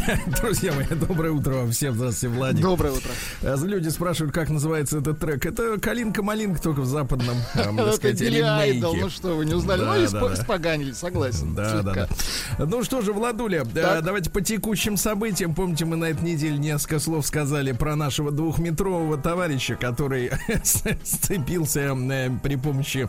Друзья 0.40 0.72
мои, 0.72 0.86
доброе 0.86 1.32
утро 1.32 1.54
вам 1.54 1.70
всем. 1.72 1.94
Здравствуйте, 1.94 2.34
Владик. 2.34 2.62
Доброе 2.62 2.92
утро. 2.92 3.10
А, 3.42 3.56
Люди 3.56 3.88
спрашивают, 3.88 4.34
как 4.34 4.48
называется 4.48 4.98
этот 4.98 5.18
трек. 5.18 5.44
Это 5.46 5.78
«Калинка-малинка» 5.80 6.60
только 6.60 6.80
в 6.80 6.86
западном, 6.86 7.36
эм, 7.54 7.76
так 7.76 7.86
Это 7.86 7.96
сказать, 7.96 8.22
Айдол, 8.22 8.96
ну 8.96 9.10
что, 9.10 9.36
вы 9.36 9.46
не 9.46 9.54
узнали? 9.54 9.80
Да, 9.80 9.94
ну, 9.94 10.02
и 10.02 10.34
да, 10.34 10.36
споганили, 10.36 10.92
согласен. 10.92 11.54
Да, 11.54 11.82
да, 11.82 12.08
да. 12.58 12.66
Ну 12.66 12.82
что 12.84 13.00
же, 13.02 13.12
Владуля, 13.12 13.62
э, 13.62 13.80
Так. 13.80 14.04
давайте 14.04 14.30
по 14.30 14.40
текущим 14.40 14.96
событиям. 14.96 15.54
Помните, 15.54 15.84
мы 15.84 15.96
на 15.96 16.06
этой 16.06 16.24
неделе 16.24 16.58
несколько 16.58 16.98
слов 16.98 17.26
сказали 17.26 17.72
про 17.72 17.96
нашего 17.96 18.30
двухметрового 18.30 19.16
товарища, 19.16 19.76
который 19.76 20.30
сцепился 20.64 21.80
э, 21.80 22.30
при 22.42 22.56
помощи 22.56 23.08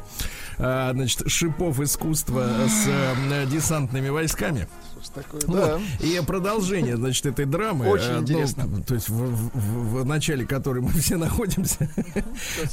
э, 0.57 0.89
значит, 0.93 1.29
шипов 1.29 1.79
искусства 1.79 2.47
с 2.67 2.87
э, 2.87 3.45
десантными 3.47 4.09
войсками. 4.09 4.67
Что 5.07 5.21
такое, 5.21 5.41
Вот. 5.47 5.81
да. 5.99 6.05
И 6.05 6.21
продолжение, 6.25 6.97
значит, 6.97 7.25
этой 7.25 7.45
драмы. 7.45 7.87
Очень 7.87 8.05
э, 8.05 8.15
ну, 8.15 8.21
интересно. 8.21 8.63
то 8.85 8.93
есть 8.93 9.09
в, 9.09 9.13
в- 9.15 9.99
в- 10.01 10.05
начале 10.05 10.45
которой 10.45 10.79
мы 10.81 10.89
все 10.99 11.17
находимся. 11.17 11.89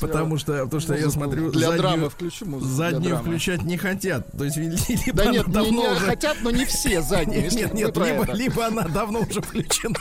Потому 0.01 0.37
что, 0.39 0.65
потому 0.65 0.81
что 0.81 0.95
я 0.95 1.11
смотрю, 1.11 1.51
Для 1.53 1.69
заднюю- 1.69 1.83
драмы 1.83 2.11
включу 2.11 2.47
музыку. 2.47 2.71
заднюю 2.73 3.17
включать 3.19 3.63
не 3.63 3.77
хотят. 3.77 4.27
То 4.37 4.45
есть, 4.45 4.57
либо 4.57 4.77
Да 5.13 5.25
нет, 5.27 5.47
не, 5.47 5.53
давно 5.53 5.71
не 5.71 5.89
уже... 5.89 6.01
хотят, 6.07 6.37
но 6.43 6.51
не 6.51 6.65
все 6.65 7.03
задние. 7.03 7.49
Нет, 7.49 7.75
нет, 7.75 7.97
либо, 7.97 8.33
либо 8.33 8.67
она 8.67 8.83
давно 8.83 9.21
уже 9.21 9.41
включена. 9.41 9.95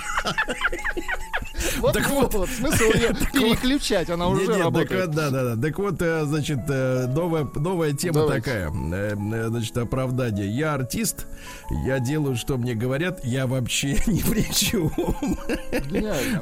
Вот, 1.80 1.94
так 1.94 2.10
вот, 2.10 2.34
вот. 2.34 2.50
смысл 2.50 2.84
ее 2.94 3.14
переключать, 3.32 4.10
она 4.10 4.28
уже 4.28 4.42
нет, 4.42 4.52
так 4.54 4.60
работает. 4.64 5.08
вот, 5.08 5.16
да, 5.16 5.30
да, 5.30 5.56
да. 5.56 5.62
Так 5.62 5.80
вот, 5.80 6.02
э, 6.02 6.26
значит, 6.26 6.60
э, 6.68 7.08
новая, 7.08 7.48
новая 7.56 7.94
тема 7.94 8.14
Давайте. 8.22 8.42
такая. 8.70 9.48
Значит, 9.50 9.78
оправдание. 9.78 10.48
Я 10.48 10.74
артист, 10.74 11.28
я 11.86 12.00
делаю, 12.00 12.23
что 12.36 12.58
мне 12.58 12.74
говорят, 12.76 13.24
я 13.24 13.46
вообще 13.48 13.94
ни 14.08 14.22
при 14.22 14.44
чем. 14.54 14.92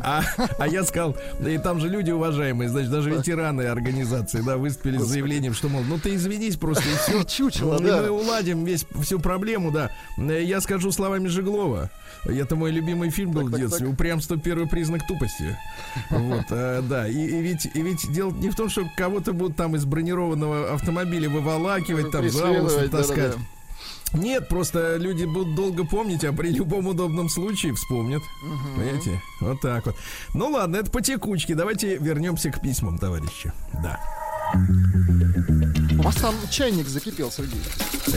А, 0.03 0.23
а 0.57 0.67
я 0.67 0.83
сказал, 0.83 1.15
да 1.39 1.49
и 1.51 1.57
там 1.57 1.79
же 1.79 1.89
люди 1.89 2.11
уважаемые, 2.11 2.69
значит, 2.69 2.91
даже 2.91 3.09
ветераны 3.09 3.63
организации, 3.63 4.41
да, 4.41 4.57
выступили 4.57 4.97
с 4.97 5.03
заявлением, 5.05 5.53
что, 5.53 5.69
мол, 5.69 5.83
ну 5.83 5.97
ты 5.99 6.15
извинись 6.15 6.55
просто 6.57 6.83
и 6.83 6.93
все. 6.95 7.23
Чучело, 7.31 7.79
И 7.81 7.85
да. 7.85 8.01
мы 8.01 8.09
уладим 8.09 8.63
весь, 8.65 8.85
всю 9.01 9.19
проблему, 9.19 9.71
да. 9.71 9.89
Я 10.17 10.61
скажу 10.61 10.91
словами 10.91 11.27
Жиглова. 11.27 11.89
Это 12.25 12.55
мой 12.55 12.71
любимый 12.71 13.09
фильм 13.09 13.31
был 13.31 13.41
Так, 13.41 13.47
в 13.49 13.51
так, 13.53 13.61
детстве. 13.61 13.85
так. 13.85 13.93
Упрямство 13.93 14.37
первый 14.37 14.67
признак 14.67 15.05
тупости. 15.07 15.57
Вот, 16.09 16.45
э, 16.49 16.81
да. 16.87 17.07
И, 17.07 17.13
и 17.15 17.41
ведь, 17.41 17.67
и 17.73 17.81
ведь 17.81 18.11
дело 18.11 18.31
не 18.31 18.49
в 18.49 18.55
том, 18.55 18.69
что 18.69 18.85
кого-то 18.95 19.33
будут 19.33 19.55
там 19.55 19.75
из 19.75 19.85
бронированного 19.85 20.73
автомобиля 20.73 21.29
выволакивать, 21.29 22.11
там 22.11 22.29
за 22.29 22.45
волосы 22.47 22.89
таскать. 22.89 23.17
да-да-да. 23.17 23.43
Нет, 24.13 24.47
просто 24.49 24.97
люди 24.97 25.25
будут 25.25 25.55
долго 25.55 25.85
помнить, 25.85 26.23
а 26.25 26.33
при 26.33 26.49
любом 26.51 26.87
удобном 26.87 27.29
случае 27.29 27.73
вспомнят. 27.73 28.21
Понимаете? 28.75 29.21
Вот 29.39 29.61
так 29.61 29.85
вот. 29.85 29.95
Ну 30.33 30.49
ладно, 30.49 30.77
это 30.77 30.91
по 30.91 31.01
текучке. 31.01 31.55
Давайте 31.55 31.97
вернемся 31.97 32.51
к 32.51 32.61
письмам, 32.61 32.97
товарищи. 32.97 33.51
Да. 33.81 33.99
У 35.97 36.01
вас 36.01 36.15
там 36.15 36.35
чайник 36.49 36.87
закипел, 36.87 37.31
Сергей. 37.31 37.61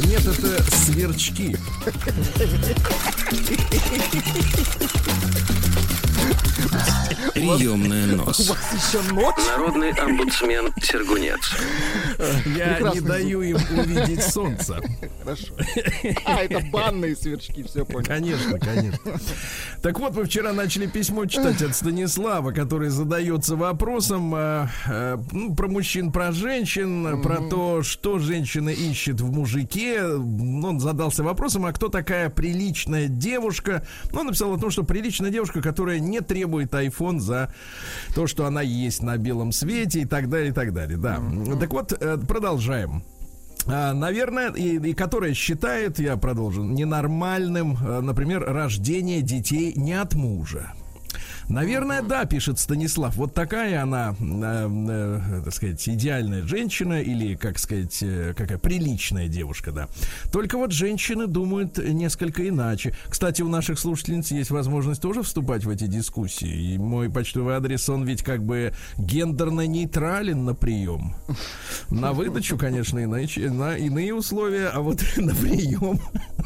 Нет, 0.07 0.27
это 0.27 0.63
сверчки. 0.75 1.57
Приемная 7.35 8.15
У 8.15 8.17
нос. 8.17 8.49
вас 8.49 8.59
еще 8.73 9.13
ночь? 9.13 9.35
Народный 9.49 9.91
омбудсмен 9.91 10.73
Сергунец. 10.81 11.41
Я 12.57 12.75
Прекрасный 12.75 13.01
не 13.01 13.07
даю 13.07 13.43
им 13.43 13.57
увидеть 13.57 14.23
солнце. 14.23 14.81
Хорошо. 15.23 15.55
А, 16.27 16.43
это 16.43 16.61
банные 16.71 17.17
сверчки, 17.17 17.63
все 17.63 17.85
понял. 17.85 18.07
Конечно, 18.07 18.59
конечно. 18.59 19.13
Так 19.83 19.99
вот, 19.99 20.15
мы 20.15 20.25
вчера 20.25 20.53
начали 20.53 20.87
письмо 20.87 21.27
читать 21.27 21.61
от 21.63 21.75
Станислава, 21.75 22.53
который 22.53 22.89
задается 22.89 23.57
вопросом 23.57 24.35
э, 24.35 24.69
э, 24.87 25.19
ну, 25.33 25.55
про 25.55 25.69
мужчин, 25.69 26.13
про 26.13 26.33
женщин, 26.33 27.21
про 27.23 27.41
то, 27.49 27.83
что 27.83 28.19
женщина 28.19 28.71
ищет 28.71 29.21
в 29.21 29.31
мужике. 29.31 30.05
Он 30.05 30.81
задался 30.81 31.23
вопросом, 31.23 31.67
а 31.67 31.73
кто 31.73 31.89
такая 31.89 32.31
приличная 32.31 33.09
девушка? 33.09 33.87
Ну, 34.13 34.21
он 34.21 34.27
написал 34.27 34.53
о 34.55 34.59
том, 34.59 34.71
что 34.71 34.85
приличная 34.85 35.31
девушка, 35.31 35.61
которая 35.61 35.99
не 35.99 36.14
требует 36.21 36.73
iPhone 36.73 37.21
за 37.21 37.53
то, 38.15 38.27
что 38.27 38.47
она 38.47 38.63
есть 38.63 39.03
на 39.03 39.17
белом 39.17 39.53
свете 39.53 40.01
и 40.01 40.05
так 40.05 40.29
далее, 40.29 40.51
и 40.51 40.53
так 40.53 40.73
далее. 40.73 40.99
Да. 40.99 41.21
Так 41.61 41.73
вот, 41.73 41.93
э, 41.93 42.19
продолжаем. 42.27 43.03
А, 43.67 43.93
Наверное, 43.95 44.51
и, 44.51 44.77
и 44.91 44.95
которая 44.95 45.35
считает, 45.35 45.99
я 45.99 46.17
продолжу, 46.17 46.63
ненормальным, 46.63 47.77
э, 47.81 48.01
например, 48.01 48.45
рождение 48.45 49.23
детей 49.23 49.73
не 49.75 49.95
от 49.95 50.15
мужа. 50.15 50.73
Наверное, 51.49 52.03
да, 52.03 52.25
пишет 52.25 52.59
Станислав. 52.59 53.17
Вот 53.17 53.35
такая 53.35 53.83
она, 53.83 54.15
э, 54.19 54.69
э, 54.89 55.43
так 55.45 55.55
сказать, 55.55 55.89
идеальная 55.89 56.43
женщина 56.43 57.01
или, 57.01 57.35
как 57.35 57.59
сказать, 57.59 57.99
э, 58.03 58.35
какая 58.37 58.59
приличная 58.59 59.29
девушка, 59.29 59.73
да. 59.73 59.89
Только 60.33 60.57
вот 60.57 60.73
женщины 60.73 61.27
думают 61.27 61.79
несколько 61.79 62.49
иначе. 62.49 62.95
Кстати, 63.09 63.43
у 63.43 63.49
наших 63.49 63.79
слушательниц 63.79 64.31
есть 64.31 64.51
возможность 64.51 65.03
тоже 65.03 65.23
вступать 65.23 65.65
в 65.65 65.71
эти 65.71 65.87
дискуссии. 65.87 66.75
И 66.75 66.79
мой 66.79 67.11
почтовый 67.11 67.57
адрес, 67.57 67.89
он 67.89 68.05
ведь 68.05 68.23
как 68.23 68.43
бы 68.43 68.73
гендерно 68.97 69.67
нейтрален 69.67 70.45
на 70.45 70.55
прием. 70.55 71.15
На 71.91 72.13
выдачу, 72.13 72.57
конечно, 72.57 73.03
иначе, 73.03 73.51
на 73.51 73.77
иные 73.77 74.15
условия, 74.15 74.69
а 74.69 74.81
вот 74.81 75.03
на 75.17 75.35
прием, 75.35 76.01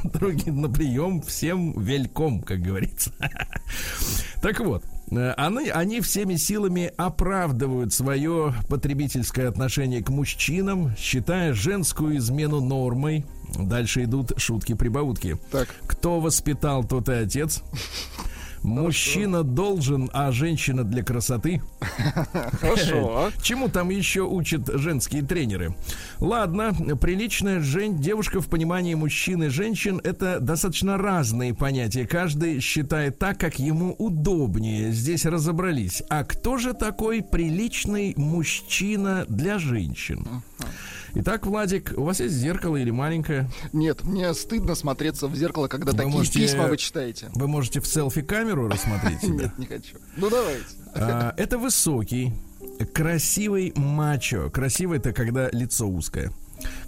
другие 0.05 0.53
на 0.53 0.69
прием 0.69 1.23
всем 1.23 1.81
вельком, 1.81 2.43
как 2.43 2.61
говорится. 2.61 3.13
Так 4.41 4.61
вот, 4.61 4.85
э, 5.11 5.33
они, 5.33 5.69
они 5.69 6.01
всеми 6.01 6.37
силами 6.37 6.93
оправдывают 6.97 7.93
свое 7.93 8.55
потребительское 8.69 9.49
отношение 9.49 10.03
к 10.03 10.11
мужчинам, 10.11 10.95
считая 10.97 11.55
женскую 11.55 12.19
измену 12.19 12.61
нормой. 12.61 13.27
Дальше 13.59 14.05
идут 14.05 14.33
шутки-прибаутки. 14.37 15.39
Так. 15.51 15.69
Кто 15.87 16.21
воспитал, 16.21 16.85
тот 16.85 17.09
и 17.09 17.13
отец. 17.13 17.63
Мужчина 18.63 19.43
должен, 19.43 20.11
а 20.13 20.33
женщина 20.33 20.85
для 20.85 21.03
красоты. 21.03 21.63
Хорошо. 22.61 23.31
Чему 23.43 23.69
там 23.69 23.91
еще 23.91 24.23
учат 24.23 24.69
женские 24.69 25.23
тренеры? 25.23 25.75
Ладно, 26.21 26.73
приличная 27.01 27.61
жен... 27.61 27.99
девушка 27.99 28.41
в 28.41 28.49
понимании 28.49 28.95
мужчин 28.95 29.45
и 29.45 29.49
женщин 29.49 30.01
это 30.05 30.41
достаточно 30.41 30.99
разные 30.99 31.55
понятия. 31.55 32.07
Каждый 32.07 32.61
считает 32.61 33.19
так, 33.19 33.39
как 33.39 33.59
ему 33.59 33.95
удобнее. 33.99 34.93
Здесь 34.93 35.25
разобрались. 35.25 36.03
А 36.09 36.25
кто 36.25 36.59
же 36.59 36.75
такой 36.75 37.23
приличный 37.23 38.15
мужчина 38.17 39.25
для 39.29 39.59
женщин? 39.59 40.27
Итак, 41.15 41.47
Владик, 41.47 41.93
у 41.97 42.05
вас 42.05 42.21
есть 42.21 42.35
зеркало 42.35 42.77
или 42.77 42.91
маленькое? 42.91 43.49
Нет, 43.73 44.05
мне 44.05 44.33
стыдно 44.35 44.75
смотреться 44.75 45.27
в 45.27 45.35
зеркало, 45.35 45.69
когда 45.69 45.93
Вы 45.93 45.99
такие 45.99 46.13
можете- 46.13 46.41
письма 46.41 46.67
вы 46.67 46.77
читаете. 46.77 47.31
Вы 47.35 47.49
можете 47.49 47.81
в 47.81 47.87
селфи-камеру 47.87 48.69
рассмотреть 48.69 49.21
себя. 49.21 49.45
Нет, 49.45 49.59
не 49.59 49.67
хочу. 49.67 49.97
Ну 50.17 50.29
давайте. 50.31 50.65
А, 50.95 51.35
Это 51.37 51.59
высокий, 51.59 52.33
красивый 52.93 53.73
мачо. 53.77 54.51
Красивый 54.51 54.99
это 54.99 55.13
когда 55.13 55.49
лицо 55.51 55.87
узкое. 55.89 56.33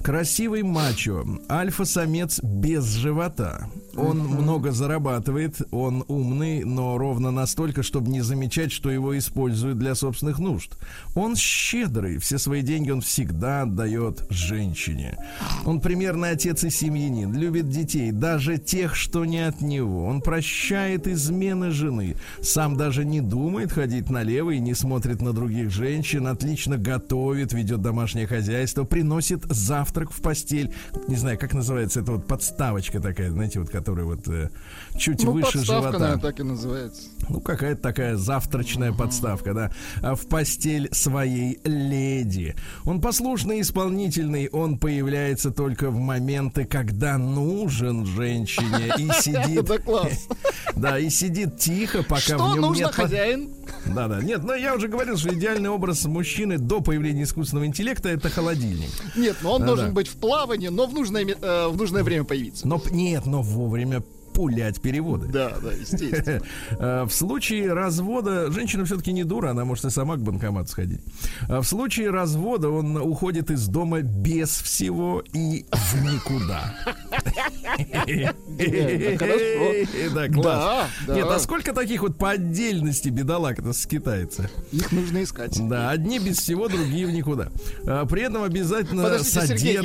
Красивый 0.03 0.63
мачо, 0.63 1.27
альфа-самец 1.51 2.41
без 2.43 2.95
живота. 2.95 3.69
Он 3.97 4.19
много 4.19 4.73
зарабатывает, 4.73 5.61
он 5.73 6.05
умный, 6.09 6.65
но 6.65 6.97
ровно 6.97 7.31
настолько, 7.31 7.83
чтобы 7.83 8.11
не 8.11 8.23
замечать, 8.23 8.73
что 8.73 8.91
его 8.91 9.19
используют 9.19 9.79
для 9.79 9.95
собственных 9.95 10.39
нужд. 10.39 10.73
Он 11.15 11.37
щедрый, 11.37 12.17
все 12.17 12.39
свои 12.39 12.63
деньги 12.63 12.91
он 12.91 13.03
всегда 13.03 13.63
отдает 13.63 14.25
женщине. 14.31 15.19
Он 15.67 15.83
примерный 15.83 16.31
отец 16.31 16.65
и 16.65 16.71
семьянин, 16.71 17.35
любит 17.35 17.69
детей, 17.69 18.11
даже 18.11 18.57
тех, 18.57 18.95
что 18.97 19.27
не 19.27 19.47
от 19.47 19.61
него. 19.61 20.07
Он 20.07 20.23
прощает 20.23 21.09
измены 21.09 21.73
жены, 21.73 22.17
сам 22.41 22.79
даже 22.79 23.05
не 23.05 23.21
думает 23.21 23.71
ходить 23.71 24.09
налево 24.09 24.53
и 24.53 24.61
не 24.61 24.73
смотрит 24.73 25.21
на 25.21 25.35
других 25.35 25.71
женщин, 25.71 26.27
отлично 26.27 26.79
готовит, 26.79 27.53
ведет 27.53 27.83
домашнее 27.83 28.27
хозяйство, 28.27 28.85
приносит 28.85 29.45
завтрак 29.45 29.90
в 30.13 30.21
постель. 30.23 30.73
Не 31.09 31.17
знаю, 31.17 31.39
как 31.39 31.55
называется, 31.55 32.01
это 32.01 32.13
вот 32.13 32.27
подставочка 32.27 33.01
такая, 33.01 33.31
знаете, 33.31 33.61
вот 33.61 33.71
которая 33.71 34.07
вот 34.07 34.27
э, 34.29 34.51
чуть 35.01 35.25
Ну, 35.25 35.33
выше 35.33 35.59
подставка, 35.59 35.83
живота. 35.83 35.99
наверное, 35.99 36.23
так 36.23 36.41
и 36.41 36.43
называется. 36.43 37.03
Ну, 37.29 37.41
какая-то 37.41 37.81
такая 37.81 38.17
завтрачная 38.17 38.93
подставка, 38.93 39.55
да. 39.55 39.71
А 40.03 40.15
В 40.15 40.27
постель 40.27 40.89
своей 40.93 41.61
леди. 41.65 42.55
Он 42.85 43.01
послушный, 43.01 43.61
исполнительный, 43.61 44.49
он 44.51 44.79
появляется 44.79 45.51
только 45.51 45.91
в 45.91 45.97
моменты, 45.97 46.65
когда 46.65 47.19
нужен 47.19 48.05
женщине 48.05 48.93
и 48.99 49.09
сидит... 49.21 49.65
Это 49.71 49.79
класс. 49.79 50.29
Да, 50.77 50.99
и 50.99 51.11
сидит 51.11 51.59
тихо, 51.59 52.03
пока 52.03 52.39
в 52.39 52.55
нем 52.57 52.73
нет... 52.73 52.95
хозяин? 52.95 53.51
Да, 53.87 54.09
да. 54.09 54.23
Нет, 54.23 54.43
но 54.45 54.55
я 54.55 54.75
уже 54.75 54.89
говорил, 54.89 55.17
что 55.17 55.35
идеальный 55.35 55.69
образ 55.69 56.05
мужчины 56.07 56.59
до 56.59 56.81
появления 56.81 57.25
искусственного 57.25 57.67
интеллекта 57.67 58.09
это 58.09 58.31
холодильник. 58.31 58.89
Нет, 59.17 59.37
но 59.43 59.55
он 59.55 59.61
Да, 59.63 59.67
должен 59.69 59.93
быть 59.95 60.09
в 60.09 60.17
плавании, 60.17 60.69
но 60.69 60.87
в 60.87 60.95
нужное, 60.95 61.25
э, 61.25 61.69
в 61.69 61.77
нужное 61.77 62.03
время 62.03 62.25
появиться. 62.25 62.67
Но 62.67 62.81
нет, 62.91 63.27
но 63.27 63.43
вовремя 63.43 64.03
пулять 64.33 64.81
переводы. 64.81 65.29
Да, 65.29 65.53
да, 65.63 65.73
естественно. 65.73 66.41
Э, 66.79 67.05
В 67.05 67.11
случае 67.13 67.73
развода 67.73 68.51
женщина 68.51 68.85
все-таки 68.85 69.13
не 69.13 69.25
дура, 69.25 69.51
она 69.51 69.65
может 69.65 69.85
и 69.85 69.91
сама 69.91 70.17
к 70.17 70.21
банкомату 70.21 70.69
сходить. 70.71 71.01
А 71.49 71.61
В 71.61 71.67
случае 71.67 72.11
развода 72.11 72.69
он 72.69 72.97
уходит 72.97 73.51
из 73.51 73.67
дома 73.67 74.03
без 74.03 74.51
всего 74.61 75.23
и 75.33 75.65
в 75.71 76.05
никуда. 76.05 76.75
Да, 80.15 80.29
класс. 80.29 80.89
Нет, 81.09 81.27
а 81.27 81.39
сколько 81.39 81.73
таких 81.73 82.03
вот 82.03 82.17
по 82.19 82.31
отдельности 82.31 83.09
бедолаг 83.09 83.59
это 83.59 83.73
скитается? 83.73 84.51
Их 84.73 84.93
нужно 84.93 85.23
искать. 85.23 85.57
Да, 85.69 85.91
одни 85.91 86.19
без 86.19 86.39
всего, 86.39 86.69
другие 86.69 87.07
в 87.07 87.11
никуда. 87.11 87.51
А, 87.87 88.07
При 88.07 88.23
этом 88.23 88.43
обязательно 88.43 89.05
Подождите, 89.05 89.47
Сергей, 89.47 89.79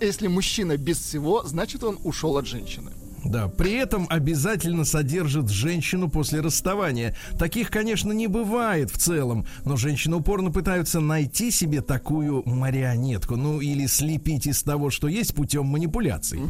если 0.00 0.26
мужчина 0.26 0.76
без 0.76 0.98
всего, 0.98 1.42
значит 1.44 1.84
он 1.84 1.98
ушел 2.04 2.36
от 2.36 2.46
женщины. 2.46 2.90
Да, 3.28 3.48
при 3.48 3.74
этом 3.74 4.06
обязательно 4.08 4.84
содержит 4.84 5.50
женщину 5.50 6.08
после 6.08 6.40
расставания. 6.40 7.14
Таких, 7.38 7.70
конечно, 7.70 8.12
не 8.12 8.26
бывает 8.26 8.90
в 8.90 8.96
целом, 8.96 9.46
но 9.66 9.76
женщины 9.76 10.16
упорно 10.16 10.50
пытаются 10.50 11.00
найти 11.00 11.50
себе 11.50 11.82
такую 11.82 12.42
марионетку, 12.48 13.36
ну 13.36 13.60
или 13.60 13.86
слепить 13.86 14.46
из 14.46 14.62
того, 14.62 14.88
что 14.88 15.08
есть 15.08 15.34
путем 15.34 15.66
манипуляций. 15.66 16.40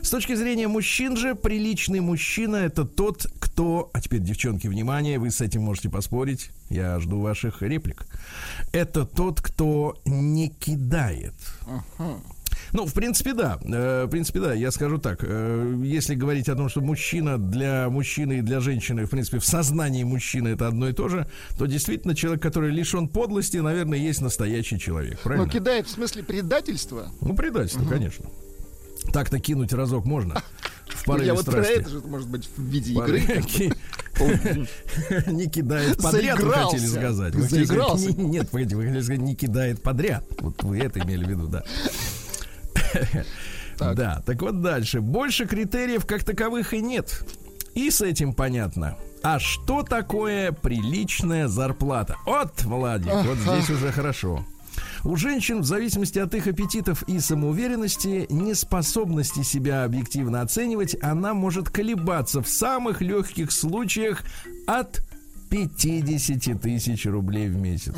С 0.00 0.08
точки 0.08 0.34
зрения 0.34 0.68
мужчин 0.68 1.18
же, 1.18 1.34
приличный 1.34 2.00
мужчина 2.00 2.56
это 2.56 2.84
тот, 2.86 3.26
кто... 3.38 3.90
А 3.92 4.00
теперь, 4.00 4.20
девчонки, 4.20 4.66
внимание, 4.66 5.18
вы 5.18 5.30
с 5.30 5.42
этим 5.42 5.62
можете 5.62 5.90
поспорить. 5.90 6.50
Я 6.70 6.98
жду 7.00 7.20
ваших 7.20 7.60
реплик. 7.60 8.06
Это 8.72 9.04
тот, 9.04 9.42
кто 9.42 10.00
не 10.06 10.48
кидает. 10.48 11.34
Ну, 12.72 12.86
в 12.86 12.94
принципе, 12.94 13.34
да. 13.34 13.58
Э, 13.64 14.04
В 14.06 14.08
принципе, 14.10 14.40
да. 14.40 14.54
Я 14.54 14.70
скажу 14.70 14.98
так. 14.98 15.18
э, 15.22 15.80
Если 15.84 16.14
говорить 16.14 16.48
о 16.48 16.54
том, 16.56 16.68
что 16.68 16.80
мужчина 16.80 17.36
для 17.38 17.88
мужчины 17.90 18.38
и 18.38 18.40
для 18.40 18.60
женщины, 18.60 19.04
в 19.04 19.10
принципе, 19.10 19.38
в 19.38 19.44
сознании 19.44 20.04
мужчины 20.04 20.48
это 20.48 20.68
одно 20.68 20.88
и 20.88 20.92
то 20.92 21.08
же, 21.08 21.26
то 21.58 21.66
действительно 21.66 22.14
человек, 22.14 22.42
который 22.42 22.70
лишен 22.70 23.08
подлости, 23.08 23.58
наверное, 23.58 23.98
есть 23.98 24.20
настоящий 24.22 24.78
человек. 24.78 25.18
Но 25.18 25.22
Правильно? 25.22 25.48
кидает 25.50 25.86
в 25.86 25.90
смысле 25.90 26.22
предательства. 26.22 27.08
Ну, 27.20 27.34
предательство, 27.34 27.84
конечно. 27.84 28.24
Так-то 29.12 29.38
кинуть 29.38 29.72
разок 29.72 30.04
можно. 30.06 30.42
В 30.86 31.04
порыве 31.04 31.26
Я 31.28 31.34
вот 31.34 31.44
про 31.46 31.62
страсти. 31.62 31.80
это 31.80 31.90
же 31.90 32.00
может 32.00 32.28
быть 32.28 32.48
в 32.56 32.62
виде 32.62 32.92
игры. 32.92 33.20
Не 35.26 35.46
кидает 35.48 35.96
подряд, 36.00 36.38
вы 36.40 36.50
хотели 36.52 36.86
сказать. 36.86 37.34
Заигрался. 37.34 38.12
не- 38.12 38.24
Нет, 38.24 38.50
погодите, 38.50 38.76
вы 38.76 38.84
хотели 38.86 39.00
сказать, 39.02 39.20
не 39.22 39.34
кидает 39.34 39.82
подряд. 39.82 40.24
Вот 40.40 40.62
вы 40.62 40.78
это 40.78 41.00
имели 41.00 41.24
в 41.24 41.28
виду, 41.28 41.48
да. 41.48 41.64
Так. 43.78 43.96
Да, 43.96 44.22
так 44.24 44.40
вот 44.42 44.60
дальше. 44.60 45.00
Больше 45.00 45.46
критериев 45.46 46.06
как 46.06 46.24
таковых 46.24 46.74
и 46.74 46.80
нет. 46.80 47.24
И 47.74 47.90
с 47.90 48.02
этим 48.02 48.34
понятно. 48.34 48.96
А 49.22 49.38
что 49.38 49.82
такое 49.82 50.52
приличная 50.52 51.48
зарплата? 51.48 52.16
Вот, 52.26 52.62
Владик, 52.64 53.12
вот 53.24 53.38
здесь 53.38 53.70
уже 53.70 53.90
хорошо. 53.90 54.44
У 55.04 55.16
женщин, 55.16 55.60
в 55.60 55.64
зависимости 55.64 56.18
от 56.18 56.34
их 56.34 56.46
аппетитов 56.46 57.02
и 57.04 57.18
самоуверенности, 57.18 58.26
неспособности 58.30 59.42
себя 59.42 59.84
объективно 59.84 60.42
оценивать, 60.42 60.96
она 61.02 61.34
может 61.34 61.70
колебаться 61.70 62.42
в 62.42 62.48
самых 62.48 63.00
легких 63.00 63.52
случаях 63.52 64.22
от 64.66 65.02
50 65.50 66.60
тысяч 66.60 67.06
рублей 67.06 67.48
в 67.48 67.56
месяц. 67.56 67.96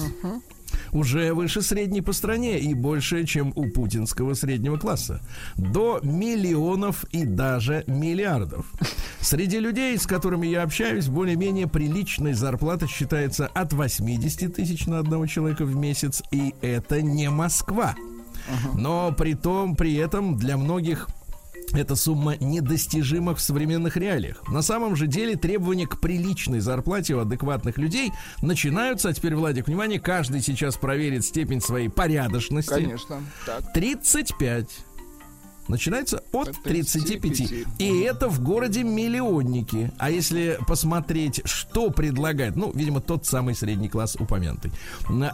Уже 0.93 1.33
выше 1.33 1.63
средней 1.63 2.01
по 2.01 2.13
стране 2.13 2.59
и 2.59 2.75
больше, 2.75 3.25
чем 3.25 3.53
у 3.55 3.69
путинского 3.69 4.35
среднего 4.35 4.77
класса. 4.77 5.21
До 5.57 6.01
миллионов 6.03 7.05
и 7.11 7.25
даже 7.25 7.85
миллиардов. 7.87 8.67
Среди 9.21 9.59
людей, 9.59 9.99
с 9.99 10.07
которыми 10.07 10.47
я 10.47 10.63
общаюсь, 10.63 11.09
более-менее 11.09 11.67
приличной 11.67 12.35
зарплата 12.35 12.87
считается 12.87 13.47
от 13.47 13.73
80 13.73 14.55
тысяч 14.55 14.87
на 14.87 14.99
одного 14.99 15.27
человека 15.27 15.65
в 15.65 15.75
месяц. 15.75 16.23
И 16.31 16.55
это 16.61 17.03
не 17.03 17.31
Москва. 17.31 17.95
Но 18.75 19.13
при 19.13 19.35
том, 19.35 19.77
при 19.77 19.95
этом 19.95 20.37
для 20.37 20.57
многих 20.57 21.09
эта 21.73 21.97
сумма 21.97 22.37
недостижима 22.37 23.35
в 23.35 23.41
современных 23.41 23.97
реалиях. 23.97 24.47
На 24.49 24.63
самом 24.63 24.97
же 24.97 25.07
деле 25.07 25.37
требования 25.37 25.87
к 25.87 25.99
приличной 26.01 26.61
зарплате 26.61 27.15
у 27.15 27.21
адекватных 27.21 27.79
людей 27.79 28.13
начинаются, 28.43 29.09
а 29.09 29.13
теперь, 29.13 29.35
Владик, 29.35 29.67
внимание, 29.67 30.01
каждый 30.01 30.41
сейчас 30.41 30.77
проверит 30.77 31.25
степень 31.25 31.61
своей 31.61 31.89
порядочности. 31.89 32.71
Конечно. 32.71 33.23
Так. 33.47 33.73
35. 33.73 34.69
Начинается 35.69 36.23
от 36.33 36.49
От 36.49 36.63
35. 36.63 37.21
35. 37.21 37.67
И 37.79 38.01
это 38.01 38.29
в 38.29 38.43
городе 38.43 38.83
миллионники. 38.83 39.93
А 39.99 40.11
если 40.11 40.59
посмотреть, 40.67 41.41
что 41.45 41.91
предлагает, 41.91 42.57
ну, 42.57 42.71
видимо, 42.75 43.01
тот 43.01 43.27
самый 43.27 43.55
средний 43.55 43.89
класс 43.89 44.17
упомянутый. 44.19 44.73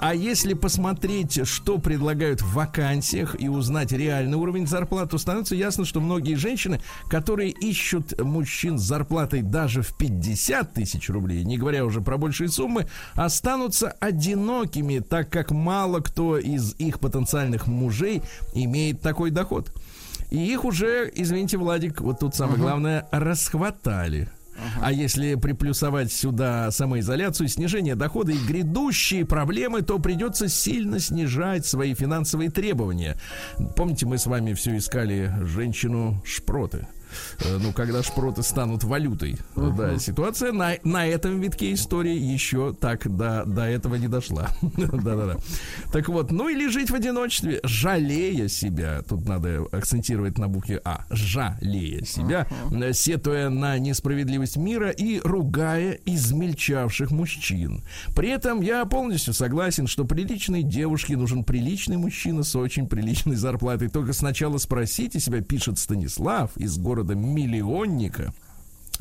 А 0.01 0.15
если 0.15 0.55
посмотреть, 0.55 1.47
что 1.47 1.79
предлагают 1.79 2.43
в 2.43 2.55
вакансиях 2.55 3.35
и 3.41 3.49
узнать 3.49 3.93
реальный 3.93 4.37
уровень 4.37 4.67
зарплат, 4.67 5.11
то 5.11 5.19
становится 5.19 5.55
ясно, 5.55 5.85
что 5.85 6.01
многие 6.01 6.35
женщины, 6.35 6.81
которые 7.09 7.51
ищут 7.51 8.21
мужчин 8.21 8.79
с 8.79 8.83
зарплатой 8.83 9.43
даже 9.43 9.83
в 9.83 9.97
50 9.97 10.73
тысяч 10.75 11.09
рублей, 11.11 11.45
не 11.45 11.59
говоря 11.59 11.85
уже 11.85 12.01
про 12.01 12.17
большие 12.19 12.49
суммы, 12.49 12.87
останутся 13.15 13.91
одинокими, 14.01 15.01
так 15.01 15.29
как 15.31 15.51
мало 15.51 16.01
кто 16.01 16.39
из 16.39 16.75
их 16.79 17.01
потенциальных 17.01 17.67
мужей 17.67 18.23
имеет 18.55 19.01
такой 19.01 19.31
доход. 19.31 19.73
И 20.31 20.39
их 20.39 20.65
уже, 20.65 21.11
извините, 21.15 21.59
Владик, 21.59 22.01
вот 22.01 22.21
тут 22.21 22.35
самое 22.35 22.59
главное, 22.59 23.07
расхватали. 23.11 24.29
А 24.81 24.93
если 24.93 25.35
приплюсовать 25.37 26.13
сюда 26.13 26.71
самоизоляцию, 26.71 27.49
снижение 27.49 27.95
дохода 27.95 28.33
и 28.33 28.39
грядущие 28.39 29.25
проблемы, 29.25 29.83
то 29.83 29.99
придется 29.99 30.49
сильно 30.49 31.01
снижать 31.01 31.67
свои 31.67 31.95
финансовые 31.95 32.51
требования. 32.51 33.17
Помните, 33.77 34.07
мы 34.07 34.19
с 34.19 34.27
вами 34.27 34.53
все 34.55 34.77
искали 34.77 35.33
женщину 35.43 36.23
шпроты. 36.25 36.87
Э, 37.41 37.59
Ну, 37.61 37.73
когда 37.73 38.03
шпроты 38.03 38.43
станут 38.43 38.85
валютой. 38.85 39.37
Да, 39.57 39.99
ситуация 39.99 40.53
на, 40.53 40.75
на 40.85 41.07
этом 41.07 41.41
витке 41.41 41.73
истории 41.73 42.17
еще 42.17 42.73
так 42.73 43.09
до, 43.17 43.45
до 43.47 43.63
этого 43.63 43.97
не 43.97 44.09
дошла. 44.09 44.49
Да-да-да. 44.63 45.37
Так 45.93 46.09
вот, 46.09 46.31
ну 46.31 46.49
или 46.49 46.69
жить 46.69 46.91
в 46.91 46.95
одиночестве, 46.95 47.61
жалея 47.65 48.49
себя. 48.49 49.03
Тут 49.09 49.27
надо 49.27 49.67
акцентировать 49.73 50.39
на 50.39 50.49
букве 50.49 50.81
А. 50.85 51.05
Жалея 51.11 52.05
себя, 52.05 52.47
э, 52.71 52.93
сетуя 52.93 53.51
на 53.51 53.79
несправедливость 53.79 54.57
мира 54.57 54.91
и 54.91 55.21
ругая 55.21 55.99
измельчавших 56.05 57.11
мужчин. 57.11 57.83
При 58.15 58.29
этом 58.29 58.61
я 58.61 58.85
полностью 58.85 59.35
согласен, 59.35 59.87
что 59.87 60.05
приличной 60.05 60.63
девушке 60.63 61.17
нужен 61.17 61.45
приличный 61.45 61.97
мужчина 61.97 62.43
с 62.43 62.55
очень 62.57 62.87
приличной 62.89 63.37
зарплатой. 63.37 63.89
Только 63.89 64.13
сначала 64.13 64.59
спросите 64.59 65.21
себя, 65.21 65.41
пишет 65.41 65.79
Станислав 65.79 66.57
из 66.57 66.79
города 66.79 67.00
Миллионника. 67.03 68.33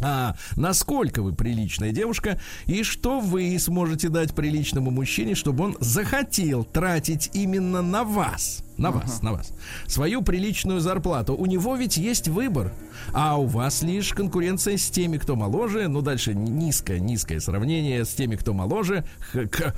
А 0.02 0.36
насколько 0.56 1.22
вы 1.22 1.34
приличная 1.34 1.92
девушка 1.92 2.40
и 2.66 2.84
что 2.84 3.20
вы 3.20 3.58
сможете 3.60 4.10
дать 4.10 4.34
приличному 4.34 4.92
мужчине, 4.92 5.36
чтобы 5.36 5.66
он 5.66 5.78
захотел 5.80 6.64
тратить 6.64 7.32
именно 7.34 7.82
на 7.82 8.04
вас, 8.04 8.64
на 8.80 8.92
вас, 8.92 9.22
на 9.22 9.34
вас, 9.34 9.52
свою 9.88 10.22
приличную 10.22 10.80
зарплату. 10.80 11.36
У 11.36 11.46
него 11.46 11.76
ведь 11.76 11.98
есть 11.98 12.28
выбор, 12.28 12.74
а 13.14 13.38
у 13.38 13.46
вас 13.46 13.82
лишь 13.84 14.14
конкуренция 14.14 14.78
с 14.78 14.90
теми, 14.90 15.18
кто 15.18 15.36
моложе. 15.36 15.88
Ну 15.88 16.02
дальше 16.02 16.34
низкое, 16.34 17.00
низкое 17.00 17.40
сравнение 17.40 18.06
с 18.06 18.10
теми, 18.10 18.36
кто 18.36 18.54
моложе, 18.54 19.04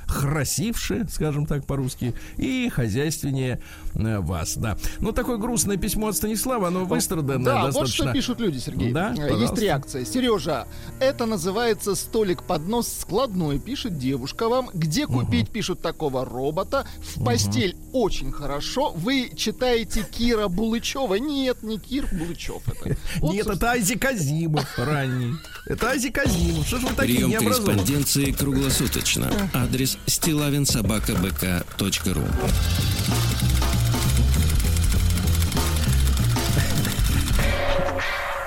красивше, 0.06 1.06
скажем 1.10 1.46
так 1.46 1.64
по-русски, 1.66 2.14
и 2.36 2.68
хозяйственнее 2.68 3.60
э, 3.94 4.18
вас, 4.20 4.56
да. 4.56 4.76
Ну 5.00 5.12
такое 5.12 5.36
грустное 5.36 5.76
письмо 5.76 6.08
от 6.08 6.16
Станислава, 6.16 6.68
оно 6.68 6.84
выстраданное 6.84 7.44
Да, 7.44 7.60
вот 7.62 7.66
достаточно. 7.66 8.04
что 8.04 8.12
пишут 8.12 8.40
люди, 8.40 8.58
Сергей. 8.58 8.92
Да, 8.92 9.12
Э, 9.12 9.14
Есть 9.16 9.28
пожалуйста. 9.30 9.60
реакция. 9.60 10.04
Сережа, 10.04 10.66
это 11.00 11.26
называется 11.26 11.94
столик 11.94 12.42
под 12.44 12.68
нос 12.68 12.88
складной, 13.00 13.58
пишет 13.58 13.98
девушка 13.98 14.48
вам. 14.48 14.70
Где 14.72 15.06
купить, 15.06 15.50
пишут 15.50 15.80
такого 15.80 16.24
робота. 16.24 16.86
В 17.16 17.24
постель 17.24 17.76
очень 17.92 18.32
хорошо, 18.32 18.91
вы 18.94 19.30
читаете 19.36 20.04
Кира 20.04 20.48
Булычева. 20.48 21.14
Нет, 21.14 21.62
не 21.62 21.78
Кир 21.78 22.06
Булычев 22.12 22.62
это. 22.66 22.96
Вот, 23.20 23.34
Нет, 23.34 23.46
это 23.46 23.70
Азик 23.72 24.04
Азимов 24.04 24.78
ранний. 24.78 25.34
Это 25.66 25.90
Азик 25.90 26.18
Азимов. 26.18 26.66
Что 26.66 26.78
ж 26.78 26.82
вы 26.82 26.92
такие 26.94 27.26
Прием 27.26 27.38
корреспонденции 27.38 28.32
круглосуточно. 28.32 29.50
Адрес 29.54 29.96
стилавинсобакабк.ру 30.06 32.24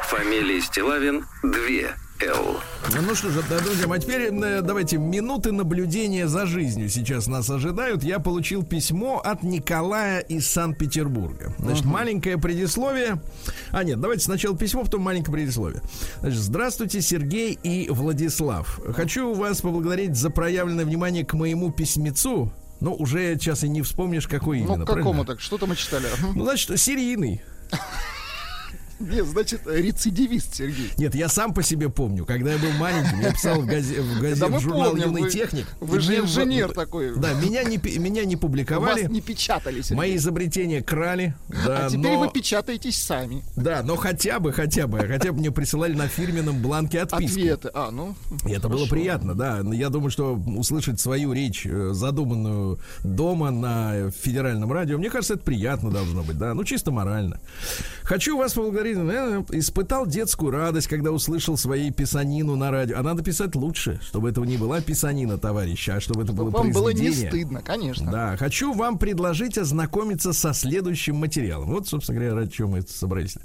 Фамилия 0.10 0.62
Стилавин 0.62 1.26
2 1.44 2.05
Л. 2.22 2.62
Ну 3.02 3.14
что 3.14 3.30
же, 3.30 3.44
да, 3.50 3.60
друзья, 3.60 3.88
а 3.92 4.00
теперь 4.00 4.30
э, 4.32 4.62
давайте 4.62 4.98
минуты 4.98 5.52
наблюдения 5.52 6.28
за 6.28 6.46
жизнью 6.46 6.88
сейчас 6.88 7.28
нас 7.28 7.50
ожидают. 7.50 8.04
Я 8.04 8.20
получил 8.20 8.64
письмо 8.64 9.20
от 9.20 9.44
Николая 9.44 10.20
из 10.20 10.48
Санкт-Петербурга. 10.48 11.54
Значит, 11.60 11.84
маленькое 11.84 12.38
предисловие. 12.38 13.22
А 13.72 13.84
нет, 13.84 14.00
давайте 14.00 14.24
сначала 14.24 14.58
письмо, 14.58 14.84
потом 14.84 15.02
маленькое 15.02 15.34
предисловие. 15.34 15.82
Значит, 16.22 16.40
здравствуйте, 16.40 17.02
Сергей 17.02 17.60
и 17.62 17.90
Владислав. 17.90 18.80
Хочу 18.94 19.34
вас 19.34 19.60
поблагодарить 19.60 20.16
за 20.16 20.30
проявленное 20.30 20.86
внимание 20.86 21.26
к 21.26 21.34
моему 21.34 21.72
письмецу. 21.72 22.52
Ну, 22.80 22.94
уже 22.94 23.36
сейчас 23.36 23.64
и 23.64 23.70
не 23.70 23.82
вспомнишь, 23.82 24.28
какой 24.28 24.60
именно. 24.60 24.78
Ну, 24.78 24.84
к 24.84 24.86
правильно? 24.86 25.04
какому 25.10 25.26
так? 25.26 25.42
Что-то 25.42 25.66
мы 25.66 25.76
читали. 25.76 26.08
Ну, 26.34 26.46
значит, 26.46 26.80
серийный. 26.80 27.42
Нет, 29.00 29.26
значит, 29.26 29.62
рецидивист, 29.66 30.56
Сергей. 30.56 30.92
Нет, 30.98 31.16
я 31.16 31.28
сам 31.28 31.54
по 31.54 31.62
себе 31.64 31.90
помню, 31.90 32.26
когда 32.26 32.54
я 32.54 32.58
был 32.58 32.72
маленьким, 32.80 33.20
я 33.22 33.32
писал 33.34 33.62
в, 33.62 33.66
газе, 33.66 34.02
в, 34.02 34.22
газе- 34.22 34.40
Да 34.40 34.48
в 34.48 34.60
журнал 34.62 34.92
помним, 34.92 35.08
«Юный 35.08 35.22
вы- 35.24 35.30
техник». 35.30 35.68
вы 35.82 36.00
же 36.00 36.12
мне 36.12 36.22
в- 36.22 36.26
инженер 36.26 36.72
такой. 36.74 37.14
Да, 37.18 37.34
меня 37.34 37.64
не, 37.64 37.78
меня 37.78 38.24
не 38.24 38.36
Вас 38.36 38.42
публиковали, 38.42 39.06
не 39.08 39.20
печатали, 39.22 39.82
Сергей. 39.82 39.98
мои 39.98 40.16
изобретения 40.16 40.82
крали. 40.82 41.36
Да, 41.50 41.88
а 41.88 41.90
теперь 41.90 42.14
но, 42.14 42.20
вы 42.22 42.32
печатаетесь 42.32 43.02
сами. 43.04 43.44
да, 43.58 43.84
но 43.84 43.96
хотя 43.98 44.40
бы, 44.40 44.54
хотя 44.54 44.88
бы, 44.88 45.00
хотя 45.00 45.32
бы 45.34 45.40
мне 45.40 45.52
присылали 45.52 45.94
на 45.94 46.08
фирменном 46.08 46.62
бланке 46.62 47.02
отписку. 47.02 47.40
Ответы. 47.40 47.72
А, 47.74 47.92
ну. 47.92 48.16
И 48.46 48.52
это 48.52 48.70
было 48.70 48.80
хорошо. 48.86 48.96
приятно, 48.96 49.36
да. 49.36 49.62
Я 49.74 49.90
думаю, 49.90 50.10
что 50.10 50.36
услышать 50.36 51.00
свою 51.02 51.34
речь, 51.34 51.66
э, 51.66 51.90
задуманную 51.94 52.80
дома 53.04 53.52
на 53.52 54.10
федеральном 54.12 54.72
радио, 54.72 54.98
мне 54.98 55.10
кажется, 55.10 55.34
это 55.34 55.44
приятно 55.44 55.92
должно 55.92 56.24
быть, 56.24 56.38
да. 56.38 56.54
Ну, 56.54 56.64
чисто 56.64 56.92
морально. 56.92 57.42
Хочу 58.04 58.38
вас 58.38 58.54
поблагодарить. 58.54 58.85
Э, 58.94 59.44
Испытал 59.52 60.06
детскую 60.06 60.52
радость, 60.52 60.88
когда 60.88 61.12
услышал 61.12 61.58
своей 61.58 61.92
писанину 61.92 62.56
на 62.56 62.72
радио. 62.72 62.98
А 63.00 63.04
надо 63.04 63.24
писать 63.24 63.56
лучше, 63.56 64.00
чтобы 64.04 64.30
это 64.30 64.42
не 64.42 64.58
была 64.58 64.82
писанина, 64.82 65.38
товарища, 65.38 65.96
а 65.96 66.00
чтобы 66.00 66.24
это 66.24 66.34
было 66.34 66.50
Вам 66.50 66.72
было 66.72 66.90
не 66.90 66.96
произведение. 67.00 67.30
стыдно, 67.32 67.62
конечно. 67.62 68.12
Да, 68.12 68.38
хочу 68.38 68.74
вам 68.74 68.98
предложить 68.98 69.58
ознакомиться 69.58 70.34
со 70.34 70.54
следующим 70.54 71.16
материалом. 71.16 71.70
Вот, 71.72 71.88
собственно 71.88 72.20
говоря, 72.20 72.36
ради 72.36 72.52
чего 72.52 72.70
мы 72.70 72.82
собрались. 72.82 73.38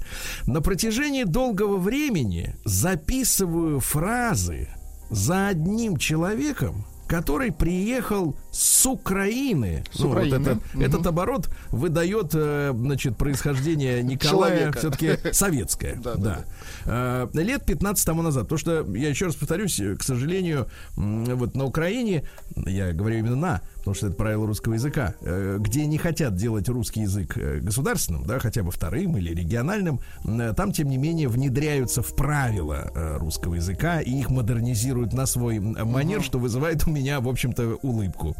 На 0.45 0.61
протяжении 0.61 1.23
долгого 1.23 1.77
времени 1.77 2.55
записываю 2.65 3.79
фразы 3.79 4.69
за 5.09 5.47
одним 5.47 5.97
человеком, 5.97 6.85
который 7.11 7.51
приехал 7.51 8.37
с 8.51 8.85
Украины. 8.85 9.83
С 9.91 9.99
Ну, 9.99 10.07
вот 10.07 10.11
Украины. 10.17 10.35
этот, 10.47 10.73
Мгм. 10.73 10.81
этот 10.83 11.07
оборот 11.07 11.49
выдает, 11.71 12.31
э, 12.33 12.71
значит, 12.73 13.17
происхождение 13.17 14.01
Николая 14.13 14.71
все-таки 14.71 15.17
советское. 15.33 15.95
Да, 16.01 16.15
да. 16.15 16.45
да, 16.85 17.27
Э, 17.33 17.41
Лет 17.41 17.65
15 17.65 18.05
тому 18.05 18.21
назад. 18.21 18.47
То, 18.47 18.55
что 18.57 18.85
я 18.95 19.09
еще 19.09 19.25
раз 19.25 19.35
повторюсь, 19.35 19.77
э, 19.81 19.95
к 19.97 20.03
сожалению, 20.03 20.67
вот 20.95 21.53
на 21.55 21.65
Украине, 21.65 22.23
я 22.55 22.93
говорю 22.93 23.17
именно 23.19 23.35
на, 23.35 23.61
потому 23.81 23.95
что 23.95 24.07
это 24.07 24.15
правило 24.15 24.45
русского 24.45 24.75
языка, 24.75 25.15
э, 25.21 25.57
где 25.59 25.87
не 25.87 25.97
хотят 25.97 26.35
делать 26.35 26.69
русский 26.69 27.01
язык 27.01 27.35
э, 27.35 27.59
государственным, 27.59 28.25
да, 28.25 28.37
хотя 28.37 28.61
бы 28.61 28.71
вторым 28.71 29.17
или 29.17 29.33
региональным, 29.33 30.01
э, 30.23 30.53
там, 30.55 30.71
тем 30.71 30.87
не 30.87 30.97
менее, 30.97 31.27
внедряются 31.27 32.03
в 32.03 32.15
правила 32.15 32.91
русского 33.19 33.55
языка 33.55 34.01
и 34.01 34.11
их 34.11 34.29
модернизируют 34.29 35.13
на 35.13 35.25
свой 35.25 35.59
манер, 35.59 36.21
что 36.21 36.37
вызывает 36.37 36.87
у 36.87 36.91
меня, 36.91 37.19
в 37.19 37.27
общем-то, 37.27 37.79
улыбку. 37.81 38.35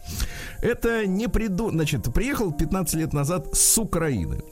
Это 0.61 1.07
не 1.07 1.27
приду... 1.27 1.71
Значит, 1.71 2.13
приехал 2.13 2.51
15 2.51 2.95
лет 2.95 3.13
назад 3.13 3.47
с 3.53 3.77
Украины. 3.77 4.41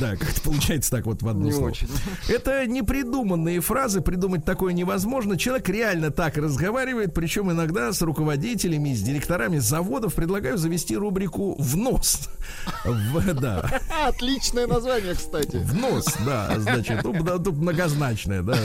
Да, 0.00 0.16
как-то 0.16 0.40
получается 0.42 0.90
так 0.90 1.06
вот 1.06 1.22
в 1.22 1.28
одно 1.28 1.44
Не 1.44 1.52
слово. 1.52 1.68
очень. 1.68 1.88
Это 2.28 2.66
непридуманные 2.66 3.60
фразы, 3.60 4.00
придумать 4.00 4.44
такое 4.44 4.72
невозможно. 4.72 5.38
Человек 5.38 5.68
реально 5.68 6.10
так 6.10 6.36
разговаривает, 6.36 7.14
причем 7.14 7.52
иногда 7.52 7.92
с 7.92 8.02
руководителями, 8.02 8.92
с 8.92 9.02
директорами 9.02 9.58
заводов 9.58 10.14
предлагаю 10.24 10.56
завести 10.56 10.96
рубрику 10.96 11.54
«В 11.58 11.76
нос». 11.76 12.30
В- 12.84 13.34
да, 13.34 13.82
Отличное 14.06 14.66
название, 14.66 15.14
кстати. 15.14 15.56
в 15.56 15.74
нос, 15.74 16.06
да, 16.24 16.54
значит, 16.58 17.04
ну, 17.04 17.38
тут 17.38 17.56
многозначная, 17.58 18.40
да, 18.42 18.56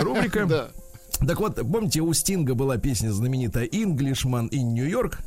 рубрика. 0.00 0.46
Да. 0.46 0.68
Так 1.26 1.40
вот, 1.40 1.56
помните, 1.56 2.00
у 2.00 2.10
Стинга 2.14 2.54
была 2.54 2.78
песня 2.78 3.10
знаменитая 3.12 3.66
«Englishman 3.66 4.48
in 4.48 4.72
New 4.72 4.88
York». 4.88 5.18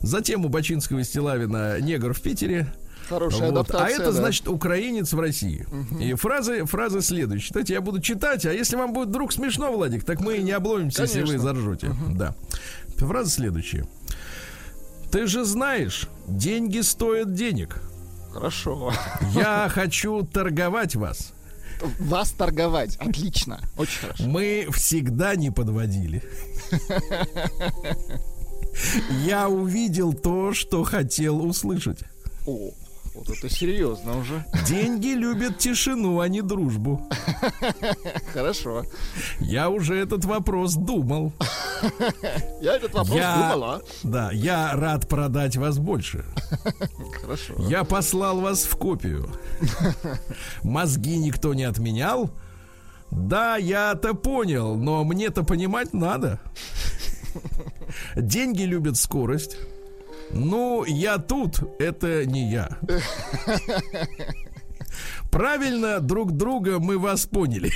Затем 0.00 0.44
у 0.44 0.48
Бачинского 0.48 0.98
и 0.98 1.04
Стилавина 1.04 1.80
«Негр 1.80 2.12
в 2.12 2.20
Питере». 2.20 2.66
Хорошая 3.08 3.52
Вот. 3.52 3.60
адаптация. 3.60 3.86
А 3.86 3.90
это 3.90 4.06
да. 4.06 4.12
значит 4.12 4.48
украинец 4.48 5.12
в 5.12 5.20
России. 5.20 5.64
И 6.00 6.14
фразы, 6.14 6.64
фразы 6.64 7.00
следующие. 7.00 7.46
Кстати, 7.52 7.70
я 7.70 7.80
буду 7.80 8.00
читать, 8.00 8.44
а 8.44 8.52
если 8.52 8.74
вам 8.74 8.92
будет 8.92 9.10
вдруг 9.10 9.32
смешно, 9.32 9.72
Владик, 9.72 10.04
так 10.04 10.20
мы 10.20 10.38
и 10.38 10.42
не 10.42 10.50
обломимся, 10.50 11.02
если 11.02 11.20
вы 11.20 11.26
Конечно. 11.26 11.44
заржете. 11.54 11.94
Да. 12.16 12.34
Фраза 12.96 13.30
следующая. 13.30 13.86
Ты 15.10 15.26
же 15.26 15.44
знаешь, 15.44 16.08
деньги 16.26 16.80
стоят 16.80 17.34
денег. 17.34 17.80
Хорошо. 18.32 18.92
Я 19.34 19.68
хочу 19.70 20.22
торговать 20.22 20.94
вас. 20.94 21.32
Вас 21.98 22.32
торговать. 22.32 22.96
Отлично. 22.96 23.60
Очень 23.76 24.00
хорошо. 24.00 24.24
Мы 24.24 24.68
всегда 24.72 25.36
не 25.36 25.50
подводили. 25.50 26.22
Я 29.24 29.48
увидел 29.48 30.12
то, 30.12 30.52
что 30.52 30.84
хотел 30.84 31.44
услышать. 31.44 32.00
О, 32.46 32.70
вот 33.16 33.30
это 33.30 33.48
серьезно 33.48 34.18
уже. 34.18 34.44
Деньги 34.66 35.08
любят 35.08 35.58
тишину, 35.58 36.20
а 36.20 36.28
не 36.28 36.42
дружбу. 36.42 37.08
Хорошо. 38.32 38.84
Я 39.40 39.68
уже 39.70 39.96
этот 39.96 40.24
вопрос 40.24 40.74
думал. 40.74 41.32
Я 42.60 42.76
этот 42.76 42.92
вопрос 42.94 43.16
Я, 43.16 43.36
думала. 43.36 43.82
да, 44.02 44.30
я 44.32 44.72
рад 44.74 45.08
продать 45.08 45.56
вас 45.56 45.78
больше. 45.78 46.24
Хорошо. 47.20 47.54
Я 47.68 47.84
послал 47.84 48.40
вас 48.40 48.64
в 48.64 48.76
копию. 48.76 49.28
Мозги 50.62 51.16
никто 51.18 51.54
не 51.54 51.64
отменял. 51.64 52.30
Да, 53.10 53.56
я-то 53.56 54.14
понял, 54.14 54.76
но 54.76 55.04
мне-то 55.04 55.44
понимать 55.44 55.94
надо. 55.94 56.40
Деньги 58.16 58.62
любят 58.62 58.96
скорость. 58.96 59.56
Ну, 60.30 60.84
я 60.84 61.18
тут, 61.18 61.60
это 61.78 62.26
не 62.26 62.50
я. 62.50 62.78
Правильно, 65.30 66.00
друг 66.00 66.32
друга 66.32 66.78
мы 66.78 66.98
вас 66.98 67.26
поняли. 67.26 67.70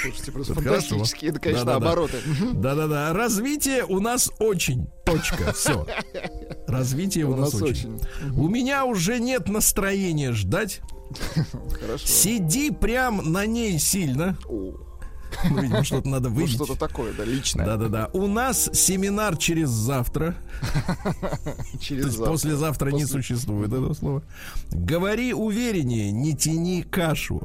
Слушайте, 0.00 0.30
просто 0.32 0.52
Это 0.52 0.62
фантастические, 0.62 1.30
это, 1.30 1.40
конечно, 1.40 1.64
Да-да-да. 1.64 1.86
обороты. 1.86 2.16
Мгм. 2.26 2.60
Да-да-да. 2.60 3.12
Развитие 3.12 3.84
у 3.84 3.98
нас 3.98 4.30
очень. 4.38 4.86
Точка. 5.04 5.52
Все. 5.52 5.86
Развитие 6.68 7.24
у, 7.26 7.32
У 7.32 7.36
нас, 7.36 7.52
нас 7.52 7.62
очень. 7.62 7.94
очень. 7.96 8.38
У 8.38 8.48
меня 8.48 8.84
уже 8.84 9.18
нет 9.18 9.48
настроения 9.48 10.32
ждать. 10.32 10.80
Хорошо. 11.80 12.06
Сиди 12.06 12.70
прям 12.70 13.32
на 13.32 13.46
ней 13.46 13.78
сильно. 13.78 14.36
О, 14.48 14.74
видимо, 15.50 15.84
что-то 15.84 16.08
надо 16.08 16.28
Ну, 16.28 16.36
выбить. 16.36 16.52
что-то 16.54 16.76
такое, 16.76 17.12
да, 17.12 17.24
личное. 17.24 17.66
Да-да-да. 17.66 18.08
У 18.12 18.26
нас 18.26 18.70
семинар 18.72 19.36
через 19.36 19.68
завтра. 19.68 20.34
Через 21.80 22.02
То 22.02 22.06
есть 22.08 22.18
завтра. 22.18 22.32
послезавтра 22.32 22.90
не 22.90 23.04
существует 23.06 23.68
этого 23.72 23.94
слова. 23.94 24.22
Говори 24.70 25.32
увереннее, 25.34 26.10
не 26.12 26.34
тяни 26.34 26.82
кашу. 26.82 27.42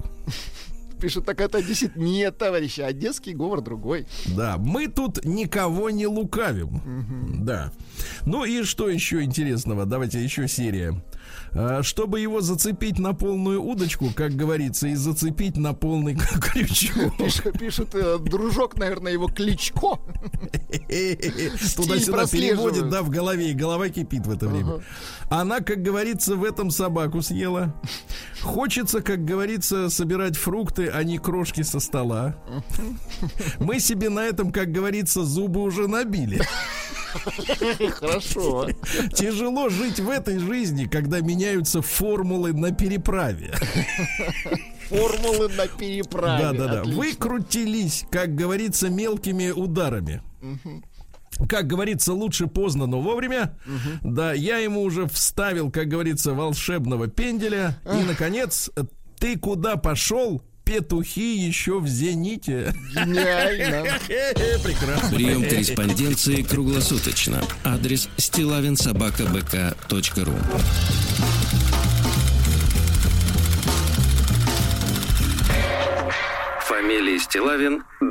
Пишет 1.00 1.26
так 1.26 1.42
это 1.42 1.64
действительно 1.64 2.04
нет, 2.04 2.38
товарищи, 2.38 2.82
одесский 2.82 3.34
говор 3.34 3.62
другой. 3.62 4.06
Да, 4.28 4.58
мы 4.60 4.88
тут 4.88 5.26
никого 5.26 5.90
не 5.90 6.06
лукавим. 6.06 7.44
Да. 7.44 7.72
Ну 8.26 8.46
и 8.46 8.62
что 8.64 8.88
еще 8.88 9.24
интересного? 9.24 9.86
Давайте 9.88 10.24
еще 10.24 10.48
серия. 10.48 11.02
А, 11.54 11.84
Чтобы 11.84 12.20
его 12.20 12.42
зацепить 12.42 13.00
на 13.00 13.14
полную 13.14 13.62
удочку, 13.62 14.10
как 14.16 14.34
говорится, 14.34 14.88
и 14.88 14.96
зацепить 14.96 15.58
на 15.58 15.74
полный 15.74 16.16
крючок. 16.42 17.18
Пишет, 17.18 17.60
пишет, 17.60 17.96
э, 17.96 18.18
дружок, 18.20 18.78
наверное, 18.78 19.12
его 19.12 19.28
Кличко. 19.28 20.00
Туда-сюда 21.76 22.28
переводит, 22.28 22.90
да, 22.90 23.02
в 23.02 23.10
голове, 23.10 23.52
и 23.52 23.54
голова 23.54 23.90
кипит 23.90 24.26
в 24.26 24.32
это 24.32 24.48
время. 24.48 24.82
Она, 25.30 25.60
как 25.60 25.82
говорится, 25.82 26.36
в 26.36 26.44
этом 26.44 26.72
собаку 26.72 27.22
съела. 27.22 27.74
Хочется, 28.42 29.02
как 29.02 29.24
говорится, 29.26 29.90
собирать 29.90 30.38
фрукты, 30.38 30.88
а 30.88 31.04
не 31.04 31.18
крошки 31.18 31.62
со 31.62 31.80
стола. 31.80 32.36
Мы 33.60 33.80
себе 33.80 34.10
на 34.10 34.22
этом, 34.22 34.52
как 34.52 34.72
говорится, 34.72 35.24
зубы 35.24 35.62
уже 35.62 35.88
набили. 35.88 36.42
Хорошо. 37.92 38.70
Тяжело 39.14 39.70
жить 39.70 40.00
в 40.00 40.10
этой 40.10 40.40
жизни, 40.40 40.86
когда 40.86 41.21
когда 41.22 41.28
меняются 41.28 41.82
формулы 41.82 42.54
на 42.54 42.72
переправе. 42.72 43.54
Формулы 44.90 45.48
на 45.50 45.68
переправе. 45.68 46.44
Да, 46.44 46.54
да, 46.54 46.74
да. 46.74 46.82
Отлично. 46.82 47.02
Выкрутились, 47.02 48.06
как 48.12 48.36
говорится, 48.36 48.90
мелкими 48.90 49.50
ударами. 49.50 50.22
Как 51.48 51.66
говорится, 51.66 52.14
лучше 52.14 52.48
поздно, 52.48 52.88
но 52.88 53.00
вовремя. 53.00 53.58
Да, 54.02 54.34
я 54.34 54.58
ему 54.58 54.82
уже 54.82 55.08
вставил, 55.08 55.72
как 55.72 55.88
говорится, 55.88 56.34
волшебного 56.34 57.08
пенделя. 57.08 57.80
И, 57.86 58.04
наконец, 58.04 58.70
ты 59.18 59.38
куда 59.38 59.78
пошел? 59.78 60.42
Петухи 60.64 61.36
еще 61.38 61.80
в 61.80 61.88
зените. 61.88 62.74
Гениально. 62.96 63.84
Прекрасно. 64.64 65.10
Прием 65.16 65.44
корреспонденции 65.44 66.44
круглосуточно. 66.44 67.44
Адрес 67.64 68.08
стилавинсобакабк.ру 68.18 70.34
Фамилия 76.68 77.20
Стилавин 77.20 77.84
2 78.00 78.10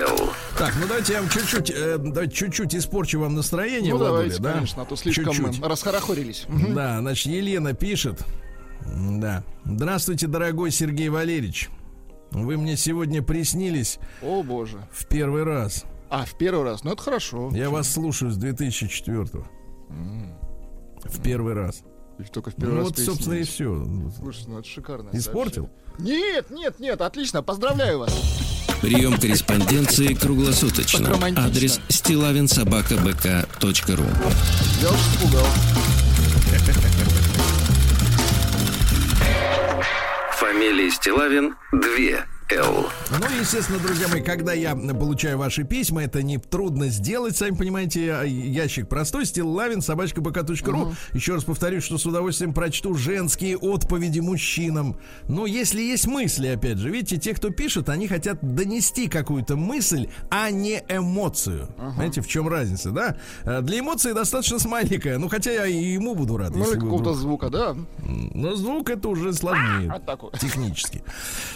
Л. 0.00 0.30
Так, 0.58 0.74
ну 0.80 0.86
давайте 0.86 1.14
я 1.14 1.20
вам 1.20 1.30
чуть-чуть, 1.30 1.70
э, 1.70 1.96
давайте 1.98 2.34
чуть-чуть 2.34 2.74
испорчу 2.74 3.20
вам 3.20 3.34
настроение, 3.34 3.92
Ну, 3.92 3.98
Владуля, 3.98 4.22
давайте, 4.24 4.42
да? 4.42 4.52
конечно, 4.54 4.82
а 4.82 4.84
то 4.84 4.96
слишком 4.96 5.32
Чуть-чуть. 5.32 5.62
расхорохорились. 5.62 6.44
Да, 6.48 7.00
значит, 7.00 7.26
Елена 7.26 7.72
пишет. 7.72 8.20
Да. 8.86 9.42
Здравствуйте, 9.64 10.26
дорогой 10.26 10.70
Сергей 10.70 11.08
Валерьевич. 11.08 11.70
Вы 12.30 12.56
мне 12.56 12.76
сегодня 12.76 13.22
приснились 13.22 13.98
О, 14.22 14.42
боже. 14.42 14.78
в 14.92 15.06
первый 15.06 15.44
раз. 15.44 15.84
А, 16.10 16.24
в 16.24 16.36
первый 16.36 16.64
раз. 16.64 16.84
Ну, 16.84 16.92
это 16.92 17.02
хорошо. 17.02 17.50
Я 17.52 17.70
вас 17.70 17.92
слушаю 17.92 18.30
с 18.30 18.36
2004 18.36 19.26
В 21.04 21.22
первый 21.22 21.54
раз. 21.54 21.82
И 22.18 22.24
Только 22.24 22.50
в 22.50 22.54
первый 22.54 22.74
Ну 22.74 22.78
раз 22.80 22.88
вот, 22.88 22.98
собственно, 22.98 23.34
и 23.34 23.42
все. 23.42 23.86
Слушай, 24.18 24.44
ну 24.46 24.58
это 24.58 24.68
шикарно. 24.68 25.10
Испортил? 25.12 25.68
Нет, 25.98 26.50
нет, 26.50 26.78
нет, 26.80 27.00
отлично, 27.00 27.42
поздравляю 27.42 28.00
вас. 28.00 28.12
Прием 28.80 29.18
корреспонденции 29.18 30.14
круглосуточно. 30.14 31.10
Адрес 31.36 31.80
стилавинсобакабк.ру 31.88 34.04
Я 34.82 34.90
уж 34.90 35.00
испугал. 35.14 35.46
Фамилия 40.36 40.90
Стилавин 40.90 41.54
2 41.72 42.35
Ну, 42.48 43.40
естественно, 43.40 43.80
друзья 43.80 44.06
мои, 44.06 44.22
когда 44.22 44.52
я 44.52 44.76
получаю 44.76 45.36
ваши 45.36 45.64
письма, 45.64 46.04
это 46.04 46.22
не 46.22 46.38
трудно 46.38 46.88
сделать, 46.90 47.36
сами 47.36 47.56
понимаете, 47.56 48.12
а 48.14 48.22
ящик 48.22 48.88
простой, 48.88 49.26
стиллавин, 49.26 49.82
собачка 49.82 50.20
ру. 50.70 50.94
Еще 51.12 51.34
раз 51.34 51.42
повторюсь, 51.42 51.82
что 51.82 51.98
с 51.98 52.06
удовольствием 52.06 52.54
прочту 52.54 52.94
женские 52.94 53.56
отповеди 53.56 54.20
мужчинам. 54.20 54.96
Но 55.28 55.46
если 55.46 55.80
есть 55.82 56.06
мысли, 56.06 56.46
опять 56.46 56.78
же, 56.78 56.88
видите, 56.88 57.16
те, 57.16 57.34
кто 57.34 57.50
пишет, 57.50 57.88
они 57.88 58.06
хотят 58.06 58.38
донести 58.40 59.08
какую-то 59.08 59.56
мысль, 59.56 60.08
а 60.30 60.50
не 60.50 60.84
эмоцию. 60.88 61.68
Знаете, 61.96 62.20
в 62.20 62.28
чем 62.28 62.48
разница, 62.48 62.92
да? 62.92 63.16
А 63.42 63.60
Для 63.60 63.80
эмоций 63.80 64.14
достаточно 64.14 64.60
смайлика, 64.60 65.18
ну, 65.18 65.28
хотя 65.28 65.50
я 65.50 65.66
и 65.66 65.94
ему 65.94 66.14
буду 66.14 66.36
рад. 66.36 66.54
Ну, 66.54 66.64
какого-то 66.64 66.96
вдруг- 67.10 67.16
звука, 67.16 67.50
да? 67.50 67.76
но 67.98 68.54
звук 68.54 68.90
это 68.90 69.08
уже 69.08 69.32
сложнее. 69.32 69.90
Вот 69.90 70.06
вот. 70.22 70.38
Технически. 70.38 71.02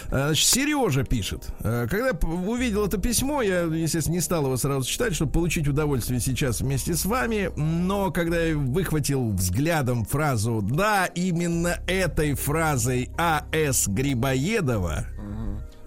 А, 0.09 0.31
Значит, 0.31 0.47
Сережа 0.81 1.03
пишет. 1.03 1.47
А, 1.61 1.87
Когда 1.87 2.11
увидел 2.27 2.85
это 2.85 2.97
письмо, 2.97 3.41
я, 3.41 3.61
естественно, 3.61 4.15
не 4.15 4.21
стал 4.21 4.45
его 4.45 4.57
сразу 4.57 4.87
читать, 4.87 5.13
чтобы 5.15 5.31
получить 5.31 5.67
удовольствие 5.67 6.19
сейчас 6.19 6.61
вместе 6.61 6.95
с 6.95 7.05
вами. 7.05 7.49
Но 7.55 8.11
когда 8.11 8.41
я 8.41 8.57
выхватил 8.57 9.31
взглядом 9.33 10.05
фразу 10.05 10.61
«Да, 10.61 11.05
именно 11.05 11.79
этой 11.87 12.33
фразой 12.33 13.09
А.С. 13.17 13.87
Грибоедова», 13.87 15.05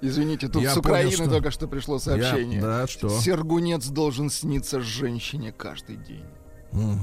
Извините, 0.01 0.49
тут 0.49 0.63
Я 0.63 0.73
с 0.73 0.75
понял, 0.75 0.87
Украины 0.91 1.13
что- 1.13 1.31
только 1.31 1.51
что 1.51 1.67
пришло 1.67 1.99
сообщение. 1.99 2.57
Я- 2.57 2.63
да, 2.63 2.87
что? 2.87 3.09
Сергунец 3.09 3.87
должен 3.87 4.29
сниться 4.29 4.81
женщине 4.81 5.51
каждый 5.51 5.97
день. 5.97 6.25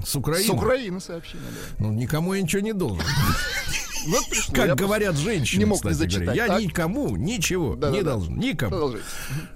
с 0.05 0.15
Украины, 0.15 0.48
С 0.48 0.50
Украины 0.51 1.00
сообщение, 1.00 1.48
да. 1.79 1.86
ну, 1.86 1.91
никому 1.93 2.36
я 2.36 2.41
ничего 2.43 2.62
не 2.62 2.74
должен. 2.74 3.03
Это 4.08 4.29
пришло. 4.29 4.55
Как 4.55 4.68
Я 4.68 4.75
говорят 4.75 5.16
женщины, 5.16 5.59
не 5.59 5.66
мог 5.66 5.83
не 5.83 5.92
кстати 5.92 6.09
говоря. 6.09 6.25
зачитать, 6.25 6.35
Я 6.37 6.48
так? 6.48 6.61
никому 6.61 7.16
ничего 7.18 7.75
Да-да-да. 7.75 7.98
не 7.98 8.03
должен. 8.03 8.37
Никому. 8.37 8.72
Продолжайте. 8.72 9.05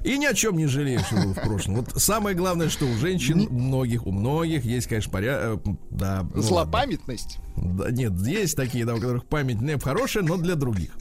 И 0.03 0.17
ни 0.17 0.25
о 0.25 0.33
чем 0.33 0.57
не 0.57 0.67
жалею, 0.67 0.99
что 1.01 1.15
было 1.15 1.33
в 1.33 1.41
прошлом. 1.41 1.75
Вот 1.75 2.01
самое 2.01 2.35
главное, 2.35 2.69
что 2.69 2.85
у 2.85 2.95
женщин, 2.97 3.47
у 3.49 3.53
многих, 3.53 4.05
у 4.05 4.11
многих 4.11 4.63
есть, 4.65 4.87
конечно, 4.87 5.11
порядок. 5.11 5.61
Да, 5.89 6.27
ну. 6.33 6.41
Злопамятность. 6.41 7.37
Да, 7.55 7.89
нет, 7.89 8.11
есть 8.27 8.55
такие, 8.55 8.85
да, 8.85 8.95
у 8.95 8.97
которых 8.99 9.25
память 9.25 9.61
не 9.61 9.77
хорошая, 9.79 10.23
но 10.23 10.37
для 10.37 10.55
других. 10.55 10.91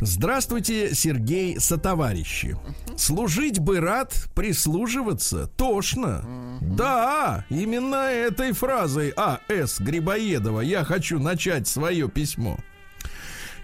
Здравствуйте, 0.00 0.94
Сергей 0.94 1.60
сотоварищи. 1.60 2.56
Служить 2.96 3.58
бы 3.58 3.80
рад, 3.80 4.12
прислуживаться 4.34 5.46
тошно. 5.46 6.24
Да, 6.60 7.44
именно 7.50 7.96
этой 8.10 8.52
фразой 8.52 9.12
А.С. 9.16 9.80
Грибоедова 9.80 10.60
я 10.60 10.84
хочу 10.84 11.18
начать 11.18 11.68
свое 11.68 12.08
письмо. 12.08 12.58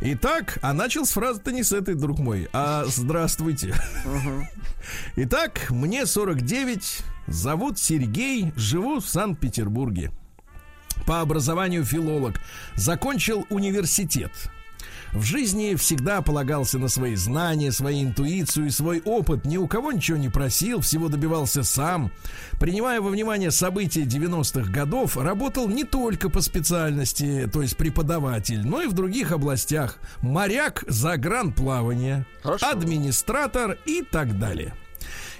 Итак, 0.01 0.59
а 0.63 0.73
начал 0.73 1.05
с 1.05 1.11
фразы-то 1.11 1.51
не 1.51 1.65
с 1.65 1.73
этой, 1.73 1.95
друг 1.95 2.21
мой, 2.21 2.49
а 2.53 2.85
здравствуйте. 2.87 3.75
Итак, 5.17 5.71
мне 5.71 6.07
49, 6.07 7.01
зовут 7.27 7.79
Сергей, 7.79 8.53
живу 8.55 9.01
в 9.01 9.09
Санкт-Петербурге. 9.09 10.13
По 11.05 11.21
образованию 11.21 11.85
филолог. 11.85 12.37
Закончил 12.77 13.45
университет. 13.51 14.31
В 15.13 15.23
жизни 15.23 15.75
всегда 15.75 16.23
полагался 16.23 16.79
на 16.79 16.89
свои 16.89 17.15
знания, 17.15 17.73
свою 17.73 18.03
интуицию 18.03 18.67
и 18.67 18.71
свой 18.71 19.01
опыт. 19.05 19.45
Ни 19.45 19.57
у 19.57 19.67
кого 19.67 19.93
ничего 19.93 20.19
не 20.19 20.29
просил, 20.29 20.81
всего 20.81 21.09
добивался 21.09 21.63
сам. 21.63 22.11
Принимая 22.61 23.01
во 23.01 23.11
внимание 23.11 23.51
события 23.51 24.03
90-х 24.03 24.71
годов, 24.71 25.17
работал 25.17 25.69
не 25.69 25.85
только 25.85 26.29
по 26.29 26.41
специальности, 26.41 27.49
то 27.53 27.63
есть 27.63 27.77
преподаватель, 27.77 28.67
но 28.67 28.83
и 28.83 28.87
в 28.87 28.93
других 28.93 29.33
областях. 29.33 29.99
Моряк, 30.21 30.85
загранплавание, 30.87 32.27
Хорошо. 32.43 32.71
администратор 32.71 33.79
и 33.87 34.03
так 34.03 34.39
далее. 34.39 34.75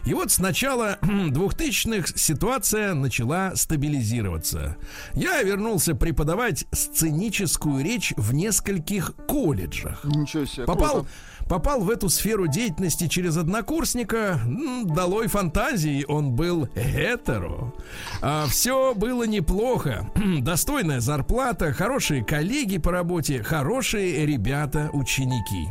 И 0.09 0.15
вот 0.15 0.31
с 0.31 0.39
начала 0.39 0.97
2000-х 1.03 2.15
ситуация 2.17 2.95
начала 2.95 3.55
стабилизироваться. 3.55 4.79
Я 5.13 5.43
вернулся 5.43 5.95
преподавать 5.95 6.65
сценическую 6.73 7.85
речь 7.85 8.15
в 8.17 8.33
нескольких 8.33 9.15
колледжах. 9.29 10.03
Ничего 10.05 10.47
себе. 10.47 10.65
Попал, 10.65 10.93
круто. 10.93 11.09
попал 11.47 11.81
в 11.83 11.91
эту 11.91 12.09
сферу 12.09 12.47
деятельности 12.47 13.07
через 13.07 13.37
однокурсника. 13.37 14.41
Долой 14.85 15.27
фантазии, 15.29 16.07
он 16.09 16.33
был 16.33 16.71
гетеро. 16.75 17.75
все 18.49 18.95
было 18.95 19.25
неплохо. 19.25 20.11
Достойная 20.41 21.01
зарплата, 21.01 21.75
хорошие 21.75 22.25
коллеги 22.25 22.79
по 22.79 22.93
работе, 22.93 23.43
хорошие 23.43 24.25
ребята, 24.25 24.89
ученики. 24.95 25.69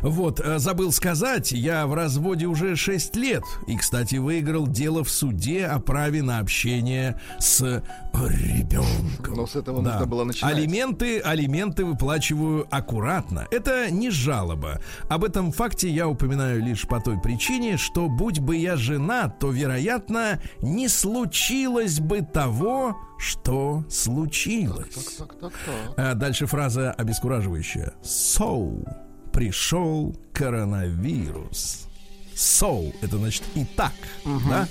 Вот, 0.00 0.40
э, 0.40 0.58
забыл 0.58 0.92
сказать, 0.92 1.52
я 1.52 1.86
в 1.86 1.94
разводе 1.94 2.46
уже 2.46 2.76
6 2.76 3.16
лет. 3.16 3.42
И, 3.66 3.76
кстати, 3.76 4.16
выиграл 4.16 4.66
дело 4.66 5.04
в 5.04 5.10
суде 5.10 5.66
о 5.66 5.78
праве 5.80 6.22
на 6.22 6.38
общение 6.38 7.20
с 7.38 7.82
ребенком. 8.12 9.34
Но 9.34 9.46
с 9.46 9.56
этого 9.56 9.80
нужно 9.80 10.06
было 10.06 10.24
начинать. 10.24 10.54
Алименты, 10.54 11.20
алименты 11.20 11.84
выплачиваю 11.84 12.66
аккуратно. 12.70 13.46
Это 13.50 13.90
не 13.90 14.10
жалоба. 14.10 14.80
Об 15.08 15.24
этом 15.24 15.52
факте 15.52 15.88
я 15.88 16.08
упоминаю 16.08 16.62
лишь 16.62 16.82
по 16.82 17.00
той 17.00 17.20
причине, 17.20 17.76
что 17.76 18.08
будь 18.08 18.40
бы 18.40 18.56
я 18.56 18.76
жена, 18.76 19.28
то, 19.28 19.50
вероятно, 19.50 20.40
не 20.60 20.88
случилось 20.88 22.00
бы 22.00 22.20
того, 22.22 22.96
что 23.18 23.84
случилось. 23.88 25.16
Так, 25.18 25.28
так, 25.28 25.38
так, 25.40 25.52
так. 25.64 25.94
А 25.96 26.14
дальше 26.14 26.46
фраза 26.46 26.92
обескураживающая. 26.92 27.94
So 28.02 29.05
пришел 29.36 30.16
коронавирус. 30.32 31.88
So 32.34 32.94
это 33.02 33.18
значит 33.18 33.42
и 33.54 33.66
так, 33.66 33.92
да? 34.24 34.66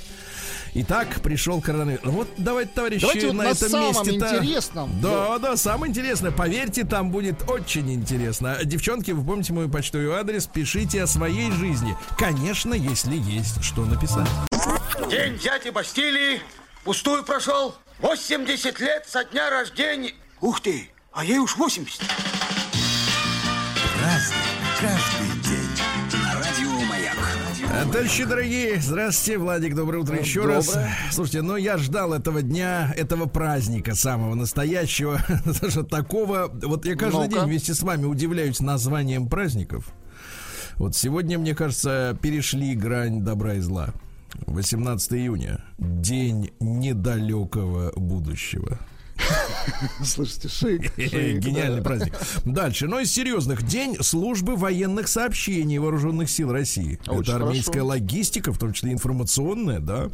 Итак, 0.73 1.21
пришел 1.21 1.61
коронавирус. 1.61 2.03
Вот 2.05 2.27
давайте, 2.37 2.71
товарищи, 2.73 3.01
Давайте 3.01 3.27
вот 3.27 3.33
на, 3.33 3.43
на 3.43 3.47
этом 3.49 3.69
самом 3.69 3.87
месте-то... 3.89 4.37
интересном. 4.37 5.01
Да, 5.01 5.37
да, 5.37 5.55
самое 5.55 5.91
интересное. 5.91 6.31
Поверьте, 6.31 6.83
там 6.83 7.11
будет 7.11 7.47
очень 7.47 7.93
интересно. 7.93 8.57
Девчонки, 8.63 9.11
вы 9.11 9.23
помните 9.23 9.53
мой 9.53 9.69
почтовый 9.69 10.11
адрес? 10.13 10.47
Пишите 10.47 11.03
о 11.03 11.07
своей 11.07 11.51
жизни. 11.51 11.95
Конечно, 12.17 12.73
если 12.73 13.17
есть 13.17 13.63
что 13.63 13.85
написать. 13.85 14.27
День 15.11 15.37
дяди 15.37 15.69
Бастилии 15.69 16.41
пустую 16.83 17.23
прошел. 17.23 17.75
80 17.99 18.79
лет 18.79 19.05
со 19.07 19.23
дня 19.25 19.51
рождения. 19.51 20.15
Ух 20.41 20.59
ты, 20.59 20.89
а 21.13 21.23
ей 21.23 21.37
уж 21.37 21.55
80. 21.55 22.01
Разный, 24.05 24.44
каждый 24.85 25.41
день. 25.43 26.21
На 26.21 26.33
радио 26.35 26.85
Маяк. 26.87 27.91
Товарищи 27.91 28.23
дорогие, 28.23 28.79
здравствуйте, 28.79 29.39
Владик, 29.39 29.75
доброе 29.75 29.99
утро 29.99 30.17
еще 30.17 30.41
Доброе. 30.41 30.57
раз. 30.57 30.77
Слушайте, 31.11 31.41
ну 31.41 31.55
я 31.55 31.77
ждал 31.77 32.13
этого 32.13 32.41
дня, 32.41 32.93
этого 32.95 33.25
праздника 33.25 33.95
самого 33.95 34.35
настоящего, 34.35 35.19
даже 35.61 35.83
такого. 35.83 36.51
Вот 36.53 36.85
я 36.85 36.95
каждый 36.95 37.27
день 37.29 37.43
вместе 37.45 37.73
с 37.73 37.81
вами 37.81 38.05
удивляюсь 38.05 38.59
названием 38.59 39.27
праздников. 39.27 39.91
Вот 40.75 40.95
сегодня, 40.95 41.39
мне 41.39 41.55
кажется, 41.55 42.17
перешли 42.21 42.75
грань 42.75 43.21
добра 43.21 43.55
и 43.55 43.61
зла. 43.61 43.89
18 44.45 45.13
июня. 45.13 45.63
День 45.79 46.51
недалекого 46.59 47.91
будущего. 47.95 48.77
Слушайте, 50.03 50.47
шик. 50.49 50.93
шик, 50.95 51.39
Гениальный 51.39 51.77
да. 51.77 51.83
праздник. 51.83 52.13
Дальше. 52.45 52.87
Но 52.87 52.99
из 52.99 53.11
серьезных. 53.11 53.63
День 53.63 53.97
службы 54.01 54.55
военных 54.55 55.07
сообщений 55.07 55.77
вооруженных 55.77 56.29
сил 56.29 56.51
России. 56.51 56.99
Очень 57.07 57.21
Это 57.33 57.35
армейская 57.35 57.81
хорошо. 57.81 57.87
логистика, 57.87 58.51
в 58.53 58.57
том 58.57 58.73
числе 58.73 58.91
информационная, 58.91 59.79
да. 59.79 60.09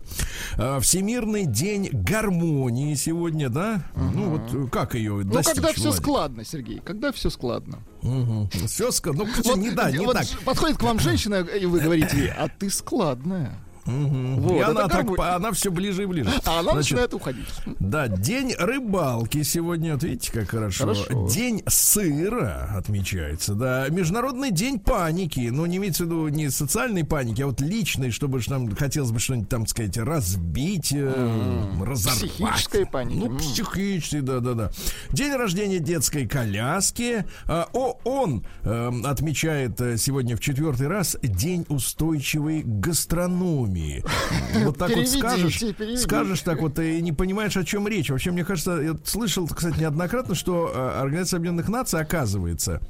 А, 0.58 0.80
Всемирный 0.80 1.46
день 1.46 1.90
гармонии 1.92 2.96
сегодня, 2.96 3.50
да. 3.50 3.84
Ну 3.96 4.30
вот 4.38 4.54
э, 4.54 4.68
как 4.72 4.96
ее 4.96 5.14
Ну, 5.24 5.32
достичь, 5.32 5.56
когда 5.56 5.74
все 5.74 5.92
складно, 5.92 6.46
Сергей, 6.46 6.80
когда 6.80 7.12
все 7.12 7.30
складно. 7.30 7.80
Все 8.02 8.90
ска- 8.90 9.14
Ну, 9.14 9.56
не 9.58 9.72
да, 9.72 9.92
не 9.92 10.00
вот 10.06 10.14
так. 10.14 10.28
Подходит 10.46 10.78
к 10.78 10.84
вам 10.84 11.00
женщина, 11.00 11.36
и 11.42 11.66
вы 11.66 11.80
говорите 11.80 12.18
ей, 12.18 12.30
а 12.32 12.48
ты 12.48 12.70
складная. 12.70 13.58
Вот, 13.86 14.58
И 14.58 14.60
она, 14.62 14.88
так, 14.88 15.08
она 15.20 15.52
все 15.52 15.72
ближе 15.72 16.04
и 16.04 16.06
ближе. 16.06 16.30
А 16.46 16.60
она 16.60 16.74
Значит, 16.74 16.92
начинает 16.92 17.14
уходить. 17.14 17.48
Да, 17.80 18.08
день 18.08 18.54
рыбалки 18.58 19.44
сегодня. 19.44 19.94
Вот 19.94 20.04
видите, 20.04 20.32
как 20.32 20.50
хорошо. 20.50 20.84
Хорошо. 20.86 21.28
День 21.30 21.64
сыра 21.68 22.74
отмечается. 22.76 23.54
Да, 23.54 23.88
Международный 23.90 24.52
день 24.52 24.80
паники. 24.80 25.50
Ну, 25.52 25.66
не 25.66 25.78
имеется 25.78 26.04
в 26.04 26.08
виду 26.08 26.28
не 26.28 26.50
социальной 26.50 27.04
паники, 27.04 27.42
а 27.42 27.48
вот 27.48 27.62
личной, 27.62 28.12
чтобы 28.12 28.40
нам 28.48 28.76
хотелось 28.76 29.12
бы 29.12 29.20
что-нибудь 29.20 29.50
там, 29.50 29.68
сказать, 29.68 29.98
разбить, 29.98 30.92
э, 30.94 31.64
разорвать. 31.86 32.32
Психической 32.32 32.86
паники. 32.86 33.18
Ну, 33.18 33.26
М. 33.28 33.38
психической, 33.38 34.22
да-да-да. 34.22 34.72
День 35.12 35.34
рождения 35.34 35.80
детской 35.80 36.28
коляски. 36.28 37.26
А, 37.48 37.68
ООН 37.74 38.46
э, 38.64 38.92
отмечает 39.06 39.80
э, 39.82 39.98
сегодня 39.98 40.36
в 40.36 40.40
четвертый 40.40 40.88
раз 40.88 41.18
День 41.22 41.66
устойчивой 41.70 42.64
гастрономии. 42.64 43.71
Вот 44.64 44.78
так 44.78 44.96
вот 44.96 45.08
скажешь, 45.08 45.64
скажешь 45.98 46.42
так 46.42 46.62
вот 46.62 46.78
и 46.80 47.02
не 47.02 47.12
понимаешь, 47.12 47.56
о 47.58 47.64
чем 47.64 47.88
речь. 47.88 48.10
Вообще, 48.10 48.32
мне 48.32 48.44
кажется, 48.44 48.72
я 48.82 48.96
слышал, 49.06 49.48
кстати, 49.48 49.80
неоднократно, 49.80 50.36
что 50.36 50.72
э, 50.74 51.00
Организация 51.02 51.38
Объединенных 51.38 51.70
Наций, 51.70 52.00
оказывается. 52.00 52.82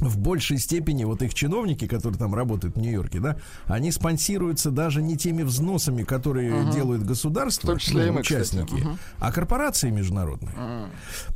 В 0.00 0.18
большей 0.18 0.58
степени 0.58 1.04
вот 1.04 1.22
их 1.22 1.34
чиновники, 1.34 1.86
которые 1.86 2.18
там 2.18 2.34
работают 2.34 2.76
в 2.76 2.78
Нью-Йорке, 2.80 3.20
да, 3.20 3.36
они 3.66 3.90
спонсируются 3.90 4.70
даже 4.70 5.02
не 5.02 5.16
теми 5.16 5.42
взносами, 5.42 6.04
которые 6.04 6.70
делают 6.72 7.02
государства, 7.02 7.66
В 7.66 7.70
том 7.70 7.78
числе 7.78 8.06
ну, 8.06 8.12
мы, 8.14 8.22
кстати. 8.22 8.38
участники, 8.40 8.74
Мгм. 8.74 8.98
а 9.18 9.32
корпорации 9.32 9.90
международные. 9.90 10.52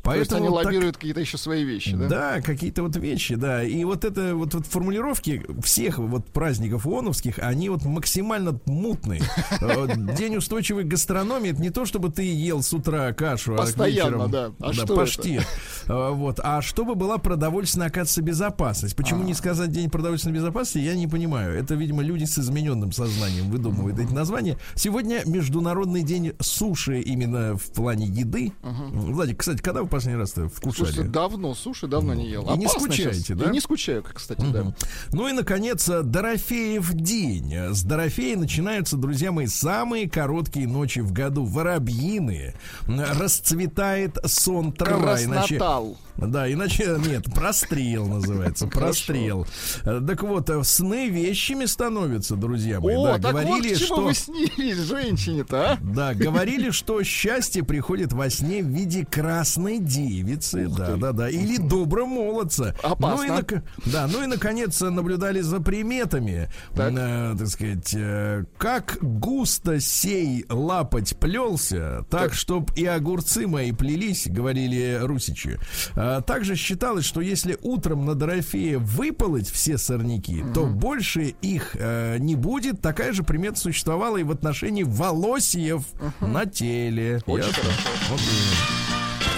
То 0.01 0.15
есть 0.15 0.31
они 0.31 0.47
вот 0.47 0.57
так- 0.57 0.65
лоббируют 0.65 0.95
какие-то 0.97 1.19
еще 1.19 1.37
свои 1.37 1.63
вещи, 1.63 1.95
да? 1.95 2.07
да, 2.07 2.41
какие-то 2.41 2.83
вот 2.83 2.95
вещи, 2.95 3.35
да. 3.35 3.63
И 3.63 3.83
вот 3.83 4.05
это 4.05 4.35
вот, 4.35 4.53
вот 4.53 4.65
формулировки 4.65 5.43
всех 5.61 5.97
вот 5.97 6.27
праздников 6.27 6.87
ООНовских, 6.87 7.39
они 7.39 7.69
вот 7.69 7.83
максимально 7.85 8.59
мутные. 8.65 9.21
День 10.17 10.37
устойчивой 10.37 10.83
гастрономии 10.83 11.51
это 11.51 11.61
не 11.61 11.69
то, 11.69 11.85
чтобы 11.85 12.09
ты 12.11 12.23
ел 12.23 12.61
с 12.63 12.73
утра 12.73 13.11
кашу, 13.13 13.55
а 13.55 13.65
к 13.65 13.77
вечерам, 13.77 14.31
да. 14.31 14.51
А 14.59 14.71
паштет. 14.87 15.45
Э, 15.87 16.11
Вот. 16.11 16.39
А 16.43 16.61
чтобы 16.61 16.95
была 16.95 17.17
продовольственная, 17.17 17.87
оказывается, 17.87 18.21
безопасность. 18.21 18.52
Почему 18.57 19.21
А. 19.21 19.25
не 19.25 19.33
сказать 19.33 19.71
День 19.71 19.89
продовольственной 19.89 20.35
безопасности, 20.35 20.77
я 20.79 20.95
не 20.95 21.07
понимаю. 21.07 21.57
Это, 21.57 21.75
видимо, 21.75 22.01
люди 22.03 22.25
с 22.25 22.37
измененным 22.37 22.91
сознанием 22.91 23.49
выдумывают 23.49 23.99
эти 23.99 24.11
названия. 24.11 24.57
Сегодня 24.75 25.21
Международный 25.25 26.03
день 26.03 26.33
суши 26.39 27.01
именно 27.01 27.57
в 27.57 27.71
плане 27.71 28.05
еды. 28.05 28.53
Владик, 28.61 29.39
кстати, 29.39 29.61
когда 29.61 29.81
вы 29.81 29.87
последний 29.87 30.19
раз 30.19 30.31
вкушали? 30.31 30.85
Слушайте, 30.85 31.03
давно 31.03 31.53
суши 31.55 31.87
давно 31.87 32.13
не 32.13 32.29
ел. 32.29 32.49
И 32.53 32.57
не 32.57 32.67
скучаете, 32.67 33.35
да? 33.35 33.45
И 33.45 33.49
не 33.49 33.59
скучаю, 33.59 34.03
кстати, 34.03 34.41
да. 34.51 34.73
Ну 35.11 35.27
и, 35.27 35.31
наконец, 35.33 35.87
Дорофеев 35.87 36.93
день. 36.93 37.53
С 37.71 37.83
Дорофея 37.83 38.37
начинаются, 38.37 38.97
друзья 38.97 39.31
мои, 39.31 39.47
самые 39.47 40.09
короткие 40.09 40.67
ночи 40.67 40.99
в 40.99 41.11
году. 41.11 41.45
Воробьиные. 41.45 42.55
Расцветает 42.87 44.17
сон 44.25 44.71
трава. 44.73 45.21
Иначе, 45.23 45.57
Краснотал. 45.57 45.97
да, 46.17 46.51
иначе, 46.51 46.97
нет, 47.07 47.25
прострел 47.33 48.05
называется. 48.07 48.42
Прострел. 48.71 49.47
Э, 49.83 50.01
Так 50.05 50.23
вот, 50.23 50.49
э, 50.49 50.63
сны 50.63 51.09
вещими 51.09 51.65
становятся, 51.65 52.35
друзья 52.35 52.79
мои. 52.79 52.95
О, 52.95 53.03
да, 53.05 53.13
так 53.19 53.33
вот 53.33 53.43
говорили, 53.43 53.73
к 53.73 53.77
чему 53.77 53.85
что... 53.85 54.01
вы 54.03 54.13
снились, 54.13 54.77
женщине-то, 54.77 55.71
а? 55.73 55.77
Да, 55.81 56.13
говорили, 56.13 56.71
что 56.71 57.01
счастье 57.03 57.63
приходит 57.63 58.13
во 58.13 58.29
сне 58.29 58.61
в 58.61 58.67
виде 58.67 59.05
красной 59.05 59.79
девицы, 59.79 60.67
да, 60.67 60.95
да, 60.95 61.11
да, 61.11 61.29
или 61.29 61.57
доброго 61.57 62.05
молодца. 62.07 62.75
Опасно. 62.83 63.15
Ну 63.17 63.23
и, 63.23 63.29
нак- 63.41 63.63
да, 63.85 64.07
ну 64.07 64.23
и 64.23 64.27
наконец 64.27 64.79
наблюдали 64.81 65.41
за 65.41 65.59
приметами, 65.59 66.49
Так. 66.75 66.93
э, 66.95 67.35
так 67.37 67.47
сказать, 67.47 67.93
э, 67.95 68.43
как 68.57 68.97
густо 69.01 69.79
сей 69.79 70.45
лапать 70.49 71.15
плелся, 71.17 72.05
так, 72.09 72.33
чтоб 72.33 72.71
и 72.75 72.85
огурцы 72.85 73.47
мои 73.47 73.71
плелись, 73.71 74.27
говорили 74.27 74.99
русичи. 75.01 75.59
А, 75.95 76.21
также 76.21 76.55
считалось, 76.55 77.05
что 77.05 77.21
если 77.21 77.57
утром 77.61 78.05
на 78.05 78.15
Дорофея 78.33 78.79
выполоть 78.79 79.47
все 79.47 79.77
сорняки, 79.77 80.43
то 80.55 80.65
больше 80.65 81.35
их 81.43 81.75
э, 81.79 82.17
не 82.17 82.35
будет. 82.35 82.81
Такая 82.81 83.13
же 83.13 83.23
примета 83.23 83.59
существовала 83.59 84.17
и 84.17 84.23
в 84.23 84.31
отношении 84.31 84.81
волосьев 84.81 85.83
на 86.19 86.47
теле. 86.47 87.21
Очень 87.27 87.47
Ясно? 87.49 87.63
хорошо. 87.63 87.89
Вот. 88.09 88.21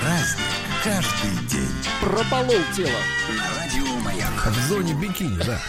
Праздник 0.01 0.45
каждый 0.81 1.47
день. 1.49 1.67
Прополол 1.99 2.61
тело. 2.73 2.89
На 3.35 3.59
радио 3.59 3.99
Маяк. 4.01 4.47
В 4.47 4.69
зоне 4.69 4.93
бикини, 4.93 5.39
да. 5.45 5.59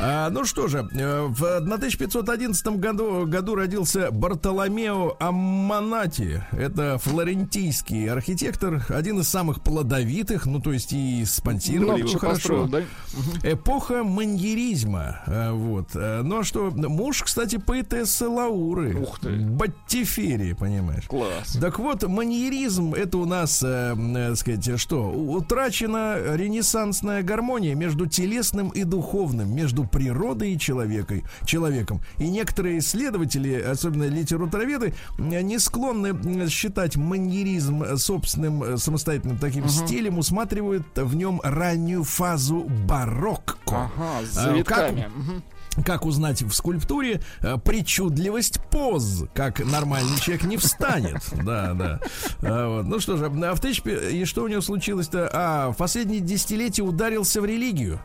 А, 0.00 0.28
ну 0.30 0.44
что 0.44 0.66
же, 0.66 0.88
э, 0.92 1.26
в 1.28 1.60
1511 1.60 2.66
году, 2.78 3.26
году 3.26 3.54
родился 3.54 4.10
Бартоломео 4.10 5.16
Амманати. 5.20 6.44
Это 6.50 6.98
флорентийский 6.98 8.10
архитектор, 8.10 8.84
один 8.88 9.20
из 9.20 9.28
самых 9.28 9.62
плодовитых, 9.62 10.46
ну 10.46 10.60
то 10.60 10.72
есть 10.72 10.92
и 10.92 11.24
спонсировали 11.24 12.02
Много 12.02 12.08
его 12.08 12.18
хорошо. 12.18 12.34
построил, 12.64 12.66
да? 12.68 12.82
Эпоха 13.48 14.02
маньеризма. 14.02 15.22
э, 15.26 15.52
Вот. 15.52 15.90
Э, 15.94 16.22
Ну 16.24 16.40
а 16.40 16.44
что, 16.44 16.70
муж, 16.72 17.22
кстати, 17.22 17.56
поэтессы 17.56 18.26
Лауры. 18.28 18.96
Ух 19.00 19.20
ты. 19.20 19.30
Баттифери, 19.36 20.54
понимаешь. 20.54 21.04
Класс. 21.06 21.56
Так 21.60 21.78
вот, 21.78 22.02
маньеризм 22.02 22.94
это 22.94 23.18
у 23.18 23.26
нас, 23.26 23.62
э, 23.62 23.94
э, 23.96 24.34
сказать, 24.34 24.78
что? 24.80 25.10
Утрачена 25.12 26.16
ренессансная 26.34 27.22
гармония 27.22 27.76
между 27.76 28.06
телесным 28.06 28.70
и 28.70 28.82
духовным, 28.82 29.54
между 29.54 29.83
природой 29.86 30.52
и 30.52 30.58
человекой, 30.58 31.24
человеком. 31.44 32.00
И 32.18 32.28
некоторые 32.28 32.78
исследователи, 32.78 33.60
особенно 33.60 34.04
литературоведы, 34.04 34.94
э, 35.18 35.40
не 35.42 35.58
склонны 35.58 36.48
считать 36.48 36.96
маньеризм 36.96 37.82
э, 37.82 37.96
собственным 37.96 38.62
э, 38.62 38.76
самостоятельным 38.76 39.38
таким 39.38 39.68
стилем, 39.68 40.18
усматривают 40.18 40.86
в 40.96 41.14
нем 41.16 41.40
раннюю 41.42 42.04
фазу 42.04 42.66
барокко. 42.86 43.90
Ага, 43.96 44.26
с 44.26 44.36
А, 44.36 44.42
завитками. 44.42 45.02
как-. 45.02 45.44
Как 45.84 46.04
узнать 46.04 46.42
в 46.42 46.52
скульптуре 46.52 47.20
э, 47.40 47.56
причудливость 47.58 48.60
поз, 48.70 49.24
как 49.34 49.64
нормальный 49.64 50.18
человек 50.20 50.44
не 50.44 50.56
встанет. 50.56 51.22
Да, 51.44 51.74
да. 51.74 52.00
А, 52.42 52.76
вот. 52.76 52.86
Ну 52.86 53.00
что 53.00 53.18
же, 53.18 53.26
а 53.26 53.54
в 53.54 53.60
тысяч... 53.60 53.82
И 53.84 54.24
что 54.24 54.44
у 54.44 54.48
него 54.48 54.62
случилось-то? 54.62 55.28
А, 55.30 55.72
в 55.72 55.76
последние 55.76 56.20
десятилетия 56.20 56.82
ударился 56.82 57.42
в 57.42 57.44
религию. 57.44 58.00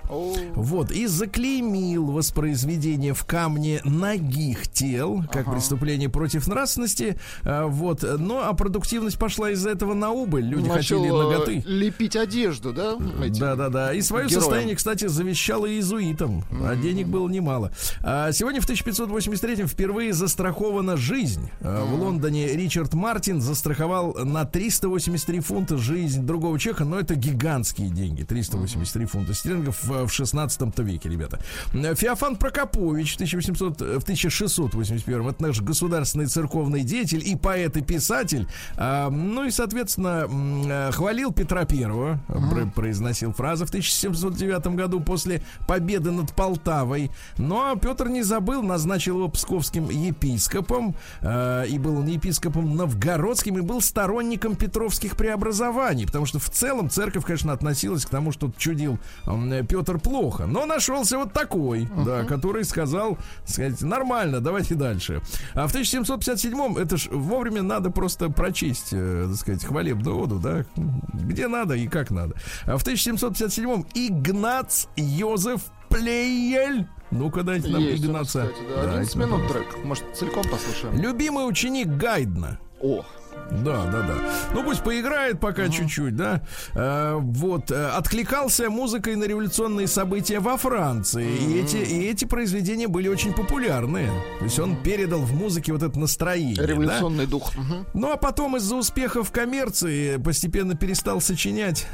Вот, 0.56 0.92
и 0.92 1.08
заклеймил 1.08 2.08
воспроизведение 2.08 3.14
в 3.14 3.24
камне 3.24 3.80
ногих 3.86 4.68
тел, 4.68 5.24
как 5.32 5.50
преступление 5.52 6.10
против 6.10 6.48
нравственности. 6.48 7.18
А, 7.44 7.68
вот, 7.68 8.04
ну, 8.04 8.42
а 8.42 8.54
продуктивность 8.54 9.18
пошла 9.18 9.52
из-за 9.52 9.70
этого 9.70 9.94
на 9.94 10.12
убыль. 10.12 10.46
Люди 10.46 10.68
начал 10.68 11.00
хотели 11.00 11.08
э, 11.08 11.24
ноготы. 11.24 11.64
лепить 11.66 12.16
одежду, 12.16 12.74
да? 12.74 12.96
Да, 12.96 13.56
да, 13.56 13.70
да. 13.70 13.94
И 13.94 14.02
свое 14.02 14.28
героям. 14.28 14.42
состояние, 14.42 14.76
кстати, 14.76 15.08
завещало 15.08 15.66
иезуитам. 15.66 16.44
А 16.64 16.76
денег 16.76 17.08
было 17.08 17.30
немало. 17.30 17.59
А 18.02 18.32
сегодня 18.32 18.62
в 18.62 18.64
1583 18.66 19.66
впервые 19.66 20.14
застрахована 20.14 20.98
жизнь. 20.98 21.50
А 21.62 21.84
В 21.86 21.94
Лондоне 21.94 22.48
Ричард 22.54 22.94
Мартин 22.94 23.42
застраховал 23.42 24.14
на 24.26 24.46
383 24.46 25.40
фунта 25.42 25.78
жизнь 25.78 26.24
другого 26.26 26.58
человека, 26.60 26.86
но 26.86 27.00
это 27.00 27.16
гигантские 27.16 27.90
деньги. 27.90 28.24
383 28.24 29.06
фунта 29.06 29.34
стерлингов 29.34 29.84
в 29.84 30.08
в 30.08 30.12
16 30.12 30.80
веке, 30.80 31.10
ребята. 31.10 31.40
Феофан 31.74 32.36
Прокопович 32.36 33.14
в 33.14 33.16
1800, 33.16 33.82
в 33.82 34.04
1681 34.04 35.28
это 35.30 35.42
наш 35.44 35.62
государственный 35.62 36.26
церковный 36.28 36.82
деятель 36.84 37.22
и 37.28 37.36
поэт 37.36 37.78
и 37.78 37.82
писатель. 37.82 38.48
А, 38.78 39.10
ну 39.10 39.46
и, 39.46 39.52
соответственно, 39.52 40.28
э, 40.30 40.92
хвалил 40.92 41.32
Петра 41.34 41.66
Первого, 41.66 42.20
про- 42.28 42.66
произносил 42.68 43.34
фразы 43.34 43.66
в 43.66 43.70
1709 43.70 44.76
году 44.76 45.00
после 45.00 45.42
победы 45.68 46.12
над 46.12 46.34
Полтавой. 46.34 47.12
Но 47.50 47.76
Петр 47.76 48.10
не 48.10 48.22
забыл, 48.22 48.62
назначил 48.62 49.16
его 49.18 49.28
псковским 49.28 49.90
епископом, 49.90 50.94
э, 51.22 51.66
и 51.68 51.80
был 51.80 51.98
он 51.98 52.06
епископом 52.06 52.76
новгородским, 52.76 53.58
и 53.58 53.62
был 53.62 53.82
сторонником 53.82 54.56
петровских 54.56 55.16
преобразований, 55.16 56.06
потому 56.06 56.28
что 56.28 56.38
в 56.38 56.48
целом 56.52 56.92
церковь, 56.92 57.26
конечно, 57.26 57.52
относилась 57.52 58.06
к 58.06 58.10
тому, 58.10 58.32
что 58.32 58.52
чудил 58.56 59.00
э, 59.26 59.64
Петр 59.68 59.98
плохо. 59.98 60.46
Но 60.46 60.68
нашелся 60.68 61.18
вот 61.18 61.34
такой, 61.34 61.86
uh-huh. 61.86 62.06
да, 62.06 62.24
который 62.24 62.64
сказал, 62.66 63.18
сказать, 63.46 63.82
нормально, 63.82 64.42
давайте 64.42 64.76
дальше. 64.76 65.24
А 65.56 65.68
в 65.68 65.74
1757-м, 65.74 66.78
это 66.78 66.98
ж 66.98 67.08
вовремя 67.10 67.64
надо 67.64 67.90
просто 67.90 68.30
прочесть, 68.30 68.90
э, 68.92 69.26
так 69.28 69.38
сказать, 69.38 69.66
хвалебную 69.66 70.20
оду, 70.20 70.38
да, 70.38 70.66
где 71.14 71.48
надо 71.48 71.74
и 71.74 71.88
как 71.88 72.12
надо. 72.12 72.36
А 72.68 72.78
в 72.78 72.86
1757-м 72.86 73.88
Игнац 73.96 74.86
Йозеф 74.96 75.62
Плеель. 75.90 76.86
Ну-ка 77.12 77.44
дайте 77.44 77.70
нам 77.70 77.82
Есть 77.82 78.04
кстати, 78.04 78.54
да. 78.70 78.82
11 78.84 78.96
Дайте 78.96 79.18
нам. 79.18 79.30
минут 79.30 79.52
трек. 79.52 79.84
Может, 79.84 80.04
целиком 80.14 80.44
послушаем? 80.44 80.96
Любимый 81.02 81.48
ученик 81.48 81.88
Гайдна. 81.88 82.60
О, 82.82 83.04
Да, 83.52 83.86
да, 83.86 84.02
да. 84.02 84.16
Ну 84.54 84.64
пусть 84.64 84.84
поиграет 84.84 85.40
пока 85.40 85.70
чуть-чуть, 85.70 86.16
да. 86.16 86.42
Э, 86.76 87.18
вот 87.20 87.72
э, 87.72 87.90
откликался 87.90 88.70
музыкой 88.70 89.16
на 89.16 89.26
революционные 89.26 89.88
события 89.88 90.40
во 90.40 90.58
Франции, 90.58 91.28
и 91.30 91.60
эти 91.60 91.78
и 91.78 92.06
эти 92.06 92.26
произведения 92.26 92.88
были 92.88 93.08
очень 93.08 93.34
популярны. 93.34 94.10
То 94.40 94.46
есть 94.46 94.60
он 94.60 94.76
передал 94.76 95.20
в 95.22 95.34
музыке 95.34 95.74
вот 95.74 95.84
это 95.84 95.98
настроение. 96.00 96.56
да? 96.56 96.66
революционный 96.66 97.26
дух. 97.26 97.56
Мгм. 97.56 97.86
Ну 97.94 98.12
а 98.12 98.18
потом 98.18 98.58
из-за 98.58 98.76
успехов 98.76 99.32
коммерции 99.32 100.18
постепенно 100.18 100.76
перестал 100.76 101.22
сочинять. 101.22 101.88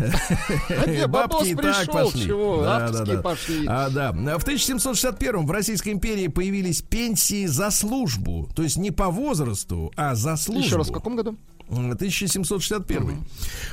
бабос 1.07 1.47
Бабки 1.47 1.47
и 1.49 1.55
так 1.55 1.91
пошли. 1.91 2.27
Да, 2.27 2.89
да, 2.91 3.05
да. 3.05 3.35
А, 3.67 3.89
да. 3.89 4.11
В 4.11 4.43
1761 4.43 5.45
в 5.45 5.51
Российской 5.51 5.89
империи 5.89 6.27
появились 6.27 6.81
пенсии 6.81 7.45
за 7.45 7.71
службу. 7.71 8.49
То 8.55 8.63
есть 8.63 8.77
не 8.77 8.91
по 8.91 9.09
возрасту, 9.09 9.91
а 9.95 10.15
за 10.15 10.35
службу. 10.35 10.63
Еще 10.63 10.75
раз, 10.77 10.89
в 10.89 10.93
каком 10.93 11.15
году? 11.15 11.37
1761. 11.69 13.23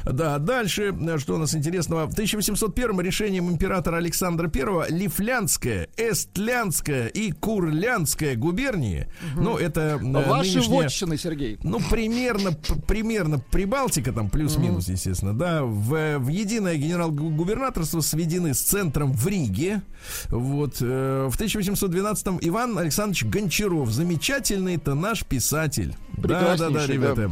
Да, 0.04 0.38
дальше, 0.38 0.94
э, 0.98 1.18
что 1.18 1.34
у 1.34 1.38
нас 1.38 1.54
интересного. 1.54 2.06
В 2.06 2.12
1801 2.12 3.00
решением 3.00 3.50
императора 3.50 3.96
Александра 3.96 4.50
I 4.54 4.90
Лифлянская, 4.90 5.88
Эстлянская 5.96 7.06
и 7.08 7.32
Курлянская 7.32 8.36
губернии, 8.36 9.08
ну, 9.36 9.56
это 9.56 9.98
э, 10.02 10.28
Ваши 10.28 10.58
нынешняя- 10.58 10.82
вотчины, 10.84 11.16
Сергей. 11.18 11.58
ну, 11.62 11.80
примерно, 11.90 12.52
примерно 12.86 13.38
Прибалтика, 13.38 14.12
там 14.12 14.30
плюс-минус, 14.30 14.88
естественно, 14.88 15.34
да, 15.34 15.62
в, 15.64 16.18
в 16.18 16.28
единое 16.28 16.76
генерал-губернаторство 16.76 18.00
сведены 18.00 18.54
с 18.54 18.60
центром 18.60 19.12
в 19.12 19.26
Риге. 19.26 19.82
Вот, 20.28 20.76
э, 20.80 21.28
в 21.30 21.36
1812-м 21.38 22.38
Иван 22.40 22.78
Александрович 22.78 23.24
Гончаров, 23.24 23.90
замечательный-то 23.90 24.94
наш 24.94 25.24
писатель. 25.24 25.94
Да, 26.16 26.56
да, 26.56 26.56
да, 26.56 26.70
Прекраснейший, 26.70 26.98
да. 26.98 27.30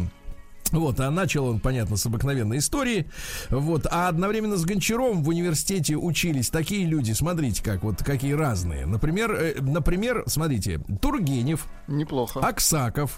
Вот, 0.73 1.01
а 1.01 1.11
начал 1.11 1.47
он, 1.47 1.61
понятно, 1.61 1.97
с 1.97 2.07
обыкновенной 2.07 2.59
истории. 2.59 3.07
Вот, 3.51 3.87
а 3.91 4.09
одновременно 4.09 4.57
с 4.57 4.65
Гончаровым 4.65 5.23
в 5.23 5.29
университете 5.29 5.97
учились 5.97 6.51
такие 6.51 6.87
люди, 6.87 7.13
смотрите, 7.13 7.63
как 7.63 7.83
вот 7.83 8.03
какие 8.03 8.33
разные. 8.33 8.87
Например, 8.87 9.33
э, 9.33 9.61
например, 9.61 10.25
смотрите, 10.27 10.81
Тургенев, 11.01 11.67
Неплохо. 11.89 12.41
Аксаков, 12.41 13.17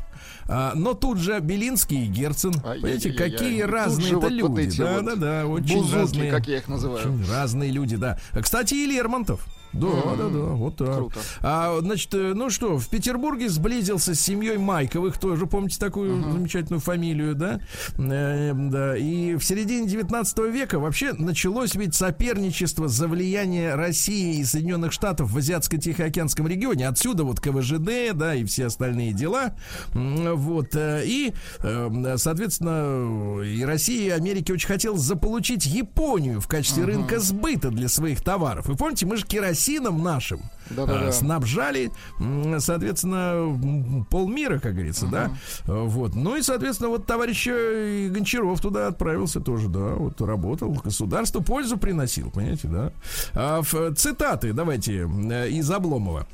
а, 0.49 0.73
но 0.75 0.95
тут 0.95 1.19
же 1.19 1.39
Белинский 1.41 2.05
и 2.05 2.07
Герцен. 2.07 2.53
Ай-яй-яй-яй. 2.65 2.81
Понимаете, 2.81 3.13
какие 3.13 3.63
разные 3.63 4.09
это 4.09 4.19
вот 4.19 4.31
люди. 4.33 4.79
да, 4.79 4.95
вот 4.95 5.05
да, 5.05 5.17
да, 5.17 5.47
очень 5.47 5.77
Бузуки, 5.77 5.95
разные. 5.97 6.31
как 6.31 6.47
я 6.49 6.59
их 6.59 6.69
называю. 6.69 6.99
Очень 7.15 7.31
разные 7.31 7.71
люди, 7.71 7.97
да. 7.97 8.19
А, 8.33 8.41
Кстати, 8.41 8.75
и 8.75 8.87
Лермонтов. 8.87 9.47
Да, 9.73 9.89
да, 10.19 10.29
да, 10.29 10.39
вот 10.39 10.77
так. 10.77 10.97
Круто. 10.97 11.21
А, 11.41 11.79
значит, 11.81 12.13
э, 12.15 12.33
ну 12.35 12.51
что, 12.51 12.79
в 12.79 12.89
Петербурге 12.89 13.49
сблизился 13.49 14.15
с 14.15 14.21
семьей 14.21 14.59
Майковых, 14.59 15.19
тоже 15.19 15.47
помните 15.47 15.79
такую 15.79 16.23
замечательную 16.33 16.81
фамилию, 16.81 17.35
да? 17.35 17.61
Э, 17.97 18.53
да. 18.55 18.97
И 18.97 19.37
в 19.37 19.43
середине 19.43 19.89
19 19.89 20.39
века 20.53 20.79
вообще 20.79 21.13
началось 21.13 21.75
ведь 21.75 21.95
соперничество 21.95 22.89
за 22.89 23.09
влияние 23.09 23.75
России 23.75 24.39
и 24.39 24.45
Соединенных 24.45 24.93
Штатов 24.93 25.31
в 25.31 25.39
Азиатско-Тихоокеанском 25.39 26.47
регионе. 26.47 26.89
Отсюда 26.89 27.25
вот 27.25 27.41
КВЖД, 27.41 28.15
да, 28.15 28.35
и 28.35 28.45
все 28.45 28.67
остальные 28.67 29.13
дела. 29.13 29.55
Вот. 29.95 30.75
э, 30.75 31.03
И, 31.07 31.33
э, 31.61 32.15
соответственно, 32.19 33.43
и 33.43 33.65
Россия, 33.65 34.03
и 34.03 34.11
Америка 34.11 34.53
очень 34.53 34.69
хотел 34.69 34.97
заполучить 34.97 35.67
Японию 35.67 36.41
в 36.41 36.49
качестве 36.49 36.85
рынка 36.85 37.19
сбыта 37.21 37.71
для 37.71 37.89
своих 37.89 38.21
товаров. 38.23 38.67
Вы 38.67 38.77
помните, 38.77 39.07
мы 39.07 39.17
же 39.17 39.25
керосином 39.63 40.03
нашим 40.03 40.41
Да-да-да. 40.71 41.09
а, 41.09 41.13
снабжали, 41.13 41.91
м, 42.19 42.61
соответственно, 42.61 44.05
полмира, 44.11 44.59
как 44.59 44.75
говорится, 44.75 45.07
да. 45.07 45.31
А, 45.67 45.85
Вот. 45.85 46.15
Ну 46.15 46.37
и, 46.37 46.43
соответственно, 46.43 46.91
вот 46.91 47.07
товарищ 47.07 47.47
э, 47.49 48.09
Гончаров 48.11 48.61
туда 48.61 48.89
отправился 48.89 49.41
тоже, 49.41 49.69
да, 49.69 49.95
вот 49.95 50.21
работал, 50.21 50.71
государству 50.73 51.43
пользу 51.43 51.77
приносил, 51.77 52.31
понимаете, 52.31 52.69
да. 52.69 52.93
А, 53.35 53.63
в- 53.63 53.95
цитаты, 53.95 54.53
давайте, 54.53 55.09
э, 55.31 55.49
из 55.51 55.71
Обломова. 55.71 56.27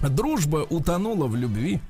Дружба 0.00 0.66
утонула 0.68 1.26
в 1.26 1.36
любви. 1.36 1.80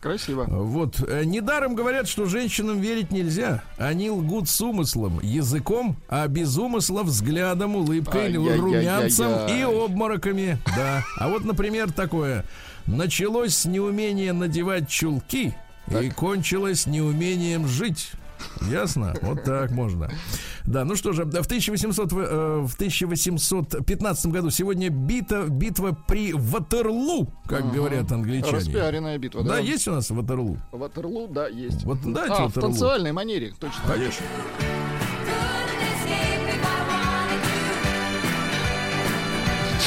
Красиво. 0.00 0.44
Вот. 0.48 1.00
Э, 1.06 1.24
Недаром 1.24 1.74
говорят, 1.74 2.06
что 2.08 2.26
женщинам 2.26 2.80
верить 2.80 3.10
нельзя. 3.10 3.62
Они 3.78 4.10
лгут 4.10 4.48
с 4.48 4.60
умыслом, 4.60 5.18
языком, 5.22 5.96
а 6.08 6.28
без 6.28 6.56
умысла 6.56 7.02
взглядом, 7.02 7.74
улыбкой, 7.74 8.26
Ай-яй-яй-яй-яй. 8.26 8.60
румянцем 8.60 9.46
и 9.48 9.62
обмороками. 9.62 10.58
Да. 10.76 11.02
А 11.16 11.28
вот, 11.28 11.44
например, 11.44 11.92
такое. 11.92 12.44
Началось 12.86 13.54
с 13.56 13.64
неумения 13.64 14.32
надевать 14.32 14.88
чулки 14.88 15.54
и 16.00 16.10
кончилось 16.10 16.86
неумением 16.86 17.66
жить. 17.66 18.12
Ясно? 18.70 19.14
Вот 19.22 19.44
так 19.44 19.70
можно. 19.70 20.10
Да, 20.64 20.84
ну 20.84 20.96
что 20.96 21.12
же, 21.12 21.24
в 21.24 21.28
1800, 21.28 22.12
в, 22.12 22.18
э, 22.18 22.66
в 22.66 22.74
1815 22.74 24.26
году 24.26 24.50
сегодня 24.50 24.90
бита, 24.90 25.44
битва 25.48 25.96
при 26.06 26.32
Ватерлу, 26.32 27.32
как 27.46 27.72
говорят 27.72 28.12
англичане. 28.12 28.58
Распиаренная 28.58 29.18
битва, 29.18 29.42
да? 29.42 29.50
Да, 29.50 29.58
есть 29.58 29.88
у 29.88 29.92
нас 29.92 30.10
Ватерлу? 30.10 30.58
Ватерлу, 30.72 31.28
да, 31.28 31.48
есть. 31.48 31.84
Вот 31.84 31.98
а, 32.04 32.08
в 32.08 32.12
Ватерлу. 32.12 32.50
танцевальной 32.50 33.12
манере, 33.12 33.54
точно. 33.58 33.80
Конечно. 33.86 34.24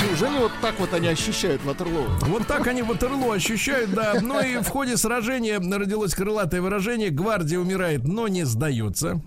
Неужели 0.03 0.39
вот 0.39 0.51
так 0.61 0.79
вот 0.79 0.93
они 0.93 1.07
ощущают 1.07 1.63
Ватерлоу? 1.63 2.05
Вот 2.21 2.47
так 2.47 2.65
они 2.67 2.81
Ватерлу 2.81 3.31
ощущают, 3.31 3.93
да. 3.93 4.15
Ну 4.21 4.41
и 4.41 4.57
в 4.57 4.67
ходе 4.67 4.97
сражения 4.97 5.59
родилось 5.59 6.15
крылатое 6.15 6.61
выражение 6.61 7.09
«Гвардия 7.09 7.59
умирает, 7.59 8.07
но 8.07 8.27
не 8.27 8.43
сдается». 8.43 9.21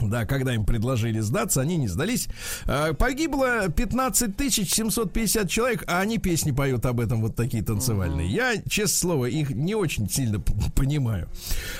Да, 0.00 0.26
когда 0.26 0.54
им 0.54 0.64
предложили 0.64 1.20
сдаться, 1.20 1.60
они 1.60 1.76
не 1.76 1.88
сдались. 1.88 2.28
А, 2.66 2.92
Погибло 2.94 3.68
15 3.68 4.34
750 4.52 5.48
человек, 5.48 5.84
а 5.86 6.00
они 6.00 6.18
песни 6.18 6.50
поют 6.50 6.84
об 6.86 7.00
этом 7.00 7.20
вот 7.22 7.36
такие 7.36 7.62
танцевальные. 7.62 8.28
Я, 8.28 8.56
честное 8.68 8.94
слово, 8.94 9.26
их 9.26 9.50
не 9.50 9.74
очень 9.74 10.08
сильно 10.10 10.40
понимаю. 10.74 11.28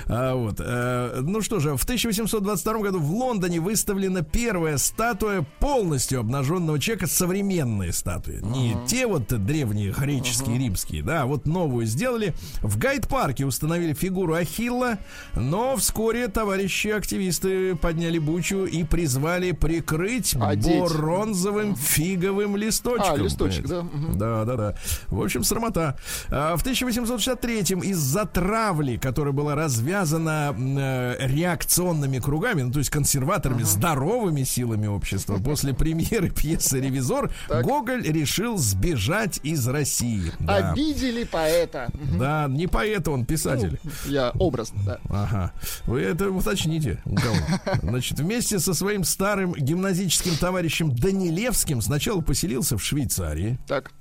А, 0.07 0.35
вот. 0.35 0.57
э, 0.61 1.21
Ну 1.23 1.43
что 1.43 1.59
же, 1.61 1.77
в 1.77 1.83
1822 1.85 2.79
году 2.79 3.01
в 3.01 3.11
Лондоне 3.13 3.61
выставлена 3.61 4.23
первая 4.23 4.79
статуя 4.79 5.45
полностью 5.59 6.21
обнаженного 6.21 6.79
человека, 6.79 7.07
современные 7.07 7.93
статуи. 7.93 8.41
Не 8.43 8.77
те 8.87 9.07
вот 9.07 9.27
древние 9.45 9.93
греческие, 9.93 10.59
римские, 10.59 11.03
да, 11.03 11.23
а 11.23 11.27
вот 11.27 11.47
новую 11.47 11.87
сделали. 11.87 12.35
В 12.63 12.79
Гайд-парке 12.79 13.45
установили 13.45 13.93
фигуру 13.93 14.35
Ахилла, 14.35 14.99
но 15.35 15.77
вскоре 15.77 16.29
товарищи 16.29 16.89
активисты 16.89 17.75
подняли 17.75 18.04
бучу 18.19 18.65
и 18.65 18.85
призвали 18.85 19.53
прикрыть 19.53 20.35
Одеть. 20.41 20.83
бронзовым 20.83 21.77
фиговым 21.77 22.57
листочком. 22.57 23.15
А, 23.15 23.17
листочек, 23.17 23.67
да. 23.67 23.85
Да, 24.15 24.45
да, 24.45 24.57
да. 24.57 24.75
В 25.09 25.23
общем, 25.23 25.45
срамота. 25.45 25.97
А, 26.31 26.57
В 26.57 26.65
1863-м 26.65 27.81
из-за 27.81 28.25
травли, 28.27 28.97
которая 28.97 29.33
была 29.33 29.55
развязана 29.55 30.55
э, 30.57 31.27
реакционными 31.27 32.19
кругами, 32.19 32.63
ну, 32.63 32.73
то 32.73 32.79
есть 32.79 32.91
консерваторами, 32.91 33.63
здоровыми 33.63 34.43
силами 34.45 34.87
общества, 34.87 35.39
после 35.39 35.75
премьеры 35.75 36.31
пьесы 36.31 36.81
«Ревизор», 36.81 37.31
Гоголь 37.49 38.03
решил 38.03 38.57
сбежать 38.59 39.41
из 39.43 39.67
России. 39.69 40.33
Да. 40.41 40.71
Обидели 40.73 41.25
поэта. 41.25 41.91
Да, 42.19 42.47
не 42.49 42.67
поэт 42.67 43.09
он, 43.09 43.25
писатель. 43.25 43.79
Я 44.07 44.31
образно, 44.31 44.81
да. 44.85 44.99
Ага. 45.09 45.53
Вы 45.87 46.03
это 46.03 46.31
уточните. 46.31 47.03
у 47.05 47.15
кого. 47.17 47.35
Значит, 47.95 48.19
вместе 48.19 48.59
со 48.59 48.75
своим 48.75 49.05
старым 49.05 49.55
гимназическим 49.55 50.35
товарищем 50.35 50.93
Данилевским 50.93 51.81
сначала 51.81 52.23
поселился 52.23 52.77
в 52.77 52.83
Швейцарии. 52.83 53.57
Так. 53.69 53.93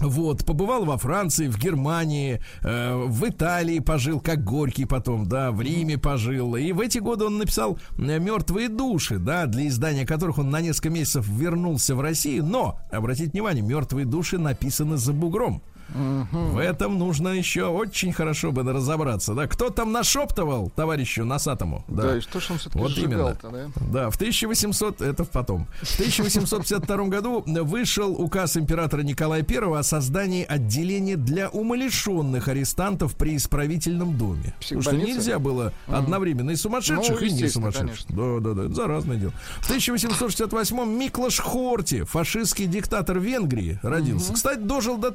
Вот, 0.00 0.44
побывал 0.44 0.84
во 0.84 0.98
Франции, 0.98 1.48
в 1.48 1.58
Германии, 1.58 2.42
э, 2.62 2.94
в 2.94 3.26
Италии 3.26 3.78
пожил, 3.78 4.20
как 4.20 4.44
Горький 4.44 4.84
потом, 4.84 5.26
да, 5.26 5.50
в 5.50 5.62
Риме 5.62 5.96
пожил. 5.96 6.56
И 6.56 6.72
в 6.72 6.80
эти 6.80 6.98
годы 6.98 7.24
он 7.24 7.38
написал 7.38 7.78
э, 7.96 8.18
«Мертвые 8.18 8.68
души», 8.68 9.18
да, 9.18 9.46
для 9.46 9.66
издания 9.68 10.04
которых 10.04 10.36
он 10.36 10.50
на 10.50 10.60
несколько 10.60 10.90
месяцев 10.90 11.26
вернулся 11.26 11.94
в 11.94 12.02
Россию. 12.02 12.44
Но, 12.44 12.78
обратите 12.92 13.30
внимание, 13.30 13.64
«Мертвые 13.64 14.04
души» 14.04 14.36
написаны 14.38 14.98
за 14.98 15.14
бугром. 15.14 15.62
В 15.94 16.58
этом 16.58 16.98
нужно 16.98 17.28
еще 17.28 17.66
очень 17.66 18.12
хорошо 18.12 18.52
бы 18.52 18.62
разобраться, 18.62 19.34
да. 19.34 19.46
Кто 19.46 19.70
там 19.70 19.92
нашептывал 19.92 20.70
товарищу 20.70 21.24
Носатому? 21.24 21.84
Да, 21.88 22.02
Да, 22.02 22.16
и 22.18 22.20
что 22.20 22.40
ж 22.40 22.50
он 22.50 22.58
все-таки 22.58 22.78
Вот 22.78 22.98
именно. 22.98 23.36
да? 23.42 23.66
Да, 23.92 24.10
в 24.10 24.16
1800, 24.16 25.00
это 25.00 25.24
потом. 25.24 25.66
В 25.82 25.94
1852 25.94 26.96
году 27.08 27.42
вышел 27.46 28.12
указ 28.12 28.56
императора 28.56 29.02
Николая 29.02 29.44
I 29.48 29.78
о 29.78 29.82
создании 29.82 30.44
отделения 30.44 31.16
для 31.16 31.48
умалишенных 31.48 32.48
арестантов 32.48 33.14
при 33.16 33.36
исправительном 33.36 34.16
доме. 34.16 34.54
Потому 34.60 34.82
что 34.82 34.96
нельзя 34.96 35.38
было 35.38 35.72
одновременно 35.86 36.50
и 36.50 36.56
сумасшедших, 36.56 37.20
Ну, 37.20 37.26
и 37.26 37.30
не 37.30 37.48
сумасшедших. 37.48 38.06
Да, 38.10 38.40
да, 38.40 38.54
да, 38.54 38.64
это 38.64 38.74
заразное 38.74 39.16
дело. 39.16 39.32
В 39.60 39.70
1868-м 39.70 40.98
Миклаш 40.98 41.40
Хорти, 41.40 42.02
фашистский 42.04 42.66
диктатор 42.66 43.18
Венгрии, 43.18 43.78
родился. 43.82 44.32
Кстати, 44.32 44.58
дожил 44.58 44.96
до 44.98 45.08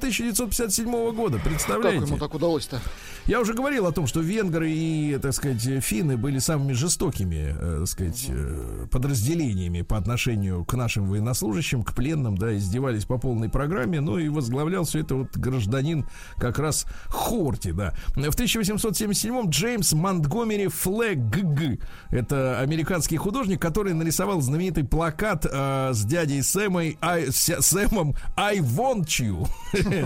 1957 0.63 1.15
года, 1.15 1.37
Как 1.37 1.45
представляете? 1.47 2.05
ему 2.07 2.17
так 2.17 2.33
удалось-то? 2.33 2.79
Я 3.25 3.39
уже 3.39 3.53
говорил 3.53 3.85
о 3.87 3.91
том, 3.93 4.05
что 4.05 4.19
венгры 4.19 4.69
и, 4.69 5.17
так 5.21 5.33
сказать, 5.33 5.61
финны 5.83 6.17
были 6.17 6.39
самыми 6.39 6.73
жестокими, 6.73 7.55
э, 7.57 7.77
так 7.79 7.87
сказать, 7.87 8.25
э, 8.27 8.85
подразделениями 8.91 9.81
по 9.81 9.97
отношению 9.97 10.65
к 10.65 10.73
нашим 10.73 11.05
военнослужащим, 11.07 11.83
к 11.83 11.93
пленным, 11.93 12.37
да, 12.37 12.55
издевались 12.57 13.05
по 13.05 13.17
полной 13.17 13.47
программе, 13.49 14.01
ну 14.01 14.17
и 14.17 14.27
возглавлял 14.27 14.83
все 14.83 14.99
это 14.99 15.15
вот 15.15 15.37
гражданин 15.37 16.05
как 16.37 16.59
раз 16.59 16.85
Хорти, 17.07 17.71
да. 17.71 17.93
В 18.09 18.17
1877-м 18.19 19.49
Джеймс 19.49 19.93
Монтгомери 19.93 20.67
Флэг, 20.67 21.19
это 22.09 22.59
американский 22.59 23.17
художник, 23.17 23.61
который 23.61 23.93
нарисовал 23.93 24.41
знаменитый 24.41 24.83
плакат 24.83 25.45
э, 25.49 25.91
с 25.93 26.03
дядей 26.03 26.41
Сэмой, 26.41 26.97
I, 27.01 27.31
с- 27.31 27.61
Сэмом 27.61 28.15
I 28.35 28.59
want 28.59 29.05
you. 29.21 29.47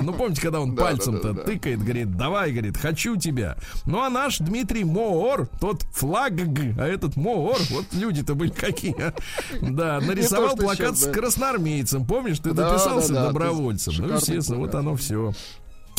Ну, 0.03 0.13
помните, 0.13 0.41
когда 0.47 0.61
он 0.61 0.75
Да, 0.75 0.83
пальцем-то 0.83 1.33
да, 1.33 1.33
да. 1.33 1.41
тыкает, 1.43 1.83
говорит, 1.83 2.15
давай, 2.15 2.51
говорит, 2.51 2.77
хочу 2.77 3.17
тебя. 3.17 3.57
Ну, 3.85 4.01
а 4.01 4.09
наш 4.09 4.37
Дмитрий 4.37 4.85
Моор, 4.85 5.47
тот 5.59 5.83
флаг, 5.91 6.33
а 6.77 6.85
этот 6.85 7.17
Моор, 7.17 7.57
вот 7.69 7.85
люди-то 7.91 8.33
были 8.35 8.49
какие. 8.49 8.95
а. 8.99 9.13
Да, 9.61 9.99
нарисовал 9.99 10.55
плакат 10.55 10.97
с 10.97 11.11
красноармейцем. 11.11 12.05
Помнишь, 12.05 12.39
ты 12.39 12.53
да, 12.53 12.77
добровольцем. 13.25 13.93
Ну, 13.99 14.15
естественно, 14.15 14.59
вот 14.59 14.73
оно 14.73 14.95
все. 14.95 15.33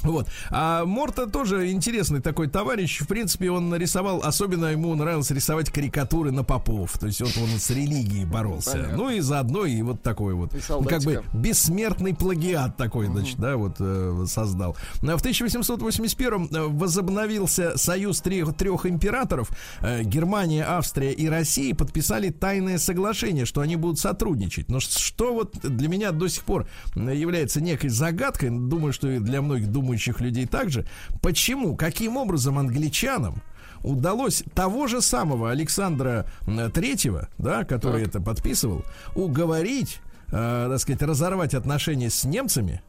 Вот. 0.03 0.29
А 0.51 0.85
Морта 0.85 1.27
тоже 1.27 1.71
интересный 1.71 2.21
такой 2.21 2.49
товарищ. 2.49 3.01
В 3.01 3.07
принципе, 3.07 3.51
он 3.51 3.69
нарисовал, 3.69 4.21
особенно 4.23 4.67
ему 4.67 4.95
нравилось 4.95 5.31
рисовать 5.31 5.71
карикатуры 5.71 6.31
на 6.31 6.45
попов. 6.45 6.99
То 6.99 7.07
есть 7.07 7.21
он, 7.21 7.29
он 7.43 7.59
с 7.59 7.71
религией 7.71 8.25
боролся. 8.25 8.73
Понятно. 8.73 8.97
Ну 8.97 9.11
и 9.11 9.21
заодно 9.21 9.65
и 9.65 9.83
вот 9.83 10.03
такой 10.03 10.35
вот, 10.35 10.55
И 10.55 10.59
ну, 10.69 10.85
как 10.85 11.03
бы 11.03 11.23
бессмертный 11.33 12.15
плагиат 12.15 12.77
такой, 12.77 13.07
значит, 13.07 13.39
да, 13.39 13.57
вот 13.57 13.77
э, 13.81 14.25
создал. 14.27 14.77
А 15.03 15.17
В 15.17 15.21
1881 15.21 16.77
возобновился 16.77 17.77
союз 17.77 18.21
трех, 18.21 18.55
трех 18.55 18.87
императоров. 18.87 19.51
Э, 19.81 20.03
Германия, 20.03 20.65
Австрия 20.65 21.13
и 21.13 21.29
Россия 21.29 21.75
подписали 21.75 22.31
тайное 22.31 22.79
соглашение, 22.79 23.45
что 23.45 23.61
они 23.61 23.77
будут 23.77 23.99
сотрудничать. 23.99 24.69
Но 24.69 24.81
что 24.81 25.35
вот 25.35 25.59
для 25.63 25.89
меня 25.89 26.13
до 26.13 26.29
сих 26.29 26.45
пор 26.45 26.69
э, 26.95 27.15
является 27.15 27.61
некой 27.61 27.91
загадкой, 27.91 28.51
думаю, 28.51 28.93
что 28.93 29.09
и 29.09 29.19
для 29.19 29.43
многих 29.43 29.69
думающих 29.89 30.21
людей 30.21 30.47
также, 30.47 30.85
почему, 31.23 31.75
каким 31.75 32.19
образом 32.19 32.59
англичанам 32.59 33.43
удалось 33.83 34.45
того 34.55 34.87
же 34.87 35.01
самого 35.01 35.51
Александра 35.51 36.27
Третьего, 36.75 37.29
да, 37.39 37.65
который 37.65 38.03
это 38.03 38.21
подписывал, 38.21 38.85
уговорить, 39.15 40.01
э, 40.29 40.69
так 40.71 40.79
сказать, 40.79 41.01
разорвать 41.03 41.55
отношения 41.55 42.11
с 42.11 42.25
немцами 42.25 42.83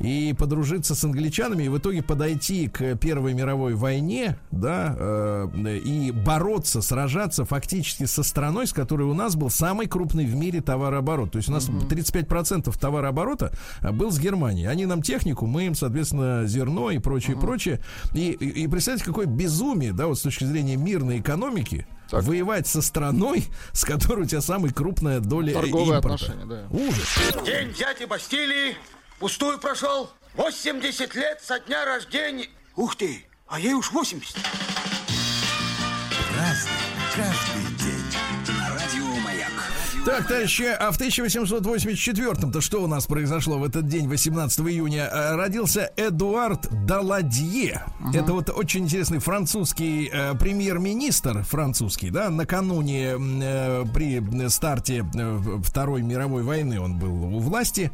и 0.00 0.34
подружиться 0.38 0.94
с 0.94 1.04
англичанами 1.04 1.64
и 1.64 1.68
в 1.68 1.78
итоге 1.78 2.02
подойти 2.02 2.68
к 2.68 2.96
Первой 2.96 3.34
мировой 3.34 3.74
войне, 3.74 4.38
да, 4.50 4.94
э, 4.98 5.78
и 5.84 6.12
бороться, 6.12 6.82
сражаться 6.82 7.44
фактически 7.44 8.04
со 8.04 8.22
страной, 8.22 8.66
с 8.66 8.72
которой 8.72 9.02
у 9.02 9.14
нас 9.14 9.34
был 9.36 9.50
самый 9.50 9.86
крупный 9.86 10.24
в 10.24 10.34
мире 10.34 10.60
товарооборот. 10.60 11.32
То 11.32 11.38
есть 11.38 11.48
у 11.48 11.52
нас 11.52 11.68
35% 11.68 12.76
товарооборота 12.78 13.52
а, 13.80 13.92
был 13.92 14.10
с 14.10 14.18
Германией. 14.18 14.66
Они 14.66 14.86
нам 14.86 15.02
технику, 15.02 15.46
мы 15.46 15.66
им, 15.66 15.74
соответственно, 15.74 16.46
зерно 16.46 16.90
и 16.90 16.98
прочее, 16.98 17.36
прочее. 17.36 17.80
И, 18.14 18.30
и, 18.30 18.64
и 18.64 18.68
представьте, 18.68 19.04
какое 19.04 19.26
безумие, 19.26 19.92
да, 19.92 20.06
вот 20.06 20.18
с 20.18 20.22
точки 20.22 20.44
зрения 20.44 20.76
мирной 20.76 21.18
экономики, 21.20 21.86
Так. 22.10 22.22
воевать 22.24 22.66
со 22.66 22.82
страной, 22.82 23.44
с 23.72 23.84
которой 23.84 24.22
у 24.22 24.26
тебя 24.26 24.40
самая 24.40 24.72
крупная 24.72 25.20
доля 25.20 25.52
Торговые 25.54 25.96
импорта. 25.96 26.14
отношения, 26.14 26.46
да. 26.46 26.66
Ужас. 26.70 27.18
День 27.44 27.72
дяди 27.78 28.06
Бастилии 28.08 28.76
пустую 29.18 29.58
прошел. 29.58 30.10
80 30.34 31.14
лет 31.14 31.40
со 31.42 31.58
дня 31.60 31.84
рождения. 31.84 32.48
Ух 32.76 32.96
ты, 32.96 33.26
а 33.46 33.58
ей 33.58 33.74
уж 33.74 33.90
80. 33.92 34.36
Разный, 36.36 36.72
каждый 37.14 37.47
Так, 40.08 40.26
товарищи, 40.26 40.62
а 40.62 40.90
в 40.90 40.98
1884-м-то 40.98 42.62
что 42.62 42.82
у 42.82 42.86
нас 42.86 43.06
произошло 43.06 43.58
в 43.58 43.64
этот 43.64 43.88
день, 43.88 44.08
18 44.08 44.60
июня? 44.60 45.06
Э, 45.12 45.36
Родился 45.36 45.92
Эдуард 45.98 46.66
Даладье. 46.86 47.82
Это 48.14 48.32
вот 48.32 48.48
очень 48.48 48.84
интересный 48.84 49.18
французский 49.18 50.08
э, 50.10 50.34
премьер-министр, 50.34 51.42
французский, 51.42 52.08
да, 52.08 52.30
накануне 52.30 53.16
э, 53.18 53.84
при 53.92 54.48
старте 54.48 55.04
э, 55.14 55.40
Второй 55.62 56.00
мировой 56.00 56.42
войны 56.42 56.80
он 56.80 56.98
был 56.98 57.24
у 57.24 57.40
власти. 57.40 57.90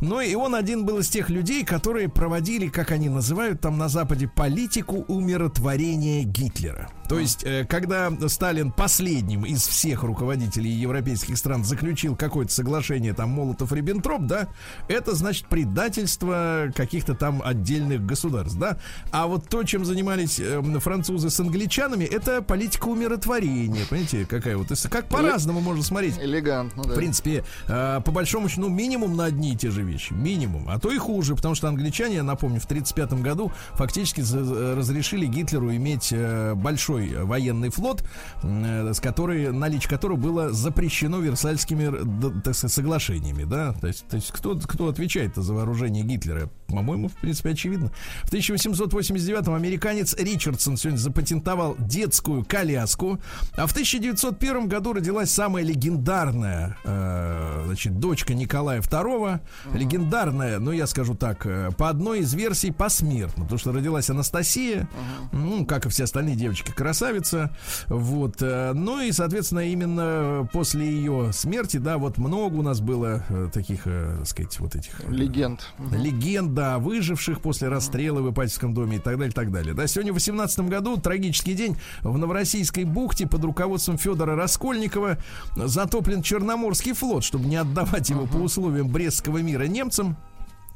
Но 0.00 0.22
и 0.22 0.34
он 0.34 0.54
один 0.54 0.86
был 0.86 1.00
из 1.00 1.10
тех 1.10 1.28
людей, 1.28 1.66
которые 1.66 2.08
проводили, 2.08 2.68
как 2.68 2.92
они 2.92 3.10
называют 3.10 3.60
там 3.60 3.76
на 3.76 3.90
Западе, 3.90 4.26
политику 4.26 5.04
умиротворения 5.06 6.22
Гитлера. 6.22 6.88
То 7.08 7.18
есть, 7.18 7.42
э, 7.44 7.64
когда 7.64 8.12
Сталин 8.28 8.70
последним 8.70 9.44
из 9.44 9.66
всех 9.66 10.02
руководителей 10.02 10.70
европейских 10.70 11.38
стран 11.38 11.64
заключил 11.64 12.16
какое-то 12.16 12.52
соглашение, 12.52 13.14
там, 13.14 13.30
Молотов-Риббентроп, 13.30 14.26
да, 14.26 14.48
это 14.88 15.14
значит 15.14 15.46
предательство 15.46 16.70
каких-то 16.74 17.14
там 17.14 17.42
отдельных 17.44 18.04
государств, 18.04 18.58
да. 18.58 18.78
А 19.10 19.26
вот 19.26 19.48
то, 19.48 19.62
чем 19.64 19.84
занимались 19.84 20.38
э, 20.38 20.60
французы 20.80 21.30
с 21.30 21.40
англичанами, 21.40 22.04
это 22.04 22.42
политика 22.42 22.86
умиротворения, 22.86 23.84
понимаете, 23.88 24.26
какая 24.26 24.56
вот, 24.56 24.68
как 24.90 25.08
по-разному 25.08 25.60
можно 25.60 25.82
смотреть. 25.82 26.18
Элегантно, 26.18 26.84
да. 26.84 26.90
В 26.90 26.94
принципе, 26.94 27.44
э, 27.66 28.00
по 28.04 28.10
большому 28.12 28.48
счету, 28.48 28.62
ну, 28.62 28.68
минимум 28.68 29.16
на 29.16 29.24
одни 29.24 29.52
и 29.52 29.56
те 29.56 29.70
же 29.70 29.82
вещи. 29.82 30.12
Минимум. 30.12 30.68
А 30.68 30.78
то 30.78 30.90
и 30.90 30.98
хуже, 30.98 31.34
потому 31.34 31.54
что 31.54 31.68
англичане, 31.68 32.16
я 32.16 32.22
напомню, 32.22 32.60
в 32.60 32.64
1935 32.66 33.22
году 33.22 33.52
фактически 33.72 34.20
за- 34.20 34.76
разрешили 34.76 35.26
Гитлеру 35.26 35.74
иметь 35.74 36.08
э, 36.12 36.54
большой 36.98 37.24
военный 37.24 37.70
флот, 37.70 38.04
с 38.42 39.00
которой, 39.00 39.52
наличие 39.52 39.90
которого 39.90 40.16
было 40.16 40.52
запрещено 40.52 41.18
Версальскими 41.18 42.40
так 42.42 42.54
сказать, 42.54 42.74
соглашениями. 42.74 43.44
Да? 43.44 43.72
То, 43.74 43.86
есть, 43.86 44.06
то 44.08 44.16
есть 44.16 44.30
кто, 44.32 44.58
кто 44.58 44.88
отвечает 44.88 45.36
за 45.36 45.52
вооружение 45.54 46.04
Гитлера? 46.04 46.50
По-моему, 46.68 47.08
в 47.08 47.14
принципе, 47.14 47.50
очевидно. 47.50 47.90
В 48.24 48.28
1889 48.28 49.48
американец 49.48 50.14
Ричардсон 50.14 50.76
сегодня 50.76 50.98
запатентовал 50.98 51.76
детскую 51.78 52.44
коляску, 52.44 53.18
а 53.56 53.66
в 53.66 53.72
1901 53.72 54.68
году 54.68 54.92
родилась 54.92 55.30
самая 55.30 55.64
легендарная 55.64 56.76
э, 56.84 57.62
значит, 57.66 57.98
дочка 57.98 58.34
Николая 58.34 58.82
II. 58.82 59.40
Легендарная, 59.72 60.58
ну, 60.58 60.72
я 60.72 60.86
скажу 60.86 61.14
так, 61.14 61.46
э, 61.46 61.70
по 61.76 61.88
одной 61.88 62.20
из 62.20 62.34
версий 62.34 62.70
посмертно, 62.70 63.44
потому 63.44 63.58
что 63.58 63.72
родилась 63.72 64.10
Анастасия, 64.10 64.88
ну, 65.32 65.64
как 65.64 65.86
и 65.86 65.88
все 65.88 66.04
остальные 66.04 66.36
девочки, 66.36 66.72
красавица. 66.88 67.50
Вот. 67.88 68.40
э, 68.40 68.72
Ну 68.72 69.02
и, 69.02 69.12
соответственно, 69.12 69.60
именно 69.60 70.48
после 70.52 70.86
ее 70.88 71.32
смерти, 71.34 71.76
да, 71.76 71.98
вот 71.98 72.16
много 72.16 72.54
у 72.54 72.62
нас 72.62 72.80
было 72.80 73.22
э, 73.28 73.50
таких, 73.52 73.82
э, 73.84 74.16
так 74.20 74.26
сказать, 74.26 74.58
вот 74.58 74.74
этих... 74.74 75.06
Легенд. 75.06 75.60
Легенда 75.92 76.76
о 76.76 76.78
выживших 76.78 77.42
после 77.42 77.68
расстрела 77.68 78.20
в 78.20 78.32
Ипатьевском 78.32 78.72
доме 78.72 78.96
и 78.96 79.00
так 79.00 79.18
далее, 79.18 79.32
так 79.32 79.52
далее. 79.52 79.74
Да, 79.74 79.86
сегодня 79.86 80.12
в 80.12 80.14
18 80.14 80.60
году 80.60 80.96
трагический 80.96 81.52
день 81.52 81.76
в 82.00 82.16
Новороссийской 82.16 82.84
бухте 82.84 83.26
под 83.26 83.44
руководством 83.44 83.98
Федора 83.98 84.34
Раскольникова 84.34 85.18
затоплен 85.56 86.22
Черноморский 86.22 86.94
флот, 86.94 87.22
чтобы 87.22 87.44
не 87.46 87.56
отдавать 87.56 88.08
его 88.08 88.26
по 88.26 88.36
условиям 88.36 88.88
Брестского 88.88 89.38
мира 89.38 89.64
немцам. 89.64 90.16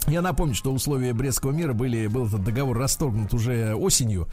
Я 0.09 0.21
напомню, 0.21 0.55
что 0.55 0.73
условия 0.73 1.13
Брестского 1.13 1.53
мира 1.53 1.73
были, 1.75 2.07
был 2.09 2.27
этот 2.27 2.43
договор 2.43 2.77
расторгнут 2.77 3.33
уже 3.35 3.75
осенью, 3.75 4.27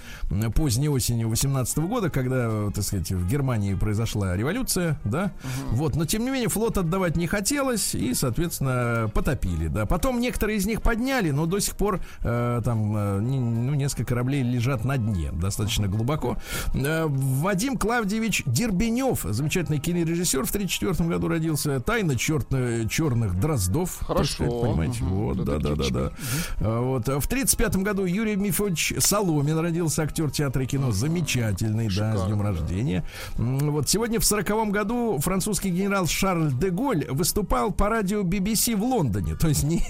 поздней 0.56 0.90
осенью 0.90 1.30
18 1.30 1.78
года, 1.80 2.10
когда, 2.10 2.70
так 2.74 2.84
сказать, 2.84 3.12
в 3.12 3.28
Германии 3.28 3.76
произошла 3.76 4.36
революция, 4.36 5.00
да, 5.04 5.32
вот, 5.72 5.96
но 5.96 6.06
тем 6.06 6.24
не 6.26 6.32
менее 6.32 6.50
флот 6.50 6.78
отдавать 6.78 7.16
не 7.16 7.28
хотелось 7.28 7.94
и, 7.94 8.14
соответственно, 8.14 9.10
потопили, 9.14 9.68
да. 9.68 9.86
Потом 9.86 10.20
некоторые 10.20 10.58
из 10.58 10.66
них 10.66 10.82
подняли, 10.82 11.30
но 11.32 11.46
до 11.46 11.60
сих 11.60 11.76
пор 11.76 12.00
э, 12.24 12.62
там, 12.66 12.96
э, 12.98 13.20
не- 13.22 13.40
ну, 13.40 13.74
несколько 13.76 14.06
кораблей 14.06 14.42
лежат 14.44 14.84
на 14.86 14.98
дне, 14.98 15.32
достаточно 15.32 15.88
глубоко. 15.88 16.38
Э, 16.74 17.06
Вадим 17.08 17.78
Клавдевич 17.78 18.44
Дербенев, 18.46 19.22
замечательный 19.24 19.78
кинорежиссер, 19.80 20.46
в 20.46 20.50
1934 20.50 21.08
году 21.10 21.28
родился, 21.28 21.80
«Тайна 21.80 22.16
черно- 22.18 22.88
черных 22.90 23.40
дроздов», 23.40 23.98
так 24.00 24.08
Хорошо. 24.08 24.34
сказать, 24.34 24.62
понимаете, 24.62 25.04
Мгм. 25.04 25.14
вот, 25.14 25.44
да, 25.46 25.59
да, 25.60 25.76
да, 25.76 25.86
да. 25.90 26.12
А, 26.60 26.82
Вот. 26.82 27.10
а 27.10 27.20
В 27.20 27.28
35 27.28 27.78
году 27.78 28.06
Юрий 28.06 28.36
Мифович 28.36 28.94
Соломин 29.00 29.58
родился, 29.58 30.04
актер 30.04 30.32
театра 30.32 30.64
и 30.64 30.66
кино. 30.66 30.92
Замечательный, 30.92 31.88
да, 31.96 32.18
с 32.18 32.26
днем 32.26 32.42
рождения. 32.42 33.04
Вот 33.38 33.90
сегодня 33.90 34.20
в 34.20 34.26
40 34.26 34.72
году 34.72 35.20
французский 35.20 35.70
генерал 35.70 36.08
Шарль 36.08 36.52
де 36.54 36.70
Голь 36.70 37.06
выступал 37.10 37.72
по 37.72 37.90
радио 37.90 38.22
BBC 38.22 38.76
в 38.76 38.84
Лондоне. 38.84 39.36
То 39.36 39.48
есть 39.48 39.64
не... 39.64 39.82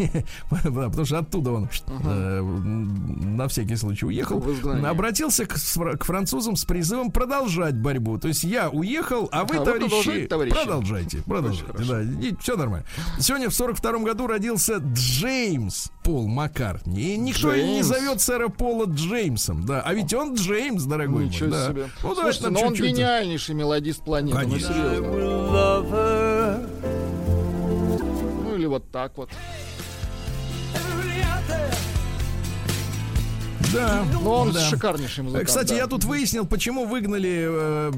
потому 0.50 1.06
что 1.06 1.20
оттуда 1.20 1.52
он 1.52 1.70
э, 1.88 2.42
на 2.42 3.48
всякий 3.48 3.76
случай 3.76 4.06
уехал. 4.06 4.44
Обратился 4.86 5.46
к, 5.46 5.58
французам 6.04 6.56
с 6.56 6.66
призывом 6.66 7.12
продолжать 7.12 7.76
борьбу. 7.76 8.18
То 8.18 8.28
есть 8.28 8.44
я 8.44 8.70
уехал, 8.70 9.30
а 9.32 9.46
вы, 9.46 9.58
А 9.58 9.60
вы 9.60 9.66
товарищи, 9.66 9.90
продолжайте, 9.90 10.28
товарищи. 10.28 10.56
продолжайте. 10.56 11.18
Продолжайте. 11.20 12.32
Да, 12.32 12.38
все 12.40 12.56
нормально. 12.56 12.86
Сегодня 13.20 13.50
в 13.50 13.54
42 13.54 14.00
году 14.00 14.28
родился 14.28 14.80
Джеймс 15.50 15.90
Пол 16.04 16.28
Маккартни. 16.28 17.02
И 17.16 17.18
никто 17.18 17.52
и 17.54 17.64
не 17.64 17.82
Джеймс. 17.82 17.88
зовет 17.88 18.22
сэра 18.22 18.50
Пола 18.50 18.86
Джеймсом, 18.86 19.66
да. 19.66 19.82
А 19.82 19.94
ведь 19.96 20.14
он 20.14 20.36
Джеймс, 20.36 20.84
дорогой 20.84 21.22
мой, 21.22 21.26
Ничего 21.26 21.50
да. 21.50 21.70
себе. 21.70 21.90
Ну, 22.04 22.14
Слушайте, 22.16 22.50
но 22.50 22.60
он 22.62 22.76
чуть-чуть. 22.76 22.96
гениальнейший 22.98 23.56
мелодист 23.56 24.04
планеты. 24.04 24.38
Ну, 24.38 24.44
Конечно. 24.44 24.74
серьезно. 24.74 25.08
Ну, 28.44 28.56
или 28.56 28.66
вот 28.68 28.92
так 28.92 29.18
вот. 29.18 29.32
Да. 33.74 34.04
Но 34.24 34.34
он 34.42 34.52
да. 34.52 34.60
шикарнейший 34.62 35.24
музыкант. 35.24 35.48
Кстати, 35.48 35.70
да. 35.70 35.76
я 35.76 35.88
тут 35.88 36.04
выяснил, 36.06 36.46
почему 36.46 36.86
выгнали 36.86 37.48
э, 37.50 37.92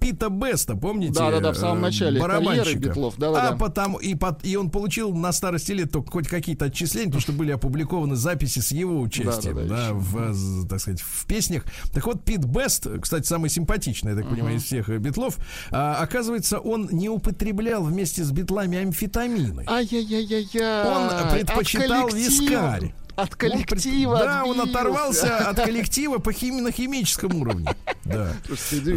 Пита 0.00 0.28
Беста, 0.30 0.76
помните? 0.76 1.14
Да-да-да, 1.14 1.52
в 1.52 1.56
самом 1.56 1.78
Э, 1.78 1.80
начале 1.82 2.20
барабанщика. 2.20 2.78
Битлов, 2.78 3.14
да-да-да. 3.18 3.48
А 3.50 3.56
потому 3.56 3.98
и, 3.98 4.14
под- 4.14 4.44
и 4.44 4.56
он 4.56 4.70
получил 4.70 5.12
на 5.14 5.32
старости 5.32 5.72
лет 5.72 5.90
только 5.92 6.10
хоть 6.10 6.28
какие-то 6.28 6.66
отчисления, 6.66 7.08
потому 7.08 7.20
что 7.22 7.32
были 7.32 7.52
опубликованы 7.52 8.16
записи 8.16 8.60
с 8.60 8.72
его 8.72 9.00
участием, 9.00 9.54
Да-да-да, 9.56 9.74
да, 9.76 9.84
еще. 9.86 9.94
в, 9.94 10.64
э, 10.64 10.68
так 10.68 10.80
сказать, 10.80 11.00
в 11.00 11.26
песнях. 11.26 11.64
Так 11.92 12.06
вот, 12.06 12.24
Пит 12.24 12.44
Бест, 12.44 12.86
кстати, 13.00 13.26
самый 13.26 13.50
симпатичный, 13.50 14.12
я 14.12 14.16
так 14.18 14.28
понимаю, 14.28 14.56
из 14.56 14.64
всех 14.64 14.88
э, 14.88 14.98
Битлов, 14.98 15.36
а, 15.70 15.96
оказывается, 16.00 16.58
он 16.58 16.88
не 16.92 17.08
употреблял 17.08 17.82
вместе 17.82 18.24
с 18.24 18.30
Битлами 18.30 18.78
амфетамины. 18.82 19.64
Ай-яй-яй-яй-яй. 19.66 20.86
Он 20.86 21.30
предпочитал 21.32 22.08
коллектива- 22.08 22.16
вискарь. 22.16 22.94
От 23.16 23.34
коллектива 23.34 24.18
Да, 24.18 24.44
он 24.44 24.60
оторвался 24.60 25.36
от 25.50 25.56
коллектива 25.56 26.18
по 26.18 26.30
хими- 26.30 26.60
на 26.60 26.72
химическом 26.72 27.34
уровне. 27.40 27.68
Да. 28.02 28.32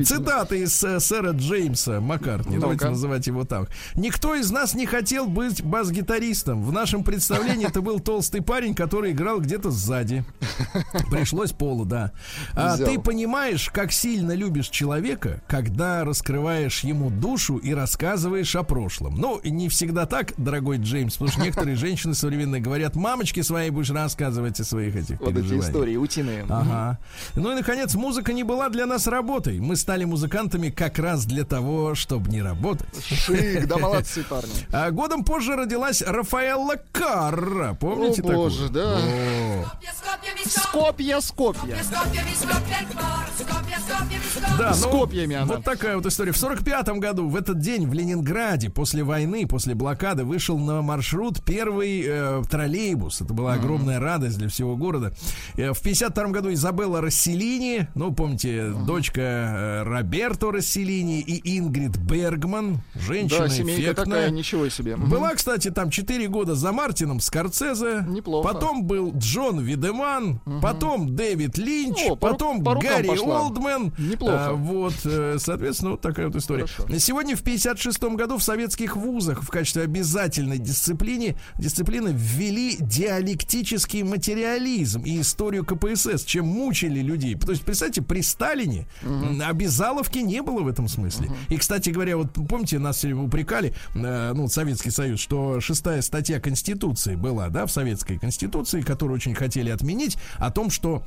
Цитата 0.06 0.56
из 0.56 0.84
э, 0.84 1.00
сэра 1.00 1.34
Джеймса 1.34 2.00
Маккартни. 2.00 2.58
Давайте 2.58 2.90
называть 2.90 3.28
его 3.28 3.44
так. 3.44 3.70
Никто 3.96 4.34
из 4.34 4.50
нас 4.50 4.74
не 4.74 4.88
хотел 4.88 5.28
быть 5.28 5.62
бас-гитаристом. 5.62 6.64
В 6.64 6.72
нашем 6.72 7.04
представлении 7.04 7.68
это 7.68 7.82
был 7.82 8.00
толстый 8.00 8.42
парень, 8.42 8.74
который 8.74 9.12
играл 9.12 9.40
где-то 9.40 9.70
сзади. 9.70 10.24
Пришлось 11.12 11.52
полу, 11.52 11.86
да. 11.86 12.12
А 12.54 12.78
ты 12.78 13.00
понимаешь, 13.00 13.70
как 13.72 13.92
сильно 13.92 14.32
любишь 14.32 14.70
человека, 14.70 15.44
когда 15.48 16.04
раскрываешь 16.04 16.84
ему 16.84 17.10
душу 17.12 17.58
и 17.58 17.74
рассказываешь 17.74 18.56
о 18.56 18.64
прошлом. 18.64 19.16
Ну, 19.16 19.40
не 19.44 19.70
всегда 19.70 20.06
так, 20.06 20.34
дорогой 20.38 20.78
Джеймс, 20.78 21.14
потому 21.14 21.32
что 21.32 21.42
некоторые 21.42 21.76
женщины 21.76 22.16
современные 22.16 22.62
говорят, 22.62 22.96
мамочке 22.96 23.44
своей 23.44 23.70
будешь 23.70 23.92
рассказывать 24.04 24.60
о 24.60 24.64
своих 24.64 24.96
этих 24.96 25.20
Вот 25.20 25.30
эти 25.30 25.38
переживаниях». 25.38 25.70
истории 25.70 25.96
утиные. 25.96 26.46
Ага. 26.50 27.00
Ну 27.36 27.52
и, 27.52 27.56
наконец, 27.56 27.96
музыка 27.96 28.34
не 28.34 28.44
была 28.44 28.70
для 28.70 28.86
нас 28.86 29.08
работой. 29.08 29.60
Мы 29.60 29.76
стали 29.76 30.04
музыкантами 30.06 30.70
как 30.70 31.00
раз 31.00 31.26
для 31.26 31.44
того, 31.46 31.96
чтобы 31.96 32.30
не 32.30 32.42
работать. 32.42 32.88
Шик, 33.04 33.68
да 33.68 33.78
молодцы 33.84 34.24
парни. 34.24 34.52
А 34.72 34.92
годом 34.92 35.24
позже 35.24 35.56
родилась 35.56 36.02
Рафаэлла 36.02 36.76
Карра. 36.92 37.76
Помните 37.80 38.22
О, 38.22 38.34
боже, 38.34 38.68
такую? 38.68 38.84
да. 38.84 38.98
О. 39.00 39.66
Скопья, 40.48 41.20
Скопья. 41.22 41.78
Да, 44.58 44.74
С 44.74 44.84
ну, 44.84 44.90
копьями 44.92 45.36
она. 45.36 45.56
Вот 45.56 45.64
такая 45.64 45.96
вот 45.96 46.06
история. 46.06 46.32
В 46.32 46.38
45 46.38 46.90
году, 47.00 47.28
в 47.28 47.36
этот 47.36 47.60
день 47.60 47.88
в 47.88 47.94
Ленинграде, 47.94 48.70
после 48.70 49.04
войны, 49.04 49.48
после 49.48 49.74
блокады, 49.74 50.24
вышел 50.24 50.58
на 50.58 50.82
маршрут 50.82 51.44
первый 51.44 52.04
э, 52.06 52.44
троллейбус. 52.50 53.22
Это 53.22 53.34
была 53.34 53.54
огромная 53.54 53.93
радость 54.00 54.38
для 54.38 54.50
всего 54.50 54.76
города. 54.76 55.14
Э, 55.56 55.74
в 55.74 55.82
52 55.82 56.28
году 56.28 56.54
Изабелла 56.54 57.02
Расселини, 57.02 57.88
ну, 57.96 58.14
помните, 58.14 58.72
дочка 58.86 59.22
э, 59.22 59.84
Роберто 59.84 60.52
Расселини 60.52 61.20
и 61.22 61.58
Ингрид 61.58 61.98
Бергман, 61.98 62.82
женщина 62.96 63.48
Да, 63.48 63.48
эффектная. 63.48 63.94
такая, 63.96 64.30
ничего 64.30 64.70
себе. 64.70 64.96
Мгм. 64.96 65.10
Была, 65.10 65.34
кстати, 65.36 65.72
там 65.72 65.90
4 65.90 66.28
года 66.28 66.56
за 66.56 66.72
Мартином 66.72 67.20
Скорцезе. 67.20 68.06
Неплохо. 68.08 68.48
Потом 68.54 68.84
был 68.86 69.14
Джон 69.18 69.60
Видеман. 69.60 70.40
Потом 70.62 71.16
Дэвид 71.16 71.58
Линч. 71.58 71.98
О, 72.08 72.16
по 72.16 72.30
потом 72.30 72.64
по 72.64 72.76
Гарри 72.76 73.08
пошла. 73.08 73.42
Олдмен. 73.42 73.94
Неплохо. 73.98 74.48
А, 74.50 74.54
вот, 74.54 74.94
э, 75.06 75.38
соответственно, 75.40 75.92
вот 75.92 76.02
такая 76.02 76.28
вот 76.28 76.36
история. 76.36 76.66
Хорошо. 76.68 76.98
Сегодня 77.00 77.36
в 77.36 77.44
56 77.44 78.04
году 78.16 78.38
в 78.38 78.44
советских 78.44 78.96
вузах 78.96 79.44
в 79.44 79.50
качестве 79.50 79.84
обязательной 79.84 80.58
дисциплины, 80.58 81.36
дисциплины 81.58 82.12
ввели 82.14 82.78
диалектический 83.84 84.04
материализм 84.04 85.02
и 85.04 85.20
историю 85.22 85.66
КПСС, 85.66 86.24
чем 86.24 86.46
мучили 86.46 87.02
людей. 87.02 87.36
То 87.36 87.52
есть, 87.52 87.64
представьте, 87.64 88.02
при 88.02 88.22
Сталине 88.22 88.88
м, 89.02 89.42
обязаловки 89.46 90.20
не 90.20 90.42
было 90.42 90.62
в 90.62 90.68
этом 90.68 90.88
смысле. 90.88 91.32
И, 91.50 91.58
кстати 91.58 91.90
говоря, 91.90 92.18
вот 92.18 92.34
помните, 92.48 92.80
нас 92.80 92.98
все 92.98 93.08
время 93.08 93.24
упрекали, 93.24 93.74
э, 93.96 94.34
ну, 94.34 94.48
Советский 94.48 94.92
Союз, 94.92 95.20
что 95.20 95.60
шестая 95.60 96.02
статья 96.02 96.40
Конституции 96.40 97.16
была, 97.16 97.50
да, 97.50 97.66
в 97.66 97.72
Советской 97.72 98.18
Конституции, 98.18 98.82
которую 98.82 99.16
очень 99.16 99.36
хотели 99.36 99.70
отменить, 99.70 100.18
о 100.38 100.52
том, 100.52 100.70
что 100.70 101.04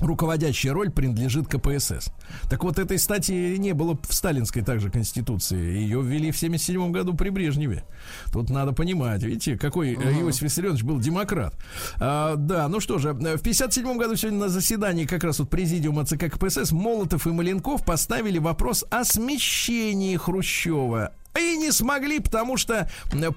руководящая 0.00 0.72
роль 0.72 0.90
принадлежит 0.90 1.48
КПСС. 1.48 2.10
Так 2.48 2.64
вот, 2.64 2.78
этой 2.78 2.98
статьи 2.98 3.56
не 3.58 3.72
было 3.72 3.98
в 4.08 4.14
сталинской 4.14 4.62
также 4.62 4.90
конституции. 4.90 5.58
Ее 5.58 6.02
ввели 6.02 6.30
в 6.30 6.38
77 6.38 6.90
году 6.90 7.14
при 7.14 7.30
Брежневе. 7.30 7.84
Тут 8.32 8.50
надо 8.50 8.72
понимать, 8.72 9.22
видите, 9.22 9.56
какой 9.56 9.94
э, 9.94 10.20
Иосиф 10.20 10.42
Виссарионович 10.42 10.82
был 10.82 10.98
демократ. 10.98 11.54
А, 12.00 12.36
да, 12.36 12.68
ну 12.68 12.80
что 12.80 12.98
же, 12.98 13.12
в 13.12 13.38
57 13.38 13.96
году 13.96 14.16
сегодня 14.16 14.40
на 14.40 14.48
заседании 14.48 15.04
как 15.04 15.24
раз 15.24 15.38
вот 15.38 15.50
президиума 15.50 16.04
ЦК 16.04 16.30
КПСС 16.30 16.72
Молотов 16.72 17.26
и 17.26 17.30
Маленков 17.30 17.84
поставили 17.84 18.38
вопрос 18.38 18.84
о 18.90 19.04
смещении 19.04 20.16
Хрущева 20.16 21.12
и 21.38 21.56
не 21.56 21.72
смогли, 21.72 22.20
потому 22.20 22.56
что 22.56 22.88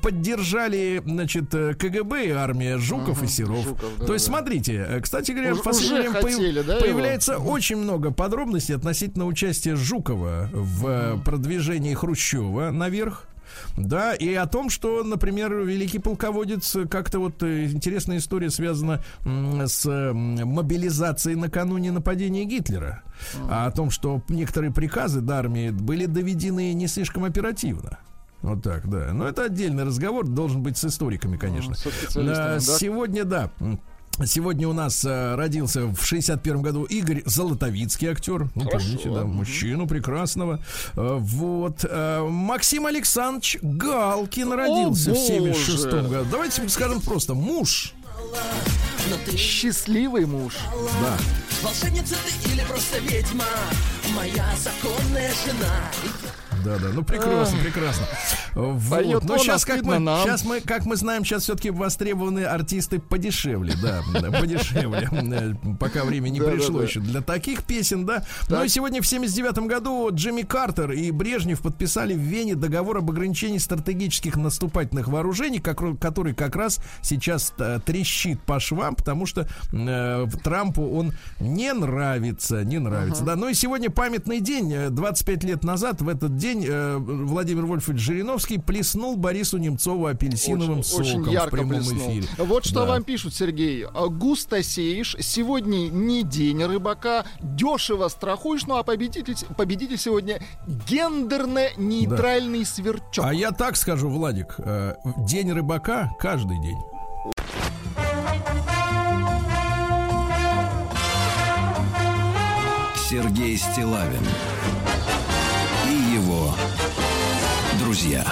поддержали, 0.02 1.02
значит, 1.06 1.54
э, 1.54 1.74
КГБ 1.74 2.28
и 2.28 2.32
армия 2.32 2.78
Жуков 2.78 3.24
и 3.24 3.28
Серов. 3.28 3.64
Жуков, 3.64 3.91
да, 4.00 4.06
То 4.06 4.14
есть, 4.14 4.26
да. 4.28 4.32
смотрите, 4.38 4.86
э, 4.88 5.00
кстати 5.02 5.32
говоря, 5.32 5.54
Уж- 5.54 5.60
в 5.60 5.64
последнее 5.64 6.02
время 6.10 6.22
появ- 6.22 6.36
хотели, 6.38 6.62
да, 6.62 6.74
его? 6.76 6.82
появляется 6.86 7.38
очень 7.38 7.78
много 7.78 8.12
подробностей 8.12 8.76
относительно 8.76 9.26
участия 9.26 9.76
Жукова 9.76 10.50
в 10.54 10.88
э, 10.88 11.18
продвижении 11.24 11.93
Хрущева 11.93 12.72
наверх. 12.72 13.26
Да, 13.78 14.16
и 14.16 14.34
о 14.34 14.48
том, 14.48 14.72
что, 14.72 15.04
например, 15.04 15.54
великий 15.54 16.00
полководец, 16.00 16.76
э, 16.76 16.88
как-то 16.88 17.20
вот 17.20 17.44
э, 17.44 17.66
интересная 17.66 18.18
история 18.18 18.50
связана 18.50 19.04
с 19.24 19.86
мобилизацией 20.14 21.36
накануне 21.36 21.92
нападения 21.92 22.44
Гитлера. 22.46 23.04
А 23.50 23.68
о 23.68 23.72
том, 23.72 23.92
что 23.92 24.24
некоторые 24.30 24.74
приказы 24.74 25.22
до 25.22 25.38
армии 25.38 25.70
были 25.70 26.08
доведены 26.08 26.74
не 26.74 26.88
слишком 26.88 27.24
оперативно. 27.24 28.00
Вот 28.42 28.64
так, 28.64 28.90
да. 28.90 29.14
Но 29.14 29.28
это 29.28 29.46
отдельный 29.46 29.84
разговор, 29.84 30.28
должен 30.28 30.64
быть 30.64 30.78
с 30.78 30.86
историками, 30.86 31.38
конечно. 31.38 31.76
специалистами, 31.76 32.26
Да, 32.26 32.54
да. 32.54 32.60
Сегодня, 32.60 33.26
да. 33.26 33.52
Сегодня 34.26 34.68
у 34.68 34.74
нас 34.74 35.05
э, 35.05 35.36
родился 35.36 35.86
в 35.86 36.03
61 36.03 36.61
году 36.61 36.84
Игорь 36.86 37.22
Золотовицкий 37.26 38.07
актер. 38.07 38.49
Ну, 38.55 38.63
Хорошо. 38.63 38.86
помните, 38.86 39.09
да, 39.11 39.26
мужчину 39.26 39.88
прекрасного. 39.88 40.59
Э, 40.95 41.18
вот. 41.20 41.86
э, 41.88 42.28
Максим 42.28 42.88
Александрович 42.88 43.59
Галкин 43.61 44.53
родился 44.53 45.11
в 45.11 45.13
боже! 45.13 45.28
76 45.28 45.86
году. 45.86 46.28
Давайте 46.32 46.68
скажем 46.70 47.01
просто 47.01 47.36
муж. 47.36 47.93
Счастливый 49.36 50.26
муж. 50.26 50.55
Да. 51.01 51.18
Волшебница 51.61 52.15
ты 52.26 52.51
или 52.51 52.61
просто 52.65 52.99
ведьма 52.99 53.45
Моя 54.15 54.45
законная 54.57 55.32
жена 55.45 55.91
Да, 56.64 56.78
да, 56.78 56.89
ну 56.93 57.03
прекрасно, 57.03 57.58
прекрасно. 57.60 58.05
Вот. 58.53 59.24
Но 59.24 59.34
он, 59.34 59.39
сейчас, 59.39 59.66
как 59.66 59.84
мы, 59.84 59.95
сейчас 59.97 60.45
мы, 60.45 60.62
как 60.62 60.86
мы 60.86 60.95
знаем, 60.95 61.24
сейчас 61.24 61.43
все-таки 61.43 61.70
востребованы 61.70 62.45
артисты 62.45 62.99
подешевле, 62.99 63.74
да, 63.82 64.01
подешевле. 64.39 65.10
Э, 65.12 65.53
Пока 65.80 66.03
время 66.03 66.30
не 66.30 66.39
пришло 66.39 66.82
еще 66.82 66.99
для 66.99 67.22
таких 67.22 67.64
песен, 67.64 68.05
да. 68.05 68.24
Ну 68.49 68.64
и 68.64 68.68
сегодня 68.70 69.01
в 69.01 69.08
79 69.08 69.60
году 69.68 70.10
Джимми 70.12 70.41
Картер 70.41 70.91
и 70.91 71.12
Брежнев 71.12 71.62
подписали 71.62 72.14
в 72.14 72.20
Вене 72.20 72.55
договор 72.55 72.97
об 72.97 73.10
ограничении 73.10 73.58
стратегических 73.58 74.36
наступательных 74.36 75.08
вооружений, 75.08 75.60
который 75.60 76.34
как 76.34 76.55
раз 76.55 76.80
сейчас 77.01 77.53
э, 77.58 77.80
трещит 77.86 78.41
по 78.41 78.60
швам, 78.60 78.95
потому 78.95 79.26
что 79.26 79.47
э, 79.72 80.26
Трампу 80.43 80.84
он 80.84 81.14
не 81.39 81.74
нравится, 81.74 82.64
не 82.64 82.80
нравится. 82.80 83.24
Да, 83.24 83.36
ну 83.36 83.49
и 83.49 83.53
сегодня 83.53 83.89
памятный 83.89 84.39
день. 84.39 84.74
Э, 84.74 84.89
25 84.89 85.43
лет 85.43 85.64
назад 85.64 86.01
в 86.01 86.10
этот 86.10 86.38
день 86.38 86.47
э, 86.56 86.98
Владимир 86.98 87.66
Вольфович 87.66 88.00
Жириновский 88.00 88.58
плеснул 88.58 89.16
Борису 89.18 89.58
Немцову 89.58 90.06
апельсиновым 90.08 90.80
Очень, 90.80 91.00
очень 91.00 91.18
соком 91.20 91.34
ярко 91.34 91.48
в 91.48 91.52
прямом 91.52 91.70
блеснул. 91.80 92.12
эфире. 92.12 92.28
Вот 92.38 92.66
что 92.66 92.82
Да. 92.82 92.86
вам 92.93 93.04
пишут, 93.04 93.34
Сергей. 93.34 93.86
А, 93.86 94.08
Густо 94.08 94.62
сеешь, 94.64 95.16
сегодня 95.20 95.89
не 95.89 96.24
день 96.24 96.64
рыбака, 96.64 97.26
дешево 97.41 98.08
страхуешь, 98.08 98.66
ну 98.66 98.78
а 98.78 98.84
победитель, 98.84 99.36
победитель 99.58 99.98
сегодня 99.98 100.41
гендерно-нейтральный 100.68 102.66
сверчок. 102.66 103.26
А 103.26 103.34
я 103.34 103.52
так 103.52 103.76
скажу, 103.78 104.10
Владик, 104.10 104.56
э, 104.60 104.95
день 105.28 105.52
рыбака 105.52 106.12
каждый 106.20 106.60
день. 106.62 106.78
Сергей 113.10 113.56
Стилавин 113.58 114.22
друзья. 117.98 118.24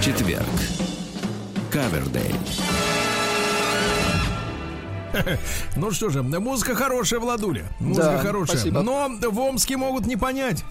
Четверг. 0.00 0.46
Кавердей. 1.70 2.34
Ну 5.76 5.90
что 5.90 6.08
же, 6.08 6.22
музыка 6.22 6.74
хорошая, 6.74 7.20
Владуля. 7.20 7.64
Музыка 7.78 8.12
Да, 8.12 8.18
хорошая. 8.18 8.56
спасибо. 8.56 8.80
Но 8.80 9.10
в 9.10 9.40
Омске 9.40 9.76
могут 9.76 10.06
не 10.06 10.16
понять. 10.16 10.64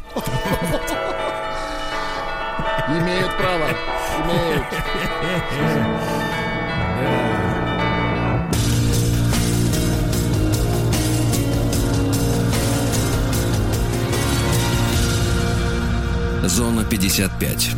Имеют 2.87 3.37
право. 3.37 3.67
Имеют. 4.23 4.65
Зона 16.45 16.83
55. 16.83 17.75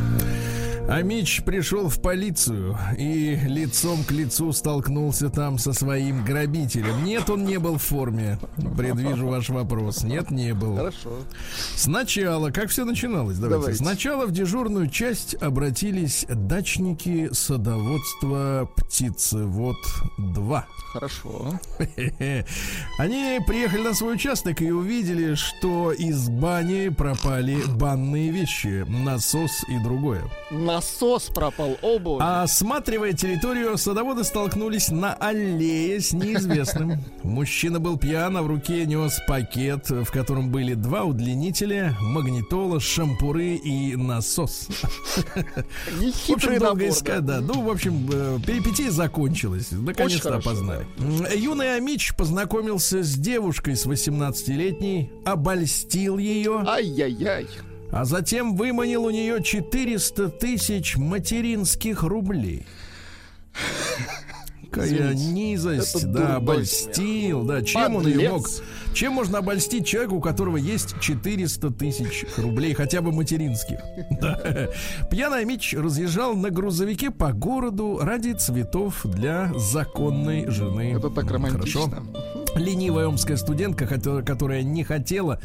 А 0.92 1.04
Мич 1.04 1.42
пришел 1.46 1.88
в 1.88 2.02
полицию 2.02 2.78
и 2.98 3.40
лицом 3.46 4.04
к 4.04 4.12
лицу 4.12 4.52
столкнулся 4.52 5.30
там 5.30 5.58
со 5.58 5.72
своим 5.72 6.26
грабителем. 6.26 7.06
Нет, 7.06 7.30
он 7.30 7.46
не 7.46 7.60
был 7.60 7.78
в 7.78 7.82
форме. 7.82 8.38
Предвижу 8.76 9.28
ваш 9.28 9.48
вопрос. 9.48 10.04
Нет, 10.04 10.32
не 10.32 10.54
был. 10.54 10.76
Хорошо. 10.76 11.12
Сначала, 11.78 12.52
как 12.52 12.72
все 12.72 12.84
начиналось, 12.84 13.38
давайте. 13.38 13.62
Давайте. 13.62 13.82
Сначала 13.82 14.26
в 14.26 14.32
дежурную 14.34 14.90
часть 14.90 15.34
обратились 15.36 16.26
дачники 16.28 17.30
садоводства 17.32 18.70
Птицевод 18.76 19.78
2. 20.18 20.68
Хорошо. 20.92 21.58
Они 22.98 23.40
приехали 23.48 23.82
на 23.82 23.94
свой 23.94 24.16
участок 24.16 24.62
и 24.62 24.72
увидели, 24.72 25.36
что 25.36 25.94
из 25.94 26.28
бани 26.28 26.90
пропали 26.90 27.60
банные 27.78 28.30
вещи, 28.30 28.84
насос 28.90 29.64
и 29.70 29.82
другое. 29.82 30.22
Насос 30.82 31.30
пропал. 31.30 31.78
О, 31.84 32.00
боже. 32.00 32.26
Осматривая 32.26 33.14
территорию, 33.14 33.78
садоводы 33.78 34.24
столкнулись 34.24 34.90
на 34.90 35.14
аллее 35.14 36.02
с 36.02 36.12
неизвестным. 36.12 37.04
Мужчина 37.22 37.80
был 37.80 38.00
пьян, 38.00 38.36
а 38.36 38.42
в 38.42 38.48
руке 38.48 38.88
нес 38.88 39.20
пакет, 39.28 39.92
в 39.92 40.12
котором 40.12 40.50
были 40.50 40.74
два 40.74 41.04
удлинителя, 41.04 41.96
магнитола, 42.02 42.80
шампуры 42.80 43.58
и 43.58 43.96
насос. 43.96 44.70
Нехитрый 46.00 46.58
долго 46.58 46.90
искать, 46.90 47.26
да. 47.26 47.42
Ну, 47.42 47.62
в 47.62 47.70
общем, 47.70 48.10
э, 48.12 48.40
перипетия 48.44 48.90
закончилась. 48.90 49.68
Наконец-то 49.70 50.38
опознали. 50.38 50.88
Юный 51.36 51.76
Амич 51.76 52.16
познакомился 52.16 53.04
с 53.04 53.14
девушкой 53.14 53.76
с 53.76 53.86
18-летней, 53.86 55.12
обольстил 55.26 56.18
ее, 56.18 56.64
Ай-яй-яй. 56.66 57.46
А 57.92 58.06
затем 58.06 58.56
выманил 58.56 59.06
у 59.06 59.10
нее 59.10 59.44
400 59.44 60.30
тысяч 60.30 60.96
материнских 60.98 62.04
рублей. 62.04 62.66
Какая 64.72 65.14
низость, 65.14 65.96
это 65.96 66.08
да, 66.08 66.36
обольстил, 66.38 67.44
да. 67.44 67.62
Чем 67.62 67.98
он 67.98 68.08
ее 68.08 68.30
мог? 68.30 68.48
Чем 68.94 69.14
можно 69.14 69.40
обольстить 69.40 69.86
человека, 69.86 70.14
у 70.14 70.22
которого 70.22 70.56
есть 70.56 70.98
400 71.02 71.72
тысяч 71.72 72.26
рублей, 72.38 72.74
хотя 72.74 73.02
бы 73.02 73.12
материнских? 73.12 73.80
Да. 74.22 74.70
Пьяный 75.10 75.46
Мич 75.46 75.74
разъезжал 75.74 76.36
на 76.36 76.52
грузовике 76.52 77.12
по 77.12 77.34
городу 77.34 78.00
ради 78.02 78.34
цветов 78.34 79.02
для 79.04 79.52
законной 79.58 80.48
жены. 80.48 80.94
Это 80.96 81.10
так 81.10 81.30
романтично. 81.32 81.90
Хорошо. 81.90 82.04
Ленивая 82.56 83.08
омская 83.08 83.38
студентка, 83.38 83.88
которая 83.88 84.64
не 84.64 84.84
хотела 84.84 85.40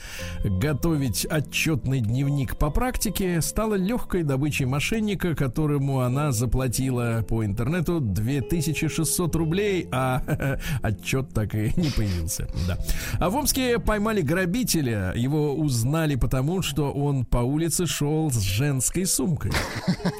готовить 0.45 1.25
отчетный 1.25 2.01
дневник 2.01 2.57
по 2.57 2.71
практике, 2.71 3.41
стала 3.41 3.75
легкой 3.75 4.25
добычей 4.25 4.65
мошенника, 4.67 5.35
которому 5.35 6.01
она 6.01 6.33
заплатила 6.33 7.25
по 7.29 7.45
интернету 7.45 8.01
2600 8.01 9.35
рублей, 9.37 9.89
а 9.93 10.59
отчет 10.83 11.33
так 11.33 11.55
и 11.55 11.73
не 11.77 11.91
появился. 11.91 12.49
Да. 12.67 12.79
А 13.21 13.31
в 13.31 13.37
Омске 13.37 13.79
поймали 13.79 14.21
грабителя. 14.21 15.13
Его 15.15 15.55
узнали 15.55 16.17
потому, 16.17 16.63
что 16.63 16.91
он 16.93 17.25
по 17.25 17.39
улице 17.39 17.87
шел 17.87 18.31
с 18.31 18.41
женской 18.41 19.07
сумкой. 19.07 19.53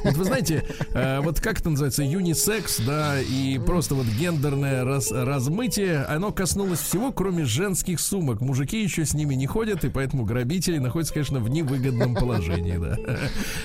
Вот 0.03 0.15
вы 0.15 0.23
знаете, 0.23 0.63
э, 0.93 1.19
вот 1.19 1.41
как 1.41 1.59
это 1.59 1.69
называется, 1.69 2.03
юнисекс, 2.03 2.79
да, 2.85 3.19
и 3.19 3.59
просто 3.59 3.95
вот 3.95 4.05
гендерное 4.05 4.85
раз- 4.85 5.11
размытие, 5.11 6.03
оно 6.03 6.31
коснулось 6.31 6.76
всего, 6.81 7.11
кроме 7.11 7.45
женских 7.45 7.99
сумок. 7.99 8.41
Мужики 8.41 8.81
еще 8.81 9.05
с 9.05 9.13
ними 9.13 9.35
не 9.35 9.47
ходят, 9.47 9.83
и 9.83 9.89
поэтому 9.89 10.25
грабители 10.25 10.77
находятся, 10.77 11.13
конечно, 11.13 11.39
в 11.39 11.49
невыгодном 11.49 12.15
положении, 12.15 12.77
да. 12.77 12.97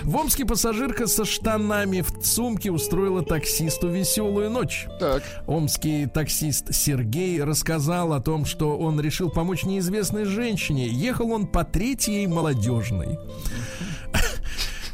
В 0.03 0.17
Омске 0.17 0.45
пассажирка 0.45 1.07
со 1.07 1.25
штанами 1.25 2.03
в 2.03 2.25
сумке 2.25 2.71
устроила 2.71 3.23
таксисту 3.23 3.89
веселую 3.89 4.51
ночь. 4.51 4.87
Так. 4.99 5.23
Омский 5.47 6.07
таксист 6.07 6.75
Сергей 6.75 7.43
рассказал 7.43 8.13
о 8.13 8.21
том, 8.21 8.45
что 8.45 8.77
он 8.79 9.01
решил 9.01 9.31
помочь 9.31 9.65
неизвестной 9.65 10.25
женщине. 10.25 10.87
Ехал 10.87 11.31
он 11.33 11.47
по 11.47 11.65
третьей 11.65 12.27
молодежной. 12.27 13.19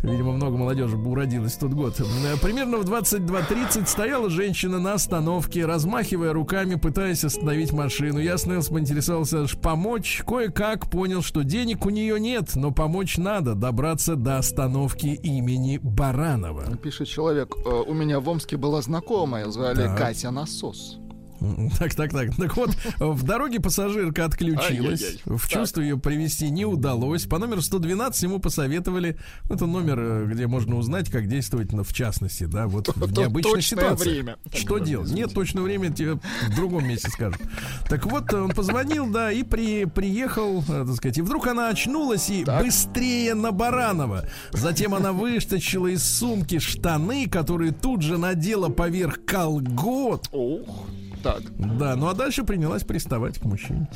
Видимо, 0.02 0.32
много 0.32 0.56
молодежи 0.56 0.96
уродилось 0.96 1.54
в 1.54 1.58
тот 1.58 1.72
год. 1.72 2.00
Э, 2.00 2.36
Примерно 2.40 2.78
в 2.78 2.84
22.30 2.84 3.86
стояла 3.86 4.30
женщина 4.30 4.78
на 4.78 4.94
остановке, 4.94 5.66
размахивая 5.66 6.32
руками, 6.32 6.76
пытаясь 6.76 7.24
остановить 7.24 7.72
машину. 7.72 8.18
Я 8.20 8.34
остановился, 8.34 8.72
поинтересовался 8.72 9.44
помочь. 9.60 10.22
Кое-как 10.26 10.90
понял, 10.90 11.22
что 11.22 11.42
денег 11.42 11.84
у 11.86 11.90
нее 11.90 12.20
нет, 12.20 12.54
но 12.54 12.70
помочь 12.70 13.18
надо 13.18 13.54
добраться 13.54 14.14
до 14.16 14.38
остановки 14.38 15.06
имени 15.06 15.78
Баранова. 15.82 16.76
Пишет 16.76 17.08
человек, 17.08 17.54
«Э, 17.64 17.82
у 17.86 17.94
меня 17.94 18.20
в 18.20 18.28
Омске 18.28 18.56
была 18.56 18.82
знакомая, 18.82 19.48
звали 19.50 19.82
Так. 19.82 19.98
Катя 19.98 20.30
Насос. 20.30 20.98
Так, 21.78 21.94
так, 21.94 22.12
так. 22.12 22.34
Так 22.36 22.56
вот, 22.56 22.70
в 22.98 23.22
дороге 23.22 23.60
пассажирка 23.60 24.24
отключилась. 24.24 25.02
Ай-яй-яй. 25.02 25.38
В 25.38 25.48
чувство 25.48 25.80
ее 25.80 25.98
привести 25.98 26.50
не 26.50 26.64
удалось. 26.64 27.24
По 27.26 27.38
номеру 27.38 27.62
112 27.62 28.22
ему 28.22 28.38
посоветовали. 28.38 29.16
Это 29.48 29.66
номер, 29.66 29.98
э, 29.98 30.26
где 30.26 30.46
можно 30.46 30.76
узнать, 30.76 31.10
как 31.10 31.28
действовать, 31.28 31.72
ну, 31.72 31.82
в 31.82 31.92
частности, 31.92 32.44
да, 32.44 32.66
вот 32.66 32.88
в 32.96 33.12
точное 33.42 33.60
ситуациях. 33.60 34.14
время. 34.14 34.36
Что 34.52 34.78
делать? 34.78 35.10
Нет, 35.10 35.32
точное 35.32 35.62
время 35.62 35.92
тебе 35.92 36.14
в 36.14 36.56
другом 36.56 36.86
месте 36.86 37.10
скажут. 37.10 37.40
Так 37.88 38.06
вот, 38.06 38.32
он 38.32 38.50
позвонил, 38.50 39.10
да, 39.10 39.30
и 39.30 39.42
при, 39.42 39.84
приехал, 39.84 40.62
э, 40.68 40.84
так 40.86 40.94
сказать, 40.96 41.18
и 41.18 41.22
вдруг 41.22 41.46
она 41.46 41.68
очнулась 41.68 42.30
и 42.30 42.44
быстрее 42.44 43.34
на 43.34 43.52
Баранова. 43.52 44.28
Затем 44.52 44.94
она 44.94 45.12
вытащила 45.12 45.86
из 45.88 46.02
сумки 46.02 46.58
штаны, 46.58 47.28
которые 47.28 47.72
тут 47.72 48.02
же 48.02 48.18
надела 48.18 48.68
поверх 48.68 49.24
колгот. 49.24 50.28
Ох, 50.32 50.86
так. 51.22 51.42
Да, 51.78 51.96
ну 51.96 52.08
а 52.08 52.14
дальше 52.14 52.44
принялась 52.44 52.84
приставать 52.84 53.38
к 53.38 53.44
мужчине. 53.44 53.88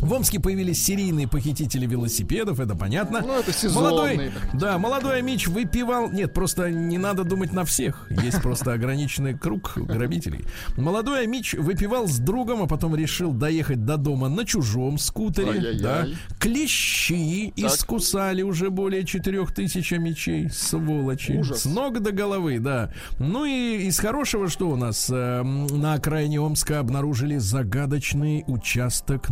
В 0.00 0.12
Омске 0.12 0.40
появились 0.40 0.82
серийные 0.84 1.28
похитители 1.28 1.86
велосипедов, 1.86 2.58
это 2.60 2.74
понятно. 2.74 3.20
Ну, 3.20 3.38
это 3.38 3.52
сезонный. 3.52 3.90
Молодой, 3.90 4.32
да, 4.54 4.78
молодой 4.78 5.18
Амич 5.18 5.46
выпивал... 5.46 6.10
Нет, 6.10 6.32
просто 6.32 6.70
не 6.70 6.98
надо 6.98 7.24
думать 7.24 7.52
на 7.52 7.64
всех. 7.64 8.06
Есть 8.10 8.40
просто 8.42 8.72
ограниченный 8.72 9.36
круг 9.38 9.74
грабителей. 9.76 10.44
Молодой 10.76 11.24
Амич 11.24 11.54
выпивал 11.54 12.08
с 12.08 12.18
другом, 12.18 12.62
а 12.62 12.66
потом 12.66 12.94
решил 12.96 13.32
доехать 13.32 13.84
до 13.84 13.96
дома 13.96 14.28
на 14.28 14.44
чужом 14.44 14.98
скутере. 14.98 15.50
Ай-яй-яй. 15.50 15.80
Да. 15.82 16.06
Клещи 16.38 17.52
Так. 17.56 17.72
искусали 17.72 18.42
уже 18.42 18.70
более 18.70 19.04
четырех 19.04 19.52
тысяч 19.54 19.92
амичей. 19.92 20.48
Сволочи. 20.50 21.32
Ужас. 21.32 21.62
С 21.62 21.64
ног 21.66 22.00
до 22.00 22.12
головы, 22.12 22.58
да. 22.58 22.92
Ну 23.18 23.44
и 23.44 23.86
из 23.86 23.98
хорошего, 23.98 24.48
что 24.48 24.68
у 24.70 24.76
нас 24.76 25.10
э, 25.10 25.14
м, 25.14 25.66
на 25.66 25.94
окраине 25.94 26.40
Омска 26.40 26.80
обнаружили 26.80 27.36
загадочный 27.38 28.44
участок, 28.46 29.28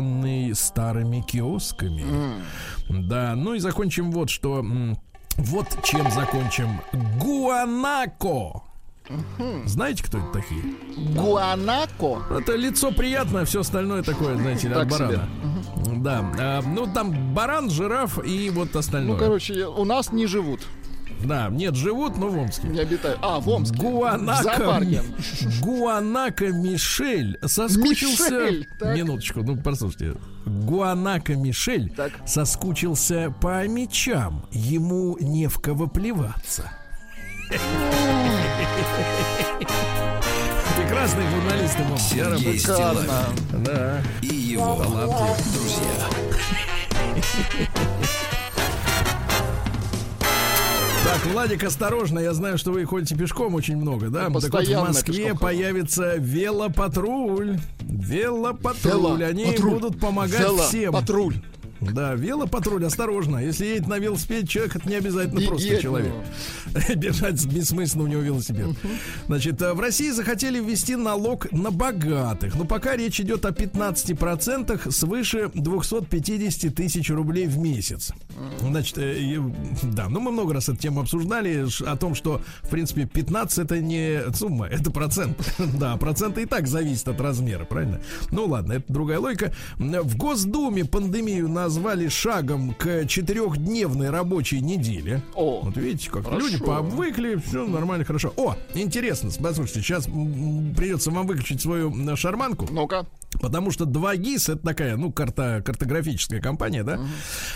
населенный 0.00 0.54
старыми 0.54 1.20
киосками. 1.20 2.04
Да, 2.88 3.34
ну 3.34 3.54
и 3.54 3.58
закончим 3.58 4.10
вот 4.10 4.30
что. 4.30 4.64
Вот 5.36 5.66
чем 5.84 6.10
закончим. 6.10 6.80
Гуанако. 7.20 8.62
Знаете, 9.66 10.02
кто 10.02 10.18
это 10.18 10.32
такие? 10.32 10.62
Гуанако. 11.14 12.22
Это 12.30 12.56
лицо 12.56 12.90
приятное, 12.90 13.44
все 13.44 13.60
остальное 13.60 14.02
такое, 14.02 14.36
знаете 14.36 14.72
от 14.72 14.92
себе. 14.92 15.06
барана. 15.06 15.28
Да. 15.98 16.32
а, 16.38 16.62
ну, 16.62 16.92
там 16.92 17.34
баран, 17.34 17.70
жираф 17.70 18.24
и 18.24 18.50
вот 18.50 18.74
остальное. 18.74 19.16
Ну, 19.16 19.18
короче, 19.18 19.66
у 19.66 19.84
нас 19.84 20.10
не 20.10 20.26
живут, 20.26 20.60
Да, 21.24 21.48
нет, 21.50 21.74
живут, 21.74 22.16
но 22.18 22.28
в 22.28 22.38
Омске. 22.38 22.68
не 22.68 22.80
обитают. 22.80 23.18
А, 23.22 23.40
в 23.40 23.48
Омске. 23.48 23.78
Зоопарке. 23.78 25.02
Гуанако 25.62 26.48
Мишель 26.48 27.38
соскучился... 27.44 28.30
Мишель, 28.30 28.68
так. 28.78 28.96
Минуточку, 28.96 29.42
ну 29.42 29.56
послушайте. 29.56 30.16
Гуанако 30.44 31.34
Мишель 31.34 31.90
Так. 31.96 32.12
соскучился 32.26 33.34
по 33.40 33.66
мечам. 33.66 34.46
Ему 34.52 35.16
не 35.20 35.46
в 35.48 35.58
кого 35.58 35.86
плеваться. 35.86 36.70
Прекрасный 40.76 41.24
журналист 41.30 41.78
ему. 41.78 41.92
Я 41.94 41.98
Сергей 41.98 42.28
работаю. 42.28 42.58
Стилавин. 42.58 43.64
Да. 43.64 44.02
и 44.22 44.26
его 44.26 44.84
друзья. 45.54 46.08
Так, 51.06 51.24
Владик, 51.26 51.62
осторожно, 51.62 52.18
я 52.18 52.34
знаю, 52.34 52.58
что 52.58 52.72
вы 52.72 52.84
ходите 52.84 53.14
пешком 53.14 53.54
очень 53.54 53.76
много, 53.76 54.08
да? 54.08 54.24
Так 54.24 54.30
вот, 54.30 54.42
в 54.42 54.72
Москве 54.88 55.28
хожу. 55.28 55.36
появится 55.38 56.16
велопатруль. 56.16 57.58
Велопатруль. 57.80 59.22
Они 59.24 59.44
Велопатруль. 59.44 59.70
будут 59.74 60.00
помогать 60.00 60.40
Вело- 60.40 60.66
всем. 60.66 60.92
Патруль. 60.92 61.36
Да, 61.96 62.14
велопатруль, 62.14 62.84
осторожно. 62.84 63.38
Если 63.38 63.66
едет 63.66 63.88
на 63.88 63.98
велосипеде 63.98 64.46
человек, 64.46 64.76
это 64.76 64.88
не 64.88 64.96
обязательно 64.96 65.38
Беги 65.38 65.48
просто 65.48 65.80
человек. 65.80 66.12
Бежать 66.96 67.44
бессмысленно 67.46 68.04
у 68.04 68.06
него 68.06 68.20
велосипед. 68.20 68.68
Значит, 69.26 69.62
э, 69.62 69.72
в 69.72 69.80
России 69.80 70.10
захотели 70.10 70.60
ввести 70.60 70.96
налог 70.96 71.50
на 71.52 71.70
богатых. 71.70 72.54
Но 72.54 72.64
пока 72.64 72.96
речь 72.96 73.20
идет 73.20 73.44
о 73.46 73.50
15% 73.50 74.90
свыше 74.90 75.50
250 75.54 76.74
тысяч 76.74 77.10
рублей 77.10 77.46
в 77.46 77.58
месяц. 77.58 78.12
Значит, 78.60 78.98
э, 78.98 79.18
и, 79.18 79.40
да, 79.82 80.08
ну 80.08 80.20
мы 80.20 80.32
много 80.32 80.54
раз 80.54 80.68
эту 80.68 80.78
тему 80.78 81.00
обсуждали 81.00 81.66
о 81.86 81.96
том, 81.96 82.14
что, 82.14 82.42
в 82.62 82.68
принципе, 82.68 83.06
15 83.06 83.58
это 83.58 83.80
не 83.80 84.32
сумма, 84.34 84.66
это 84.70 84.90
процент. 84.90 85.36
Да, 85.78 85.96
проценты 85.96 86.42
и 86.42 86.46
так 86.46 86.66
зависят 86.66 87.08
от 87.08 87.20
размера, 87.20 87.64
правильно? 87.64 88.00
Ну 88.30 88.46
ладно, 88.46 88.74
это 88.74 88.92
другая 88.92 89.18
логика. 89.18 89.52
В 89.78 90.16
Госдуме 90.16 90.84
пандемию 90.84 91.48
назвали 91.48 91.75
шагом 92.10 92.74
к 92.74 93.06
четырехдневной 93.06 94.10
рабочей 94.10 94.60
неделе. 94.60 95.22
О, 95.34 95.60
Вот 95.62 95.76
видите, 95.76 96.10
как 96.10 96.24
хорошо. 96.24 96.46
люди 96.46 96.58
повыкли, 96.58 97.36
все 97.36 97.66
нормально, 97.66 98.04
хорошо. 98.04 98.32
О, 98.36 98.56
интересно, 98.74 99.30
послушайте, 99.40 99.80
сейчас 99.82 100.06
придется 100.06 101.10
вам 101.10 101.26
выключить 101.26 101.60
свою 101.60 102.16
шарманку. 102.16 102.66
Ну-ка. 102.70 103.06
Потому 103.40 103.70
что 103.70 103.84
2GIS 103.84 104.52
это 104.54 104.58
такая, 104.58 104.96
ну, 104.96 105.12
карта, 105.12 105.60
картографическая 105.64 106.40
компания, 106.40 106.82
да? 106.84 107.00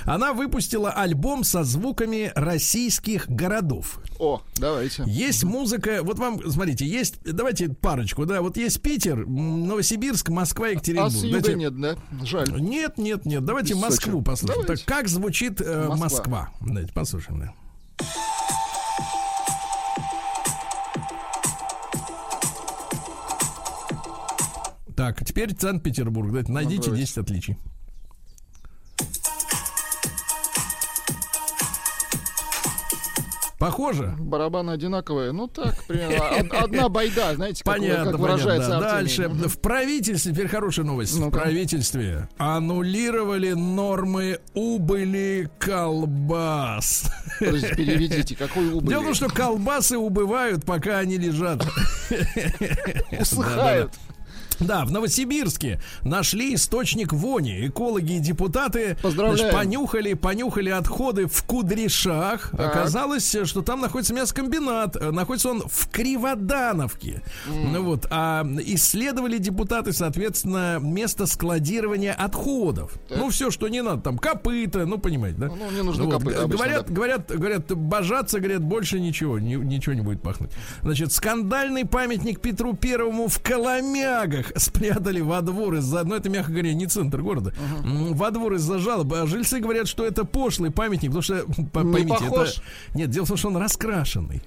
Она 0.05 0.33
выпустила 0.35 0.91
альбом 0.91 1.43
со 1.45 1.65
звуками 1.65 2.33
российских 2.35 3.29
городов. 3.31 4.01
О, 4.19 4.43
давайте. 4.57 5.05
Есть 5.07 5.45
музыка, 5.45 6.01
вот 6.03 6.19
вам, 6.19 6.41
смотрите, 6.51 6.85
есть, 6.85 7.21
давайте 7.25 7.69
парочку, 7.71 8.27
да, 8.27 8.43
вот 8.43 8.57
есть 8.59 8.83
Питер, 8.83 9.25
Новосибирск, 9.27 10.29
Москва, 10.29 10.67
А 10.67 10.71
Екатеринбург. 10.71 11.13
с 11.13 11.23
юга 11.23 11.41
Давайте- 11.41 11.55
нет, 11.59 11.81
да? 11.81 11.97
Жаль. 12.27 12.61
Нет, 12.61 12.99
нет, 12.99 13.25
нет, 13.25 13.45
давайте 13.45 13.75
Москву 13.75 14.00
Сочи. 14.01 14.23
послушаем. 14.23 14.63
Давайте. 14.65 14.85
Так, 14.85 14.99
как 14.99 15.09
звучит 15.09 15.61
э, 15.61 15.89
Москва. 15.89 15.99
Москва? 15.99 16.51
Давайте 16.61 16.93
послушаем, 16.93 17.41
да. 17.41 17.55
Так, 24.97 25.25
теперь 25.25 25.57
Санкт-Петербург. 25.59 26.29
Давайте, 26.29 26.53
найдите 26.53 26.87
давайте. 26.87 27.07
10 27.07 27.19
отличий. 27.19 27.57
Похоже? 33.61 34.15
Барабаны 34.19 34.71
одинаковые. 34.71 35.33
Ну 35.33 35.47
так, 35.47 35.85
примерно. 35.87 36.17
Од- 36.57 36.65
Одна 36.65 36.89
байда, 36.89 37.35
знаете, 37.35 37.63
как, 37.63 37.75
Понятно, 37.77 38.13
как 38.13 38.21
выражается 38.21 38.71
понятно. 38.71 38.89
Дальше. 38.91 39.29
В 39.29 39.59
правительстве, 39.61 40.33
теперь 40.33 40.49
хорошая 40.49 40.87
новость. 40.87 41.13
В 41.13 41.21
Ну-ка. 41.21 41.41
правительстве 41.41 42.27
аннулировали 42.39 43.53
нормы 43.53 44.39
убыли 44.55 45.51
колбас. 45.59 47.05
Подождите, 47.39 47.75
переведите, 47.77 48.35
какой 48.35 48.73
убыль? 48.73 48.89
Дело 48.89 49.03
в 49.03 49.05
том, 49.05 49.15
что 49.15 49.29
колбасы 49.29 49.99
убывают, 49.99 50.65
пока 50.65 50.97
они 50.99 51.19
лежат. 51.19 51.63
Усыхают. 53.21 53.93
Да, 54.61 54.85
в 54.85 54.93
Новосибирске 54.93 55.81
нашли 56.03 56.55
источник 56.55 57.13
вони. 57.13 57.67
Экологи 57.69 58.13
и 58.17 58.19
депутаты 58.19 58.97
значит, 59.03 59.51
понюхали, 59.53 60.15
понюхали 60.15 60.71
отходы 60.71 61.27
в 61.27 61.43
Кудряшах. 61.45 62.51
Так. 62.51 62.61
Оказалось, 62.77 63.37
что 63.45 63.63
там 63.63 63.81
находится 63.81 64.15
мясокомбинат. 64.15 64.97
Э, 64.97 65.11
Находится 65.11 65.51
он 65.51 65.63
в 65.67 65.89
Криводановке. 65.91 67.23
Ну 67.47 67.83
вот, 67.85 68.07
а 68.11 68.47
исследовали 68.67 69.39
депутаты, 69.39 69.93
соответственно, 69.93 70.79
место 70.81 71.27
складирования 71.27 72.13
отходов. 72.13 72.93
Ну, 73.11 73.31
все, 73.31 73.51
что 73.51 73.69
не 73.69 73.83
надо, 73.83 74.03
там 74.03 74.19
копыта, 74.19 74.87
ну, 74.87 74.99
понимаете, 74.99 75.39
да? 75.39 75.47
Ну, 75.49 75.71
не 75.71 75.83
нужно 75.83 76.05
Вот, 76.05 76.15
копыта 76.15 76.43
обычно, 76.43 76.57
Говорят, 76.65 76.87
да. 76.89 76.95
говорят, 76.95 77.31
говорят, 77.31 77.73
божаться, 77.77 78.39
говорят, 78.41 78.63
больше 78.63 79.01
ничего, 79.01 79.39
ни- 79.39 79.55
ничего 79.57 79.95
не 79.95 80.01
будет 80.03 80.23
пахнуть. 80.23 80.51
Значит, 80.83 81.13
скандальный 81.13 81.85
памятник 81.87 82.41
Петру 82.41 82.75
Первому 82.75 83.29
в 83.29 83.41
Коломягах 83.41 84.50
спрятали 84.57 85.21
во 85.21 85.41
двор 85.43 85.75
из-за, 85.77 86.05
ну 86.05 86.15
это, 86.15 86.29
мягко 86.29 86.53
говоря, 86.53 86.73
не 86.75 86.87
центр 86.87 87.21
города, 87.23 87.53
М, 87.85 88.15
во 88.15 88.31
двор 88.31 88.55
из-за 88.55 88.79
жалоб. 88.79 89.13
А 89.13 89.27
жильцы 89.27 89.61
говорят, 89.61 89.89
что 89.89 90.05
это 90.07 90.25
пошлый 90.25 90.71
памятник, 90.71 91.11
потому 91.11 91.23
что, 91.23 91.45
по- 91.73 91.81
Не 91.81 91.93
поймите, 91.93 92.19
похож. 92.25 92.49
это... 92.59 92.63
Нет, 92.99 93.11
дело 93.11 93.25
в 93.25 93.29
том, 93.29 93.37
что 93.37 93.49
он 93.49 93.57
раскрашенный. 93.57 94.43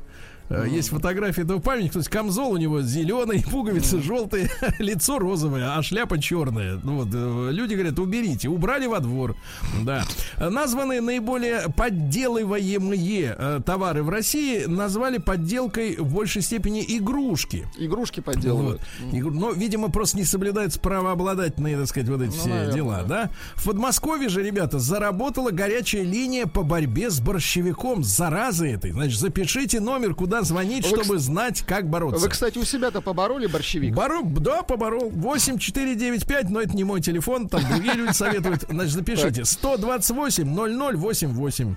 Э, 0.54 0.68
Есть 0.70 0.90
фотография 0.90 1.42
этого 1.42 1.60
памятника, 1.60 1.94
то 1.94 2.00
есть 2.00 2.10
камзол 2.10 2.52
у 2.54 2.58
него 2.58 2.82
зеленый, 2.82 3.44
пуговицы 3.52 4.02
желтые, 4.02 4.50
лицо 4.80 5.20
розовое, 5.20 5.76
а 5.76 5.82
шляпа 5.82 6.20
черная. 6.22 6.80
Ну 6.84 6.98
вот, 6.98 7.10
э, 7.14 7.50
люди 7.52 7.74
говорят, 7.74 7.98
уберите, 8.00 8.50
убрали 8.50 8.86
во 8.88 9.00
двор. 9.00 9.36
Да. 9.84 10.04
Названные 10.40 11.02
наиболее 11.02 11.64
подделываемые 11.76 13.36
э, 13.38 13.60
товары 13.66 14.04
в 14.04 14.10
России 14.10 14.66
назвали 14.66 15.18
подделкой 15.18 15.96
в 15.98 16.14
большей 16.14 16.42
степени 16.42 16.84
игрушки. 16.88 17.68
Игрушки 17.78 18.22
Вот. 18.26 18.34
подделывают. 18.36 18.82
Игру- 19.12 19.32
Но, 19.32 19.52
видимо, 19.52 19.90
просто 19.90 20.18
не 20.18 20.24
соблюдаются 20.24 20.80
правообладательные, 20.80 21.78
так 21.78 21.88
сказать, 21.88 22.10
вот 22.10 22.22
эти 22.22 22.32
Ну, 22.32 22.38
все 22.38 22.50
наверное, 22.50 22.74
дела, 22.74 23.04
да. 23.08 23.30
В 23.56 23.66
Подмосковье 23.66 24.30
же, 24.30 24.44
ребята, 24.44 24.80
заработала 24.80 25.52
горячая 25.52 26.04
линия 26.04 26.46
по 26.46 26.64
борьбе 26.64 27.10
с 27.10 27.20
борщевиком, 27.20 28.04
с 28.04 28.08
заразой 28.16 28.74
этой. 28.74 28.92
Значит, 28.92 29.20
запишите 29.20 29.80
номер, 29.80 30.14
куда 30.16 30.43
звонить, 30.44 30.86
Вы, 30.90 30.98
чтобы 30.98 31.20
знать, 31.20 31.64
как 31.66 31.90
бороться. 31.90 32.22
Вы, 32.22 32.30
кстати, 32.30 32.58
у 32.58 32.64
себя-то 32.64 33.02
побороли 33.02 33.48
борщевик? 33.48 33.94
Боро... 33.94 34.22
Да, 34.24 34.64
поборол. 34.64 35.10
8495, 35.14 36.50
но 36.50 36.62
это 36.62 36.76
не 36.76 36.84
мой 36.84 37.02
телефон, 37.02 37.48
там 37.50 37.62
другие 37.70 37.94
люди 37.96 38.14
советуют. 38.14 38.66
Значит, 38.70 38.94
запишите. 38.94 39.46
128 39.46 40.44
0088. 40.46 41.76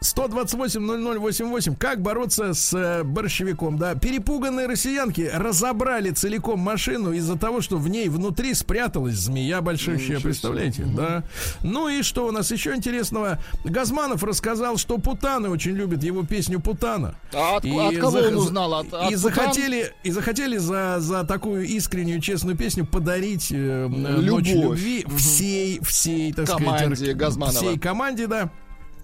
128 0.00 0.80
0088. 0.80 1.74
Как 1.76 2.00
бороться 2.00 2.54
с 2.54 2.72
э, 2.74 3.02
борщевиком? 3.04 3.78
Да, 3.78 3.94
перепуганные 3.94 4.66
россиянки 4.66 5.30
разобрали 5.32 6.10
целиком 6.10 6.60
машину 6.60 7.12
из-за 7.12 7.36
того, 7.36 7.60
что 7.60 7.76
в 7.76 7.88
ней 7.88 8.08
внутри 8.08 8.54
спряталась 8.54 9.14
змея 9.14 9.60
большущая, 9.60 10.20
представляете? 10.20 10.84
Да. 10.84 11.24
Ну 11.62 11.88
и 11.88 12.02
что 12.02 12.26
у 12.26 12.30
нас 12.30 12.50
еще 12.50 12.74
интересного? 12.74 13.38
Газманов 13.64 14.22
рассказал, 14.22 14.76
что 14.76 14.98
Путаны 14.98 15.48
очень 15.48 15.72
любят 15.72 16.02
его 16.02 16.22
песню 16.24 16.60
Путана. 16.60 17.14
А 17.32 17.58
И- 17.62 17.70
От 17.96 18.00
кого 18.04 18.18
зах- 18.18 18.28
он 18.28 18.36
узнал? 18.36 18.74
От- 18.74 18.92
от 18.94 19.10
и 19.12 19.14
захотели, 19.14 19.92
и 20.04 20.10
захотели 20.10 20.56
за, 20.58 20.96
за 21.00 21.24
такую 21.24 21.66
искреннюю, 21.66 22.20
честную 22.20 22.56
песню 22.56 22.86
подарить 22.86 23.50
э, 23.52 23.56
э, 23.56 23.88
«Ночь 23.88 24.48
Любовь. 24.48 24.78
любви» 24.78 25.06
всей, 25.16 25.80
всей, 25.82 26.32
так 26.32 26.46
Команде 26.46 26.96
сказать, 26.96 27.16
Газманова. 27.16 27.56
всей 27.58 27.78
команде, 27.78 28.26
да. 28.26 28.50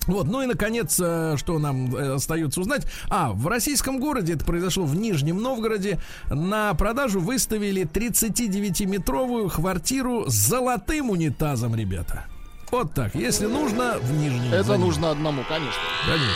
Вот, 0.08 0.26
ну 0.26 0.42
и 0.42 0.46
наконец, 0.46 0.98
э, 1.00 1.36
что 1.36 1.60
нам 1.60 1.94
э, 1.94 2.14
остается 2.14 2.60
узнать? 2.60 2.86
А, 3.08 3.30
в 3.32 3.46
российском 3.46 4.00
городе, 4.00 4.32
это 4.34 4.44
произошло 4.44 4.84
в 4.84 4.96
Нижнем 4.96 5.40
Новгороде, 5.40 6.00
на 6.28 6.74
продажу 6.74 7.20
выставили 7.20 7.82
39-метровую 7.84 9.48
квартиру 9.48 10.24
с 10.28 10.32
золотым 10.34 11.10
унитазом, 11.10 11.76
ребята. 11.76 12.24
Вот 12.72 12.94
так. 12.94 13.14
Если 13.14 13.46
нужно, 13.46 13.98
в 14.02 14.12
Нижний. 14.12 14.50
Это 14.50 14.76
нужно 14.76 15.10
одному, 15.12 15.42
конечно. 15.48 15.80
Конечно. 16.06 16.34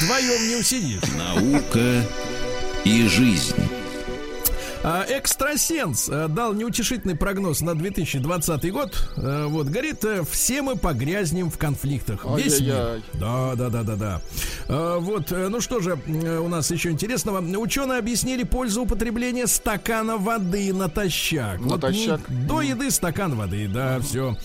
Вдвоем 0.00 0.48
не 0.48 0.56
усидишь. 0.56 1.00
Наука 1.16 2.04
и 2.84 3.06
жизнь. 3.06 3.54
А, 4.86 5.02
Экстрасенс 5.08 6.10
э, 6.10 6.28
дал 6.28 6.52
неутешительный 6.52 7.16
прогноз 7.16 7.62
на 7.62 7.74
2020 7.74 8.70
год. 8.70 9.08
Э, 9.16 9.46
Вот, 9.46 9.68
говорит, 9.68 10.04
э, 10.04 10.22
все 10.30 10.60
мы 10.60 10.76
погрязнем 10.76 11.50
в 11.50 11.56
конфликтах. 11.56 12.26
Весь 12.36 12.60
мир. 12.60 13.00
Да, 13.14 13.54
да, 13.54 13.70
да, 13.70 13.82
да, 13.82 13.96
да. 13.96 14.20
Вот, 14.98 15.30
ну 15.30 15.60
что 15.62 15.80
же, 15.80 15.98
у 16.06 16.48
нас 16.48 16.70
еще 16.70 16.90
интересного. 16.90 17.40
Ученые 17.58 17.98
объяснили 17.98 18.42
пользу 18.44 18.82
употребления 18.82 19.46
стакана 19.46 20.18
воды 20.18 20.72
натощак. 20.74 21.60
Вот, 21.60 21.82
Натощак. 21.82 22.20
м, 22.28 22.46
До 22.46 22.60
еды 22.60 22.90
стакан 22.90 23.34
воды, 23.36 23.68
да, 23.68 24.00
все. 24.00 24.36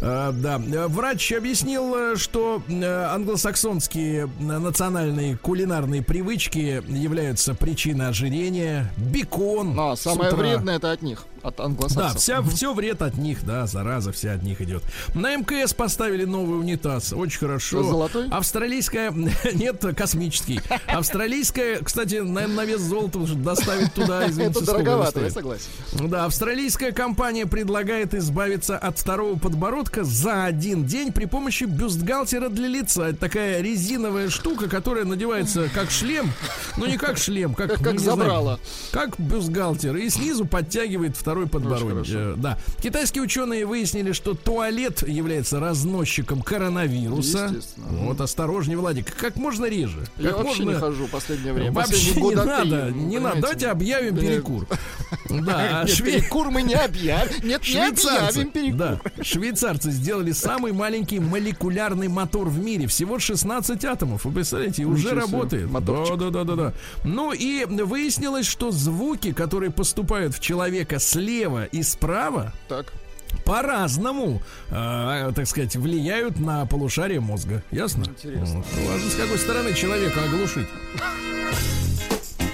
Да. 0.00 0.60
Э, 0.72 0.86
Врач 0.86 1.32
объяснил, 1.32 1.94
э, 1.94 2.16
что 2.16 2.62
э, 2.68 2.84
англосаксонские 2.84 4.28
национальные 4.38 5.36
кулинарные 5.36 6.02
привычки 6.02 6.82
являются 6.88 7.54
причиной 7.54 8.08
ожирения. 8.08 8.92
Бекон. 8.96 9.78
А, 9.78 9.96
с 9.96 10.02
самое 10.02 10.30
утра. 10.30 10.38
вредное 10.40 10.76
это 10.76 10.92
от 10.92 11.02
них, 11.02 11.26
от 11.42 11.56
Да, 11.56 11.64
англосаксов. 11.64 12.20
вся, 12.20 12.42
все 12.42 12.74
вред 12.74 13.02
от 13.02 13.16
них, 13.18 13.44
да, 13.44 13.66
зараза 13.66 14.12
вся 14.12 14.32
от 14.34 14.42
них 14.42 14.60
идет. 14.60 14.82
На 15.14 15.36
МКС 15.36 15.72
поставили 15.74 16.24
новый 16.24 16.58
унитаз, 16.60 17.12
очень 17.12 17.38
хорошо. 17.38 17.82
Золотой? 17.82 18.28
Австралийская, 18.30 19.10
нет, 19.54 19.84
космический. 19.96 20.60
Австралийская, 20.86 21.78
кстати, 21.82 22.16
наверное, 22.16 22.48
на 22.48 22.64
вес 22.64 22.80
золота 22.80 23.18
доставить 23.34 23.92
туда, 23.94 24.26
извините, 24.28 24.58
Это 24.60 24.66
дороговато, 24.66 25.20
я 25.20 25.30
согласен. 25.30 25.64
Да, 25.92 26.24
австралийская 26.26 26.92
компания 26.92 27.46
предлагает 27.46 28.14
избавиться 28.14 28.76
от 28.76 28.98
второго 28.98 29.38
подбородка 29.38 30.04
за 30.04 30.44
один 30.44 30.84
день 30.84 31.12
при 31.12 31.26
помощи 31.26 31.64
бюстгальтера 31.64 32.48
для 32.48 32.68
лица. 32.68 33.04
Это 33.08 33.18
такая 33.20 33.60
резиновая 33.62 34.28
штука, 34.28 34.68
которая 34.68 35.04
надевается 35.04 35.68
как 35.72 35.90
шлем, 35.90 36.32
но 36.76 36.86
не 36.86 36.96
как 36.96 37.16
шлем, 37.18 37.54
как, 37.54 37.68
Как- 37.70 37.78
ну, 37.78 37.84
как 37.84 37.92
не 37.94 37.98
знаю, 37.98 38.18
забрало. 38.18 38.60
как 38.90 39.18
бюстгальтер. 39.18 39.96
И 39.96 40.08
снизу 40.10 40.44
подтягивает 40.44 41.16
второй 41.16 41.27
подбородок. 41.48 41.88
хорошо. 41.88 42.18
Э, 42.18 42.34
Да. 42.36 42.58
Китайские 42.82 43.22
ученые 43.22 43.66
выяснили, 43.66 44.12
что 44.12 44.34
туалет 44.34 45.06
является 45.06 45.60
разносчиком 45.60 46.42
коронавируса. 46.42 47.54
Вот 47.76 48.20
осторожнее, 48.20 48.78
Владик. 48.78 49.14
Как 49.14 49.36
можно 49.36 49.66
реже. 49.66 50.06
Я 50.18 50.30
Как 50.30 50.38
вообще 50.44 50.62
можно... 50.64 50.74
не 50.74 50.80
хожу 50.80 51.06
в 51.06 51.10
последнее 51.10 51.52
время. 51.52 51.72
Вообще 51.72 52.20
не 52.20 52.34
надо, 52.34 52.90
не 52.90 53.18
надо. 53.18 53.40
Давайте 53.40 53.68
объявим 53.68 54.16
перекур. 54.16 54.66
Да, 55.30 55.82
а 55.82 55.86
перекур 55.86 56.50
мы 56.50 56.62
не 56.62 56.74
объявим. 56.74 57.46
Нет, 57.46 57.62
не 57.68 57.88
объявим 57.88 58.50
перекур. 58.50 59.00
швейцарцы 59.22 59.90
сделали 59.90 60.32
самый 60.32 60.72
маленький 60.72 61.20
молекулярный 61.20 62.08
мотор 62.08 62.48
в 62.48 62.58
мире. 62.58 62.86
Всего 62.86 63.18
16 63.18 63.84
атомов. 63.84 64.24
Вы 64.24 64.32
представляете, 64.32 64.84
уже 64.84 65.10
работает. 65.10 65.70
Да, 65.70 65.80
да, 66.16 66.30
да, 66.30 66.44
да, 66.44 66.54
да. 66.54 66.72
Ну 67.04 67.32
и 67.32 67.64
выяснилось, 67.64 68.46
что 68.46 68.70
звуки, 68.70 69.32
которые 69.32 69.70
поступают 69.70 70.34
в 70.34 70.40
человека 70.40 70.98
слева 71.18 71.64
и 71.64 71.82
справа, 71.82 72.52
Так. 72.68 72.92
по-разному, 73.44 74.40
э, 74.70 75.32
так 75.34 75.46
сказать, 75.46 75.74
влияют 75.74 76.38
на 76.38 76.64
полушарие 76.66 77.18
мозга. 77.20 77.62
Ясно? 77.72 78.04
Интересно. 78.04 78.62
Вот. 78.62 78.88
Важно, 78.88 79.10
с 79.10 79.14
какой 79.16 79.38
стороны 79.38 79.74
человека 79.74 80.22
оглушить. 80.22 80.68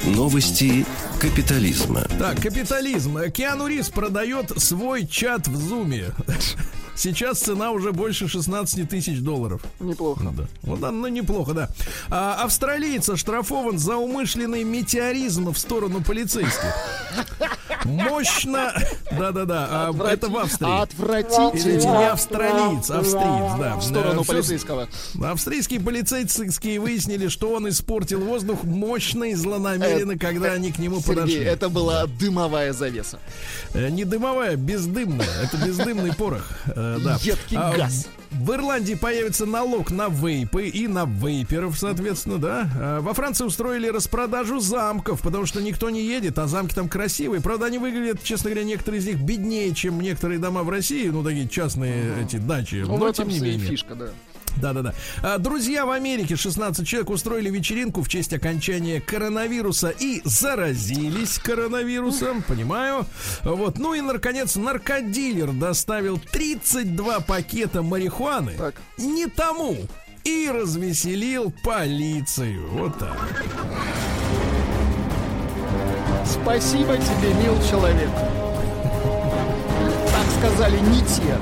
Новости 0.07 0.85
капитализма. 1.21 2.03
Так, 2.19 2.41
капитализм. 2.41 3.19
Киану 3.31 3.67
Ривз 3.67 3.89
продает 3.91 4.51
свой 4.63 5.07
чат 5.07 5.47
в 5.49 5.57
Зуме. 5.57 6.07
Сейчас 6.97 7.41
цена 7.41 7.71
уже 7.73 7.93
больше 7.93 8.29
16 8.29 8.89
тысяч 8.89 9.19
долларов. 9.21 9.61
Неплохо. 9.81 10.25
Да. 10.37 10.45
Вот, 10.63 10.81
да, 10.81 10.91
ну 10.91 11.09
неплохо, 11.09 11.53
да. 11.53 11.69
А, 12.11 12.43
австралиец 12.45 13.09
оштрафован 13.09 13.79
за 13.79 13.97
умышленный 13.97 14.65
метеоризм 14.65 15.53
в 15.53 15.59
сторону 15.59 16.03
полицейских. 16.03 16.75
Мощно. 17.85 18.73
Да-да-да. 19.13 19.67
а, 19.91 20.09
это 20.09 20.29
в 20.29 20.37
Австрии. 20.39 20.83
Отвратительно. 20.83 21.99
не 21.99 22.09
австралиец, 22.09 22.91
австриец, 22.91 23.59
да. 23.59 23.77
В 23.77 23.83
сторону 23.83 24.25
полицейского. 24.25 24.89
Австрийские 25.23 25.81
полицейские 25.81 26.81
выяснили, 26.81 27.29
что 27.29 27.51
он 27.53 27.69
испортил 27.69 28.21
воздух 28.21 28.65
мощно 28.65 29.25
и 29.25 29.35
злонамеренно, 29.35 30.19
когда 30.19 30.53
они 30.53 30.73
к 30.73 30.79
нему 30.79 31.01
Сергей, 31.01 31.15
подошли. 31.15 31.39
это 31.45 31.69
была 31.69 32.07
дымовая 32.07 32.73
завеса. 32.73 33.19
Э, 33.75 33.89
Не 33.91 34.05
дымовая, 34.05 34.57
бездымная. 34.57 35.29
Это 35.43 35.57
бездымный 35.59 36.15
порох. 36.15 36.45
Э, 36.85 36.99
да. 37.03 37.19
Едкий 37.23 37.57
А, 37.57 37.77
газ. 37.77 38.09
В 38.31 38.53
Ирландии 38.53 38.95
появится 38.95 39.47
налог 39.47 39.91
на 39.93 40.09
вейпы 40.09 40.67
и 40.69 40.89
на 40.89 41.05
вейперов, 41.07 41.79
соответственно, 41.79 42.39
да. 42.39 42.69
А 42.77 43.01
Во 43.01 43.15
Франции 43.15 43.45
устроили 43.45 43.89
распродажу 43.89 44.59
замков, 44.61 45.21
потому 45.23 45.47
что 45.47 45.61
никто 45.63 45.89
не 45.89 46.03
едет, 46.03 46.39
а 46.39 46.47
замки 46.49 46.75
там 46.75 46.89
красивые. 46.89 47.41
Правда, 47.41 47.67
они 47.67 47.79
выглядят, 47.79 48.23
честно 48.25 48.51
говоря, 48.51 48.67
некоторые 48.67 49.01
из 49.01 49.07
них 49.07 49.19
беднее, 49.21 49.73
чем 49.73 50.01
некоторые 50.01 50.39
дома 50.41 50.65
в 50.65 50.69
России, 50.69 51.09
ну, 51.09 51.23
такие 51.23 51.49
частные 51.49 52.25
эти 52.25 52.37
дачи. 52.37 52.83
Ну, 52.87 52.97
Но, 52.99 53.13
тем 53.13 53.29
не 53.29 53.39
менее. 53.39 53.69
фишка, 53.69 53.95
да. 53.95 54.07
Да-да-да. 54.61 54.95
А, 55.23 55.39
Друзья 55.39 55.85
в 55.87 55.91
Америке, 55.91 56.37
16 56.37 56.87
человек, 56.87 57.11
устроили 57.11 57.51
вечеринку 57.51 58.03
в 58.03 58.09
честь 58.09 58.33
окончания 58.33 59.01
коронавируса 59.01 59.91
и 59.91 60.21
заразились 60.25 61.39
коронавирусом, 61.39 62.43
понимаю. 62.43 63.07
Вот. 63.43 63.79
Ну 63.79 63.95
и, 63.95 64.01
наконец, 64.01 64.57
наркодилер 64.57 65.53
доставил 65.53 66.19
32 66.19 67.21
пакета 67.21 67.83
марихуаны 67.83 68.53
Так. 68.57 68.75
не 68.99 69.27
тому 69.27 69.77
и 70.25 70.51
развеселил 70.53 71.53
полицию. 71.63 72.69
Вот 72.71 72.99
так. 72.99 73.17
Спасибо 76.25 76.97
тебе, 76.97 77.35
мил 77.43 77.55
человек. 77.71 78.09
Так 80.11 80.27
сказали 80.39 80.79
не 80.79 81.01
те. 81.03 81.39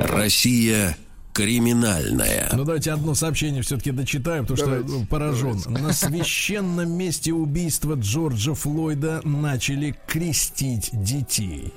Россия 0.00 0.96
криминальная. 1.32 2.48
Ну, 2.52 2.64
давайте 2.64 2.90
одно 2.90 3.14
сообщение 3.14 3.62
все-таки 3.62 3.92
дочитаю, 3.92 4.42
потому 4.44 4.58
Давайте, 4.58 4.88
что 4.88 4.98
ну, 4.98 5.06
поражен. 5.06 5.60
На 5.68 5.92
священном 5.92 6.90
месте 6.90 7.32
убийства 7.32 7.94
Джорджа 7.94 8.54
Флойда 8.54 9.20
начали 9.24 9.96
крестить 10.08 10.90
детей. 10.92 11.72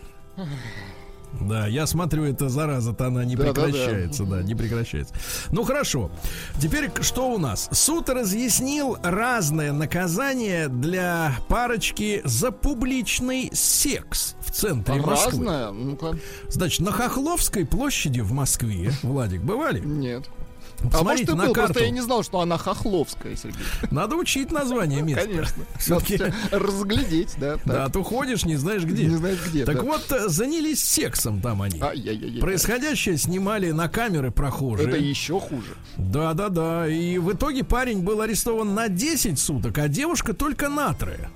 Да, 1.40 1.66
я 1.68 1.88
смотрю, 1.88 2.26
эта 2.26 2.50
зараза-то 2.50 3.08
она 3.08 3.24
не 3.24 3.36
Да-да-да. 3.36 3.64
прекращается, 3.64 4.26
да, 4.26 4.44
не 4.44 4.54
прекращается. 4.54 5.14
Ну 5.52 5.64
хорошо. 5.64 6.12
Теперь 6.62 6.92
что 7.02 7.32
у 7.32 7.38
нас? 7.38 7.70
Суд 7.72 8.10
разъяснил 8.10 8.98
разное 9.02 9.72
наказание 9.72 10.68
для 10.68 11.34
парочки 11.48 12.22
за 12.26 12.52
публичный 12.52 13.50
секс 13.54 14.36
в 14.42 14.52
центре 14.52 14.96
Москвы. 15.02 15.46
Разное? 15.46 15.72
Ну-ка. 15.72 16.16
Значит, 16.50 16.82
на 16.82 16.92
Хохловской 16.92 17.66
площади 17.66 18.20
в 18.20 18.32
Москве, 18.34 18.92
Владик, 19.02 19.42
бывали? 19.42 19.80
Нет. 19.80 20.30
А 20.94 21.04
может 21.04 21.26
Посмотрите 21.28 21.32
и 21.32 21.36
был, 21.36 21.54
карту. 21.54 21.74
просто 21.74 21.84
я 21.84 21.90
не 21.92 22.02
знал, 22.02 22.24
что 22.24 22.40
она 22.42 22.58
хохловская, 22.58 23.36
Сергей. 23.36 23.60
Надо 23.92 24.16
учить 24.16 24.52
название 24.52 25.02
места. 25.02 25.26
Конечно. 25.26 25.64
Надо 25.88 26.34
разглядеть, 26.52 27.36
да. 27.38 27.58
Да, 27.66 27.84
а 27.84 27.86
так. 27.86 27.94
то 27.94 28.04
ходишь, 28.04 28.46
не 28.46 28.56
знаешь 28.56 28.84
где. 28.84 29.06
Не 29.06 29.16
знаешь 29.16 29.40
где, 29.48 29.66
Так 29.66 29.76
да. 29.78 29.82
вот, 29.84 30.12
э, 30.12 30.30
занялись 30.30 30.84
сексом 30.84 31.42
там 31.42 31.62
они. 31.62 31.80
Ай-яй-яй. 31.82 32.42
Происходящее 32.42 33.18
снимали 33.18 33.72
на 33.72 33.90
камеры 33.90 34.32
прохожие. 34.32 34.88
Это 34.90 34.98
еще 34.98 35.40
хуже. 35.40 35.76
Да, 35.98 36.34
да, 36.34 36.50
да. 36.50 36.88
И 36.88 37.18
в 37.18 37.32
итоге 37.34 37.64
парень 37.64 38.02
был 38.02 38.22
арестован 38.22 38.74
на 38.74 38.90
10 38.90 39.40
суток, 39.40 39.78
а 39.78 39.88
девушка 39.88 40.34
только 40.34 40.70
на 40.70 40.94
трое. 40.94 41.30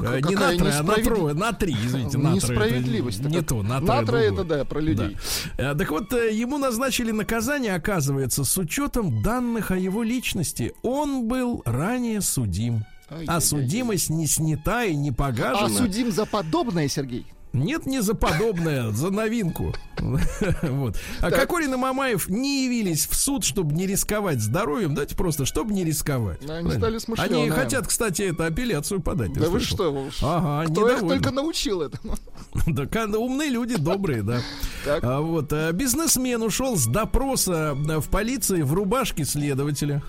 Как- 0.00 0.10
Э, 0.12 0.16
не 0.28 0.34
какая 0.34 0.58
на 0.58 0.58
трое, 0.58 0.74
а 0.78 0.82
на 0.82 0.94
трое, 1.02 1.34
на 1.34 1.52
три, 1.52 1.72
извините, 1.74 2.18
на 2.18 2.22
трое. 2.24 2.36
Это 2.38 2.46
Несправедливость. 2.52 3.20
Не 3.24 3.42
то, 3.42 3.62
на. 3.62 3.80
Натра 3.80 4.16
это 4.16 4.44
да, 4.44 4.64
про 4.64 4.80
людей. 4.80 5.16
Да. 5.56 5.72
Э, 5.72 5.74
Так 5.74 5.90
вот, 5.90 6.12
э, 6.12 6.32
ему 6.34 6.58
назначили 6.58 7.10
наказание, 7.10 7.74
оказывается, 7.74 8.44
с 8.44 8.58
учетом 8.58 9.22
данных 9.22 9.70
о 9.70 9.76
его 9.78 10.02
личности. 10.02 10.72
Он 10.82 11.28
был 11.28 11.62
ранее 11.64 12.20
судим. 12.20 12.84
А 13.26 13.40
судимость 13.40 14.10
не 14.10 14.26
снята 14.26 14.84
и 14.84 14.96
не 14.96 15.12
погажена. 15.12 15.66
А 15.66 15.68
судим 15.68 16.10
за 16.10 16.26
подобное, 16.26 16.88
Сергей? 16.88 17.26
Нет, 17.54 17.86
не 17.86 18.02
за 18.02 18.14
подобное, 18.14 18.90
за 18.90 19.10
новинку. 19.10 19.72
Вот. 20.62 20.96
А 21.20 21.30
Кокорин 21.30 21.72
и 21.74 21.76
Мамаев 21.76 22.28
не 22.28 22.64
явились 22.64 23.06
в 23.06 23.14
суд, 23.14 23.44
чтобы 23.44 23.74
не 23.74 23.86
рисковать 23.86 24.40
здоровьем. 24.40 24.94
Давайте 24.94 25.14
просто, 25.14 25.46
чтобы 25.46 25.72
не 25.72 25.84
рисковать. 25.84 26.48
Они 26.48 26.70
стали 26.72 26.98
смышленые. 26.98 27.42
Они 27.44 27.50
хотят, 27.50 27.86
кстати, 27.86 28.22
это 28.22 28.46
апелляцию 28.46 29.00
подать. 29.00 29.32
Да 29.32 29.48
вы 29.48 29.60
что? 29.60 30.08
Ага, 30.20 30.70
Кто 30.70 30.88
их 30.88 30.96
недовольны. 30.96 31.08
только 31.08 31.30
научил 31.30 31.82
этому? 31.82 32.16
Да, 32.66 33.18
умные 33.18 33.50
люди, 33.50 33.76
добрые, 33.76 34.22
да. 34.22 34.40
Так. 34.84 35.02
А 35.04 35.20
вот 35.20 35.52
а, 35.52 35.72
бизнесмен 35.72 36.42
ушел 36.42 36.76
с 36.76 36.86
допроса 36.86 37.70
а, 37.72 38.00
в 38.00 38.08
полиции 38.08 38.62
в 38.62 38.72
рубашке 38.72 39.24
следователя. 39.24 40.02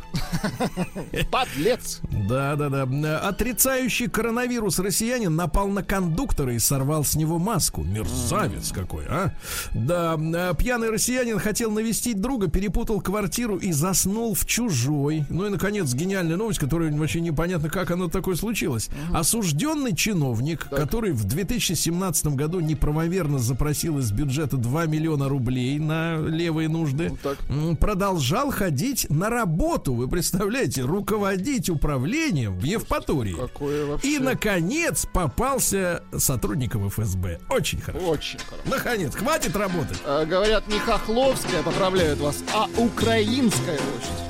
Подлец. 1.32 2.02
Да, 2.30 2.56
да, 2.56 2.70
да. 2.70 3.20
Отрицающий 3.20 4.10
коронавирус 4.10 4.80
россиянин 4.80 5.36
напал 5.36 5.68
на 5.68 5.84
кондуктора 5.84 6.54
и 6.54 6.60
сорвал 6.60 7.04
с 7.04 7.16
него 7.16 7.35
маску. 7.40 7.84
Мерзавец 7.84 8.72
какой, 8.72 9.06
а? 9.08 9.34
Да, 9.74 10.14
а, 10.18 10.54
пьяный 10.54 10.90
россиянин 10.90 11.40
хотел 11.40 11.72
навестить 11.72 12.22
друга, 12.22 12.48
перепутал 12.48 13.02
квартиру 13.02 13.58
и 13.58 13.72
заснул 13.72 14.34
в 14.34 14.46
чужой. 14.46 15.26
Ну 15.30 15.46
и, 15.46 15.50
наконец, 15.50 15.94
гениальная 15.94 16.38
новость, 16.38 16.60
которая 16.60 16.92
вообще 16.92 17.22
непонятно, 17.22 17.70
как 17.70 17.92
оно 17.92 18.08
такое 18.08 18.36
случилось. 18.36 18.90
Осужденный 19.14 19.96
чиновник, 19.96 20.68
который 20.70 21.12
в 21.12 21.24
2017 21.26 22.28
году 22.28 22.60
неправомерно 22.60 23.40
запросил 23.40 24.00
из 24.00 24.12
бюджета 24.12 24.58
2 24.58 24.86
миллиона 24.86 25.30
рублей 25.30 25.80
на 25.80 26.18
левые 26.18 26.70
нужды, 26.70 27.12
так. 27.22 27.38
м, 27.50 27.76
продолжал 27.78 28.52
ходить 28.52 29.08
на 29.10 29.30
работу. 29.30 29.94
Вы 29.94 30.08
представляете, 30.08 30.82
руководить 30.84 31.70
управлением 31.70 32.58
в 32.58 32.64
Евпатории. 32.64 33.36
Какое 33.36 33.86
вообще... 33.86 34.16
И, 34.16 34.20
наконец, 34.20 35.06
попался 35.12 36.04
сотрудникам 36.16 36.90
ФСБ. 36.90 37.25
Очень 37.50 37.82
хорошо. 37.82 38.08
Очень 38.08 38.40
хорошо. 38.40 38.64
Наконец, 38.66 39.16
хватит 39.16 39.56
работать. 39.56 39.98
А, 40.06 40.26
Говорят, 40.26 40.68
не 40.68 40.80
Хохловская, 40.80 41.64
поправляют 41.64 42.20
вас, 42.20 42.38
а 42.54 42.68
Украинская 42.78 43.78
площадь. 43.78 44.26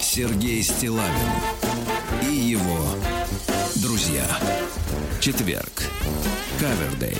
Сергей 0.00 0.62
Стилавин 0.62 1.10
и 2.22 2.34
его 2.34 2.78
друзья. 3.76 4.26
Четверг. 5.20 5.84
Кавердей. 6.60 7.16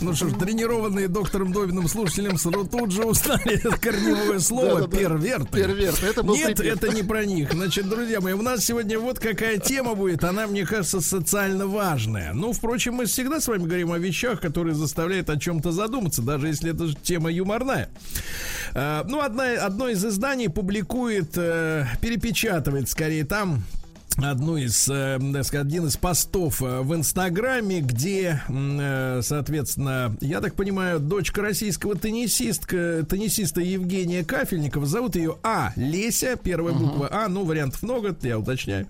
Ну 0.00 0.14
что 0.14 0.28
ж, 0.28 0.32
тренированные 0.34 1.08
доктором 1.08 1.52
Добиным 1.52 1.88
слушателям 1.88 2.38
сразу 2.38 2.66
тут 2.66 2.90
же 2.90 3.04
узнали 3.04 3.58
корневое 3.80 4.38
слово 4.38 4.88
перверт. 4.88 5.50
Перверт, 5.50 6.02
это 6.02 6.22
был 6.22 6.34
Нет, 6.34 6.60
это 6.60 6.88
не 6.88 7.02
про 7.02 7.24
них. 7.24 7.52
Значит, 7.52 7.88
друзья 7.88 8.20
мои, 8.20 8.32
у 8.32 8.42
нас 8.42 8.64
сегодня 8.64 8.98
вот 8.98 9.18
какая 9.18 9.58
тема 9.58 9.94
будет. 9.94 10.24
Она, 10.24 10.46
мне 10.46 10.64
кажется, 10.64 11.00
социально 11.00 11.66
важная. 11.66 12.32
Ну, 12.32 12.52
впрочем, 12.52 12.94
мы 12.94 13.06
всегда 13.06 13.40
с 13.40 13.48
вами 13.48 13.64
говорим 13.64 13.92
о 13.92 13.98
вещах, 13.98 14.40
которые 14.40 14.74
заставляют 14.74 15.30
о 15.30 15.38
чем-то 15.38 15.72
задуматься, 15.72 16.22
даже 16.22 16.48
если 16.48 16.72
это 16.72 16.86
же 16.86 16.96
тема 17.02 17.30
юморная. 17.30 17.88
А, 18.74 19.04
ну, 19.08 19.20
одна, 19.20 19.52
одно 19.52 19.88
из 19.88 20.04
изданий 20.04 20.48
публикует, 20.48 21.32
э, 21.36 21.86
перепечатывает 22.00 22.88
скорее 22.88 23.24
там 23.24 23.64
одну 24.16 24.56
из, 24.56 24.88
э, 24.88 25.18
так 25.32 25.44
сказать, 25.44 25.66
один 25.66 25.86
из 25.86 25.96
постов 25.96 26.62
э, 26.62 26.80
в 26.82 26.94
Инстаграме, 26.94 27.80
где, 27.80 28.42
э, 28.48 29.20
соответственно, 29.22 30.16
я 30.20 30.40
так 30.40 30.54
понимаю, 30.54 31.00
дочка 31.00 31.42
российского 31.42 31.96
теннисистка, 31.96 33.04
теннисиста 33.08 33.60
Евгения 33.60 34.24
Кафельникова, 34.24 34.86
зовут 34.86 35.16
ее 35.16 35.36
А. 35.42 35.72
Леся, 35.76 36.36
первая 36.36 36.74
буква 36.74 37.08
А, 37.10 37.28
ну, 37.28 37.44
вариантов 37.44 37.82
много, 37.82 38.14
я 38.22 38.38
уточняю. 38.38 38.86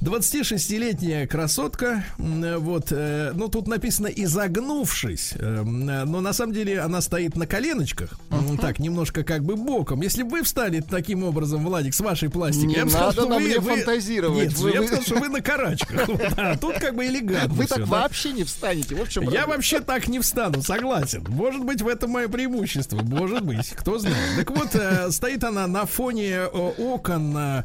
26-летняя 0.00 1.26
красотка, 1.26 2.04
вот, 2.18 2.90
ну, 2.90 3.48
тут 3.48 3.68
написано 3.68 4.06
«изогнувшись», 4.08 5.34
но 5.40 6.20
на 6.20 6.32
самом 6.32 6.52
деле 6.54 6.80
она 6.80 7.00
стоит 7.00 7.36
на 7.36 7.46
коленочках, 7.46 8.18
так, 8.60 8.78
немножко 8.78 9.22
как 9.22 9.44
бы 9.44 9.56
боком. 9.56 10.00
Если 10.02 10.22
бы 10.22 10.30
вы 10.30 10.42
встали 10.42 10.80
таким 10.80 11.24
образом, 11.24 11.64
Владик, 11.64 11.94
с 11.94 12.00
вашей 12.00 12.28
пластикой, 12.30 12.68
Не 12.68 12.74
я 12.74 12.84
бы 12.84 12.90
сказал, 12.90 13.12
что 13.12 13.26
вы- 13.28 13.58
вы- 13.58 13.76
фантазировать. 13.76 14.39
Нет, 14.44 14.58
Вы- 14.58 14.70
я 14.72 14.82
сказал, 14.86 15.02
что 15.04 15.14
вы 15.16 15.28
на 15.28 15.40
карачках. 15.40 16.08
А 16.36 16.56
тут 16.56 16.78
как 16.78 16.94
бы 16.94 17.06
элегантно 17.06 17.54
Вы 17.54 17.66
так 17.66 17.86
вообще 17.86 18.32
не 18.32 18.44
встанете. 18.44 18.94
Вот 18.94 19.08
в 19.08 19.12
чем 19.12 19.24
Я 19.24 19.30
проблема. 19.30 19.54
вообще 19.54 19.80
так 19.80 20.08
не 20.08 20.20
встану, 20.20 20.62
согласен. 20.62 21.24
Может 21.28 21.64
быть, 21.64 21.82
в 21.82 21.88
этом 21.88 22.10
мое 22.10 22.28
преимущество. 22.28 23.00
Может 23.02 23.42
быть, 23.42 23.68
кто 23.70 23.98
знает. 23.98 24.16
Так 24.36 24.50
вот, 24.50 24.74
э, 24.74 25.10
стоит 25.10 25.44
она 25.44 25.66
на 25.66 25.86
фоне 25.86 26.28
э, 26.30 26.46
окон, 26.46 27.36
э, 27.36 27.64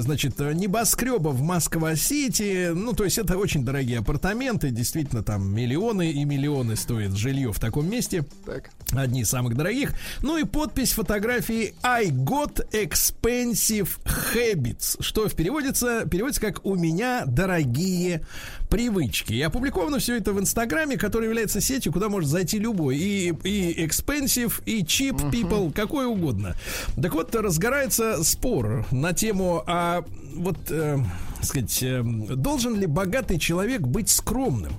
значит, 0.00 0.40
э, 0.40 0.52
небоскреба 0.52 1.28
в 1.30 1.42
Москва-Сити. 1.42 2.70
Ну, 2.74 2.92
то 2.92 3.04
есть 3.04 3.18
это 3.18 3.36
очень 3.38 3.64
дорогие 3.64 3.98
апартаменты. 3.98 4.70
Действительно, 4.70 5.22
там 5.22 5.52
миллионы 5.54 6.10
и 6.10 6.24
миллионы 6.24 6.76
стоит 6.76 7.12
жилье 7.12 7.52
в 7.52 7.58
таком 7.60 7.88
месте. 7.88 8.24
Так. 8.46 8.70
Одни 8.92 9.22
из 9.22 9.30
самых 9.30 9.56
дорогих. 9.56 9.92
Ну 10.22 10.36
и 10.38 10.44
подпись 10.44 10.92
фотографии 10.92 11.74
I 11.82 12.08
got 12.10 12.66
expensive 12.72 13.88
habits, 14.34 14.96
что 15.02 15.28
в 15.28 15.34
переводится, 15.34 16.03
переводится 16.06 16.40
как 16.40 16.64
«У 16.64 16.74
меня 16.74 17.24
дорогие 17.26 18.24
привычки». 18.70 19.32
И 19.32 19.42
опубликовано 19.42 19.98
все 19.98 20.16
это 20.16 20.32
в 20.32 20.40
Инстаграме, 20.40 20.96
который 20.96 21.26
является 21.26 21.60
сетью, 21.60 21.92
куда 21.92 22.08
может 22.08 22.30
зайти 22.30 22.58
любой. 22.58 22.96
И, 22.96 23.28
и 23.44 23.84
expensive, 23.86 24.62
и 24.66 24.82
cheap 24.82 25.30
people, 25.30 25.72
какой 25.72 26.06
угодно. 26.06 26.56
Так 27.00 27.14
вот, 27.14 27.34
разгорается 27.34 28.22
спор 28.24 28.86
на 28.90 29.12
тему, 29.12 29.62
а 29.66 30.04
вот, 30.34 30.58
э, 30.70 30.98
сказать, 31.42 31.82
э, 31.82 32.02
должен 32.02 32.78
ли 32.78 32.86
богатый 32.86 33.38
человек 33.38 33.82
быть 33.82 34.08
скромным? 34.08 34.72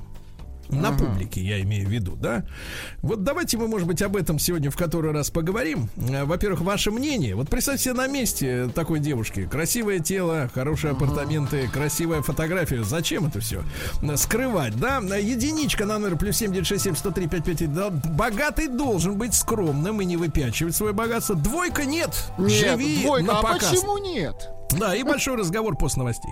На 0.70 0.92
публике, 0.92 1.42
я 1.42 1.62
имею 1.62 1.88
в 1.88 1.92
виду, 1.92 2.16
да? 2.16 2.44
Вот 3.02 3.24
давайте 3.24 3.58
мы, 3.58 3.68
может 3.68 3.88
быть, 3.88 4.02
об 4.02 4.16
этом 4.16 4.40
сегодня 4.40 4.72
в 4.72 4.78
который 4.78 5.12
раз 5.12 5.30
поговорим. 5.30 5.90
Э, 5.98 6.26
Во-первых, 6.26 6.62
ваше 6.62 6.92
мнение. 6.92 7.36
Вот 7.36 7.50
представьте 7.50 7.84
себе 7.86 7.94
на 7.94 8.08
месте 8.08 8.70
такой 8.74 9.00
девушки. 9.00 9.46
Красивое 9.46 10.00
тело, 10.00 10.50
хорошие 10.54 10.92
апартаменты, 10.92 11.68
красивая 11.68 12.22
фотография. 12.22 12.84
Зачем 12.84 13.26
это 13.28 13.40
все? 13.40 13.64
Скрывать, 14.16 14.76
да? 14.80 14.98
Единичка 15.18 15.86
на 15.86 16.00
номер 16.00 16.18
плюс 16.18 16.38
7967 16.38 16.96
103 16.96 17.28
55. 17.28 17.74
Да, 17.74 17.90
Богатый 17.90 18.68
должен 18.68 19.18
быть 19.18 19.34
скромным 19.34 20.02
и 20.02 20.06
не 20.06 20.18
выпячивать 20.18 20.76
свое 20.76 20.94
богатство. 20.94 21.36
Двойка 21.36 21.86
нет. 21.86 22.12
Нет, 22.38 22.52
Живи 22.52 23.02
двойка, 23.04 23.28
на 23.28 23.40
а 23.40 23.42
показ. 23.42 23.70
почему 23.70 23.98
нет? 23.98 24.50
Да, 24.72 24.96
и 24.96 25.04
большой 25.04 25.36
разговор 25.36 25.78
после 25.78 26.00
новостей. 26.00 26.32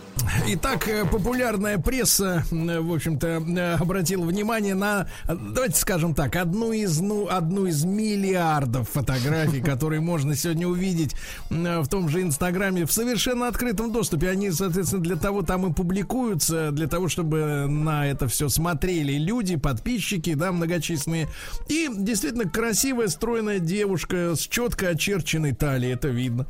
Итак, 0.47 0.87
э, 0.87 1.05
популярная 1.05 1.77
пресса, 1.77 2.45
э, 2.51 2.79
в 2.79 2.93
общем-то, 2.93 3.27
э, 3.27 3.73
обратила 3.75 4.25
внимание 4.25 4.75
на, 4.75 5.07
давайте 5.27 5.75
скажем 5.77 6.15
так, 6.15 6.35
одну 6.35 6.71
из, 6.71 6.99
ну, 7.01 7.27
одну 7.29 7.65
из 7.65 7.83
миллиардов 7.83 8.89
фотографий, 8.89 9.61
которые 9.65 9.99
можно 9.99 10.35
сегодня 10.35 10.67
увидеть 10.67 11.15
в 11.49 11.87
том 11.87 12.07
же 12.07 12.21
Инстаграме 12.21 12.85
в 12.85 12.91
совершенно 12.91 13.47
открытом 13.47 13.91
доступе. 13.91 14.29
Они, 14.29 14.51
соответственно, 14.51 15.03
для 15.03 15.15
того 15.17 15.41
там 15.41 15.69
и 15.69 15.73
публикуются, 15.73 16.71
для 16.71 16.87
того, 16.87 17.09
чтобы 17.09 17.67
на 17.67 18.07
это 18.07 18.27
все 18.27 18.47
смотрели 18.47 19.13
люди, 19.13 19.57
подписчики, 19.57 20.33
да, 20.33 20.51
многочисленные. 20.51 21.27
И 21.67 21.89
действительно 21.93 22.49
красивая, 22.49 23.09
стройная 23.09 23.59
девушка 23.59 24.35
с 24.35 24.47
четко 24.47 24.89
очерченной 24.89 25.53
талией, 25.53 25.93
это 25.93 26.07
видно. 26.07 26.47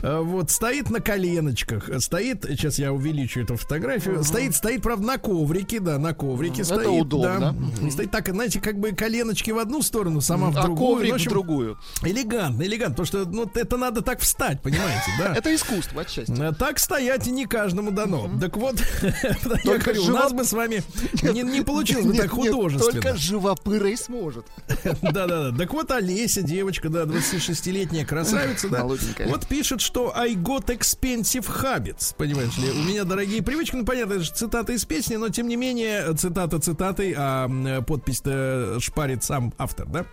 Вот, 0.00 0.50
стоит 0.50 0.90
на 0.90 1.00
коленочках, 1.00 1.90
стоит, 2.00 2.44
сейчас 2.48 2.78
я 2.78 2.92
увеличу 3.00 3.40
эту 3.40 3.56
фотографию, 3.56 4.22
стоит, 4.22 4.54
стоит, 4.54 4.82
правда, 4.82 5.06
на 5.06 5.18
коврике, 5.18 5.80
да, 5.80 5.98
на 5.98 6.12
коврике 6.14 6.62
Это 6.62 6.74
стоит. 6.76 7.02
удобно. 7.02 7.54
Да, 7.80 7.86
И 7.86 7.90
стоит 7.90 8.10
так, 8.10 8.28
знаете, 8.28 8.60
как 8.60 8.78
бы 8.78 8.92
коленочки 8.92 9.50
в 9.50 9.58
одну 9.58 9.82
сторону, 9.82 10.20
сама 10.20 10.50
в 10.50 10.58
А 10.58 10.62
другую. 10.62 10.88
коврик 10.96 11.04
Ну, 11.04 11.08
в 11.08 11.12
в 11.12 11.14
общем, 11.16 11.30
другую. 11.30 11.78
Элегантно, 12.02 12.62
элегантно, 12.62 13.04
потому 13.04 13.06
что, 13.06 13.24
ну, 13.30 13.50
это 13.54 13.76
надо 13.76 14.02
так 14.02 14.20
встать, 14.20 14.60
понимаете, 14.62 15.10
да? 15.18 15.34
Это 15.34 15.54
искусство 15.54 16.02
отчасти. 16.02 16.32
Э, 16.40 16.52
Так 16.52 16.78
стоять 16.78 17.26
и 17.26 17.30
не 17.30 17.46
каждому 17.46 17.90
дано. 17.90 18.30
Так 18.40 18.56
вот, 18.56 18.76
я 19.02 19.34
Только 19.64 19.92
говорю, 19.94 20.04
у 20.04 20.10
нас 20.10 20.32
бы 20.32 20.44
с 20.44 20.52
вами 20.52 20.82
не, 21.22 21.42
не 21.42 21.62
получилось 21.62 22.04
бы 22.06 22.14
так 22.14 22.30
художественно. 22.30 22.92
Только 22.92 23.16
живопырой 23.16 23.96
сможет. 23.96 24.46
Да-да-да. 25.02 25.56
Так 25.56 25.72
вот, 25.72 25.90
Олеся, 25.90 26.42
девочка, 26.42 26.88
да, 26.90 27.04
26-летняя 27.04 28.04
красавица, 28.04 28.68
да. 28.68 28.84
Вот 28.84 29.46
пишет, 29.48 29.80
что 29.80 30.16
I 30.16 30.34
got 30.34 30.66
expensive 30.66 31.46
habits. 31.62 32.14
Понимаешь 32.16 32.56
ли, 32.58 32.70
у 32.70 32.84
меня 32.90 33.04
дорогие 33.04 33.40
привычки. 33.40 33.76
Ну, 33.76 33.84
понятно, 33.84 34.14
это 34.14 34.24
же 34.24 34.32
цитата 34.32 34.72
из 34.72 34.84
песни, 34.84 35.14
но 35.14 35.28
тем 35.28 35.46
не 35.46 35.54
менее, 35.54 36.12
цитата 36.14 36.58
цитатой, 36.58 37.14
а 37.16 37.82
подпись-то 37.82 38.78
шпарит 38.80 39.22
сам 39.22 39.54
автор, 39.58 39.86
да, 39.86 40.06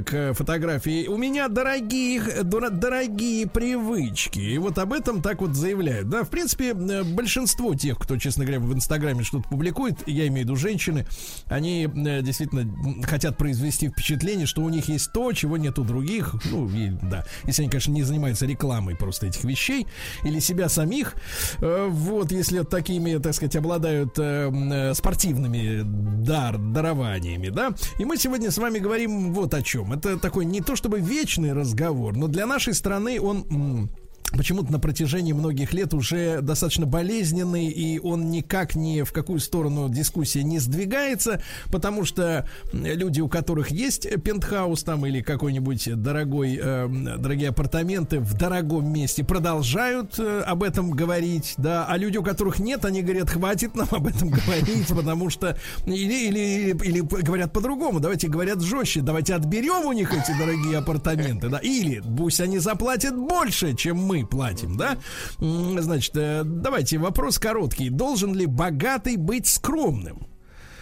к 0.00 0.32
фотографии. 0.34 1.08
У 1.08 1.16
меня 1.16 1.48
дорогие, 1.48 2.22
дорогие 2.44 3.48
привычки. 3.48 4.38
И 4.38 4.58
вот 4.58 4.78
об 4.78 4.92
этом 4.92 5.22
так 5.22 5.40
вот 5.40 5.56
заявляют. 5.56 6.08
Да, 6.08 6.22
в 6.22 6.30
принципе, 6.30 6.72
большинство 6.72 7.74
тех, 7.74 7.98
кто, 7.98 8.16
честно 8.16 8.44
говоря, 8.44 8.60
в 8.60 8.72
Инстаграме 8.72 9.24
что-то 9.24 9.48
публикует, 9.48 10.06
я 10.06 10.28
имею 10.28 10.46
в 10.46 10.50
виду 10.50 10.56
женщины, 10.56 11.06
они 11.48 11.88
действительно 12.22 13.02
хотят 13.04 13.36
произвести 13.36 13.88
впечатление, 13.88 14.46
что 14.46 14.62
у 14.62 14.68
них 14.68 14.88
есть 14.88 15.12
то, 15.12 15.32
чего 15.32 15.56
нет 15.56 15.80
у 15.80 15.84
других. 15.84 16.36
Ну, 16.44 16.68
и, 16.68 16.90
да, 17.02 17.24
если 17.44 17.62
они, 17.62 17.70
конечно, 17.70 17.90
не 17.90 18.04
занимаются 18.04 18.46
рекламой 18.46 18.94
просто 18.94 19.26
этих 19.26 19.42
вещей 19.42 19.88
или 20.22 20.38
себя 20.38 20.68
самих. 20.68 21.16
Э, 21.60 21.88
Вот, 22.04 22.32
если 22.32 22.62
такими, 22.64 23.16
так 23.16 23.32
сказать, 23.34 23.56
обладают 23.56 24.18
э, 24.18 24.48
м, 24.48 24.72
э, 24.72 24.94
спортивными 24.94 25.80
дар, 26.22 26.58
дарованиями, 26.58 27.48
да. 27.48 27.74
И 27.98 28.04
мы 28.04 28.18
сегодня 28.18 28.50
с 28.50 28.58
вами 28.58 28.78
говорим 28.78 29.32
вот 29.32 29.54
о 29.54 29.62
чем. 29.62 29.94
Это 29.94 30.18
такой 30.18 30.44
не 30.44 30.60
то 30.60 30.76
чтобы 30.76 31.00
вечный 31.00 31.54
разговор, 31.54 32.14
но 32.14 32.28
для 32.28 32.46
нашей 32.46 32.74
страны 32.74 33.20
он... 33.20 33.88
почему-то 34.36 34.72
на 34.72 34.78
протяжении 34.78 35.32
многих 35.32 35.72
лет 35.72 35.94
уже 35.94 36.40
достаточно 36.40 36.86
болезненный, 36.86 37.66
и 37.66 37.98
он 37.98 38.30
никак 38.30 38.74
ни 38.74 39.02
в 39.02 39.12
какую 39.12 39.40
сторону 39.40 39.88
дискуссия 39.88 40.42
не 40.42 40.58
сдвигается, 40.58 41.42
потому 41.70 42.04
что 42.04 42.48
люди, 42.72 43.20
у 43.20 43.28
которых 43.28 43.70
есть 43.70 44.08
пентхаус 44.22 44.82
там 44.82 45.06
или 45.06 45.20
какой-нибудь 45.20 46.02
дорогой, 46.02 46.58
э, 46.60 46.88
дорогие 47.18 47.50
апартаменты 47.50 48.20
в 48.20 48.34
дорогом 48.34 48.92
месте, 48.92 49.24
продолжают 49.24 50.18
э, 50.18 50.40
об 50.40 50.62
этом 50.62 50.90
говорить, 50.90 51.54
да, 51.56 51.86
а 51.88 51.96
люди, 51.96 52.18
у 52.18 52.22
которых 52.22 52.58
нет, 52.58 52.84
они 52.84 53.02
говорят, 53.02 53.30
хватит 53.30 53.74
нам 53.74 53.88
об 53.90 54.06
этом 54.06 54.30
говорить, 54.30 54.88
потому 54.88 55.30
что 55.30 55.56
или, 55.86 56.28
или, 56.28 56.76
или 56.84 57.00
говорят 57.00 57.52
по-другому, 57.52 58.00
давайте 58.00 58.28
говорят 58.28 58.60
жестче, 58.60 59.00
давайте 59.00 59.34
отберем 59.34 59.86
у 59.86 59.92
них 59.92 60.12
эти 60.12 60.36
дорогие 60.38 60.78
апартаменты, 60.78 61.48
да, 61.48 61.58
или 61.58 62.02
пусть 62.16 62.40
они 62.40 62.58
заплатят 62.58 63.16
больше, 63.16 63.74
чем 63.74 63.98
мы 63.98 64.23
платим, 64.24 64.76
да. 64.76 64.98
Значит, 65.38 66.16
э, 66.16 66.42
давайте 66.44 66.98
вопрос 66.98 67.38
короткий. 67.38 67.90
Должен 67.90 68.34
ли 68.34 68.46
богатый 68.46 69.16
быть 69.16 69.46
скромным? 69.46 70.26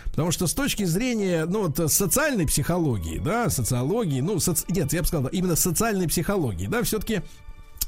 Потому 0.07 0.31
что 0.31 0.47
с 0.47 0.53
точки 0.53 0.85
зрения, 0.85 1.47
ну, 1.47 1.69
вот, 1.69 1.91
социальной 1.91 2.47
психологии, 2.47 3.19
да, 3.19 3.49
социологии, 3.49 4.21
ну, 4.21 4.37
соци- 4.37 4.67
нет, 4.69 4.93
я 4.93 5.01
бы 5.01 5.09
сказал, 5.09 5.29
именно 5.29 5.57
социальной 5.57 6.07
психологии, 6.07 6.67
да, 6.67 6.83
все-таки 6.83 7.23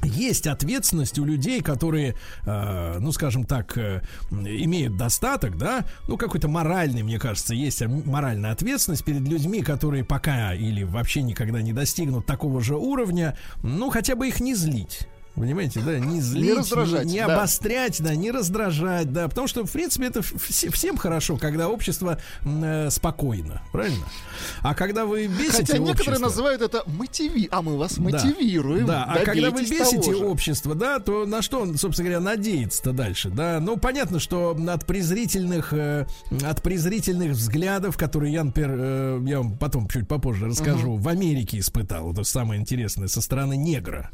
есть 0.02 0.46
ответственность 0.46 1.18
у 1.18 1.24
людей, 1.24 1.60
которые, 1.60 2.14
э, 2.46 2.98
ну, 2.98 3.12
скажем 3.12 3.44
так, 3.44 3.76
э, 3.76 4.02
имеют 4.30 4.96
достаток, 4.96 5.56
да, 5.56 5.84
ну, 6.08 6.16
какой-то 6.16 6.48
моральный, 6.48 7.02
мне 7.02 7.18
кажется, 7.18 7.54
есть 7.54 7.82
моральная 7.82 8.52
ответственность 8.52 9.04
перед 9.04 9.22
людьми, 9.22 9.62
которые 9.62 10.04
пока 10.04 10.54
или 10.54 10.82
вообще 10.82 11.22
никогда 11.22 11.62
не 11.62 11.72
достигнут 11.72 12.26
такого 12.26 12.60
же 12.60 12.76
уровня, 12.76 13.36
ну, 13.62 13.90
хотя 13.90 14.14
бы 14.14 14.28
их 14.28 14.40
не 14.40 14.54
злить. 14.54 15.08
Понимаете, 15.34 15.80
да, 15.80 15.98
не 15.98 16.20
злить, 16.20 16.56
раздражать, 16.56 17.06
не, 17.06 17.14
не 17.14 17.26
да. 17.26 17.34
обострять, 17.36 18.00
да, 18.00 18.14
не 18.14 18.30
раздражать, 18.30 19.12
да, 19.12 19.26
потому 19.28 19.48
что, 19.48 19.66
в 19.66 19.70
принципе, 19.72 20.06
это 20.06 20.20
вс- 20.20 20.70
всем 20.70 20.96
хорошо, 20.96 21.36
когда 21.36 21.68
общество 21.68 22.18
э, 22.44 22.88
спокойно, 22.90 23.60
правильно? 23.72 24.04
А 24.62 24.74
когда 24.74 25.06
вы 25.06 25.26
бесите 25.26 25.50
Хотя 25.58 25.78
некоторые 25.78 25.90
общество- 26.18 26.18
называют 26.20 26.62
это 26.62 26.84
мотиви, 26.86 27.48
а 27.50 27.62
мы 27.62 27.76
вас 27.76 27.94
да. 27.96 28.02
мотивируем. 28.02 28.86
Да, 28.86 29.04
а 29.04 29.24
когда 29.24 29.50
вы 29.50 29.62
бесите 29.62 30.14
общество, 30.14 30.74
да, 30.76 31.00
то 31.00 31.26
на 31.26 31.42
что 31.42 31.62
он, 31.62 31.76
собственно 31.78 32.10
говоря, 32.10 32.24
надеется-то 32.24 32.92
дальше, 32.92 33.30
да? 33.30 33.58
Ну, 33.60 33.76
понятно, 33.76 34.20
что 34.20 34.56
от 34.68 34.86
презрительных, 34.86 35.72
э, 35.72 36.06
от 36.44 36.62
презрительных 36.62 37.32
взглядов, 37.32 37.96
которые 37.96 38.32
я, 38.32 38.44
например, 38.44 38.70
э, 38.72 39.20
я 39.26 39.38
вам 39.38 39.58
потом 39.58 39.88
чуть 39.88 40.06
попозже 40.06 40.46
расскажу, 40.46 40.94
в 40.94 41.08
Америке 41.08 41.58
испытал, 41.58 42.12
это 42.12 42.22
самое 42.22 42.60
интересное, 42.60 43.08
со 43.08 43.20
стороны 43.20 43.56
негра. 43.56 44.10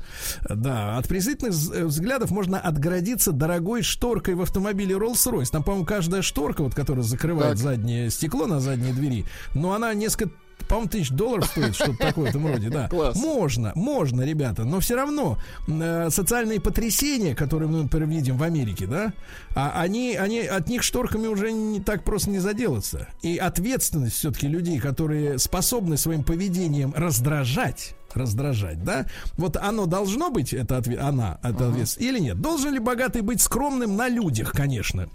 Да, 0.48 0.96
от 0.96 1.09
презрительных 1.10 1.52
э, 1.74 1.86
взглядов 1.86 2.30
можно 2.30 2.60
отгородиться 2.60 3.32
дорогой 3.32 3.82
шторкой 3.82 4.36
в 4.36 4.42
автомобиле 4.42 4.94
Rolls-Royce. 4.94 5.50
Там, 5.50 5.64
по-моему, 5.64 5.84
каждая 5.84 6.22
шторка, 6.22 6.62
вот, 6.62 6.72
которая 6.72 7.02
закрывает 7.02 7.54
Так. 7.54 7.58
заднее 7.58 8.10
стекло 8.10 8.46
на 8.46 8.60
задней 8.60 8.92
двери, 8.92 9.24
но 9.52 9.72
она 9.72 9.92
несколько 9.92 10.30
по-моему, 10.66 10.90
тысяч 10.90 11.10
долларов 11.10 11.46
стоит, 11.46 11.74
что-то 11.74 11.98
такое 11.98 12.26
в 12.26 12.28
этом 12.28 12.46
роде, 12.46 12.68
да. 12.68 12.88
Класс. 12.88 13.16
Можно, 13.16 13.72
можно, 13.74 14.22
ребята, 14.22 14.64
но 14.64 14.80
все 14.80 14.96
равно 14.96 15.38
э, 15.68 16.08
социальные 16.10 16.60
потрясения, 16.60 17.34
которые 17.34 17.68
мы, 17.68 17.82
например, 17.82 18.08
видим 18.08 18.36
в 18.36 18.42
Америке, 18.42 18.86
да, 18.86 19.12
а 19.54 19.80
они, 19.80 20.16
они 20.16 20.40
от 20.40 20.68
них 20.68 20.82
шторками 20.82 21.26
уже 21.26 21.52
не 21.52 21.80
так 21.80 22.04
просто 22.04 22.30
не 22.30 22.38
заделаться. 22.38 23.08
И 23.22 23.36
ответственность 23.36 24.16
все-таки 24.16 24.48
людей, 24.48 24.78
которые 24.78 25.38
способны 25.38 25.96
своим 25.96 26.24
поведением 26.24 26.92
раздражать, 26.96 27.94
раздражать, 28.14 28.82
да, 28.84 29.06
вот 29.36 29.56
оно 29.56 29.86
должно 29.86 30.30
быть, 30.30 30.52
это 30.52 30.78
отве- 30.78 30.98
она, 30.98 31.38
это 31.42 31.68
ответственность, 31.68 31.98
или 32.00 32.18
нет? 32.18 32.40
Должен 32.40 32.72
ли 32.72 32.78
богатый 32.78 33.22
быть 33.22 33.40
скромным 33.40 33.96
на 33.96 34.08
людях, 34.08 34.52
конечно? 34.52 35.08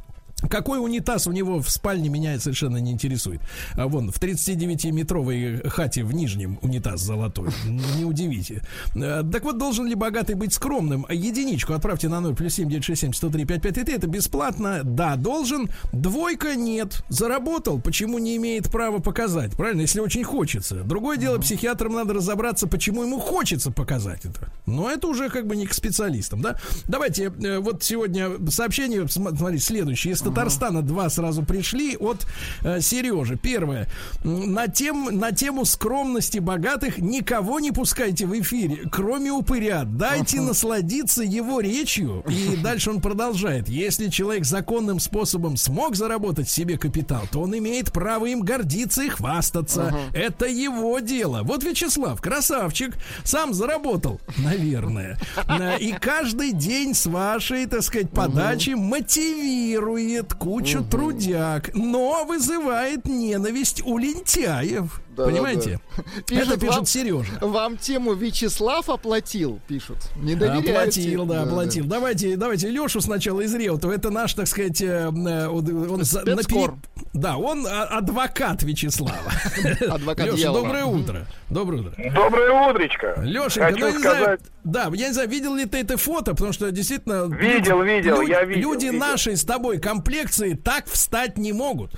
Какой 0.49 0.79
унитаз 0.83 1.27
у 1.27 1.31
него 1.31 1.61
в 1.61 1.69
спальне 1.69 2.09
меня 2.09 2.39
совершенно 2.39 2.77
не 2.77 2.91
интересует. 2.91 3.41
А 3.73 3.87
вон 3.87 4.11
в 4.11 4.19
39-метровой 4.19 5.67
хате 5.69 6.03
в 6.03 6.13
Нижнем 6.13 6.59
унитаз 6.61 7.01
золотой. 7.01 7.49
Не 7.97 8.05
удивите. 8.05 8.61
Э, 8.95 9.23
Так 9.31 9.43
вот, 9.43 9.57
должен 9.57 9.85
ли 9.87 9.95
богатый 9.95 10.35
быть 10.35 10.53
скромным? 10.53 11.05
Единичку 11.09 11.73
отправьте 11.73 12.09
на 12.09 12.19
0 12.21 12.35
плюс 12.35 12.53
7 12.55 12.69
967 12.69 13.13
103 13.13 13.45
5533. 13.45 13.95
Это 13.95 14.07
бесплатно. 14.07 14.81
Да, 14.83 15.15
должен. 15.15 15.69
Двойка 15.91 16.55
нет. 16.55 17.03
Заработал. 17.09 17.79
Почему 17.79 18.19
не 18.19 18.35
имеет 18.37 18.69
права 18.69 18.99
показать? 18.99 19.53
Правильно, 19.53 19.81
если 19.81 19.99
очень 19.99 20.23
хочется. 20.23 20.83
Другое 20.83 21.17
дело, 21.17 21.37
психиатрам 21.39 21.93
надо 21.93 22.13
разобраться, 22.13 22.67
почему 22.67 23.03
ему 23.03 23.19
хочется 23.19 23.71
показать 23.71 24.25
это. 24.25 24.49
Но 24.65 24.89
это 24.89 25.07
уже 25.07 25.29
как 25.29 25.47
бы 25.47 25.55
не 25.55 25.65
к 25.65 25.73
специалистам, 25.73 26.41
да? 26.41 26.57
Давайте, 26.87 27.25
э, 27.25 27.59
вот 27.59 27.83
сегодня 27.83 28.29
сообщение, 28.49 29.07
см- 29.07 29.37
смотри, 29.37 29.59
следующее. 29.59 30.13
Из 30.13 30.19
Татарстана 30.35 30.81
два 30.81 31.09
сразу 31.09 31.43
пришли 31.43 31.95
от 31.95 32.27
э, 32.61 32.81
Сережи. 32.81 33.37
Первое. 33.37 33.87
На, 34.23 34.67
тем, 34.67 35.17
на 35.17 35.31
тему 35.31 35.63
скромности 35.65 36.39
богатых 36.39 36.97
никого 36.97 37.59
не 37.61 37.71
пускайте 37.71 38.25
в 38.25 38.37
эфире, 38.41 38.81
кроме 38.91 39.31
упыря. 39.31 39.83
Дайте 39.85 40.41
насладиться 40.41 41.23
его 41.23 41.61
речью. 41.61 42.23
И 42.27 42.57
дальше 42.63 42.89
он 42.89 43.01
продолжает. 43.01 43.69
Если 43.69 44.09
человек 44.09 44.45
законным 44.45 44.99
способом 44.99 45.55
смог 45.55 45.95
заработать 45.95 46.49
себе 46.49 46.77
капитал, 46.77 47.21
то 47.31 47.41
он 47.41 47.57
имеет 47.57 47.93
право 47.93 48.25
им 48.25 48.41
гордиться 48.41 49.03
и 49.03 49.09
хвастаться. 49.09 49.95
Это 50.13 50.47
его 50.47 50.99
дело. 50.99 51.43
Вот 51.43 51.63
Вячеслав, 51.63 52.19
красавчик, 52.21 52.95
сам 53.23 53.53
заработал, 53.53 54.19
наверное. 54.37 55.17
Э, 55.47 55.77
И 55.79 55.93
каждый 55.93 56.51
день 56.51 56.93
с 56.93 57.05
вашей, 57.05 57.65
так 57.67 57.83
сказать, 57.83 58.09
подачи 58.09 58.71
мотивирует 58.71 60.14
кучу 60.23 60.83
трудяг, 60.83 61.71
но 61.73 62.25
вызывает 62.25 63.05
ненависть 63.05 63.81
у 63.85 63.97
лентяев. 63.97 65.01
Да, 65.15 65.25
Понимаете? 65.25 65.79
да, 65.95 66.03
да. 66.27 66.35
Это 66.41 66.57
пишет 66.59 66.75
вам- 66.75 66.85
Сережа. 66.85 67.31
Вам 67.39 67.77
тему 67.77 68.13
Вячеслав 68.13 68.89
оплатил, 68.89 69.59
пишут. 69.67 69.97
Не 70.17 70.35
доверяйте. 70.35 70.71
Оплатил, 70.71 71.25
да, 71.25 71.43
оплатил. 71.43 71.85
Давайте, 71.85 72.35
давайте 72.35 72.69
Лешу 72.69 72.99
сначала 72.99 73.41
из 73.41 73.53
Реутова. 73.55 73.93
Это 73.93 74.09
наш, 74.09 74.33
так 74.33 74.47
сказать, 74.47 74.81
э, 74.81 74.85
э, 74.85 75.47
он, 75.47 75.91
он 75.91 75.99
пере- 76.01 76.77
Да, 77.13 77.37
он 77.37 77.65
а, 77.65 77.83
адвокат 77.83 78.63
Вячеслава. 78.63 79.31
Адвокат 79.89 80.33
Леша, 80.33 80.51
доброе 80.51 80.85
утро. 80.85 81.25
Доброе 81.49 81.81
утро. 81.83 81.93
Доброе 82.13 82.69
утречко. 82.69 83.15
Лешенька, 83.21 83.71
Хочу 83.71 83.79
ну, 83.79 83.85
я 83.87 83.91
не 83.93 83.99
знаю, 83.99 84.15
сказать, 84.15 84.39
да, 84.63 84.91
я 84.93 85.07
не 85.07 85.13
знаю, 85.13 85.29
видел 85.29 85.55
ли 85.55 85.65
ты 85.65 85.77
это 85.79 85.95
фото, 85.97 86.31
потому 86.31 86.51
что 86.51 86.71
действительно... 86.71 87.33
Видел, 87.33 87.81
видел, 87.83 88.21
я 88.21 88.43
видел, 88.43 88.71
Люди 88.71 88.85
видел. 88.87 88.99
нашей 88.99 89.37
с 89.37 89.43
тобой 89.45 89.79
комплекции 89.79 90.53
так 90.55 90.87
встать 90.87 91.37
не 91.37 91.53
могут. 91.53 91.91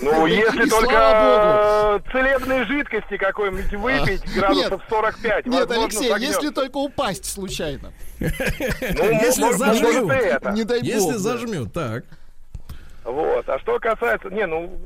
Ну, 0.00 0.26
если 0.26 0.68
только 0.68 2.02
целебной 2.12 2.64
жидкости 2.64 3.16
какой-нибудь 3.16 3.72
выпить, 3.74 4.34
градусов 4.34 4.82
45, 4.88 5.46
Нет, 5.46 5.70
Алексей, 5.70 6.12
если 6.18 6.48
только 6.50 6.76
упасть 6.78 7.24
случайно. 7.26 7.92
Ну, 8.20 9.10
если 9.10 9.42
может, 9.42 9.58
зажмут. 9.58 10.02
может, 10.04 10.22
и 10.22 10.26
это. 10.26 10.50
Не 10.52 10.64
дай 10.64 10.80
Если 10.80 11.00
бог. 11.00 11.12
да. 11.12 11.18
зажмет, 11.18 11.72
так. 11.72 12.04
Вот. 13.04 13.48
А 13.48 13.58
что 13.58 13.78
касается, 13.80 14.30
не, 14.30 14.46
ну, 14.46 14.78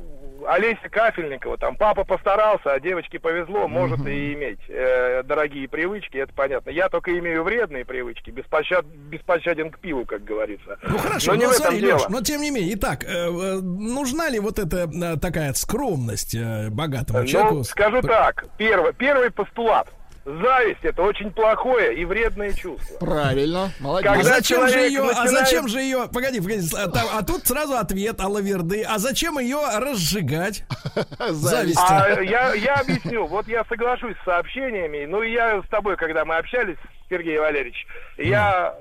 Олеся 0.45 0.89
Кафельникова, 0.89 1.57
там 1.57 1.75
папа 1.75 2.03
постарался, 2.03 2.73
а 2.73 2.79
девочке 2.79 3.19
повезло, 3.19 3.67
может 3.67 4.05
и 4.07 4.33
иметь 4.33 4.59
э, 4.67 5.23
дорогие 5.23 5.67
привычки, 5.67 6.17
это 6.17 6.33
понятно. 6.33 6.69
Я 6.69 6.89
только 6.89 7.17
имею 7.17 7.43
вредные 7.43 7.85
привычки, 7.85 8.29
беспощад, 8.29 8.85
беспощаден 8.85 9.71
к 9.71 9.79
пиву, 9.79 10.05
как 10.05 10.23
говорится. 10.23 10.77
Ну 10.83 10.97
хорошо, 10.97 11.31
но 11.31 11.37
не 11.37 11.45
но 11.45 11.51
в 11.51 11.53
этом 11.53 11.63
смотри, 11.65 11.81
дело. 11.81 11.97
Леш, 11.97 12.09
но 12.09 12.21
тем 12.21 12.41
не 12.41 12.51
менее, 12.51 12.75
итак, 12.75 13.03
э, 13.03 13.07
э, 13.07 13.55
нужна 13.61 14.29
ли 14.29 14.39
вот 14.39 14.59
эта 14.59 14.89
э, 14.89 15.17
такая 15.17 15.53
скромность 15.53 16.35
э, 16.35 16.69
богатому 16.69 17.25
человеку? 17.25 17.55
Ну, 17.55 17.63
скажу 17.63 18.01
П- 18.01 18.07
так, 18.07 18.45
первый, 18.57 18.93
первый 18.93 19.31
постулат. 19.31 19.87
Зависть 20.27 20.83
это 20.83 21.01
очень 21.03 21.31
плохое 21.31 21.95
и 21.95 22.03
вредное 22.03 22.51
чувство. 22.53 22.97
Правильно, 22.99 23.71
молодец. 23.79 24.11
А 24.11 24.15
Когда 24.15 24.29
зачем 24.35 24.67
же 24.67 24.79
ее, 24.79 25.01
а 25.01 25.05
начинает- 25.05 25.29
зачем 25.31 25.67
же 25.69 25.79
ее, 25.79 26.09
погоди, 26.13 26.41
погоди, 26.41 26.67
а, 26.75 26.87
там- 26.89 27.07
а 27.13 27.23
тут 27.23 27.47
сразу 27.47 27.75
ответ 27.77 28.19
Алаверды, 28.19 28.83
а 28.83 28.97
зачем 28.97 29.39
ее 29.39 29.59
разжигать? 29.77 30.65
Зависть. 31.29 31.79
А 31.79 32.09
я, 32.21 32.53
я 32.53 32.75
объясню. 32.75 33.25
Вот 33.25 33.47
я 33.47 33.63
соглашусь 33.69 34.15
с 34.21 34.25
сообщениями. 34.25 35.05
Ну, 35.05 35.21
и 35.23 35.31
я 35.31 35.61
с 35.61 35.69
тобой, 35.69 35.95
когда 35.95 36.25
мы 36.25 36.35
общались, 36.35 36.77
Сергей 37.09 37.39
Валерьевич, 37.39 37.87
я 38.17 38.75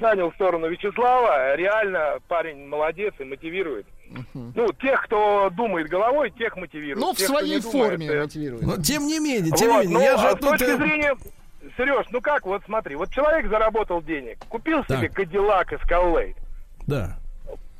занял 0.00 0.32
сторону 0.32 0.68
Вячеслава. 0.68 1.56
Реально 1.56 2.18
парень 2.28 2.66
молодец 2.66 3.12
и 3.18 3.24
мотивирует. 3.24 3.86
Ну, 4.34 4.72
тех, 4.80 5.02
кто 5.04 5.50
думает 5.50 5.88
головой, 5.88 6.30
тех 6.30 6.56
мотивирует. 6.56 6.98
Ну, 6.98 7.12
в 7.12 7.16
Тех, 7.16 7.28
своей 7.28 7.56
не 7.56 7.60
думает, 7.60 7.90
форме 7.90 8.06
э, 8.08 8.22
мотивирует. 8.22 8.62
Но 8.62 8.76
тем 8.76 9.06
не 9.06 9.18
менее, 9.18 9.52
тем 9.52 9.70
вот, 9.70 9.84
не 9.84 9.88
менее, 9.88 9.98
ну, 9.98 10.04
я 10.04 10.16
же 10.18 10.26
а 10.28 10.32
с 10.32 10.38
тут... 10.38 10.50
точки 10.50 10.64
э, 10.64 10.76
зрения... 10.76 11.16
Сереж, 11.76 12.06
ну 12.10 12.20
как, 12.20 12.46
вот 12.46 12.62
смотри, 12.64 12.96
вот 12.96 13.10
человек 13.10 13.48
заработал 13.48 14.02
денег, 14.02 14.38
купил 14.48 14.82
себе 14.84 15.08
Так. 15.08 15.12
Кадиллак 15.12 15.72
Эскалейд. 15.72 16.36
Да. 16.86 17.18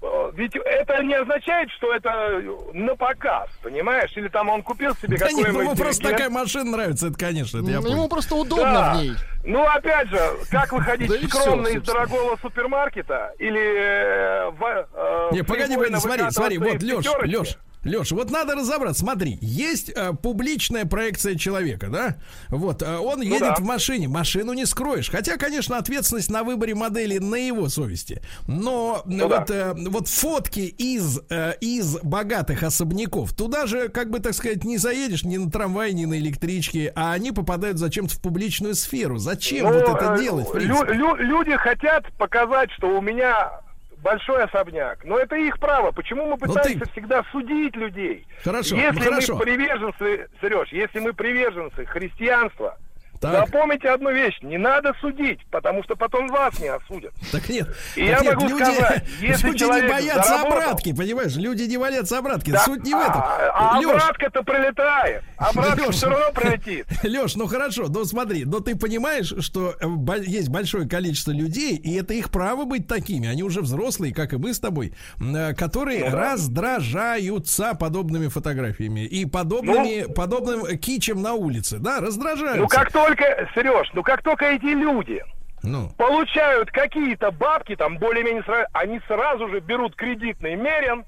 Э, 0.02 0.30
Ведь 0.34 0.56
это 0.56 1.02
не 1.02 1.14
означает, 1.14 1.70
что 1.72 1.92
это 1.94 2.42
на 2.72 2.96
показ, 2.96 3.48
понимаешь? 3.62 4.10
Или 4.16 4.28
там 4.28 4.48
он 4.48 4.62
купил 4.62 4.94
себе 4.94 5.18
Да 5.18 5.26
нет, 5.26 5.36
ну, 5.36 5.42
какой-нибудь... 5.44 5.64
ему 5.66 5.76
просто 5.76 6.10
такая 6.10 6.30
машина 6.30 6.70
нравится, 6.70 7.08
это, 7.08 7.18
конечно, 7.18 7.58
это 7.58 7.70
я 7.70 7.76
Ну, 7.76 7.82
понял. 7.82 7.96
Ему 7.96 8.08
просто 8.08 8.34
удобно 8.34 8.72
Да. 8.72 8.92
в 8.94 8.96
ней. 8.96 9.12
Ну, 9.44 9.62
опять 9.66 10.08
же, 10.08 10.20
как 10.50 10.72
выходить 10.72 11.08
Да 11.08 11.28
скромно 11.28 11.64
всё, 11.68 11.78
из 11.78 11.82
дорогого 11.82 12.38
супермаркета 12.40 13.32
или 13.38 13.60
э, 13.60 14.50
в, 14.50 14.86
э, 14.94 15.28
Не, 15.32 15.42
погоди, 15.44 15.76
погоди, 15.76 15.96
смотри, 15.96 16.30
смотри, 16.30 16.58
вот, 16.58 16.82
Леш? 16.82 17.06
Леш, 17.24 17.58
Леш, 17.84 18.12
вот 18.12 18.30
надо 18.30 18.54
разобраться. 18.54 19.00
Смотри, 19.00 19.38
есть 19.40 19.90
э, 19.94 20.12
публичная 20.12 20.84
проекция 20.84 21.34
человека, 21.36 21.88
да? 21.88 22.16
Вот, 22.48 22.82
э, 22.82 22.98
он 22.98 23.22
едет 23.22 23.40
да. 23.40 23.54
в 23.56 23.60
машине, 23.62 24.06
машину 24.06 24.52
не 24.52 24.66
скроешь. 24.66 25.10
Хотя, 25.10 25.36
конечно, 25.38 25.78
ответственность 25.78 26.30
на 26.30 26.42
выборе 26.44 26.74
модели 26.74 27.16
на 27.18 27.36
его 27.36 27.68
совести. 27.68 28.20
Но 28.46 29.02
Ну 29.06 29.28
вот, 29.28 29.46
да. 29.46 29.54
э, 29.54 29.74
вот 29.88 30.08
фотки 30.08 30.60
из, 30.60 31.20
э, 31.30 31.54
из 31.62 31.98
богатых 32.02 32.62
особняков, 32.62 33.32
туда 33.34 33.66
же, 33.66 33.88
как 33.88 34.10
бы 34.10 34.20
так 34.20 34.34
сказать, 34.34 34.64
не 34.64 34.76
заедешь 34.76 35.24
ни 35.24 35.38
на 35.38 35.50
трамвае, 35.50 35.94
ни 35.94 36.04
на 36.04 36.18
электричке, 36.18 36.92
а 36.94 37.12
они 37.12 37.32
попадают 37.32 37.78
зачем-то 37.78 38.14
в 38.14 38.20
публичную 38.20 38.74
сферу. 38.74 39.16
Зачем 39.16 39.66
Ну, 39.66 39.72
вот 39.72 39.88
это 39.88 40.14
э, 40.14 40.18
делать, 40.20 40.48
лю- 40.54 40.84
лю- 40.84 41.16
люди 41.16 41.56
хотят 41.56 42.12
показать, 42.18 42.70
что 42.72 42.88
у 42.96 43.00
меня 43.00 43.60
большой 44.02 44.44
особняк. 44.44 45.04
Но 45.04 45.18
это 45.18 45.36
их 45.36 45.58
право. 45.58 45.92
Почему 45.92 46.24
мы 46.24 46.30
Ну, 46.30 46.36
пытаемся 46.38 46.84
ты- 46.86 46.90
всегда 46.92 47.24
судить 47.32 47.76
людей? 47.76 48.26
Хорошо, 48.44 48.76
Если 48.76 48.98
ну, 48.98 49.04
хорошо. 49.04 49.36
мы 49.36 49.42
приверженцы, 49.44 50.28
Сереж, 50.40 50.68
если 50.72 50.98
мы 51.00 51.12
приверженцы 51.12 51.84
христианства, 51.86 52.78
Так. 53.20 53.46
запомните 53.46 53.88
одну 53.90 54.10
вещь, 54.10 54.38
не 54.40 54.56
надо 54.56 54.94
судить, 55.00 55.40
потому 55.50 55.82
что 55.84 55.94
потом 55.94 56.26
вас 56.28 56.58
не 56.58 56.68
осудят. 56.68 57.12
Так 57.32 57.48
нет, 57.50 57.68
И 57.94 58.06
так 58.08 58.08
я 58.08 58.20
нет, 58.20 58.34
могу 58.34 58.48
люди, 58.48 58.62
сказать, 58.62 59.04
если 59.20 59.46
люди 59.48 59.64
не 59.64 59.88
боятся 59.88 60.30
заработал- 60.32 60.46
обратки, 60.46 60.92
понимаешь? 60.94 61.36
Люди 61.36 61.62
не 61.64 61.76
боятся 61.76 62.18
обратки. 62.18 62.50
Да, 62.50 62.60
Суть 62.60 62.82
не 62.84 62.94
в 62.94 62.98
этом. 62.98 63.20
А, 63.20 63.76
а 63.76 63.78
обратка-то 63.78 64.42
прилетает. 64.42 65.22
Обратка 65.36 65.82
Лёш. 65.84 65.94
все 65.96 66.08
равно 66.08 66.32
прилетит. 66.32 66.86
Леш, 67.02 67.36
ну 67.36 67.46
хорошо, 67.46 67.86
ну 67.88 68.04
смотри, 68.06 68.44
но 68.46 68.60
ты 68.60 68.74
понимаешь, 68.74 69.34
что 69.40 69.74
э, 69.80 69.86
есть 70.26 70.48
большое 70.48 70.88
количество 70.88 71.32
людей, 71.32 71.76
и 71.76 71.94
это 71.96 72.14
их 72.14 72.30
право 72.30 72.64
быть 72.64 72.86
такими. 72.88 73.28
Они 73.28 73.42
уже 73.42 73.60
взрослые, 73.60 74.14
как 74.14 74.32
и 74.32 74.36
мы 74.38 74.54
с 74.54 74.60
тобой, 74.60 74.94
э, 75.20 75.52
которые 75.54 76.06
Ну 76.06 76.10
да. 76.12 76.32
раздражаются 76.32 77.74
подобными 77.74 78.28
фотографиями 78.28 79.00
и 79.00 79.24
подобными, 79.26 80.10
подобным 80.12 80.66
кичем 80.78 81.20
на 81.22 81.34
улице. 81.34 81.78
Да, 81.78 82.00
раздражаются. 82.00 82.60
Ну 82.62 82.68
как 82.68 82.90
только, 82.92 83.09
Сереж, 83.54 83.90
ну 83.92 84.02
как 84.02 84.22
только 84.22 84.46
эти 84.46 84.66
люди 84.66 85.22
Ну, 85.62 85.88
получают 85.96 86.70
какие-то 86.70 87.30
бабки, 87.30 87.76
там 87.76 87.98
более-менее 87.98 88.42
сразу, 88.44 88.66
они 88.72 89.00
сразу 89.06 89.48
же 89.48 89.60
берут 89.60 89.94
кредитный 89.96 90.56
мерен, 90.56 91.04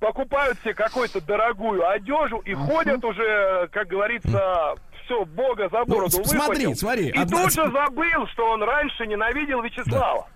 покупают 0.00 0.58
себе 0.60 0.74
какую-то 0.74 1.20
дорогую 1.20 1.88
одежу 1.88 2.38
и 2.38 2.54
ходят 2.54 3.04
уже, 3.04 3.68
как 3.72 3.88
говорится, 3.88 4.74
все, 5.08 5.24
бога 5.24 5.68
за 5.72 5.84
бороду 5.84 6.18
Ну, 6.18 6.24
смотри, 6.24 6.66
выхватил. 6.66 6.76
смотри, 6.76 7.06
И 7.08 7.18
одна- 7.18 7.42
тут 7.44 7.52
же 7.54 7.62
забыл, 7.70 8.26
что 8.32 8.50
он 8.50 8.62
раньше 8.62 9.06
ненавидел 9.06 9.62
Вячеслава. 9.62 10.28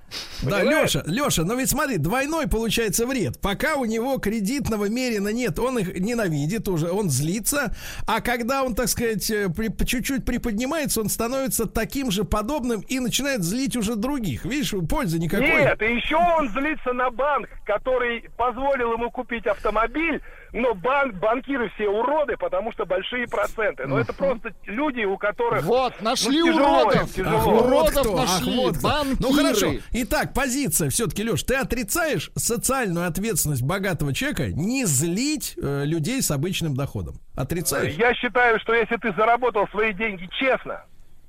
Да, 0.43 0.59
Понимаешь? 0.59 0.95
Леша, 0.95 1.03
Леша, 1.07 1.43
но 1.45 1.55
ведь 1.55 1.71
смотри, 1.71 1.97
двойной 1.97 2.47
получается 2.47 3.07
вред. 3.07 3.41
Пока 3.41 3.77
у 3.77 3.87
него 3.87 4.19
кредитного 4.19 4.87
мерина 4.91 5.29
нет, 5.29 5.59
он 5.59 5.79
их 5.79 5.95
ненавидит 5.99 6.69
уже, 6.69 6.91
он 6.91 7.09
злится. 7.09 7.75
А 8.07 8.21
когда 8.21 8.63
он, 8.63 8.75
так 8.75 8.89
сказать, 8.89 9.31
э, 9.31 9.49
при- 9.49 9.69
по 9.69 9.87
чуть-чуть 9.87 10.25
приподнимается, 10.27 11.01
он 11.01 11.09
становится 11.09 11.67
таким 11.67 12.11
же 12.11 12.25
подобным 12.25 12.81
и 12.83 12.99
начинает 13.01 13.43
злить 13.43 13.75
уже 13.77 13.97
других. 13.97 14.45
Видишь, 14.45 14.75
пользы 14.89 15.19
никакой. 15.19 15.47
Нет, 15.49 15.81
и 15.81 15.95
еще 15.97 16.17
он 16.17 16.49
злится 16.51 16.93
на 16.93 17.11
банк, 17.11 17.49
который 17.65 18.29
позволил 18.37 18.93
ему 18.93 19.11
купить 19.11 19.47
автомобиль, 19.47 20.21
но 20.53 20.75
банк, 20.75 21.15
банкиры 21.15 21.71
все 21.71 21.89
уроды, 21.89 22.37
потому 22.37 22.73
что 22.73 22.85
большие 22.85 23.27
проценты. 23.27 23.87
Но 23.87 23.99
это 23.99 24.13
просто 24.13 24.53
люди, 24.67 25.05
у 25.05 25.17
которых... 25.17 25.63
Вот, 25.65 26.01
нашли 26.03 26.41
ну, 26.41 26.47
тяжело 26.49 26.83
уродов. 26.83 27.15
тяжело. 27.15 27.37
Ах, 27.39 27.45
вот 27.47 27.67
Уродов 27.67 27.91
кто, 28.01 28.19
ах, 28.19 28.29
нашли, 28.41 28.57
вот 28.57 28.77
кто. 28.79 28.89
банкиры. 28.89 29.17
Ну 29.21 29.33
хорошо. 29.33 29.73
Итак, 29.93 30.35
позиция 30.35 30.91
все-таки, 30.91 31.25
Леш, 31.25 31.43
ты 31.43 31.55
отрицаешь 31.55 32.31
социальную 32.37 33.07
ответственность 33.07 33.63
богатого 33.63 34.13
человека 34.13 34.49
не 34.49 34.85
злить 34.85 35.55
э, 35.57 35.85
людей 35.85 36.21
с 36.21 36.31
обычным 36.31 36.75
доходом. 36.75 37.17
Отрицаешь? 37.35 37.95
Я 37.95 38.13
считаю, 38.15 38.61
что 38.61 38.75
если 38.75 38.97
ты 38.97 39.13
заработал 39.15 39.67
свои 39.69 39.93
деньги 39.95 40.29
честно, 40.39 40.85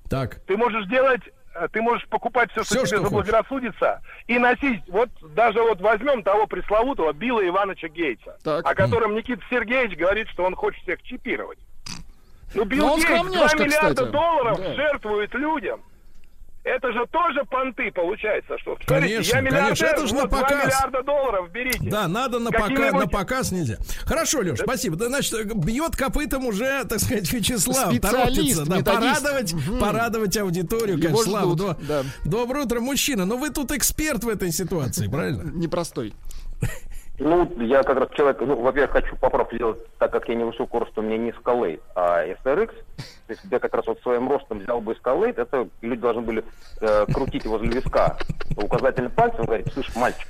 Так. 0.09 0.41
ты 0.47 0.57
можешь 0.57 0.85
делать, 0.87 1.21
ты 1.71 1.81
можешь 1.81 2.07
покупать 2.07 2.51
все, 2.51 2.63
что 2.63 2.75
Всё, 2.75 2.85
тебе 2.85 2.97
что 2.97 3.05
заблагорассудится, 3.09 4.01
и 4.27 4.39
носить, 4.39 4.81
вот 4.87 5.09
даже 5.33 5.61
вот 5.61 5.79
возьмем 5.81 6.23
того 6.23 6.47
пресловутого 6.47 7.13
Билла 7.13 7.47
Ивановича 7.47 7.87
Гейтса, 7.89 8.37
Так. 8.43 8.65
о 8.65 8.75
котором 8.75 9.15
Никита 9.15 9.41
Сергеевич 9.49 9.97
говорит, 9.97 10.27
что 10.29 10.43
он 10.43 10.55
хочет 10.55 10.81
всех 10.83 11.01
чипировать. 11.03 11.59
Ну, 12.55 12.65
Билл 12.65 12.85
он 12.85 12.99
Гейтс 12.99 13.09
2 13.09 13.17
скромняшка, 13.19 13.63
миллиарда 13.63 13.89
кстати. 13.95 14.11
долларов 14.11 14.57
Да. 14.59 14.73
жертвует 14.75 15.33
людям. 15.33 15.81
Это 16.63 16.93
же 16.93 17.05
тоже 17.11 17.43
понты 17.49 17.91
получается, 17.91 18.57
что 18.59 18.77
смотрите, 18.85 18.87
Конечно, 18.87 19.37
я 19.37 19.43
конечно, 19.65 19.85
это 19.85 20.07
же 20.07 20.13
на 20.15 20.21
вот 20.21 20.29
2 20.29 20.39
показ. 20.41 20.65
миллиарда 20.65 21.03
долларов 21.03 21.51
берите. 21.51 21.89
Да, 21.89 22.07
надо 22.07 22.39
на, 22.39 22.51
пока, 22.51 22.91
на 22.91 23.05
показ 23.07 23.51
нельзя. 23.51 23.77
Хорошо, 24.05 24.39
Леш, 24.39 24.59
спасибо. 24.59 24.95
Да, 24.95 25.07
значит, 25.07 25.53
бьет 25.55 25.97
копытом 25.97 26.45
уже, 26.45 26.85
так 26.85 26.99
сказать, 26.99 27.29
Вячеслав. 27.33 27.93
Специалист, 27.93 28.63
торопится, 28.63 28.65
да, 28.65 28.91
порадовать, 28.93 29.55
порадовать 29.79 30.37
аудиторию, 30.37 30.97
Его 30.97 31.07
конечно, 31.09 31.31
Слава. 31.31 31.53
ждут, 31.53 31.77
да. 31.85 32.03
Доброе 32.23 32.63
утро, 32.65 32.79
мужчина. 32.79 33.25
Ну, 33.25 33.37
вы 33.37 33.49
тут 33.49 33.71
эксперт 33.71 34.23
в 34.23 34.29
этой 34.29 34.51
ситуации, 34.53 35.07
правильно? 35.09 35.43
Непростой. 35.53 36.13
Ну, 37.19 37.47
я 37.59 37.83
как 37.83 37.99
раз 37.99 38.09
человек, 38.15 38.41
ну, 38.41 38.55
во-первых, 38.59 38.91
хочу 38.91 39.15
поправку 39.15 39.55
сделать, 39.55 39.77
так 39.99 40.11
как 40.11 40.27
я 40.29 40.35
невысокого 40.35 40.81
роста, 40.81 41.01
у 41.01 41.03
меня 41.03 41.17
не 41.17 41.29
Escalade, 41.29 41.79
а 41.95 42.25
SRX. 42.25 42.71
То 43.27 43.33
есть 43.33 43.41
я 43.51 43.59
как 43.59 43.73
раз 43.75 43.85
вот 43.85 44.01
своим 44.01 44.27
ростом 44.29 44.59
взял 44.59 44.81
бы 44.81 44.93
Escalade, 44.93 45.39
это 45.39 45.67
люди 45.81 46.01
должны 46.01 46.23
были 46.23 46.43
э, 46.81 47.05
крутить 47.13 47.45
возле 47.45 47.69
виска 47.69 48.17
указательным 48.57 49.11
пальцем, 49.11 49.45
говорить, 49.45 49.71
слышь, 49.73 49.95
мальчик, 49.95 50.27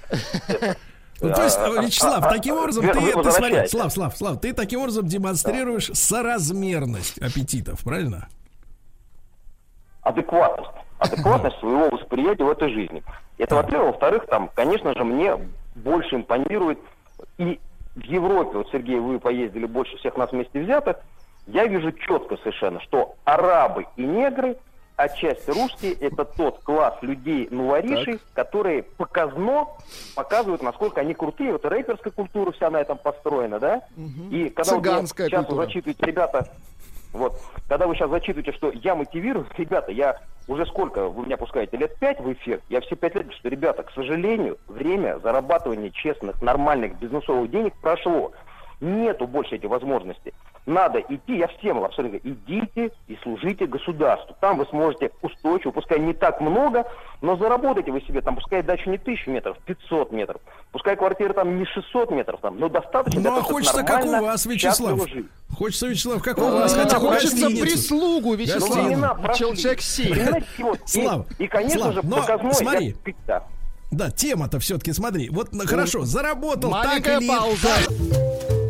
это, 0.50 0.76
Ну, 1.22 1.34
то 1.34 1.44
есть, 1.44 1.58
а, 1.58 1.68
а, 1.68 1.82
Вячеслав, 1.82 2.26
а, 2.26 2.30
таким 2.30 2.58
образом, 2.58 2.86
ты, 2.86 3.14
ты 3.14 3.32
смотри. 3.32 3.68
Слав, 3.68 3.94
Слав, 3.94 4.18
Слав, 4.18 4.42
ты 4.42 4.54
таким 4.54 4.82
образом 4.82 5.06
демонстрируешь 5.06 5.90
соразмерность 5.94 7.18
аппетитов, 7.20 7.82
правильно? 7.84 8.28
адекватность. 10.04 10.70
Адекватность 11.00 11.60
своего 11.60 11.90
восприятия 11.90 12.44
в 12.44 12.50
этой 12.50 12.72
жизни. 12.74 13.04
Это 13.38 13.56
во-первых. 13.56 13.94
Во-вторых, 13.94 14.26
там, 14.28 14.50
конечно 14.54 14.94
же, 14.94 15.04
мне 15.04 15.38
больше 15.76 16.16
импонирует 16.16 16.80
и 17.38 17.60
в 17.96 18.04
Европе, 18.04 18.58
вот, 18.58 18.70
Сергей, 18.72 19.00
вы 19.00 19.20
поездили 19.20 19.66
больше 19.66 19.98
всех 19.98 20.18
нас 20.18 20.32
вместе 20.32 20.62
взятых, 20.62 20.98
я 21.46 21.66
вижу 21.66 21.92
четко 21.92 22.38
совершенно, 22.38 22.80
что 22.82 23.16
арабы 23.24 23.86
и 23.98 24.04
негры, 24.04 24.58
отчасти 24.96 25.50
русские, 25.50 25.94
это 25.94 26.24
тот 26.24 26.60
класс 26.64 26.96
людей, 27.02 27.48
нуворишей, 27.52 28.20
которые 28.34 28.84
показно 28.84 29.68
показывают, 30.16 30.62
насколько 30.62 31.02
они 31.02 31.14
крутые. 31.14 31.52
Вот 31.52 31.66
рэперская 31.66 32.14
культура 32.14 32.52
вся 32.52 32.70
на 32.70 32.78
этом 32.78 32.98
построена, 32.98 33.60
да? 33.60 33.82
И 34.32 34.50
когда 34.50 34.76
вот 34.76 34.84
Цыганская 34.84 35.28
сейчас 35.28 35.42
вы 35.42 35.48
культура. 35.48 35.66
зачитываете, 35.66 36.06
ребята, 36.06 36.48
вот, 37.14 37.40
когда 37.70 37.88
вы 37.88 37.96
сейчас 37.96 38.10
зачитываете, 38.10 38.52
что 38.52 38.72
я 38.72 38.96
мотивирую, 38.96 39.48
ребята, 39.58 39.92
я 39.92 40.18
уже 40.48 40.66
сколько, 40.66 41.08
вы 41.08 41.26
меня 41.26 41.38
пускаете, 41.38 41.78
лет 41.78 41.96
пять 41.98 42.20
в 42.20 42.32
эфир, 42.34 42.62
я 42.70 42.82
все 42.82 42.96
пять 42.96 43.16
лет 43.16 43.32
что, 43.34 43.50
ребята, 43.50 43.84
к 43.84 43.92
сожалению, 43.92 44.58
время 44.68 45.20
зарабатывания 45.20 45.92
честных, 45.92 46.42
нормальных 46.42 47.00
бизнесовых 47.00 47.50
денег 47.50 47.74
прошло. 47.82 48.34
Нету 48.82 49.28
больше 49.28 49.56
этих 49.56 49.70
возможностей. 49.70 50.34
Надо 50.66 51.00
идти, 51.02 51.38
я 51.38 51.48
всем 51.48 51.84
абсолютно 51.84 52.20
говорю, 52.20 52.38
идите 52.46 52.92
и 53.08 53.18
служите 53.22 53.66
государству. 53.66 54.34
Там 54.40 54.58
вы 54.58 54.66
сможете 54.68 55.12
устойчиво, 55.22 55.72
пускай 55.72 56.00
не 56.00 56.14
так 56.14 56.40
много, 56.40 56.86
но 57.22 57.36
заработайте 57.36 57.92
вы 57.92 58.00
себе, 58.02 58.22
там, 58.22 58.36
пускай 58.36 58.64
дача 58.64 58.90
не 58.90 58.98
тысячу 58.98 59.30
метров, 59.30 59.58
500 59.66 60.14
метров, 60.14 60.42
пускай 60.72 60.96
квартира 60.96 61.34
там 61.34 61.60
не 61.60 61.66
600 61.66 62.12
метров, 62.12 62.40
там, 62.40 62.60
но 62.60 62.70
достаточно 62.70 63.20
Ну, 63.20 63.30
для 63.30 63.38
а 63.40 63.42
хочется, 63.42 63.84
как 63.84 64.06
у 64.06 64.22
вас, 64.22 64.46
Вячеслав. 64.46 65.02
Хочется, 65.54 65.88
Вячеслав, 65.88 66.24
как 66.24 66.38
у 66.38 66.42
вас? 66.42 66.74
А, 66.74 66.84
Хотя 66.84 67.00
бы 67.00 67.08
Хочется 67.10 67.48
прислугу, 67.48 68.34
Вячеслав. 68.36 69.36
Человек 69.36 69.82
семь. 69.82 70.14
Понимаете, 70.14 70.48
вот, 70.60 71.30
и- 71.40 71.48
конечно 71.48 71.92
же, 71.92 72.02
но 72.04 72.18
показной... 72.18 72.54
смотри. 72.54 72.96
да. 73.92 74.10
Тема-то 74.12 74.60
все-таки, 74.60 74.94
смотри. 74.94 75.30
Вот 75.30 75.50
хорошо, 75.66 76.06
заработал 76.06 76.72
Маленькая 76.72 77.16
так 77.16 77.22
или 77.22 77.28
пауза. 77.28 78.63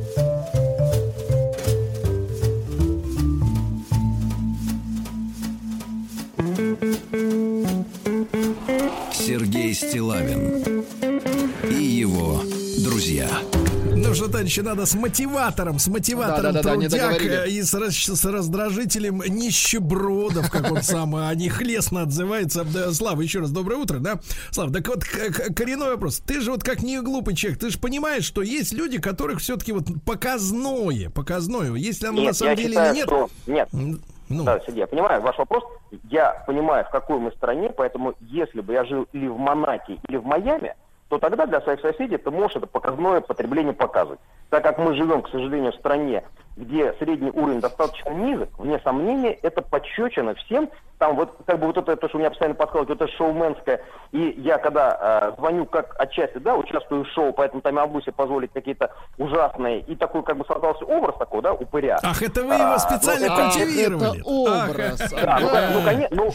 Сергей 9.14 9.74
Стилавин 9.74 10.84
и 11.70 11.84
его 11.84 12.42
друзья. 12.80 13.30
Ну 13.96 14.14
что, 14.14 14.28
товарищи, 14.28 14.60
надо 14.60 14.86
с 14.86 14.96
мотиватором, 14.96 15.80
с 15.80 15.88
мотиватором 15.88 16.62
трудяг 16.62 16.92
договорили. 16.92 17.46
э, 17.46 17.50
и 17.50 17.62
с, 17.64 17.74
раз- 17.74 17.96
с 17.96 18.26
раздражителем 18.26 19.24
нищебродов, 19.26 20.52
как 20.52 20.72
он 20.72 20.82
сам 20.84 21.16
о 21.16 21.34
них 21.34 21.62
лестно 21.62 22.02
отзывается. 22.02 22.66
Да, 22.66 22.92
Слава, 22.92 23.22
еще 23.22 23.40
раз 23.40 23.52
доброе 23.52 23.78
утро, 23.78 24.00
да? 24.00 24.20
Слава, 24.52 24.74
так 24.74 24.88
вот, 24.90 25.04
коренной 25.06 25.92
вопрос. 25.92 26.22
Ты 26.26 26.42
же 26.42 26.52
вот 26.52 26.64
как 26.64 26.84
не 26.84 27.02
глупый 27.02 27.36
человек, 27.36 27.60
ты 27.60 27.70
же 27.70 27.80
понимаешь, 27.80 28.26
что 28.26 28.42
есть 28.42 28.74
люди, 28.74 28.98
которых 29.00 29.40
все-таки 29.40 29.72
вот 29.72 29.86
показное, 30.04 31.10
показное, 31.10 31.74
если 31.76 32.08
оно 32.08 32.22
на 32.22 32.26
Нет, 32.26 32.36
самом 32.36 32.52
я 32.52 32.56
деле 32.58 32.70
считаю, 32.70 32.96
нет. 32.96 33.06
что... 33.06 33.30
Нет, 33.48 33.70
Ну, 34.34 34.44
Да, 34.44 34.60
Сергей, 34.60 34.82
я 34.82 34.88
понимаю 34.88 35.22
ваш 35.22 35.38
вопрос. 35.38 35.64
Я 36.10 36.44
понимаю, 36.48 36.86
в 36.86 36.90
какой 36.90 37.20
мы 37.20 37.32
стране, 37.32 37.70
поэтому 37.70 38.14
если 38.20 38.62
бы 38.62 38.74
я 38.74 38.84
жил 38.86 39.08
или 39.14 39.28
в 39.28 39.38
Монаке, 39.38 40.00
или 40.08 40.18
в 40.18 40.26
Майами, 40.26 40.76
то 41.10 41.20
тогда 41.20 41.46
для 41.46 41.62
своих 41.62 41.80
соседей 41.82 42.18
ты 42.18 42.32
можешь 42.32 42.58
это 42.58 42.66
показное 42.66 43.22
потребление 43.22 43.74
показывать. 43.74 44.20
Так 44.50 44.64
как 44.64 44.78
мы 44.78 44.96
живем, 44.96 45.22
к 45.22 45.30
сожалению, 45.30 45.72
в 45.72 45.76
стране, 45.76 46.24
где 46.58 46.94
средний 46.94 47.32
уровень 47.32 47.62
достаточно 47.62 48.10
низок, 48.10 48.50
вне 48.58 48.80
сомнения, 48.80 49.34
это 49.34 49.62
подчечено 49.62 50.36
всем. 50.36 50.70
Там 51.04 51.18
вот 51.18 51.36
как 51.46 51.60
бы 51.60 51.68
вот 51.68 51.76
это, 51.76 51.98
то, 51.98 52.08
что 52.08 52.18
у 52.18 52.22
меня 52.22 52.30
постоянно 52.30 52.56
вот 52.58 52.90
это 52.90 53.08
шоуменское. 53.10 53.82
И 54.14 54.36
я 54.38 54.58
когда 54.58 55.34
э, 55.34 55.38
звоню 55.38 55.66
как 55.66 56.00
отчасти, 56.00 56.38
да, 56.38 56.56
участвую 56.56 57.04
в 57.04 57.10
шоу, 57.10 57.34
поэтому 57.34 57.62
там 57.62 57.76
я 57.76 57.82
могу 57.82 58.00
себе 58.00 58.14
позволить 58.14 58.54
какие-то 58.54 58.90
ужасные, 59.18 59.82
и 59.82 59.98
такой 59.98 60.24
как 60.24 60.38
бы 60.38 60.46
создался 60.46 60.86
образ 60.86 61.18
такой, 61.18 61.42
да, 61.42 61.52
упыря. 61.52 62.00
Ах, 62.02 62.22
это 62.22 62.42
вы 62.46 62.54
его 62.54 62.76
А, 62.76 62.80
специально 62.80 63.28
ну, 63.28 63.34
А, 63.34 63.42
культивировали. 63.52 64.20
это 64.22 64.30
образ. 64.30 65.02
Ах, 65.02 65.12
Да, 65.26 65.40
ну, 65.42 65.50
Да. 65.52 65.70
ну, 65.74 65.82
коне- 65.82 66.08
ну, 66.12 66.32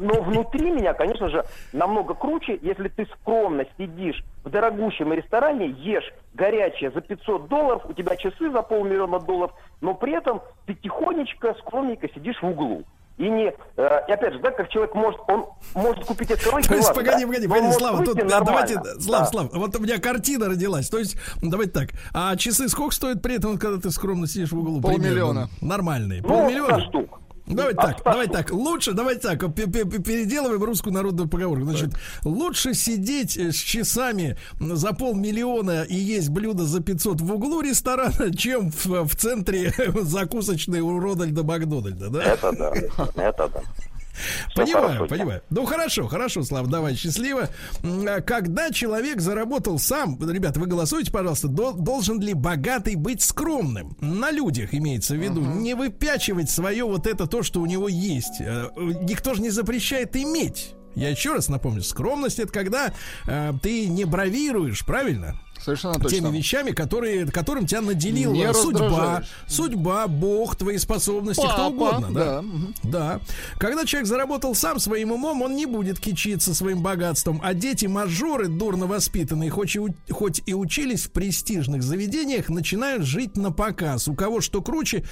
но 0.00 0.22
внутри 0.22 0.70
меня, 0.70 0.94
конечно 0.94 1.28
же, 1.28 1.44
намного 1.74 2.14
круче, 2.14 2.58
если 2.62 2.88
ты 2.88 3.06
скромно 3.20 3.66
сидишь 3.76 4.24
в 4.44 4.48
дорогущем 4.48 5.12
ресторане, 5.12 5.66
ешь 5.66 6.10
горячее 6.32 6.90
за 6.90 7.02
500 7.02 7.48
долларов, 7.48 7.82
у 7.86 7.92
тебя 7.92 8.16
часы 8.16 8.50
за 8.50 8.62
полмиллиона 8.62 9.20
долларов, 9.20 9.52
но 9.82 9.92
при 9.92 10.14
этом 10.16 10.40
ты 10.64 10.72
тихонечко, 10.72 11.54
скромненько 11.60 12.08
сидишь 12.14 12.40
в 12.40 12.46
углу. 12.46 12.84
И 13.18 13.30
не, 13.30 13.46
э, 13.76 14.00
и 14.08 14.12
опять 14.12 14.34
же, 14.34 14.40
да, 14.40 14.50
как 14.50 14.68
человек 14.68 14.94
может, 14.94 15.18
он 15.28 15.46
может 15.74 16.04
купить 16.04 16.30
это 16.30 16.50
То 16.50 16.58
есть, 16.74 16.92
погоди, 16.92 17.24
погоди, 17.24 17.48
погоди, 17.48 17.72
Слава, 17.72 18.04
тут 18.04 18.18
э, 18.18 18.26
давайте, 18.26 18.74
Слав, 19.00 19.20
Да. 19.20 19.26
Слав, 19.26 19.48
вот 19.54 19.74
у 19.74 19.78
меня 19.80 19.98
картина 19.98 20.48
родилась. 20.50 20.90
То 20.90 20.98
есть, 20.98 21.16
ну, 21.40 21.50
давайте 21.50 21.72
так, 21.72 21.88
а 22.12 22.36
часы 22.36 22.68
сколько 22.68 22.94
стоят 22.94 23.22
при 23.22 23.36
этом, 23.36 23.58
когда 23.58 23.80
ты 23.80 23.90
скромно 23.90 24.26
сидишь 24.26 24.52
в 24.52 24.58
углу? 24.58 24.82
Полмиллиона. 24.82 25.48
Примерно? 25.48 25.48
Нормальные. 25.62 26.22
Ну, 26.22 26.28
Полмиллиона? 26.28 26.80
100 26.80 26.88
штук. 26.88 27.20
Давайте 27.46 27.76
так, 27.80 27.98
100 28.00 28.10
давайте 28.10 28.32
так. 28.32 28.52
Лучше, 28.52 28.92
давайте 28.92 29.20
так, 29.20 29.54
пе- 29.54 29.66
пе- 29.66 29.84
пе- 29.84 30.02
переделываем 30.02 30.62
русскую 30.64 30.92
народную 30.92 31.28
поговорку. 31.28 31.64
Значит, 31.64 31.90
лучше 32.24 32.74
сидеть 32.74 33.36
э, 33.36 33.52
с 33.52 33.56
часами 33.56 34.36
за 34.58 34.92
полмиллиона 34.92 35.82
и 35.82 35.94
есть 35.94 36.28
блюдо 36.30 36.64
за 36.64 36.80
500 36.80 37.20
в 37.20 37.32
углу 37.32 37.60
ресторана, 37.60 38.34
чем 38.36 38.70
в, 38.72 39.04
в 39.04 39.14
центре 39.16 39.72
закусочной 40.02 40.80
у 40.80 40.98
Рональда 40.98 41.44
Макдональда, 41.44 42.10
да? 42.10 42.22
Это 42.24 42.52
да, 42.52 42.72
это 43.22 43.48
да. 43.54 43.60
Всё 44.50 44.62
Понимаю, 44.64 45.06
понимаю. 45.08 45.42
Ну 45.50 45.64
хорошо, 45.66 46.06
хорошо, 46.08 46.42
Слава, 46.42 46.68
давай 46.68 46.94
счастливо. 46.94 47.48
А 47.82 48.20
Когда 48.20 48.70
человек 48.70 49.20
заработал 49.20 49.78
сам, 49.78 50.18
ребята, 50.30 50.60
вы 50.60 50.66
голосуйте, 50.66 51.10
пожалуйста, 51.10 51.48
до- 51.48 51.72
должен 51.72 52.20
ли 52.20 52.32
богатый 52.34 52.94
быть 52.96 53.22
скромным? 53.22 53.96
На 54.00 54.30
людях 54.30 54.74
имеется 54.74 55.14
в 55.14 55.18
виду. 55.18 55.40
Не 55.40 55.74
выпячивать 55.74 56.50
свое 56.50 56.84
вот 56.84 57.06
это 57.06 57.26
то, 57.26 57.42
что 57.42 57.60
у 57.60 57.66
него 57.66 57.88
есть. 57.88 58.40
Э, 58.40 58.68
Никто 58.76 59.34
же 59.34 59.42
не 59.42 59.50
запрещает 59.50 60.16
иметь. 60.16 60.74
Я 60.94 61.10
еще 61.10 61.34
раз 61.34 61.48
напомню, 61.48 61.82
скромность 61.82 62.38
это 62.38 62.50
когда 62.50 62.92
э, 63.26 63.52
ты 63.62 63.86
не 63.86 64.04
бравируешь, 64.06 64.84
правильно? 64.86 65.38
Совершенно 65.66 65.94
Теми 65.94 66.20
точно. 66.20 66.28
вещами, 66.28 66.70
которые, 66.70 67.26
которым 67.26 67.66
тебя 67.66 67.80
наделила 67.80 68.32
Не 68.32 68.54
судьба, 68.54 69.24
судьба, 69.48 70.06
Бог, 70.06 70.54
твои 70.54 70.78
способности, 70.78 71.40
кто 71.40 71.48
Папа, 71.48 71.72
угодно, 71.72 72.12
да? 72.12 72.42
да. 72.42 72.44
Да. 72.84 73.20
Когда 73.58 73.84
человек 73.84 74.06
заработал 74.06 74.54
сам 74.54 74.78
своим 74.78 75.10
умом, 75.10 75.42
он 75.42 75.56
не 75.56 75.66
будет 75.66 75.98
кичиться 75.98 76.54
своим 76.54 76.82
богатством. 76.82 77.40
А 77.42 77.52
дети-мажоры, 77.52 78.46
дурно 78.46 78.86
воспитанные, 78.86 79.50
хоть 79.50 79.74
и, 79.74 79.80
хоть 80.08 80.40
и 80.46 80.54
учились 80.54 81.06
в 81.06 81.10
престижных 81.10 81.82
заведениях, 81.82 82.48
начинают 82.48 83.02
жить 83.02 83.36
на 83.36 83.50
показ. 83.50 84.06
У 84.06 84.14
кого 84.14 84.40
что 84.40 84.62
круче. 84.62 85.02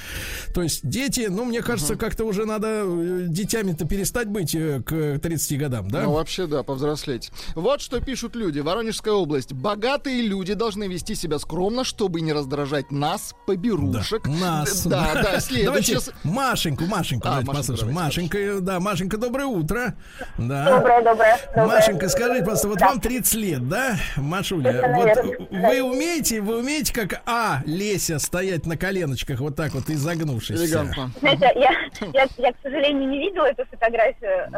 То 0.54 0.62
есть 0.62 0.88
дети, 0.88 1.26
ну, 1.28 1.46
мне 1.46 1.62
кажется, 1.62 1.96
как-то 1.96 2.24
уже 2.24 2.46
надо 2.46 2.84
э, 2.84 3.24
детьми-то 3.26 3.88
перестать 3.88 4.28
быть 4.28 4.54
э, 4.54 4.80
к 4.86 5.18
30 5.18 5.58
годам, 5.58 5.90
да? 5.90 6.04
Ну, 6.04 6.12
вообще, 6.12 6.46
да, 6.46 6.62
повзрослеть. 6.62 7.32
Вот 7.56 7.80
что 7.80 8.00
пишут 8.00 8.36
люди. 8.36 8.60
Воронежская 8.60 9.14
область. 9.14 9.52
Богатые 9.52 10.22
люди 10.22 10.43
должны 10.52 10.84
вести 10.86 11.14
себя 11.14 11.38
скромно, 11.38 11.82
чтобы 11.84 12.20
не 12.20 12.32
раздражать 12.34 12.90
нас, 12.90 13.34
поберушек. 13.46 14.26
Нас. 14.26 14.84
Да, 14.86 15.14
да, 15.14 15.40
следующее. 15.40 15.64
Давайте 15.64 16.12
Машеньку, 16.24 16.84
Машеньку, 16.84 17.26
А, 17.28 17.30
давайте 17.30 17.48
Машеньку 17.50 17.56
послушаем. 17.72 17.94
давайте, 17.94 18.20
Машенька, 18.20 18.38
э, 18.38 18.60
да, 18.60 18.80
Машенька, 18.80 19.16
доброе 19.16 19.46
утро. 19.46 19.94
Да. 20.36 20.76
Доброе, 20.76 21.02
доброе. 21.02 21.38
доброе. 21.56 21.66
Машенька, 21.66 22.08
скажите, 22.08 22.40
пожалуйста, 22.40 22.68
вот 22.68 22.78
Да. 22.78 22.88
вам 22.88 23.00
30 23.00 23.34
лет, 23.34 23.68
да, 23.68 23.96
Машуля? 24.16 24.70
Это, 24.70 24.88
Вот 24.88 25.06
наверное, 25.06 25.70
вы 25.70 25.82
умеете, 25.82 26.40
вы 26.42 26.58
умеете, 26.58 26.92
как 26.92 27.22
А, 27.26 27.62
Леся, 27.64 28.18
стоять 28.18 28.66
на 28.66 28.76
коленочках 28.76 29.40
вот 29.40 29.56
так 29.56 29.72
вот 29.74 29.88
изогнувшись? 29.88 30.60
Элегантно. 30.60 31.10
Знаете, 31.20 31.50
я, 31.54 31.72
я, 32.12 32.28
я, 32.36 32.52
к 32.52 32.56
сожалению, 32.62 33.08
не 33.08 33.18
видела 33.18 33.46
эту 33.46 33.64
фотографию. 33.70 34.50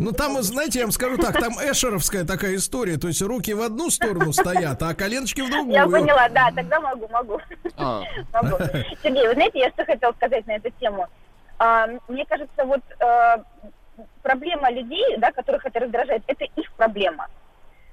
Ну 0.00 0.12
там, 0.12 0.42
знаете, 0.42 0.78
я 0.78 0.86
вам 0.86 0.92
скажу 0.92 1.18
так, 1.18 1.38
там 1.38 1.52
эшеровская 1.52 2.24
такая 2.24 2.56
история, 2.56 2.96
то 2.96 3.06
есть 3.08 3.20
руки 3.20 3.52
в 3.52 3.60
одну 3.60 3.90
сторону 3.90 4.32
стоят, 4.32 4.82
а 4.82 4.94
коленочки 4.94 5.42
в 5.42 5.50
другую. 5.50 5.74
Я 5.74 5.86
поняла, 5.86 6.26
да, 6.30 6.50
тогда 6.54 6.80
могу, 6.80 7.06
могу. 7.08 7.38
А, 7.76 8.02
могу. 8.32 8.56
Сергей, 9.02 9.28
вы 9.28 9.34
знаете, 9.34 9.58
я 9.58 9.70
что 9.70 9.84
хотела 9.84 10.12
сказать 10.12 10.46
на 10.46 10.52
эту 10.52 10.70
тему? 10.80 11.06
А, 11.58 11.86
мне 12.08 12.24
кажется, 12.24 12.64
вот 12.64 12.80
э, 12.98 14.04
проблема 14.22 14.70
людей, 14.70 15.18
да, 15.18 15.32
которых 15.32 15.66
это 15.66 15.80
раздражает, 15.80 16.22
это 16.26 16.44
их 16.44 16.72
проблема. 16.72 17.26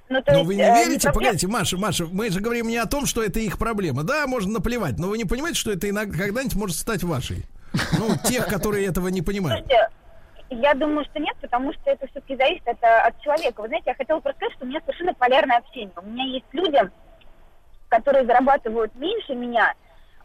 Ну, 0.07 0.21
то 0.21 0.31
Но 0.31 0.37
есть, 0.37 0.47
вы 0.47 0.55
не 0.55 0.61
э, 0.61 0.73
верите, 0.85 1.09
проблем- 1.09 1.13
погодите, 1.13 1.47
Маша, 1.47 1.77
Маша, 1.77 2.05
мы 2.09 2.29
же 2.29 2.39
говорим 2.39 2.69
не 2.69 2.77
о 2.77 2.85
том, 2.85 3.05
что 3.05 3.21
это 3.21 3.41
их 3.41 3.57
проблема. 3.57 4.03
Да, 4.03 4.25
можно 4.27 4.53
наплевать, 4.53 4.97
но 4.97 5.09
вы 5.09 5.17
не 5.17 5.25
понимаете, 5.25 5.59
что 5.59 5.73
это 5.73 5.89
иногда 5.89 6.17
когда-нибудь 6.17 6.55
может 6.55 6.77
стать 6.77 7.03
вашей. 7.03 7.43
Ну, 7.99 8.15
тех, 8.23 8.47
которые 8.47 8.87
этого 8.87 9.09
не 9.09 9.21
понимают. 9.21 9.65
Слушайте, 9.67 9.89
я 10.49 10.73
думаю, 10.73 11.05
что 11.05 11.19
нет, 11.19 11.35
потому 11.41 11.73
что 11.73 11.89
это 11.91 12.07
все-таки 12.07 12.35
зависит 12.35 12.67
от, 12.67 12.81
э, 12.81 12.87
от 12.87 13.19
человека. 13.21 13.61
Вы 13.61 13.67
знаете, 13.67 13.89
я 13.91 13.95
хотела 13.95 14.19
просто 14.19 14.37
сказать, 14.39 14.55
что 14.55 14.65
у 14.65 14.67
меня 14.67 14.79
совершенно 14.81 15.13
полярное 15.13 15.57
общение. 15.57 15.91
У 15.95 16.05
меня 16.05 16.23
есть 16.25 16.45
люди, 16.53 16.79
которые 17.89 18.25
зарабатывают 18.25 18.93
меньше 18.95 19.33
меня, 19.35 19.73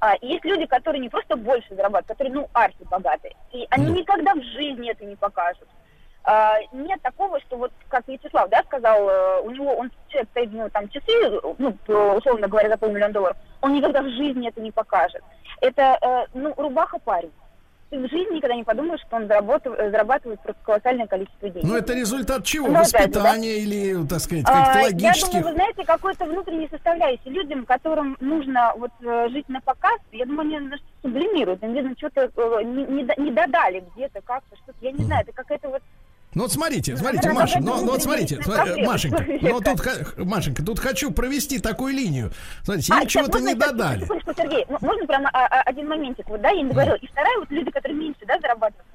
а, 0.01 0.15
и 0.17 0.27
есть 0.27 0.45
люди, 0.45 0.67
которые 0.67 1.01
не 1.01 1.09
просто 1.09 1.37
больше 1.37 1.75
зарабатывают, 1.75 2.07
которые, 2.09 2.35
ну, 2.35 2.49
архи 2.53 2.85
богатые. 2.91 3.35
И 3.53 3.67
они 3.71 3.87
Ну. 3.87 3.95
никогда 3.95 4.35
в 4.35 4.43
жизни 4.43 4.91
это 4.91 5.05
не 5.05 5.15
покажут. 5.17 5.69
А, 6.25 6.57
нет 6.73 7.01
такого, 7.03 7.41
что 7.41 7.57
вот, 7.57 7.73
как 7.89 8.07
Вячеслав, 8.07 8.49
да, 8.49 8.63
сказал, 8.63 9.09
э, 9.09 9.41
у 9.43 9.51
него, 9.51 9.75
он 9.75 9.91
человек 10.09 10.29
стоит, 10.31 10.53
ну, 10.53 10.71
там, 10.71 10.89
часы, 10.89 11.11
ну, 11.59 11.73
по- 11.87 12.15
условно 12.17 12.47
говоря, 12.47 12.69
за 12.69 12.77
полмиллиона 12.77 13.13
долларов, 13.13 13.37
он 13.61 13.75
никогда 13.75 14.03
в 14.03 14.09
жизни 14.09 14.49
это 14.49 14.61
не 14.61 14.71
покажет. 14.71 15.23
Это, 15.61 15.99
э, 16.01 16.27
ну, 16.35 16.55
рубаха 16.57 16.99
парень. 17.01 17.33
Ты 17.93 17.99
в 17.99 18.09
жизни 18.09 18.37
никогда 18.37 18.57
не 18.57 18.65
подумаешь, 18.65 19.03
что 19.07 19.17
он 19.17 19.27
зарабатывает, 19.27 19.91
зарабатывает 19.91 20.41
просто 20.41 20.59
колоссальное 20.65 21.07
количество 21.07 21.51
денег. 21.51 21.69
Ну, 21.69 21.77
это 21.77 21.93
результат 21.93 22.43
чего? 22.43 22.69
Ну, 22.69 22.83
же, 22.87 22.91
да. 22.91 22.99
Воспитания 23.01 23.59
или, 23.59 24.07
так 24.07 24.21
сказать, 24.21 24.47
А, 24.49 24.53
каких-то 24.53 24.79
Я 24.79 24.85
логических... 24.87 25.29
думаю, 25.33 25.45
вы 25.49 25.53
знаете, 25.53 25.85
какой-то 25.85 26.25
внутренней 26.25 26.69
составляющей. 26.71 27.29
Людям, 27.29 27.67
которым 27.67 28.17
нужно 28.21 28.73
вот 28.79 28.93
э, 29.03 29.29
жить 29.29 29.47
на 29.51 29.61
показ, 29.61 30.01
я 30.13 30.25
думаю, 30.25 30.41
они 30.47 30.55
наверное, 30.55 30.79
сублимируют. 31.03 31.63
Им, 31.63 31.75
видно, 31.75 31.95
что-то 31.99 32.31
э, 32.35 32.63
не, 32.65 32.85
не 32.87 33.05
до- 33.05 33.21
не 33.21 33.31
додали 33.31 33.85
где-то 33.95 34.23
как-то, 34.23 34.57
что-то. 34.57 34.79
Я 34.81 34.93
не 34.93 35.05
знаю, 35.05 35.25
это 35.25 35.33
какая-то 35.33 35.69
вот... 35.69 35.83
Ну 36.35 36.43
вот 36.45 36.53
смотрите, 36.53 36.97
смотрите, 36.97 37.31
Маша, 37.31 37.61
да, 37.61 37.77
но 37.77 37.77
вот 37.77 38.03
смотрите, 38.03 38.41
смотри, 38.43 38.87
Машенька, 38.87 39.23
но 39.43 39.61
тут, 39.61 40.17
Машенька, 40.17 40.65
тут 40.65 40.79
хочу 40.79 41.11
провести 41.11 41.59
такую 41.59 41.93
линию. 41.93 42.33
Смотрите, 42.63 42.93
им 42.93 42.99
А, 42.99 43.01
сейчас, 43.03 43.13
чего-то 43.13 43.41
не 43.41 43.55
додали. 43.55 44.07
Сергей, 44.35 44.65
можно 44.81 45.07
прямо 45.07 45.29
а, 45.35 45.45
а, 45.45 45.61
один 45.63 45.89
моментик? 45.89 46.27
Вот, 46.29 46.41
да, 46.41 46.49
я 46.49 46.63
не 46.63 46.69
договорила. 46.69 46.95
И 46.97 47.07
вторая, 47.07 47.39
вот 47.39 47.51
люди, 47.51 47.71
которые 47.71 47.99
меньше, 47.99 48.21
да, 48.27 48.39
зарабатывают, 48.41 48.87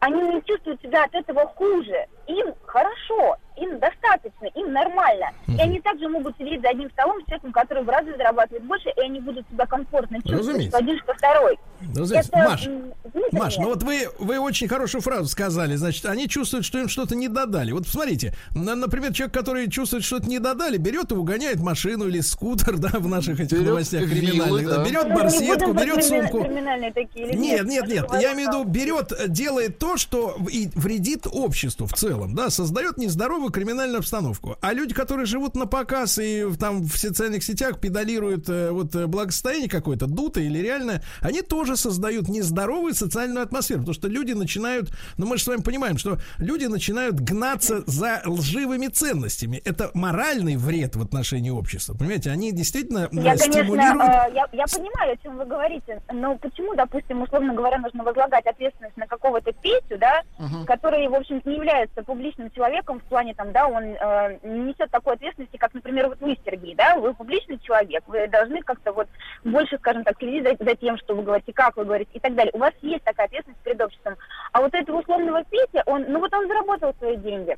они 0.00 0.20
не 0.22 0.42
чувствуют 0.42 0.82
себя 0.82 1.04
от 1.04 1.14
этого 1.14 1.46
хуже. 1.54 2.06
им 2.26 2.52
хорошо, 2.66 3.36
им 3.56 3.78
достаточно, 3.78 4.46
им 4.54 4.72
нормально. 4.72 5.26
И 5.48 5.58
они 5.60 5.80
также 5.80 6.08
могут 6.08 6.36
сидеть 6.38 6.60
за 6.62 6.68
одним 6.70 6.90
столом 6.90 7.20
с 7.20 7.24
человеком, 7.26 7.52
который 7.52 7.82
в 7.84 7.88
разы 7.88 8.16
зарабатывает 8.16 8.64
больше, 8.64 8.88
и 8.96 9.00
они 9.00 9.20
будут 9.20 9.46
себя 9.50 9.66
комфортно 9.66 10.16
чувствовать, 10.18 10.46
Разумеется. 10.46 10.78
один, 10.78 10.98
что 10.98 11.14
второй. 11.14 11.58
Разумеется. 11.96 12.30
Это, 12.32 12.48
Маш, 12.48 12.66
м, 12.66 12.92
внутреннее. 13.04 13.42
Маш, 13.42 13.56
ну 13.58 13.64
вот 13.64 13.82
вы, 13.82 14.08
вы 14.18 14.38
очень 14.38 14.68
хорошую 14.68 15.02
фразу 15.02 15.26
сказали. 15.28 15.74
Значит, 15.76 16.04
они 16.06 16.28
чувствуют, 16.28 16.64
что 16.64 16.78
им 16.78 16.88
что-то 16.88 17.14
не 17.16 17.28
додали. 17.28 17.72
Вот 17.72 17.84
посмотрите, 17.86 18.34
на- 18.54 18.74
например, 18.76 19.12
человек, 19.12 19.34
который 19.34 19.68
чувствует, 19.70 20.04
что-то 20.04 20.28
не 20.28 20.38
додали, 20.38 20.76
берет 20.76 21.10
и 21.10 21.14
угоняет 21.14 21.60
машину 21.60 22.06
или 22.06 22.20
скутер, 22.20 22.78
да, 22.78 22.90
в 22.92 23.08
наших 23.08 23.40
этих 23.40 23.52
Берет 23.58 23.66
новостях 23.68 24.08
криминальных. 24.08 24.68
да, 24.68 24.76
да. 24.78 24.84
Берет 24.84 25.08
Ну, 25.08 25.14
барсетку, 25.14 25.72
берет 25.72 26.04
сумку. 26.04 26.42
криминальные 26.44 26.92
такие 26.92 27.26
Нет, 27.34 27.64
нет, 27.64 27.86
нет. 27.88 28.02
Потому 28.02 28.22
Я 28.22 28.32
имею 28.34 28.50
в 28.50 28.52
виду, 28.54 28.64
берет, 28.64 29.12
э, 29.12 29.28
делает 29.28 29.78
то, 29.78 29.96
что 29.96 30.36
и 30.50 30.68
вредит 30.74 31.26
обществу 31.30 31.86
в 31.86 31.92
целом, 31.94 32.34
да, 32.34 32.48
создает 32.50 32.96
нездоровую 33.42 33.52
криминальную 33.52 33.98
обстановку. 33.98 34.56
А 34.60 34.72
люди, 34.72 34.94
которые 34.94 35.26
живут 35.26 35.56
на 35.56 35.66
показ 35.66 36.18
и 36.18 36.46
там 36.58 36.82
в 36.82 36.96
социальных 36.96 37.42
сетях 37.42 37.80
педалируют 37.80 38.48
э, 38.48 38.70
вот 38.70 38.94
э, 38.94 39.06
благосостояние 39.06 39.68
какое-то, 39.68 40.06
дутое 40.06 40.44
или 40.44 40.58
реальное, 40.58 41.02
они 41.20 41.42
тоже 41.42 41.76
создают 41.76 42.28
нездоровую 42.28 42.94
социальную 42.94 43.42
атмосферу, 43.42 43.80
потому 43.80 43.94
что 43.94 44.08
люди 44.08 44.32
начинают, 44.32 44.90
ну 45.16 45.26
мы 45.26 45.38
же 45.38 45.44
с 45.44 45.46
вами 45.46 45.62
понимаем, 45.62 45.98
что 45.98 46.18
люди 46.38 46.66
начинают 46.66 47.20
гнаться 47.20 47.82
за 47.86 48.22
лживыми 48.26 48.86
ценностями. 48.88 49.60
Это 49.64 49.90
моральный 49.94 50.56
вред 50.56 50.96
в 50.96 51.02
отношении 51.02 51.50
общества, 51.50 51.94
понимаете? 51.94 52.30
Они 52.30 52.52
действительно 52.52 53.08
э, 53.10 53.16
Я, 53.16 53.36
конечно, 53.36 53.52
стимулируют... 53.52 54.02
э, 54.02 54.32
я, 54.34 54.46
я 54.52 54.64
понимаю, 54.66 55.14
о 55.14 55.16
чем 55.22 55.36
вы 55.36 55.44
говорите, 55.44 56.00
но 56.12 56.36
почему, 56.36 56.74
допустим, 56.74 57.22
условно 57.22 57.54
говоря, 57.54 57.78
нужно 57.78 58.04
возлагать 58.04 58.46
ответственность 58.46 58.96
на 58.96 59.06
какого-то 59.06 59.52
Петю, 59.52 59.98
да, 59.98 60.22
который, 60.66 61.08
в 61.08 61.14
общем 61.14 61.40
не 61.44 61.54
является 61.54 62.02
публичным 62.02 62.50
человеком 62.50 63.00
в 63.00 63.04
плане, 63.04 63.31
там, 63.34 63.52
да, 63.52 63.66
он 63.66 63.82
э, 63.84 64.38
не 64.42 64.60
несет 64.60 64.90
такой 64.90 65.14
ответственности, 65.14 65.56
как, 65.56 65.74
например, 65.74 66.08
вот 66.08 66.20
вы, 66.20 66.36
Сергей, 66.44 66.74
да, 66.74 66.96
вы 66.96 67.14
публичный 67.14 67.58
человек, 67.58 68.02
вы 68.06 68.28
должны 68.28 68.62
как-то 68.62 68.92
вот 68.92 69.08
больше, 69.44 69.78
скажем 69.78 70.04
так, 70.04 70.16
следить 70.18 70.44
за, 70.44 70.64
за 70.64 70.74
тем, 70.76 70.96
что 70.98 71.14
вы 71.14 71.22
говорите, 71.22 71.52
как 71.52 71.76
вы 71.76 71.84
говорите 71.84 72.10
и 72.12 72.20
так 72.20 72.34
далее. 72.34 72.52
У 72.54 72.58
вас 72.58 72.72
есть 72.82 73.04
такая 73.04 73.26
ответственность 73.26 73.62
перед 73.62 73.80
обществом. 73.80 74.16
А 74.52 74.60
вот 74.60 74.74
этого 74.74 75.00
условного 75.00 75.44
Петя, 75.44 75.82
он, 75.86 76.04
ну 76.08 76.20
вот 76.20 76.32
он 76.32 76.46
заработал 76.46 76.94
свои 76.98 77.16
деньги. 77.16 77.56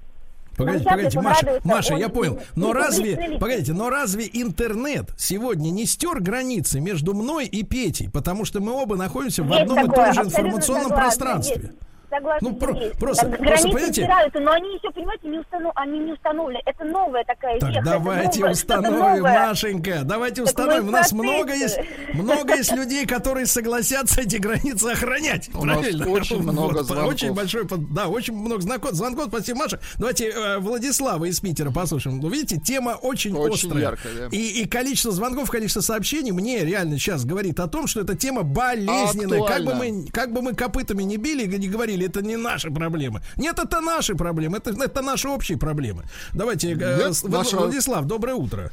Погодите, 0.57 0.85
погодите, 0.89 1.21
Маша, 1.21 1.61
Маша, 1.65 1.95
он 1.95 2.01
я 2.01 2.09
понял. 2.09 2.41
Но 2.55 2.73
разве, 2.73 3.39
погодите, 3.41 3.73
но 3.73 3.91
разве 3.91 4.29
интернет 4.33 5.11
сегодня 5.17 5.71
не 5.71 5.85
стер 5.85 6.21
границы 6.21 6.81
между 6.81 7.13
мной 7.15 7.47
и 7.47 7.65
Петей? 7.65 8.09
Потому 8.09 8.45
что 8.45 8.61
мы 8.61 8.73
оба 8.73 8.97
находимся 8.97 9.43
в 9.43 9.53
одном 9.53 9.91
и 9.91 9.93
том 9.93 10.13
же 10.13 10.21
информационном 10.23 10.89
согласна, 10.89 10.97
пространстве. 10.97 11.63
есть. 11.63 11.79
Согласна, 12.15 12.49
Ну, 12.49 12.57
про- 12.57 12.75
просто- 12.99 13.27
Так, 13.29 13.39
просто, 13.39 13.69
понимаете- 13.69 13.93
стираются, 14.03 14.41
но 14.41 14.53
они 14.53 14.69
еще, 14.75 14.91
понимаете, 14.93 15.29
не, 15.29 15.39
установ... 15.39 15.73
они 15.75 15.99
не 15.99 16.13
установлены. 16.13 16.61
Это 16.65 16.85
новая 16.85 17.25
такая 17.25 17.59
Так 17.59 17.71
веха, 17.71 17.83
давайте 17.85 18.39
новое- 18.41 18.53
установим. 18.53 19.23
Машенька, 19.23 20.01
давайте 20.05 20.35
Так 20.37 20.45
установим. 20.47 20.89
У 20.89 20.91
нас 20.91 21.13
много 21.13 21.53
есть, 21.55 21.79
много 22.15 22.55
есть 22.57 22.73
людей, 22.73 23.07
которые 23.07 23.47
согласятся 23.47 24.21
эти 24.21 24.37
границы 24.37 24.87
охранять. 24.93 25.51
У 25.55 25.65
нас 25.65 25.79
Правильно? 25.79 26.09
очень 26.09 26.43
много 26.43 26.75
Вот, 26.79 26.87
звонков. 26.87 27.09
Очень 27.09 27.33
большой, 27.35 27.67
да, 27.91 28.09
очень 28.09 28.35
много 28.35 28.61
знаков, 28.61 28.93
звонков. 28.93 29.27
Спасибо, 29.29 29.59
Маша. 29.61 29.81
Давайте 29.99 30.29
э, 30.31 30.59
Владислава 30.59 31.25
из 31.25 31.41
Питера 31.41 31.71
послушаем. 31.71 32.21
Ну, 32.21 32.29
видите, 32.29 32.61
тема 32.61 32.91
очень, 33.01 33.35
Очень 33.37 33.69
острая. 33.69 33.83
яркая, 33.91 34.13
да. 34.31 34.37
И, 34.37 34.63
и 34.63 34.69
количество 34.69 35.11
звонков, 35.13 35.51
количество 35.51 35.81
сообщений 35.81 36.31
мне 36.33 36.65
реально 36.65 36.99
сейчас 36.99 37.25
говорит 37.25 37.59
о 37.61 37.67
том, 37.69 37.87
что 37.87 38.01
эта 38.01 38.15
тема 38.17 38.43
болезненная. 38.43 39.43
Как 39.45 39.65
бы, 39.65 39.75
мы, 39.75 40.07
как 40.13 40.33
бы 40.33 40.43
мы 40.43 40.55
копытами 40.55 41.03
не 41.03 41.17
били 41.17 41.45
и 41.45 41.59
не 41.59 41.69
говорили, 41.69 42.04
это 42.07 42.23
не 42.23 42.37
наши 42.37 42.71
проблемы. 42.71 43.21
Нет, 43.37 43.59
это 43.59 43.81
наши 43.81 44.15
проблемы, 44.15 44.59
это, 44.59 44.71
это 44.71 45.03
наши 45.03 45.29
общие 45.29 45.59
проблемы. 45.59 46.03
Давайте, 46.33 46.73
э, 46.73 46.75
Нет, 46.75 47.13
Влад- 47.13 47.29
наша- 47.31 47.57
Владислав, 47.57 48.05
доброе 48.07 48.35
утро. 48.35 48.71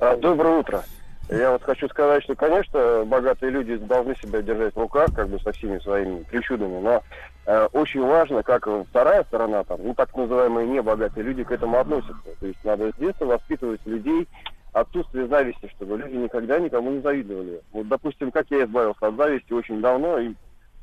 А, 0.00 0.16
Доброе 0.16 0.58
утро. 0.58 0.84
Я 1.28 1.50
вот 1.50 1.62
хочу 1.64 1.88
сказать, 1.88 2.22
что, 2.22 2.36
конечно, 2.36 3.04
богатые 3.04 3.50
люди 3.50 3.76
должны 3.76 4.14
себя 4.16 4.42
держать 4.42 4.74
в 4.76 4.78
руках, 4.78 5.08
как 5.14 5.28
бы 5.28 5.40
со 5.40 5.50
всеми 5.52 5.78
своими 5.80 6.22
причудами, 6.22 6.78
но 6.80 7.02
э, 7.46 7.68
очень 7.72 8.00
важно, 8.06 8.42
как 8.44 8.68
вторая 8.90 9.24
сторона, 9.24 9.64
там, 9.64 9.80
ну, 9.82 9.92
так 9.94 10.14
называемые 10.14 10.68
небогатые 10.68 11.24
люди 11.24 11.42
к 11.42 11.50
этому 11.50 11.78
относятся. 11.80 12.14
То 12.38 12.46
есть 12.46 12.58
надо 12.64 12.92
с 12.92 12.94
детства 13.00 13.24
воспитывать 13.24 13.80
людей 13.86 14.28
отсутствие 14.72 15.26
зависти, 15.26 15.68
чтобы 15.76 15.96
люди 15.96 16.14
никогда 16.14 16.58
никому 16.60 16.90
не 16.92 17.00
завидовали. 17.00 17.60
Вот, 17.72 17.88
допустим, 17.88 18.30
как 18.30 18.46
я 18.50 18.64
избавился 18.64 19.06
от 19.08 19.16
зависти 19.16 19.52
очень 19.52 19.80
давно, 19.80 20.18
и 20.18 20.34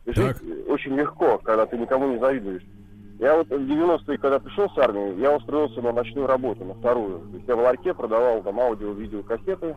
жить 0.06 0.16
Так. 0.16 0.38
очень 0.68 0.96
легко, 0.96 1.38
когда 1.40 1.66
ты 1.66 1.78
никому 1.78 2.08
не 2.14 2.20
завидуешь. 2.20 2.64
Я 3.20 3.38
вот 3.38 3.48
в 3.48 3.54
90-е, 3.54 4.18
когда 4.18 4.40
пришел 4.40 4.70
с 4.70 4.78
армии, 4.78 5.20
я 5.20 5.36
устроился 5.36 5.82
на 5.82 5.94
ночную 5.94 6.28
работу, 6.28 6.66
на 6.66 6.74
вторую. 6.74 7.20
То 7.20 7.36
есть 7.36 7.48
я 7.48 7.56
в 7.56 7.60
ларьке 7.60 7.94
продавал 7.94 8.42
там 8.42 8.60
аудио-видеокассеты, 8.60 9.76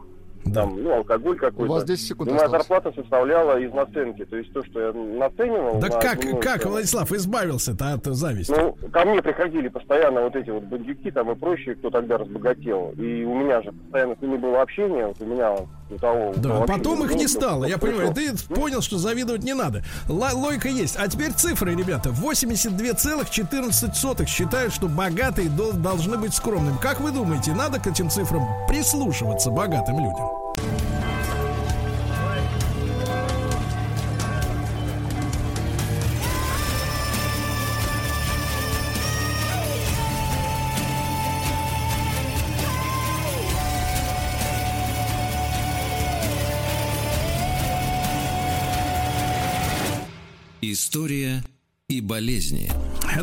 там, 0.52 0.82
ну, 0.82 0.94
алкоголь 0.96 1.36
У 1.36 1.38
какой-то. 1.38 1.72
вас 1.72 1.84
10 1.84 2.08
секунд 2.08 2.30
И 2.30 2.32
моя 2.32 2.44
осталось. 2.46 2.66
зарплата 2.68 3.00
составляла 3.00 3.58
из 3.60 3.72
наценки. 3.72 4.24
То 4.24 4.36
есть 4.36 4.52
то, 4.52 4.64
что 4.64 4.80
я 4.80 4.92
наценивал... 4.92 5.78
Да 5.80 5.88
на 5.88 5.98
как, 6.00 6.20
дневную 6.20 6.42
как. 6.42 6.64
Владислав, 6.64 7.12
избавился-то 7.12 7.92
от 7.94 8.04
зависти? 8.06 8.52
Ну, 8.56 8.76
ко 8.92 9.04
мне 9.04 9.22
приходили 9.22 9.68
постоянно 9.68 10.22
вот 10.22 10.36
эти 10.36 10.50
вот 10.50 10.62
бандюки 10.64 11.10
там 11.10 11.30
и 11.32 11.34
прочие, 11.34 11.74
кто 11.76 11.90
тогда 11.90 12.18
разбогател. 12.18 12.92
И 12.96 13.24
у 13.24 13.34
меня 13.34 13.62
же 13.62 13.72
постоянно 13.72 14.16
с 14.16 14.20
ними 14.22 14.36
было 14.36 14.62
общение, 14.62 15.06
вот 15.06 15.20
у 15.20 15.24
меня 15.26 15.50
вот 15.52 15.66
у 15.90 15.96
того... 15.98 16.32
Да, 16.36 16.60
потом 16.66 17.04
их 17.04 17.14
не 17.14 17.26
стало, 17.28 17.64
я 17.64 17.78
пришел. 17.78 18.12
понимаю. 18.12 18.14
Ты 18.14 18.32
понял, 18.54 18.80
что 18.82 18.98
завидовать 18.98 19.42
не 19.44 19.54
надо. 19.54 19.82
Л- 20.08 20.36
логика 20.38 20.68
есть. 20.68 20.96
А 20.98 21.06
теперь 21.08 21.32
цифры, 21.32 21.74
ребята. 21.76 22.10
82,14 22.10 24.26
считают, 24.26 24.72
что 24.72 24.88
богатые 24.88 25.48
дол- 25.48 25.72
должны 25.72 26.16
быть 26.18 26.34
скромными. 26.34 26.76
Как 26.80 27.00
вы 27.00 27.10
думаете, 27.12 27.52
надо 27.52 27.78
к 27.78 27.86
этим 27.86 28.10
цифрам 28.10 28.42
прислушиваться 28.68 29.50
богатым 29.50 29.96
людям? 29.98 30.26
История 50.72 51.25
и 51.88 52.00
болезни. 52.00 52.68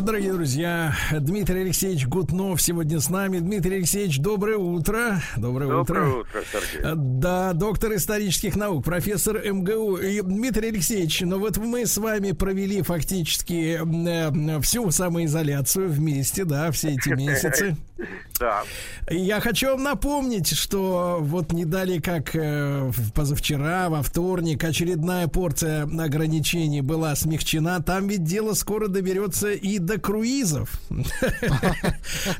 Дорогие 0.00 0.32
друзья, 0.32 0.94
Дмитрий 1.12 1.60
Алексеевич 1.60 2.06
Гутнов 2.06 2.62
сегодня 2.62 2.98
с 2.98 3.10
нами. 3.10 3.38
Дмитрий 3.38 3.76
Алексеевич, 3.76 4.20
доброе 4.20 4.56
утро. 4.56 5.20
Доброе, 5.36 5.66
утро. 5.66 5.94
Доброе 5.94 6.20
утро, 6.22 6.42
Сергей. 6.50 6.80
Э, 6.80 6.94
Да, 6.96 7.52
доктор 7.52 7.94
исторических 7.94 8.56
наук, 8.56 8.82
профессор 8.82 9.38
МГУ. 9.46 9.98
И, 9.98 10.22
Дмитрий 10.22 10.68
Алексеевич, 10.68 11.20
ну 11.20 11.40
вот 11.40 11.58
мы 11.58 11.84
с 11.84 11.98
вами 11.98 12.32
провели 12.32 12.80
фактически 12.80 13.78
э, 13.78 14.60
всю 14.62 14.90
самоизоляцию 14.90 15.90
вместе, 15.90 16.46
да, 16.46 16.70
все 16.72 16.94
эти 16.94 17.10
месяцы. 17.14 17.76
Да. 18.40 18.62
Я 19.08 19.40
хочу 19.40 19.68
вам 19.68 19.82
напомнить, 19.84 20.48
что 20.56 21.18
вот 21.20 21.52
не 21.52 21.64
дали 21.64 22.00
как 22.00 22.34
э, 22.34 22.90
позавчера, 23.14 23.88
во 23.88 24.02
вторник, 24.02 24.64
очередная 24.64 25.28
порция 25.28 25.84
ограничений 25.84 26.80
была 26.80 27.14
смягчена. 27.14 27.80
Там 27.82 28.08
ведь 28.08 28.24
дело 28.24 28.54
скоро 28.54 28.88
доберется 28.88 29.52
и 29.52 29.78
до 29.78 30.00
круизов. 30.00 30.70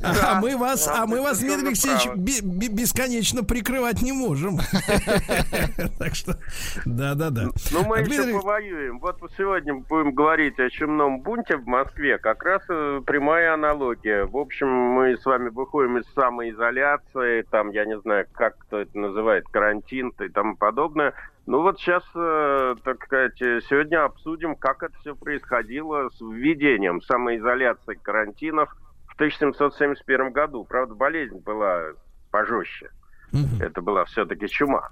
А 0.03 0.39
мы 0.41 0.57
вас, 0.57 0.87
а 0.87 1.05
мы 1.05 1.21
вас, 1.21 1.39
Дмитрий 1.39 1.67
Алексеевич, 1.67 2.07
бе- 2.15 2.41
бе- 2.41 2.67
бесконечно 2.73 3.43
прикрывать 3.43 4.01
не 4.01 4.11
можем. 4.11 4.59
Так 5.99 6.15
что, 6.15 6.37
да-да-да. 6.85 7.49
Ну, 7.71 7.83
мы 7.85 8.03
Дмитрий- 8.03 8.29
еще 8.29 8.39
повоюем. 8.39 8.99
Вот 8.99 9.17
сегодня 9.37 9.75
будем 9.75 10.13
говорить 10.13 10.59
о 10.59 10.69
чумном 10.69 11.21
бунте 11.21 11.57
в 11.57 11.65
Москве. 11.65 12.17
Как 12.17 12.43
раз 12.43 12.61
э, 12.69 13.01
прямая 13.05 13.53
аналогия. 13.53 14.25
В 14.25 14.37
общем, 14.37 14.67
мы 14.67 15.17
с 15.17 15.25
вами 15.25 15.44
выходим 15.49 15.97
из 15.97 16.05
самоизоляции, 16.13 17.43
там, 17.43 17.71
я 17.71 17.85
не 17.85 17.99
знаю, 17.99 18.27
как 18.33 18.57
кто 18.59 18.79
это 18.79 18.97
называет, 18.97 19.45
карантин 19.49 20.13
и 20.19 20.29
тому 20.29 20.55
подобное. 20.55 21.13
Ну 21.45 21.61
вот 21.61 21.79
сейчас, 21.79 22.03
э, 22.15 22.75
так 22.83 23.03
сказать, 23.03 23.37
сегодня 23.37 24.03
обсудим, 24.03 24.55
как 24.55 24.83
это 24.83 24.97
все 24.99 25.15
происходило 25.15 26.09
с 26.09 26.21
введением 26.21 27.01
самоизоляции 27.01 27.95
карантинов 27.95 28.75
в 29.07 29.15
1771 29.15 30.31
году. 30.31 30.65
Правда, 30.65 30.95
болезнь 30.95 31.39
была 31.39 31.91
пожестче. 32.31 32.89
Мгм. 33.31 33.61
Это 33.61 33.81
была 33.81 34.05
все-таки 34.05 34.47
чума. 34.47 34.89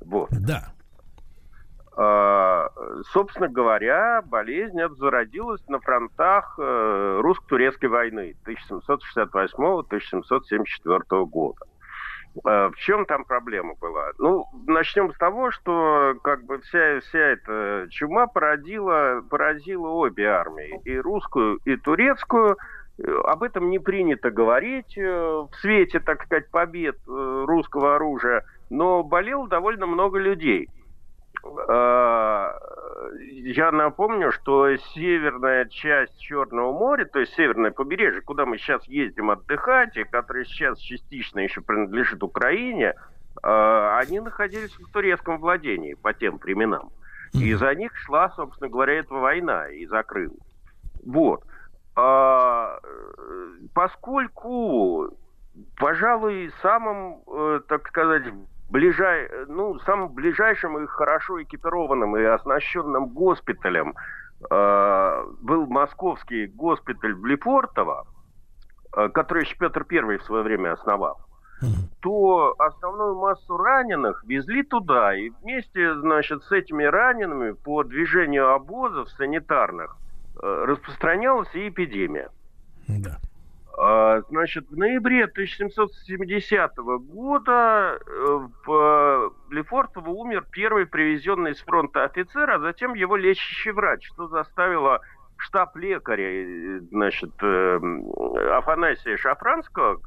Вот. 0.00 0.30
Да. 0.30 0.72
А, 1.96 2.68
Собственно 3.12 3.48
говоря, 3.48 4.22
болезнь 4.24 4.80
эта 4.80 4.94
зародилась 4.94 5.66
на 5.68 5.80
фронтах 5.80 6.54
э, 6.58 7.20
русско-турецкой 7.22 7.86
войны 7.86 8.36
1768-1774 8.46 11.26
года. 11.26 11.64
Э, 12.46 12.68
В 12.68 12.76
чем 12.76 13.04
там 13.06 13.24
проблема 13.24 13.74
была? 13.80 14.10
Ну, 14.18 14.44
начнем 14.66 15.12
с 15.12 15.18
того, 15.18 15.50
что 15.50 16.14
как 16.22 16.44
бы 16.44 16.60
вся, 16.60 17.00
вся 17.00 17.18
эта 17.18 17.88
чума 17.90 18.26
породила, 18.28 19.22
поразила 19.28 19.88
обе 19.88 20.28
армии, 20.28 20.80
и 20.84 20.96
русскую, 20.98 21.58
и 21.64 21.76
турецкую. 21.76 22.56
об 23.24 23.42
этом 23.42 23.70
не 23.70 23.78
принято 23.78 24.30
говорить 24.30 24.94
в 24.96 25.48
свете, 25.60 26.00
так 26.00 26.22
сказать, 26.24 26.50
побед 26.50 26.96
русского 27.06 27.94
оружия, 27.96 28.44
но 28.68 29.02
болело 29.02 29.48
довольно 29.48 29.86
много 29.86 30.18
людей. 30.18 30.68
А, 31.68 32.54
я 33.20 33.72
напомню, 33.72 34.32
что 34.32 34.76
северная 34.76 35.64
часть 35.66 36.18
Черного 36.18 36.72
моря, 36.72 37.04
то 37.04 37.18
есть 37.18 37.34
северное 37.34 37.70
побережье, 37.70 38.20
куда 38.20 38.46
мы 38.46 38.58
сейчас 38.58 38.84
ездим 38.86 39.30
отдыхать, 39.30 39.96
и 39.96 40.04
которое 40.04 40.44
сейчас 40.44 40.78
частично 40.78 41.40
еще 41.40 41.60
принадлежит 41.60 42.22
Украине, 42.22 42.94
а, 43.42 43.98
они 43.98 44.20
находились 44.20 44.76
в 44.78 44.90
турецком 44.92 45.38
владении 45.38 45.94
по 45.94 46.12
тем 46.12 46.38
временам. 46.38 46.90
И 47.32 47.54
за 47.54 47.74
них 47.74 47.96
шла, 47.96 48.30
собственно 48.30 48.68
говоря, 48.68 48.94
эта 48.94 49.14
война 49.14 49.68
и 49.68 49.86
за 49.86 50.02
Крым. 50.02 50.32
Вот. 51.06 51.44
А, 51.94 52.78
поскольку, 53.74 55.16
пожалуй, 55.76 56.52
самым, 56.62 57.22
э, 57.26 57.60
так 57.68 57.86
сказать, 57.88 58.24
ближай, 58.70 59.28
ну, 59.48 59.78
самым 59.80 60.08
ближайшим 60.10 60.78
и 60.78 60.86
хорошо 60.86 61.42
экипированным 61.42 62.16
и 62.16 62.22
оснащенным 62.22 63.08
госпиталем 63.08 63.94
э, 64.50 65.24
был 65.42 65.66
московский 65.66 66.46
госпиталь 66.46 67.14
в 67.14 67.26
Лефортово, 67.26 68.06
э, 68.96 69.08
который 69.08 69.42
еще 69.44 69.56
Петр 69.56 69.84
I 69.90 70.18
в 70.18 70.24
свое 70.24 70.42
время 70.42 70.72
основал, 70.72 71.20
то 72.00 72.54
основную 72.58 73.16
массу 73.16 73.56
раненых 73.56 74.24
везли 74.24 74.62
туда. 74.62 75.14
И 75.14 75.30
вместе, 75.42 75.94
значит, 75.96 76.42
с 76.44 76.52
этими 76.52 76.84
ранеными 76.84 77.52
по 77.52 77.82
движению 77.84 78.54
обозов 78.54 79.10
санитарных 79.10 79.96
э, 80.42 80.64
распространялась 80.66 81.54
и 81.54 81.68
эпидемия. 81.68 82.30
Да. 82.88 83.18
А, 83.78 84.20
значит, 84.28 84.68
в 84.68 84.76
ноябре 84.76 85.24
1770 85.24 86.76
года 86.76 87.98
э, 87.98 88.48
в 88.66 89.32
Лефортово 89.50 90.10
умер 90.10 90.46
первый 90.50 90.86
привезенный 90.86 91.54
с 91.54 91.60
фронта 91.60 92.04
офицер, 92.04 92.50
а 92.50 92.58
затем 92.58 92.94
его 92.94 93.16
лечащий 93.16 93.70
врач, 93.70 94.06
что 94.06 94.28
заставило 94.28 95.00
штаб 95.36 95.76
лекаря, 95.76 96.30
э, 96.30 96.80
значит, 96.90 97.32
э, 97.42 97.80
Афанасия 98.56 99.16
Шафранского, 99.16 100.00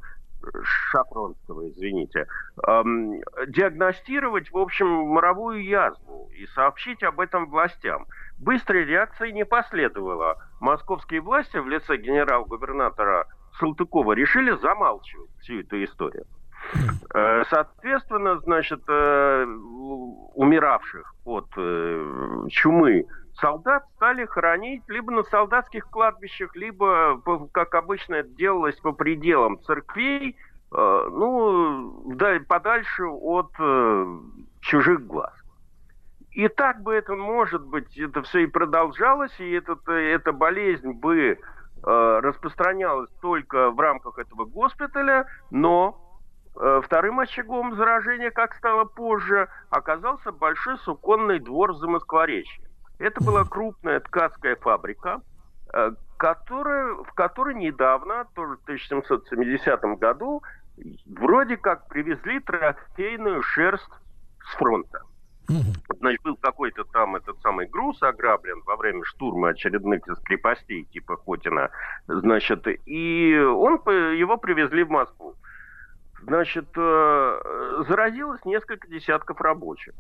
Шафронского, 0.64 1.70
извините, 1.70 2.28
эм, 2.68 3.22
диагностировать, 3.48 4.52
в 4.52 4.58
общем, 4.58 4.88
моровую 4.88 5.64
язву 5.64 6.30
и 6.36 6.46
сообщить 6.48 7.02
об 7.04 7.22
этом 7.22 7.50
властям. 7.50 8.08
Быстрой 8.40 8.84
реакции 8.84 9.32
не 9.32 9.46
последовало. 9.46 10.38
Московские 10.60 11.22
власти 11.22 11.58
в 11.58 11.68
лице 11.68 11.96
генерал-губернатора 11.96 13.26
Салтыкова 13.60 14.14
решили 14.14 14.52
замалчивать 14.58 15.30
всю 15.42 15.60
эту 15.60 15.84
историю. 15.84 16.26
Э, 17.14 17.44
соответственно, 17.50 18.40
значит, 18.40 18.82
э, 18.88 19.46
умиравших 20.36 21.14
от 21.26 21.48
э, 21.58 22.46
чумы 22.50 23.06
солдат 23.40 23.84
стали 23.96 24.26
хоронить 24.26 24.84
либо 24.88 25.12
на 25.12 25.24
солдатских 25.24 25.90
кладбищах, 25.90 26.56
либо, 26.56 27.22
как 27.52 27.76
обычно 27.76 28.16
это 28.16 28.30
делалось, 28.30 28.80
по 28.80 28.92
пределам 28.92 29.60
церквей, 29.64 30.38
ну, 30.72 32.16
подальше 32.48 33.06
от 33.06 33.52
чужих 34.62 35.06
глаз. 35.06 35.34
И 36.32 36.48
так 36.48 36.82
бы 36.82 36.94
это, 36.94 37.16
может 37.16 37.64
быть, 37.66 37.98
это 37.98 38.24
все 38.24 38.40
и 38.40 38.48
продолжалось, 38.48 39.40
и 39.40 39.52
этот, 39.52 39.88
эта 39.88 40.32
болезнь 40.32 40.92
бы 40.92 41.38
Э, 41.86 42.20
распространялась 42.22 43.10
только 43.22 43.70
в 43.70 43.78
рамках 43.78 44.18
этого 44.18 44.46
госпиталя, 44.46 45.26
но 45.52 46.00
э, 46.56 46.82
вторым 46.82 47.20
очагом 47.20 47.76
заражения, 47.76 48.32
как 48.32 48.54
стало 48.56 48.86
позже, 48.86 49.50
оказался 49.70 50.32
большой 50.32 50.78
суконный 50.78 51.40
двор 51.40 51.74
в 51.74 51.78
Замоскворечье. 51.78 52.64
Это 53.00 53.22
была 53.22 53.44
крупная 53.44 54.00
ткацкая 54.00 54.56
фабрика, 54.56 55.22
э, 55.74 55.92
которая, 56.16 56.94
в 57.04 57.12
которой 57.16 57.56
недавно, 57.56 58.28
тоже 58.34 58.56
в 58.56 58.64
1770 58.64 59.84
году, 60.00 60.42
вроде 61.06 61.58
как 61.58 61.90
привезли 61.90 62.40
трофейную 62.40 63.42
шерсть 63.42 63.92
с 64.42 64.56
фронта. 64.56 65.02
Значит, 65.48 66.22
был 66.24 66.38
какой-то 66.38 66.84
там 66.86 67.16
этот 67.16 67.40
самый 67.42 67.68
груз 67.68 68.02
ограблен 68.02 68.62
во 68.66 68.76
время 68.76 69.04
штурма 69.04 69.50
очередных 69.50 70.08
из 70.08 70.18
крепостей 70.20 70.86
типа 70.92 71.18
Хотина. 71.18 71.70
Значит, 72.08 72.66
и 72.86 73.38
он, 73.38 73.82
его 73.86 74.38
привезли 74.38 74.84
в 74.84 74.90
Москву. 74.90 75.36
Значит, 76.22 76.68
э, 76.78 77.84
заразилось 77.88 78.44
несколько 78.46 78.88
десятков 78.88 79.42
рабочих. 79.42 79.94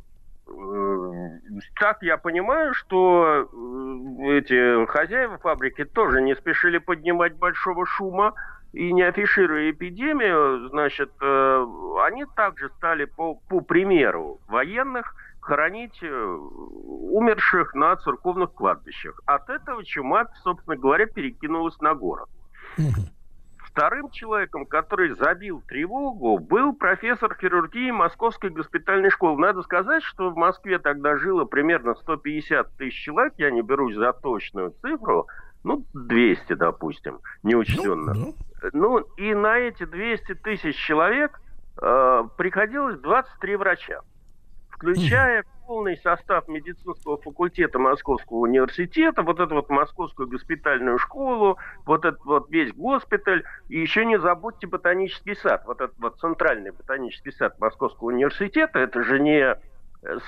Так 1.79 2.01
я 2.01 2.17
понимаю, 2.17 2.73
что 2.73 3.49
э, 3.51 4.37
эти 4.37 4.85
хозяева 4.85 5.37
фабрики 5.37 5.83
тоже 5.83 6.21
не 6.21 6.35
спешили 6.35 6.77
поднимать 6.77 7.35
большого 7.35 7.85
шума, 7.85 8.33
и 8.73 8.91
не 8.91 9.03
афишируя 9.03 9.69
эпидемию, 9.69 10.69
значит, 10.69 11.11
э, 11.21 11.65
они 12.05 12.25
также 12.35 12.69
стали 12.77 13.05
по, 13.05 13.35
по 13.35 13.61
примеру 13.61 14.39
военных 14.47 15.15
хоронить 15.43 16.01
э, 16.01 16.07
умерших 16.07 17.75
на 17.75 17.95
церковных 17.97 18.53
кладбищах. 18.53 19.19
От 19.25 19.49
этого 19.49 19.83
чума, 19.83 20.25
собственно 20.43 20.77
говоря, 20.77 21.05
перекинулась 21.05 21.79
на 21.79 21.93
город. 21.93 22.29
Вторым 23.57 24.11
человеком, 24.11 24.65
который 24.67 25.15
забил 25.15 25.63
тревогу, 25.67 26.37
был 26.37 26.73
профессор 26.73 27.35
хирургии 27.35 27.89
Московской 27.89 28.51
госпитальной 28.51 29.09
школы. 29.09 29.39
Надо 29.39 29.63
сказать, 29.63 30.03
что 30.03 30.29
в 30.29 30.37
Москве 30.37 30.77
тогда 30.77 31.17
жило 31.17 31.45
примерно 31.45 31.95
150 31.95 32.75
тысяч 32.77 33.03
человек, 33.03 33.33
я 33.37 33.49
не 33.49 33.63
берусь 33.63 33.95
за 33.95 34.13
точную 34.13 34.75
цифру, 34.81 35.27
ну, 35.63 35.83
200, 35.93 36.53
допустим, 36.53 37.19
неучтенно. 37.41 38.13
Ну, 38.13 38.35
ну. 38.61 38.69
ну 38.73 38.99
и 39.17 39.33
на 39.33 39.57
эти 39.57 39.85
200 39.85 40.35
тысяч 40.35 40.75
человек 40.75 41.41
э, 41.81 42.23
приходилось 42.37 42.99
23 42.99 43.55
врача 43.55 44.01
включая 44.83 45.45
полный 45.65 45.97
состав 45.97 46.47
медицинского 46.47 47.17
факультета 47.17 47.79
Московского 47.79 48.39
университета, 48.39 49.23
вот 49.23 49.39
эту 49.39 49.55
вот 49.55 49.69
Московскую 49.69 50.27
госпитальную 50.27 50.97
школу, 50.97 51.57
вот 51.85 52.03
этот 52.03 52.23
вот 52.25 52.49
весь 52.51 52.73
госпиталь, 52.73 53.43
и 53.69 53.79
еще 53.79 54.05
не 54.05 54.19
забудьте 54.19 54.67
ботанический 54.67 55.35
сад, 55.35 55.63
вот 55.65 55.79
этот 55.79 55.97
вот 55.99 56.19
центральный 56.19 56.71
ботанический 56.71 57.31
сад 57.31 57.59
Московского 57.59 58.09
университета, 58.09 58.79
это 58.79 59.03
же 59.03 59.19
не 59.19 59.39
э, 59.39 59.55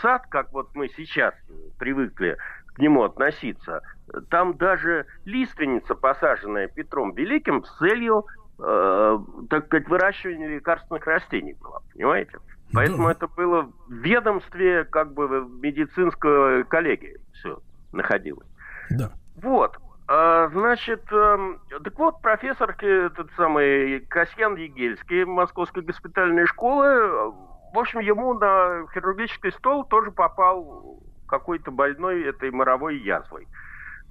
сад, 0.02 0.24
как 0.30 0.54
вот 0.54 0.70
мы 0.74 0.88
сейчас 0.96 1.34
привыкли 1.78 2.38
к 2.68 2.80
нему 2.80 3.04
относиться. 3.04 3.82
Там 4.30 4.56
даже 4.56 5.06
лиственница, 5.26 5.96
посаженная 5.96 6.68
Петром 6.68 7.14
Великим, 7.14 7.66
с 7.66 7.78
целью, 7.78 8.26
э, 8.58 9.20
так 9.50 9.66
сказать, 9.66 9.88
выращивания 9.90 10.48
лекарственных 10.48 11.06
растений 11.06 11.58
была, 11.62 11.82
понимаете? 11.94 12.38
Поэтому 12.76 13.06
да. 13.06 13.12
это 13.12 13.28
было 13.28 13.72
в 13.88 13.92
ведомстве, 13.92 14.84
как 14.86 15.14
бы 15.14 15.28
в 15.28 15.50
медицинской 15.62 16.64
коллегии 16.66 17.18
все 17.34 17.60
находилось. 17.92 18.48
Да. 18.90 19.12
Вот. 19.38 19.78
А, 20.08 20.50
значит, 20.50 21.04
э, 21.12 21.58
так 21.84 21.98
вот, 21.98 22.22
профессор 22.22 22.76
этот 22.80 23.32
самый 23.36 24.02
Касьян 24.02 24.56
Егельский 24.56 25.26
Московской 25.26 25.82
госпитальной 25.82 26.46
школы, 26.46 27.32
в 27.74 27.80
общем, 27.80 28.00
ему 28.00 28.36
на 28.36 28.86
хирургический 28.94 29.52
стол 29.54 29.84
тоже 29.86 30.12
попал 30.12 31.00
какой-то 31.28 31.72
больной 31.72 32.24
этой 32.24 32.52
моровой 32.52 32.98
язвой. 33.00 33.48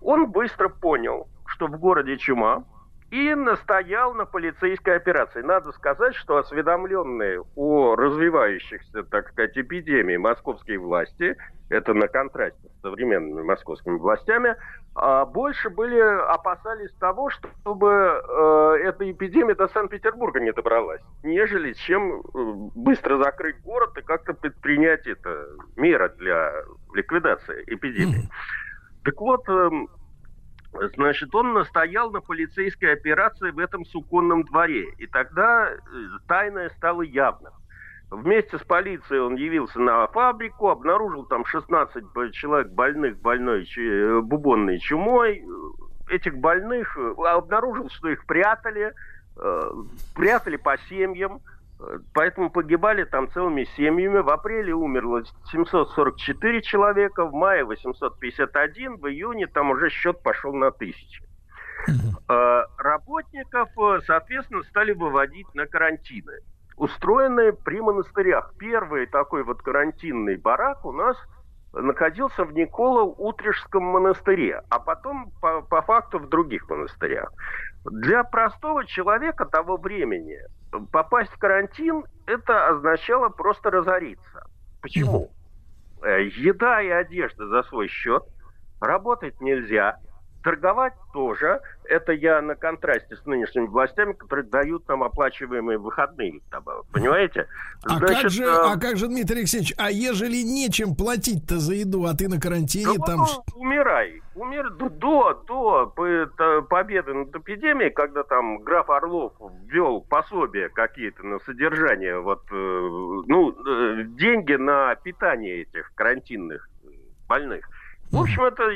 Он 0.00 0.26
быстро 0.30 0.68
понял, 0.68 1.28
что 1.46 1.68
в 1.68 1.78
городе 1.78 2.16
чума, 2.18 2.64
и 3.14 3.32
настоял 3.36 4.12
на 4.12 4.24
полицейской 4.24 4.96
операции. 4.96 5.40
Надо 5.40 5.70
сказать, 5.70 6.16
что 6.16 6.38
осведомленные 6.38 7.44
о 7.54 7.94
развивающихся, 7.94 9.04
так 9.04 9.28
сказать, 9.28 9.56
эпидемии 9.56 10.16
московские 10.16 10.80
власти, 10.80 11.36
это 11.68 11.94
на 11.94 12.08
контрасте 12.08 12.68
с 12.68 12.80
современными 12.82 13.42
московскими 13.42 13.98
властями, 13.98 14.56
а 14.96 15.26
больше 15.26 15.70
были 15.70 16.00
опасались 16.28 16.90
того, 16.98 17.30
чтобы 17.30 17.88
э, 17.88 18.76
эта 18.82 19.08
эпидемия 19.08 19.54
до 19.54 19.68
Санкт-Петербурга 19.68 20.40
не 20.40 20.52
добралась, 20.52 21.00
нежели 21.22 21.72
чем 21.74 22.20
э, 22.20 22.20
быстро 22.74 23.22
закрыть 23.22 23.60
город 23.62 23.96
и 23.96 24.02
как-то 24.02 24.34
предпринять 24.34 25.06
это 25.06 25.46
меры 25.76 26.12
для 26.18 26.52
ликвидации 26.92 27.62
эпидемии. 27.68 28.28
Так 29.04 29.20
вот, 29.20 29.48
э, 29.48 29.70
Значит, 30.96 31.34
он 31.34 31.54
настоял 31.54 32.10
на 32.10 32.20
полицейской 32.20 32.92
операции 32.92 33.50
в 33.50 33.58
этом 33.58 33.84
суконном 33.84 34.44
дворе. 34.44 34.86
И 34.98 35.06
тогда 35.06 35.70
э, 35.70 35.78
тайное 36.26 36.70
стало 36.70 37.02
явным. 37.02 37.52
Вместе 38.10 38.58
с 38.58 38.62
полицией 38.62 39.20
он 39.20 39.36
явился 39.36 39.80
на 39.80 40.06
фабрику, 40.08 40.68
обнаружил 40.68 41.24
там 41.24 41.44
16 41.44 42.04
человек 42.32 42.70
больных 42.72 43.18
больной 43.20 43.66
бубонной 44.22 44.78
чумой. 44.78 45.44
этих 46.10 46.36
больных, 46.36 46.96
э, 46.98 47.14
обнаружил, 47.26 47.88
что 47.88 48.10
их 48.10 48.26
прятали, 48.26 48.92
э, 49.36 49.70
прятали 50.14 50.56
по 50.56 50.76
семьям, 50.88 51.36
э, 51.36 51.53
поэтому 52.12 52.50
погибали 52.50 53.04
там 53.04 53.30
целыми 53.30 53.64
семьями. 53.76 54.18
В 54.18 54.28
апреле 54.28 54.74
умерло 54.74 55.22
744 55.50 56.62
человека, 56.62 57.24
в 57.24 57.32
мае 57.32 57.64
851, 57.64 58.96
в 58.96 59.08
июне 59.08 59.46
там 59.46 59.70
уже 59.70 59.90
счет 59.90 60.22
пошел 60.22 60.52
на 60.52 60.70
тысячи. 60.70 61.22
Э, 62.28 62.62
Работников, 62.78 63.68
э, 63.78 64.00
соответственно, 64.06 64.62
стали 64.64 64.92
выводить 64.92 65.52
на 65.54 65.66
карантины, 65.66 66.32
устроенные 66.76 67.52
при 67.52 67.80
монастырях. 67.80 68.54
Первый 68.58 69.06
такой 69.06 69.42
вот 69.42 69.60
карантинный 69.60 70.36
барак 70.36 70.84
у 70.86 70.92
нас 70.92 71.16
находился 71.72 72.44
в 72.44 72.52
Николо-Утрежском 72.52 73.82
монастыре, 73.82 74.62
а 74.70 74.78
потом 74.78 75.32
по, 75.40 75.60
по 75.62 75.82
факту 75.82 76.18
в 76.18 76.28
других 76.28 76.68
монастырях. 76.68 77.32
Для 77.84 78.24
простого 78.24 78.86
человека 78.86 79.44
того 79.44 79.76
времени 79.76 80.38
попасть 80.90 81.30
в 81.30 81.38
карантин, 81.38 82.04
это 82.26 82.68
означало 82.68 83.28
просто 83.28 83.70
разориться. 83.70 84.46
Почему? 84.80 85.30
Э, 86.02 86.24
Еда 86.24 86.82
и 86.82 86.88
одежда 86.88 87.48
за 87.48 87.62
свой 87.64 87.88
счет, 87.88 88.22
работать 88.80 89.40
нельзя, 89.40 89.98
торговать 90.42 90.92
тоже. 91.12 91.60
Это 91.84 92.12
я 92.12 92.40
на 92.42 92.54
контрасте 92.54 93.16
с 93.16 93.24
нынешними 93.24 93.66
властями, 93.66 94.12
которые 94.12 94.46
дают 94.46 94.86
нам 94.88 95.02
оплачиваемые 95.02 95.78
выходные. 95.78 96.40
Понимаете? 96.92 97.48
А 97.84 97.98
как, 97.98 98.30
же, 98.30 98.44
э, 98.44 98.48
а 98.48 98.78
как 98.78 98.96
же, 98.96 99.08
Дмитрий 99.08 99.38
Алексеевич, 99.38 99.74
а 99.78 99.90
ежели 99.90 100.42
нечем 100.42 100.94
платить-то 100.94 101.58
за 101.58 101.74
еду, 101.74 102.04
а 102.04 102.14
ты 102.14 102.28
на 102.28 102.38
карантине, 102.38 102.98
Да 102.98 103.06
там... 103.06 103.20
ну, 103.20 103.60
умирай. 103.60 104.22
Умер 104.44 104.70
до, 104.72 105.42
до, 105.46 106.62
победы 106.68 107.14
над 107.14 107.34
эпидемией, 107.34 107.90
когда 107.90 108.24
там 108.24 108.58
граф 108.58 108.90
Орлов 108.90 109.32
ввел 109.64 110.02
пособия 110.02 110.68
какие-то 110.68 111.22
на 111.22 111.38
содержание, 111.38 112.20
вот, 112.20 112.42
э, 112.50 112.54
ну, 112.54 113.52
э, 113.52 114.04
деньги 114.04 114.52
на 114.52 114.94
питание 114.96 115.62
этих 115.62 115.90
карантинных 115.94 116.68
э, 116.84 116.88
больных. 117.26 117.66
В 118.12 118.20
общем, 118.20 118.44
это 118.44 118.70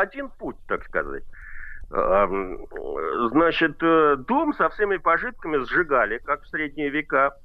один 0.00 0.28
путь, 0.28 0.56
так 0.66 0.82
сказать. 0.84 1.22
Значит, 1.88 3.78
дом 3.78 4.54
со 4.54 4.70
всеми 4.70 4.96
пожитками 4.96 5.58
сжигали, 5.58 6.18
как 6.18 6.42
в 6.42 6.48
средние 6.48 6.88
века. 6.88 7.36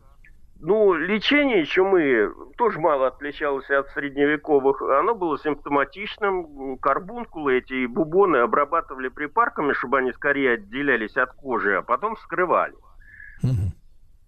Ну, 0.60 0.94
лечение 0.94 1.66
чумы 1.66 2.34
тоже 2.58 2.80
мало 2.80 3.08
отличалось 3.08 3.70
от 3.70 3.90
средневековых. 3.90 4.82
Оно 4.82 5.14
было 5.14 5.38
симптоматичным. 5.38 6.78
Карбункулы 6.80 7.60
эти 7.60 7.74
и 7.74 7.88
бубоны 7.88 8.38
обрабатывали 8.38 9.10
припарками, 9.10 9.74
чтобы 9.74 10.00
они 10.00 10.12
скорее 10.14 10.54
отделялись 10.54 11.16
от 11.16 11.34
кожи, 11.34 11.78
а 11.78 11.82
потом 11.84 12.16
вскрывали. 12.16 12.76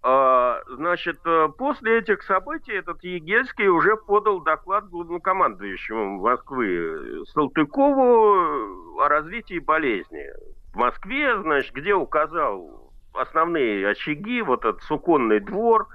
А, 0.02 0.60
Значит, 0.76 1.18
э, 1.26 1.48
после 1.58 1.98
этих 1.98 2.22
событий 2.22 2.72
этот 2.72 3.04
Егельский 3.04 3.68
уже 3.68 3.96
подал 3.96 4.40
доклад 4.40 4.88
главнокомандующему 4.88 6.20
Москвы 6.20 7.24
Салтыкову 7.26 8.98
о 9.00 9.08
развитии 9.08 9.58
болезни. 9.58 10.26
В 10.72 10.76
Москве, 10.76 11.38
значит, 11.42 11.74
где 11.74 11.94
указал 11.94 12.92
основные 13.12 13.88
очаги, 13.88 14.40
вот 14.40 14.64
этот 14.64 14.82
суконный 14.84 15.40
двор, 15.40 15.88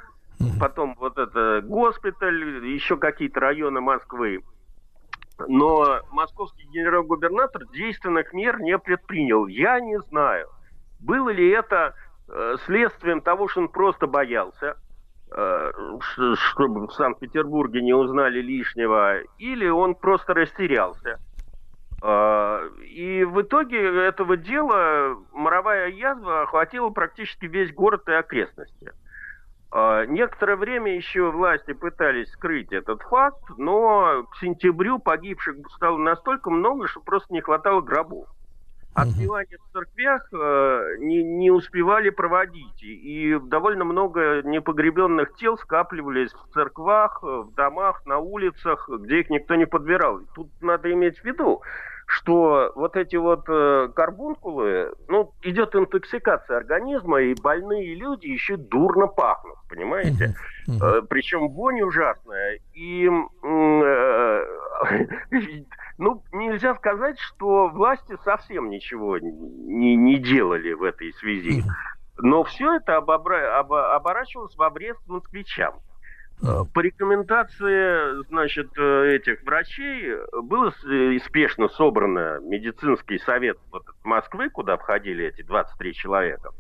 потом 0.59 0.95
вот 0.99 1.17
это 1.17 1.61
госпиталь, 1.63 2.65
еще 2.65 2.97
какие-то 2.97 3.39
районы 3.39 3.81
Москвы. 3.81 4.41
Но 5.47 5.99
московский 6.11 6.63
генерал-губернатор 6.67 7.65
действенных 7.73 8.31
мер 8.33 8.61
не 8.61 8.77
предпринял. 8.77 9.47
Я 9.47 9.79
не 9.79 9.99
знаю, 9.99 10.47
было 10.99 11.29
ли 11.29 11.49
это 11.49 11.93
э, 12.27 12.55
следствием 12.65 13.21
того, 13.21 13.47
что 13.49 13.61
он 13.61 13.67
просто 13.67 14.07
боялся, 14.07 14.77
э, 15.31 15.71
чтобы 16.35 16.87
в 16.87 16.93
Санкт-Петербурге 16.93 17.81
не 17.81 17.93
узнали 17.93 18.41
лишнего, 18.41 19.19
или 19.37 19.67
он 19.67 19.95
просто 19.95 20.33
растерялся. 20.33 21.19
Э, 22.01 22.69
И 22.85 23.25
в 23.25 23.41
итоге 23.41 24.05
этого 24.05 24.37
дела 24.37 25.17
моровая 25.33 25.89
язва 25.89 26.43
охватила 26.43 26.89
практически 26.91 27.45
весь 27.45 27.73
город 27.73 28.07
и 28.07 28.13
окрестности. 28.13 28.93
А, 29.77 30.05
Некоторое 30.05 30.55
время 30.55 30.95
еще 30.95 31.29
власти 31.31 31.73
пытались 31.73 32.31
скрыть 32.31 32.71
этот 32.71 33.01
факт, 33.01 33.43
но 33.57 34.23
к 34.31 34.37
сентябрю 34.37 34.99
погибших 34.99 35.57
стало 35.75 35.97
настолько 35.97 36.49
много, 36.49 36.87
что 36.87 37.01
просто 37.01 37.33
не 37.33 37.41
хватало 37.41 37.81
гробов. 37.81 38.29
Отпевания 38.93 39.57
в 39.57 39.73
церквях 39.73 40.29
э, 40.31 40.95
не, 40.99 41.21
не 41.21 41.51
успевали 41.51 42.09
проводить, 42.09 42.81
и 42.81 43.37
довольно 43.37 43.83
много 43.83 44.41
непогребенных 44.43 45.35
тел 45.35 45.57
скапливались 45.57 46.31
в 46.31 46.53
церквах, 46.53 47.21
в 47.21 47.53
домах, 47.57 48.05
на 48.05 48.19
улицах, 48.19 48.87
где 48.87 49.19
их 49.19 49.29
никто 49.29 49.55
не 49.55 49.65
подбирал. 49.65 50.21
Тут 50.33 50.47
надо 50.61 50.89
иметь 50.93 51.19
в 51.19 51.25
виду, 51.25 51.61
что 52.07 52.71
вот 52.75 52.95
эти 52.95 53.15
вот 53.15 53.45
э, 53.47 53.89
карбункулы, 53.95 54.93
ну, 55.07 55.33
идет 55.41 55.75
интоксикация 55.75 56.57
организма, 56.57 57.19
и 57.21 57.33
больные 57.41 57.95
люди 57.95 58.27
еще 58.27 58.57
дурно 58.57 59.07
пахнут, 59.07 59.57
понимаете? 59.69 60.35
Э, 60.67 61.01
Причем 61.09 61.49
вонь 61.49 61.81
ужасная. 61.81 62.59
И, 62.73 63.09
э, 63.09 64.45
ну, 65.97 66.23
нельзя 66.31 66.75
сказать, 66.75 67.19
что 67.19 67.67
власти 67.69 68.15
совсем 68.23 68.69
ничего 68.69 69.17
не, 69.19 69.95
не 69.95 70.17
делали 70.17 70.73
в 70.73 70.83
этой 70.83 71.13
связи. 71.13 71.63
Но 72.17 72.43
все 72.43 72.75
это 72.75 72.97
обобра- 72.97 73.59
обо- 73.59 73.93
оборачивалось 73.95 74.55
во 74.55 74.69
вред 74.69 74.97
москвичам. 75.07 75.75
Э, 76.43 76.63
По 76.73 76.79
рекомендации, 76.79 78.23
значит, 78.27 78.67
э, 78.77 79.15
этих 79.15 79.43
врачей 79.43 80.15
было 80.43 80.73
э, 80.85 81.17
спешно 81.25 81.69
собрано 81.69 82.39
медицинский 82.41 83.19
совет 83.19 83.57
Москвы, 84.03 84.49
куда 84.49 84.77
входили 84.77 85.25
эти 85.25 85.41
23 85.41 85.93
человека. 85.93 86.51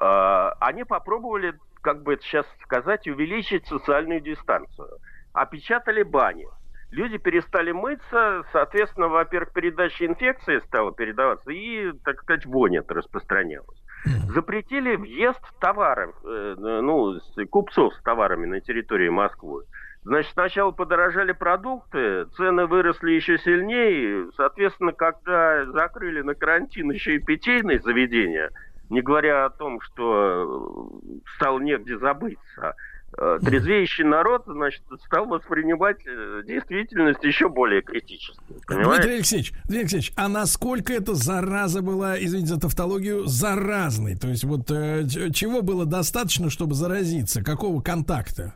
Они 0.00 0.84
попробовали, 0.84 1.54
как 1.82 2.02
бы 2.02 2.14
это 2.14 2.22
сейчас 2.22 2.46
сказать, 2.62 3.06
увеличить 3.06 3.66
социальную 3.66 4.20
дистанцию. 4.20 4.98
Опечатали 5.34 6.02
бани. 6.02 6.46
Люди 6.90 7.18
перестали 7.18 7.72
мыться, 7.72 8.42
соответственно, 8.52 9.08
во-первых, 9.08 9.52
передача 9.52 10.06
инфекции 10.06 10.60
стала 10.60 10.92
передаваться, 10.92 11.50
и, 11.50 11.92
так 12.04 12.20
сказать, 12.22 12.46
вонь 12.46 12.78
распространялась. 12.78 13.78
Запретили 14.04 14.96
въезд 14.96 15.40
товаров, 15.60 16.14
э, 16.24 16.54
ну, 16.58 17.18
купцов 17.50 17.94
с 17.94 18.02
товарами 18.02 18.46
на 18.46 18.60
территории 18.60 19.08
Москвы. 19.08 19.64
Значит, 20.02 20.32
сначала 20.32 20.70
подорожали 20.70 21.32
продукты, 21.32 22.24
цены 22.36 22.66
выросли 22.66 23.12
еще 23.12 23.38
сильнее. 23.38 24.30
Соответственно, 24.36 24.92
когда 24.92 25.66
закрыли 25.66 26.22
на 26.22 26.34
карантин 26.34 26.90
еще 26.90 27.16
и 27.16 27.18
питейные 27.18 27.80
заведения, 27.80 28.50
не 28.88 29.02
говоря 29.02 29.44
о 29.44 29.50
том, 29.50 29.80
что 29.82 31.02
э, 31.04 31.18
стало 31.36 31.60
негде 31.60 31.98
забыться, 31.98 32.40
э, 32.58 32.72
трезвеющий 33.16 34.04
народ, 34.04 34.44
значит, 34.46 34.82
стал 35.04 35.26
воспринимать 35.26 35.98
э, 36.06 36.42
действительность 36.46 37.22
еще 37.24 37.48
более 37.48 37.82
критически. 37.82 38.40
Понимаете? 38.66 39.02
Дмитрий 39.02 39.14
Алексеевич, 39.16 39.52
Дмитрий 39.64 39.78
Алексеевич, 39.80 40.12
а 40.16 40.28
насколько 40.28 40.92
эта 40.92 41.14
зараза 41.14 41.82
была, 41.82 42.18
извините 42.18 42.54
за 42.54 42.60
тавтологию, 42.60 43.26
заразной? 43.26 44.16
То 44.16 44.28
есть 44.28 44.44
вот 44.44 44.70
э, 44.70 45.06
чего 45.34 45.62
было 45.62 45.86
достаточно, 45.86 46.50
чтобы 46.50 46.74
заразиться? 46.74 47.42
Какого 47.42 47.82
контакта? 47.82 48.54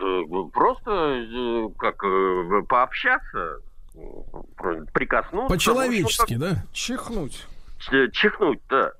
Э, 0.00 0.22
Просто 0.52 0.90
э, 0.90 1.68
как 1.78 2.02
э, 2.04 2.62
пообщаться, 2.68 3.58
э, 3.94 4.84
прикоснуться. 4.94 5.48
По-человечески, 5.54 6.36
да? 6.36 6.64
Чихнуть. 6.72 7.44
Чихнуть, 8.12 8.60
да. 8.68 8.92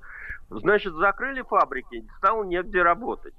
Значит, 0.50 0.94
закрыли 0.94 1.42
фабрики, 1.42 2.04
стало 2.18 2.44
негде 2.44 2.82
работать. 2.82 3.34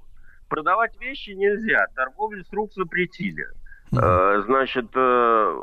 Продавать 0.54 1.00
вещи 1.00 1.32
нельзя, 1.32 1.86
торговлю 1.96 2.44
с 2.44 2.52
рук 2.52 2.74
запретили. 2.74 3.46
Э, 3.92 4.42
Значит, 4.46 4.88
э, 4.96 5.56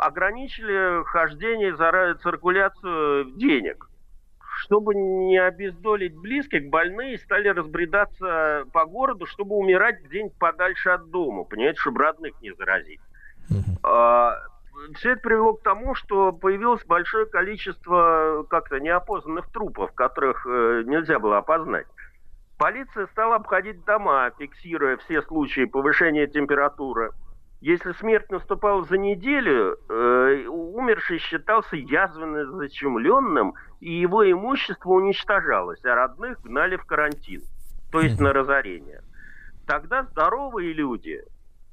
ограничили 0.00 1.04
хождение, 1.04 1.74
зара- 1.76 2.14
циркуляцию 2.14 3.32
денег. 3.36 3.88
Чтобы 4.60 4.94
не 4.94 5.38
обездолить 5.38 6.16
близких, 6.16 6.68
больные 6.68 7.18
стали 7.18 7.48
разбредаться 7.48 8.64
по 8.72 8.84
городу, 8.86 9.26
чтобы 9.26 9.54
умирать 9.54 10.02
где-нибудь 10.02 10.36
подальше 10.38 10.90
от 10.90 11.10
дома, 11.10 11.44
понимаете, 11.44 11.78
чтобы 11.80 12.02
родных 12.02 12.40
не 12.42 12.52
заразить. 12.54 13.00
Все 14.96 15.12
это 15.12 15.20
привело 15.22 15.54
к 15.54 15.62
тому, 15.62 15.94
что 15.94 16.32
появилось 16.32 16.84
большое 16.84 17.26
количество 17.26 18.44
как-то 18.48 18.78
неопознанных 18.78 19.48
трупов, 19.52 19.92
которых 19.92 20.46
э, 20.46 20.82
нельзя 20.86 21.18
было 21.18 21.38
опознать. 21.38 21.86
Полиция 22.58 23.06
стала 23.06 23.36
обходить 23.36 23.84
дома, 23.84 24.32
фиксируя 24.36 24.96
все 24.96 25.22
случаи 25.22 25.64
повышения 25.64 26.26
температуры. 26.26 27.12
Если 27.60 27.92
смерть 27.92 28.30
наступала 28.30 28.84
за 28.84 28.98
неделю, 28.98 29.78
э, 29.88 30.46
умерший 30.48 31.18
считался 31.18 31.76
язвенно 31.76 32.46
зачумленным, 32.58 33.54
и 33.80 33.92
его 33.92 34.28
имущество 34.28 34.90
уничтожалось, 34.90 35.84
а 35.84 35.94
родных 35.94 36.40
гнали 36.42 36.76
в 36.76 36.84
карантин, 36.84 37.42
то 37.92 38.00
есть 38.00 38.20
на 38.20 38.32
разорение. 38.32 39.02
Тогда 39.66 40.02
здоровые 40.02 40.72
люди, 40.72 41.22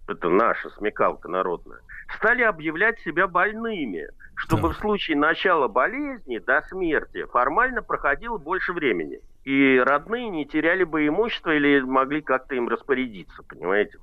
это 0.08 0.30
наша 0.30 0.70
смекалка 0.72 1.28
народная, 1.30 1.80
стали 2.16 2.44
объявлять 2.44 3.00
себя 3.00 3.28
больными, 3.28 4.08
чтобы 4.36 4.70
в 4.70 4.76
случае 4.76 5.18
начала 5.18 5.68
болезни 5.68 6.38
до 6.38 6.62
смерти 6.64 7.26
формально 7.26 7.82
проходило 7.82 8.38
больше 8.38 8.74
времени. 8.74 9.20
И 9.46 9.78
родные 9.80 10.30
не 10.30 10.46
теряли 10.46 10.84
бы 10.84 11.08
имущество 11.08 11.52
или 11.52 11.80
могли 11.80 12.22
как-то 12.22 12.56
им 12.56 12.68
распорядиться, 12.68 13.44
понимаете? 13.44 14.00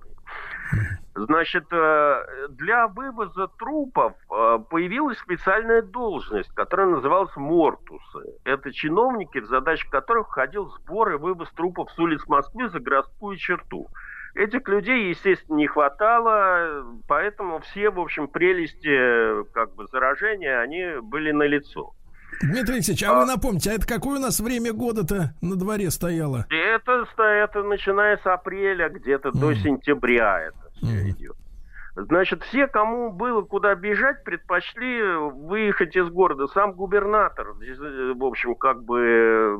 Значит, 1.14 1.64
э, 1.70 2.48
для 2.50 2.86
вывоза 2.86 3.48
трупов 3.58 4.14
э, 4.30 4.58
появилась 4.70 5.18
специальная 5.18 5.82
должность, 5.82 6.50
которая 6.54 6.86
называлась 6.86 7.36
мортусы. 7.36 8.38
Это 8.44 8.72
чиновники, 8.72 9.38
в 9.38 9.46
задачу 9.46 9.90
которых 9.90 10.28
входил 10.28 10.70
сбор 10.70 11.12
и 11.12 11.18
вывоз 11.18 11.50
трупов 11.50 11.90
с 11.90 11.98
улиц 11.98 12.26
Москвы 12.28 12.70
за 12.70 12.80
городскую 12.80 13.36
черту. 13.36 13.88
Этих 14.34 14.66
людей, 14.68 15.10
естественно, 15.10 15.56
не 15.56 15.66
хватало, 15.66 16.86
поэтому 17.06 17.58
все, 17.58 17.90
в 17.90 18.00
общем, 18.00 18.28
прелести 18.28 19.44
как 19.52 19.74
бы 19.74 19.86
заражения, 19.88 20.60
они 20.60 21.00
были 21.02 21.32
налицо. 21.32 21.92
Дмитрий 22.42 22.74
Алексеевич, 22.74 23.04
а, 23.04 23.10
а 23.10 23.20
вы 23.20 23.26
напомните, 23.26 23.70
а 23.70 23.74
это 23.74 23.86
какое 23.86 24.18
у 24.18 24.22
нас 24.22 24.40
время 24.40 24.72
года-то 24.72 25.34
на 25.40 25.56
дворе 25.56 25.90
стояло? 25.90 26.46
Это, 26.50 27.06
это 27.22 27.62
начиная 27.62 28.16
с 28.16 28.26
апреля 28.26 28.88
где-то 28.88 29.28
mm. 29.28 29.38
до 29.38 29.54
сентября 29.54 30.40
это 30.40 30.70
все 30.76 30.86
mm. 30.86 31.10
идет. 31.10 31.36
Значит, 31.94 32.42
все, 32.44 32.66
кому 32.68 33.12
было 33.12 33.42
куда 33.42 33.74
бежать, 33.74 34.24
предпочли 34.24 35.02
выехать 35.02 35.94
из 35.94 36.08
города. 36.08 36.46
Сам 36.48 36.72
губернатор, 36.72 37.48
э, 37.48 38.14
в 38.14 38.24
общем, 38.24 38.54
как 38.54 38.82
бы, 38.82 38.98
э, 38.98 39.56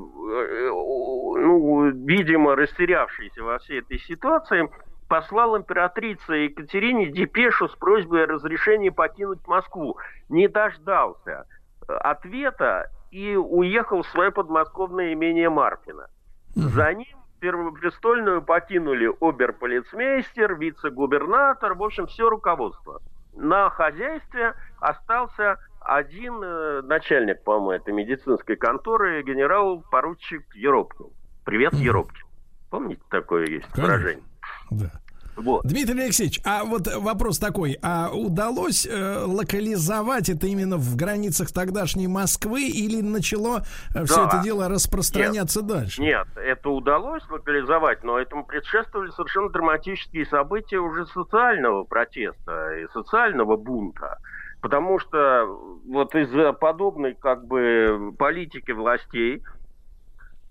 ну, 0.70 1.90
видимо, 1.90 2.56
растерявшийся 2.56 3.42
во 3.42 3.58
всей 3.58 3.80
этой 3.80 3.98
ситуации, 3.98 4.70
послал 5.08 5.58
императрице 5.58 6.32
Екатерине 6.32 7.10
депешу 7.10 7.68
с 7.68 7.76
просьбой 7.76 8.24
о 8.24 8.28
разрешении 8.28 8.88
покинуть 8.88 9.46
Москву. 9.46 9.98
Не 10.30 10.48
дождался 10.48 11.44
ответа 11.88 12.90
и 13.10 13.36
уехал 13.36 14.02
в 14.02 14.08
свое 14.08 14.30
подмосковное 14.30 15.12
имение 15.12 15.50
Марфина. 15.50 16.08
За 16.54 16.92
ним 16.92 17.22
Первопрестольную 17.42 18.40
покинули 18.40 19.10
оберполицмейстер, 19.20 20.54
вице-губернатор, 20.54 21.74
в 21.74 21.82
общем, 21.82 22.06
все 22.06 22.30
руководство. 22.30 23.02
На 23.34 23.68
хозяйстве 23.68 24.54
остался 24.78 25.58
один 25.80 26.40
э, 26.40 26.82
начальник, 26.82 27.42
по-моему, 27.42 27.72
этой 27.72 27.92
медицинской 27.92 28.54
конторы, 28.54 29.24
генерал-поручик 29.24 30.54
Еропкин. 30.54 31.06
Привет, 31.44 31.72
Еропкин. 31.72 32.24
Помните, 32.70 33.02
такое 33.10 33.46
есть 33.46 33.66
Конечно. 33.72 33.82
выражение? 33.82 34.24
Да. 34.70 34.90
Вот. 35.36 35.64
Дмитрий 35.64 36.02
Алексеевич, 36.02 36.40
а 36.44 36.64
вот 36.64 36.86
вопрос 36.94 37.38
такой, 37.38 37.78
а 37.82 38.10
удалось 38.12 38.86
э, 38.86 39.24
локализовать 39.24 40.28
это 40.28 40.46
именно 40.46 40.76
в 40.76 40.94
границах 40.94 41.52
тогдашней 41.52 42.06
Москвы 42.06 42.68
или 42.68 43.00
начало 43.00 43.62
э, 43.90 44.00
да. 44.00 44.04
все 44.04 44.26
это 44.26 44.42
дело 44.42 44.68
распространяться 44.68 45.60
нет, 45.60 45.68
дальше? 45.68 46.02
Нет, 46.02 46.28
это 46.36 46.68
удалось 46.68 47.22
локализовать, 47.30 48.04
но 48.04 48.18
этому 48.18 48.44
предшествовали 48.44 49.10
совершенно 49.10 49.48
драматические 49.48 50.26
события 50.26 50.78
уже 50.78 51.06
социального 51.06 51.84
протеста 51.84 52.74
и 52.76 52.86
социального 52.92 53.56
бунта. 53.56 54.18
Потому 54.60 55.00
что 55.00 55.46
вот 55.88 56.14
из-за 56.14 56.52
подобной 56.52 57.14
как 57.14 57.46
бы 57.46 58.14
политики 58.18 58.70
властей 58.70 59.42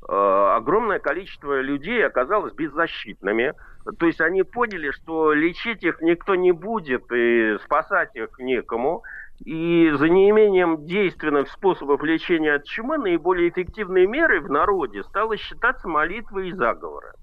э, 0.10 0.56
огромное 0.58 0.99
количество 0.99 1.62
людей 1.62 2.06
оказалось 2.06 2.53
беззащитными. 2.53 3.53
То 3.98 4.06
есть 4.06 4.22
они 4.22 4.44
поняли, 4.44 4.91
что 4.91 5.34
лечить 5.34 5.84
их 5.84 6.02
никто 6.02 6.36
не 6.36 6.52
будет 6.52 7.12
и 7.12 7.58
спасать 7.64 8.16
их 8.16 8.38
некому. 8.40 9.03
И 9.44 9.91
за 9.95 10.08
неимением 10.08 10.86
действенных 10.86 11.49
способов 11.49 12.03
лечения 12.03 12.53
от 12.53 12.66
чумы 12.66 12.99
наиболее 12.99 13.49
эффективной 13.49 14.06
мерой 14.06 14.40
в 14.40 14.52
народе 14.52 15.03
стало 15.03 15.36
считаться 15.36 15.88
молитвы 15.88 16.49
и 16.49 16.53
заговоры. 16.53 17.14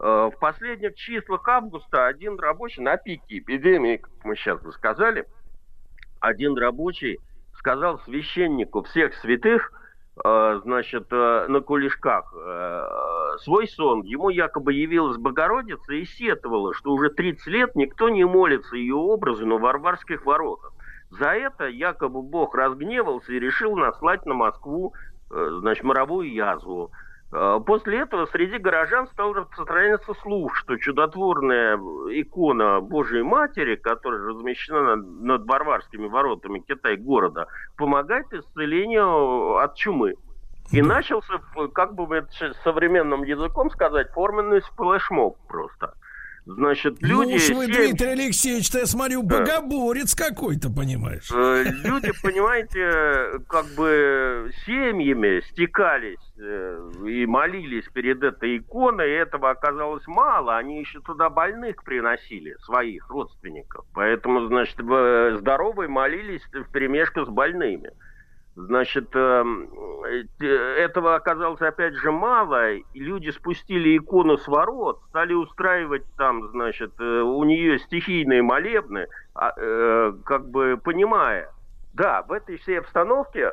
Э, 0.00 0.30
в 0.34 0.38
последних 0.40 0.96
числах 0.96 1.46
августа 1.46 2.06
один 2.06 2.36
рабочий 2.40 2.82
на 2.82 2.96
пике 2.96 3.38
эпидемии, 3.38 3.98
как 3.98 4.10
мы 4.24 4.34
сейчас 4.34 4.60
бы 4.60 4.72
сказали, 4.72 5.24
один 6.18 6.58
рабочий 6.58 7.20
сказал 7.54 8.00
священнику 8.00 8.82
всех 8.82 9.14
святых– 9.14 9.72
значит, 10.22 11.06
э, 11.10 11.46
на 11.48 11.60
кулешках 11.60 12.32
э, 12.34 12.82
свой 13.40 13.68
сон. 13.68 14.02
Ему 14.02 14.30
якобы 14.30 14.72
явилась 14.72 15.18
Богородица 15.18 15.92
и 15.92 16.04
сетовала, 16.04 16.72
что 16.74 16.92
уже 16.92 17.10
30 17.10 17.46
лет 17.48 17.76
никто 17.76 18.08
не 18.08 18.24
молится 18.24 18.76
ее 18.76 18.94
образу 18.94 19.46
на 19.46 19.58
Варварских 19.58 20.24
воротах. 20.24 20.72
За 21.10 21.30
это 21.30 21.66
якобы 21.66 22.22
Бог 22.22 22.54
разгневался 22.54 23.32
и 23.32 23.38
решил 23.38 23.76
наслать 23.76 24.24
на 24.26 24.34
Москву 24.34 24.94
значит, 25.28 25.84
моровую 25.84 26.32
язву. 26.32 26.90
А, 27.32 27.60
после 27.60 28.00
этого 28.00 28.26
среди 28.26 28.58
горожан 28.58 29.08
стал 29.08 29.32
распространяться 29.32 30.14
слух, 30.22 30.56
что 30.56 30.76
чудотворная 30.76 31.76
икона 31.76 32.80
Божьей 32.80 33.22
Матери, 33.22 33.76
которая 33.76 34.20
размещена 34.20 34.96
над, 34.96 35.06
над 35.22 35.44
Барварскими 35.44 36.06
воротами 36.06 36.60
Китай-города, 36.60 37.48
помогает 37.76 38.32
исцелению 38.32 39.56
от 39.58 39.74
чумы. 39.74 40.14
И 40.72 40.82
начался, 40.82 41.40
как 41.72 41.94
бы 41.94 42.26
современным 42.64 43.22
языком 43.22 43.70
сказать, 43.70 44.10
форменный 44.10 44.62
сплэшмоб 44.62 45.36
просто– 45.46 45.94
Значит, 46.46 47.02
люди... 47.02 47.30
Ну 47.30 47.36
уж 47.36 47.48
вы, 47.50 47.66
7... 47.66 47.74
Дмитрий 47.74 48.08
Алексеевич, 48.08 48.70
я 48.72 48.86
смотрю, 48.86 49.24
богоборец 49.24 50.14
какой-то, 50.14 50.70
понимаешь. 50.70 51.28
Э, 51.34 51.64
люди, 51.64 52.12
понимаете, 52.22 53.40
как 53.48 53.66
бы 53.76 54.52
семьями 54.64 55.40
стекались 55.50 56.20
э, 56.38 56.90
и 57.04 57.26
молились 57.26 57.88
перед 57.92 58.22
этой 58.22 58.58
иконой, 58.58 59.10
и 59.10 59.14
этого 59.14 59.50
оказалось 59.50 60.06
мало. 60.06 60.56
Они 60.56 60.78
еще 60.78 61.00
туда 61.00 61.30
больных 61.30 61.82
приносили, 61.82 62.54
своих 62.64 63.08
родственников. 63.10 63.84
Поэтому, 63.92 64.46
значит, 64.46 64.76
здоровые 64.76 65.88
молились 65.88 66.42
в 66.52 66.70
перемешку 66.70 67.24
с 67.24 67.28
больными. 67.28 67.90
Значит, 68.56 69.14
эм, 69.14 69.68
э, 70.40 70.46
этого 70.46 71.14
оказалось 71.14 71.60
опять 71.60 71.92
же 71.92 72.10
мало, 72.10 72.72
люди 72.94 73.28
спустили 73.28 73.98
икону 73.98 74.38
с 74.38 74.48
ворот, 74.48 75.02
стали 75.10 75.34
устраивать 75.34 76.04
там, 76.16 76.48
значит, 76.52 76.94
э, 76.98 77.20
у 77.20 77.44
нее 77.44 77.78
стихийные 77.78 78.40
молебны, 78.40 79.08
а, 79.34 79.52
э, 79.58 80.12
как 80.24 80.48
бы 80.48 80.80
понимая, 80.82 81.52
да, 81.92 82.22
в 82.22 82.32
этой 82.32 82.56
всей 82.56 82.78
обстановке 82.78 83.52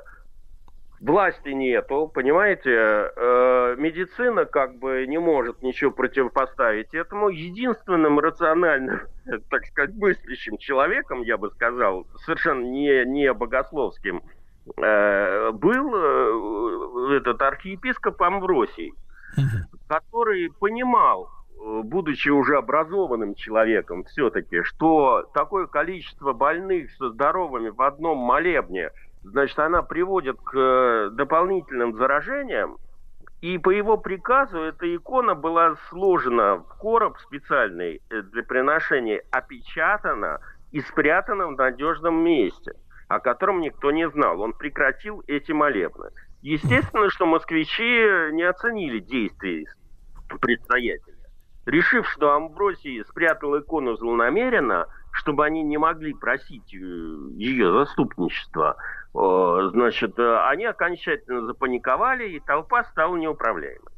власти 1.02 1.50
нету, 1.50 2.08
понимаете, 2.08 3.12
медицина 3.78 4.46
как 4.46 4.80
бы 4.80 5.06
не 5.06 5.18
может 5.18 5.62
ничего 5.62 5.92
противопоставить 5.92 6.94
этому. 6.94 7.28
Единственным 7.28 8.20
рациональным, 8.20 9.02
так 9.50 9.66
сказать, 9.66 9.94
мыслящим 9.96 10.58
человеком, 10.58 11.24
я 11.24 11.38
бы 11.38 11.50
сказал, 11.50 12.08
совершенно 12.24 12.64
не, 12.64 13.04
не 13.04 13.34
богословским, 13.34 14.22
был 14.65 15.95
э, 15.95 17.18
этот 17.18 17.41
архиепископ 17.41 18.22
Амвросий, 18.22 18.94
который 19.88 20.52
понимал, 20.60 21.30
э, 21.30 21.81
будучи 21.84 22.30
уже 22.30 22.57
образованным 22.57 23.35
человеком 23.35 24.06
все-таки, 24.06 24.64
что 24.64 25.30
такое 25.34 25.68
количество 25.68 26.34
больных 26.34 26.91
со 26.91 27.10
здоровыми 27.10 27.69
в 27.69 27.81
одном 27.81 28.19
молебне, 28.19 28.91
значит, 29.23 29.60
она 29.60 29.81
приводит 29.81 30.40
к 30.41 31.10
дополнительным 31.11 31.95
заражениям, 31.95 32.77
и 33.41 33.57
по 33.57 33.72
его 33.72 33.98
приказу 33.98 34.57
эта 34.60 34.95
икона 34.95 35.35
была 35.35 35.76
сложена 35.90 36.60
в 36.60 36.77
короб 36.80 37.18
специальный 37.18 38.02
для 38.10 38.44
приношения, 38.44 39.22
опечатана 39.31 40.40
и 40.72 40.80
спрятана 40.80 41.48
в 41.48 41.57
надежном 41.57 42.23
месте– 42.23 42.72
о 43.15 43.19
котором 43.19 43.61
никто 43.61 43.91
не 43.91 44.10
знал. 44.10 44.41
Он 44.41 44.53
прекратил 44.53 45.23
эти 45.27 45.52
молебны. 45.52 46.10
Естественно, 46.41 47.10
что 47.10 47.26
москвичи 47.26 48.31
не 48.34 48.44
оценили 48.44 48.99
действий 48.99 49.68
предстоятеля. 50.41 51.18
Решив, 51.65 52.07
что 52.10 52.34
Амбросий 52.34 53.03
спрятал 53.06 53.57
икону 53.57 53.95
злонамеренно, 53.95 54.88
чтобы 55.11 55.45
они 55.45 55.64
не 55.64 55.77
могли 55.77 56.14
просить 56.14 56.73
э, 56.73 56.77
ее 56.77 57.72
заступничества, 57.72 58.76
значит, 59.14 60.18
э, 60.18 60.40
они 60.48 60.65
окончательно 60.65 61.45
запаниковали, 61.45 62.27
и 62.30 62.40
толпа 62.41 62.84
стала 62.85 63.15
неуправляемой. 63.15 63.94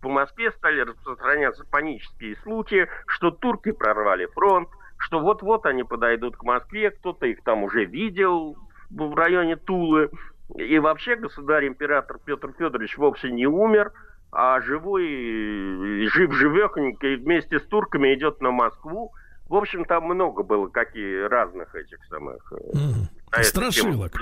По 0.00 0.08
Москве 0.08 0.50
стали 0.52 0.80
распространяться 0.80 1.64
панические 1.70 2.36
слухи, 2.36 2.88
что 3.06 3.30
турки 3.30 3.72
прорвали 3.72 4.26
фронт, 4.26 4.68
что 5.00 5.18
вот-вот 5.18 5.66
они 5.66 5.82
подойдут 5.82 6.36
к 6.36 6.42
Москве, 6.44 6.90
кто-то 6.90 7.26
их 7.26 7.42
там 7.42 7.64
уже 7.64 7.84
видел 7.84 8.56
в 8.90 9.14
районе 9.14 9.56
Тулы. 9.56 10.10
И 10.56 10.78
вообще 10.78 11.16
государь-император 11.16 12.18
Петр 12.24 12.52
Федорович 12.58 12.98
вовсе 12.98 13.30
не 13.30 13.46
умер, 13.46 13.92
а 14.30 14.60
живой, 14.60 16.06
жив-живехонький 16.08 17.16
вместе 17.16 17.60
с 17.60 17.62
турками 17.62 18.14
идет 18.14 18.40
на 18.40 18.50
Москву. 18.50 19.12
В 19.48 19.54
общем, 19.54 19.84
там 19.84 20.04
много 20.04 20.42
было 20.42 20.68
какие 20.68 21.22
разных 21.22 21.74
этих 21.74 22.04
самых... 22.04 22.52
Mm. 22.52 23.42
Страшилок. 23.42 24.12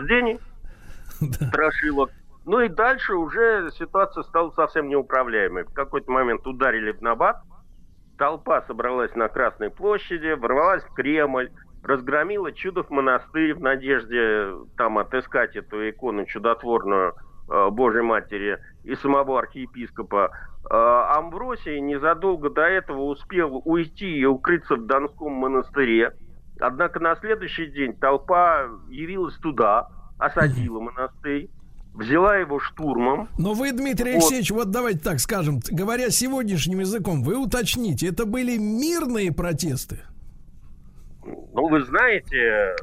Страшилок. 1.49 2.11
Ну 2.45 2.61
и 2.61 2.69
дальше 2.69 3.15
уже 3.15 3.71
ситуация 3.77 4.23
стала 4.23 4.51
совсем 4.53 4.89
неуправляемой. 4.89 5.65
В 5.65 5.73
какой-то 5.73 6.11
момент 6.11 6.47
ударили 6.47 6.93
в 6.93 7.03
Набат, 7.03 7.43
толпа 8.19 8.63
собралась 8.63 9.15
на 9.15 9.29
Красной 9.29 9.71
площади, 9.71 10.33
ворвалась 10.35 10.83
в 10.85 10.93
Кремль, 10.95 11.51
разгромила 11.83 12.53
Чудов 12.53 12.91
монастырь 12.91 13.55
в 13.55 13.61
надежде 13.61 14.53
там 14.77 14.99
отыскать 14.99 15.57
эту 15.57 15.89
икону 15.89 16.27
чудотворную 16.27 17.15
э, 17.51 17.71
Божьей 17.71 18.03
Матери 18.03 18.59
и 18.85 18.95
самого 18.97 19.39
архиепископа. 19.39 20.31
Э, 20.71 21.15
Амвросий 21.17 21.81
незадолго 21.81 22.51
до 22.51 22.63
этого 22.63 23.03
успел 23.03 23.63
уйти 23.65 24.19
и 24.19 24.25
укрыться 24.25 24.75
в 24.75 24.87
Донском 24.87 25.33
монастыре. 25.33 26.13
Однако 26.61 26.99
на 26.99 27.15
следующий 27.17 27.67
день 27.67 27.95
толпа 27.97 28.69
явилась 28.89 29.37
туда, 29.37 29.89
осадила 30.19 30.81
монастырь 30.81 31.49
взяла 31.99 32.37
его 32.37 32.61
штурмом. 32.61 33.29
Но 33.37 33.53
вы, 33.53 33.73
Дмитрий 33.73 34.13
вот. 34.13 34.23
Алексеевич, 34.23 34.51
вот 34.53 34.71
давайте 34.71 35.01
так 35.01 35.19
скажем, 35.19 35.61
говоря 35.71 36.11
сегодняшним 36.11 36.81
языком, 36.81 37.23
вы 37.23 37.37
уточните, 37.37 38.09
это 38.09 38.25
были 38.25 38.57
мирные 38.57 39.33
протесты? 39.33 40.01
Ну, 41.25 41.69
вы 41.69 41.83
знаете, 41.83 42.75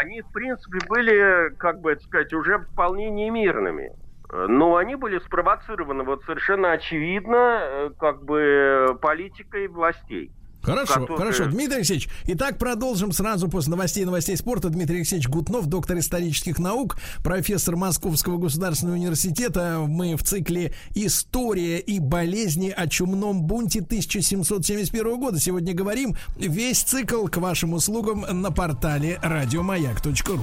они, 0.00 0.22
в 0.22 0.32
принципе, 0.32 0.78
были, 0.88 1.54
как 1.56 1.80
бы 1.80 1.92
это 1.92 2.02
сказать, 2.02 2.32
уже 2.32 2.58
вполне 2.58 3.10
немирными. 3.10 3.92
Но 4.32 4.76
они 4.76 4.96
были 4.96 5.18
спровоцированы 5.18 6.04
вот 6.04 6.24
совершенно 6.24 6.72
очевидно, 6.72 7.60
э, 7.62 7.90
как 7.98 8.24
бы 8.24 8.98
политикой 9.02 9.68
властей. 9.68 10.32
Хорошо, 10.62 11.00
которые... 11.00 11.18
хорошо. 11.18 11.46
Дмитрий 11.46 11.76
Алексеевич, 11.76 12.08
итак, 12.26 12.58
продолжим 12.58 13.12
сразу 13.12 13.48
после 13.48 13.70
новостей 13.70 14.04
новостей 14.04 14.36
спорта. 14.36 14.68
Дмитрий 14.70 14.98
Алексеевич 14.98 15.28
Гутнов, 15.28 15.66
доктор 15.66 15.98
исторических 15.98 16.58
наук, 16.58 16.96
профессор 17.24 17.76
Московского 17.76 18.38
государственного 18.38 18.96
университета. 18.96 19.84
Мы 19.86 20.16
в 20.16 20.22
цикле 20.22 20.72
«История 20.94 21.78
и 21.78 21.98
болезни 21.98 22.70
о 22.70 22.86
чумном 22.86 23.42
бунте 23.42 23.80
1771 23.80 25.18
года». 25.18 25.40
Сегодня 25.40 25.74
говорим 25.74 26.16
весь 26.36 26.82
цикл 26.82 27.26
к 27.26 27.38
вашим 27.38 27.72
услугам 27.72 28.24
на 28.40 28.50
портале 28.50 29.18
радиомаяк.ру. 29.22 30.40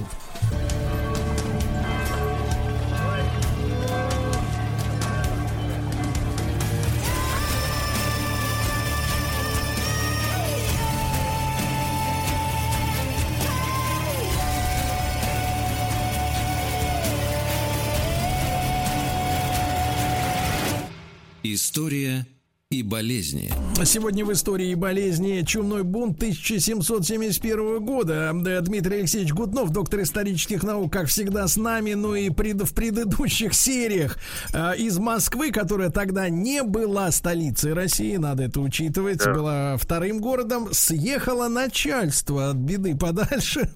История 21.70 22.26
и 22.72 22.82
болезни. 22.82 23.52
Сегодня 23.84 24.24
в 24.24 24.32
истории 24.32 24.70
и 24.70 24.74
болезни 24.74 25.44
чумной 25.46 25.84
бунт 25.84 26.16
1771 26.16 27.84
года. 27.84 28.32
Дмитрий 28.62 28.96
Алексеевич 28.98 29.32
Гутнов, 29.32 29.70
доктор 29.70 30.02
исторических 30.02 30.64
наук, 30.64 30.92
как 30.92 31.06
всегда 31.06 31.46
с 31.46 31.56
нами, 31.56 31.94
ну 31.94 32.16
и 32.16 32.28
пред, 32.30 32.62
в 32.62 32.74
предыдущих 32.74 33.54
сериях 33.54 34.18
э, 34.52 34.78
из 34.78 34.98
Москвы, 34.98 35.52
которая 35.52 35.90
тогда 35.90 36.28
не 36.28 36.64
была 36.64 37.12
столицей 37.12 37.72
России, 37.72 38.16
надо 38.16 38.42
это 38.42 38.60
учитывать, 38.60 39.18
да. 39.18 39.32
была 39.32 39.76
вторым 39.76 40.18
городом, 40.18 40.70
съехало 40.72 41.46
начальство 41.46 42.50
от 42.50 42.56
беды 42.56 42.96
подальше. 42.96 43.70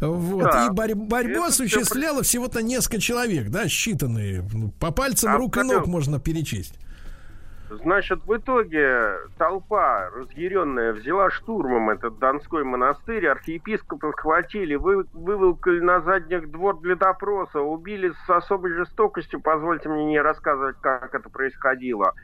Вот. 0.00 0.44
Да. 0.44 0.66
И 0.66 0.70
борь, 0.70 0.94
борьбу 0.94 1.30
это 1.30 1.46
осуществляло 1.48 2.22
все... 2.22 2.30
всего-то 2.30 2.62
несколько 2.62 3.02
человек, 3.02 3.50
да, 3.50 3.66
считанные. 3.66 4.72
По 4.80 4.92
пальцам 4.92 5.34
а 5.34 5.36
рук 5.36 5.58
и 5.58 5.62
ног 5.62 5.86
можно 5.86 6.18
перечесть. 6.18 6.72
Значит, 7.82 8.24
в 8.24 8.36
итоге 8.36 9.18
толпа 9.38 10.10
разъяренная 10.14 10.92
взяла 10.92 11.30
штурмом 11.30 11.90
этот 11.90 12.18
Донской 12.18 12.64
монастырь, 12.64 13.26
архиепископа 13.26 14.12
схватили, 14.12 14.74
вы, 14.74 15.04
выволкали 15.12 15.80
на 15.80 16.00
задних 16.00 16.50
двор 16.50 16.78
для 16.80 16.96
допроса, 16.96 17.60
убили 17.60 18.12
с 18.26 18.30
особой 18.30 18.72
жестокостью, 18.72 19.40
позвольте 19.40 19.88
мне 19.88 20.04
не 20.04 20.20
рассказывать, 20.20 20.76
как 20.80 21.14
это 21.14 21.28
происходило. 21.30 22.14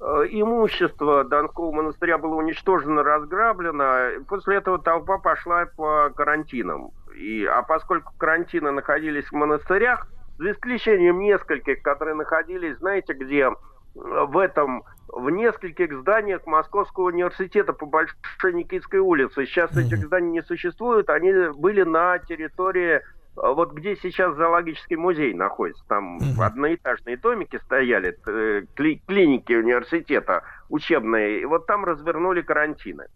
Э, 0.00 0.24
имущество 0.28 1.24
Донского 1.24 1.72
монастыря 1.72 2.18
было 2.18 2.34
уничтожено, 2.34 3.02
разграблено. 3.02 4.24
После 4.28 4.56
этого 4.56 4.78
толпа 4.78 5.18
пошла 5.18 5.66
по 5.76 6.10
карантинам. 6.10 6.90
И, 7.14 7.44
а 7.44 7.62
поскольку 7.62 8.12
карантины 8.18 8.70
находились 8.70 9.26
в 9.26 9.32
монастырях, 9.32 10.08
за 10.38 10.50
исключением 10.50 11.20
нескольких, 11.20 11.82
которые 11.82 12.16
находились, 12.16 12.76
знаете 12.78 13.12
где, 13.14 13.50
в 13.94 14.38
этом 14.38 14.82
в 15.08 15.30
нескольких 15.30 16.00
зданиях 16.00 16.46
Московского 16.46 17.04
университета 17.04 17.72
по 17.72 17.86
Большой 17.86 18.52
Никитской 18.52 19.00
улице. 19.00 19.46
Сейчас 19.46 19.70
mm-hmm. 19.72 19.86
этих 19.86 20.06
зданий 20.06 20.30
не 20.30 20.42
существует, 20.42 21.10
они 21.10 21.32
были 21.56 21.82
на 21.82 22.18
территории 22.18 23.02
а, 23.36 23.52
вот 23.52 23.72
где 23.72 23.96
сейчас 23.96 24.36
зоологический 24.36 24.96
музей 24.96 25.34
находится, 25.34 25.84
там 25.88 26.18
mm-hmm. 26.18 26.42
одноэтажные 26.42 27.16
домики 27.16 27.58
стояли, 27.64 28.16
э, 28.26 28.62
кли- 28.76 29.00
клиники 29.06 29.52
университета 29.52 30.44
учебные, 30.68 31.40
и 31.40 31.44
вот 31.44 31.66
там 31.66 31.84
развернули 31.84 32.42
карантины. 32.42 33.06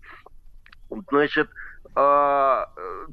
Значит, 0.91 1.49
э, 1.95 2.65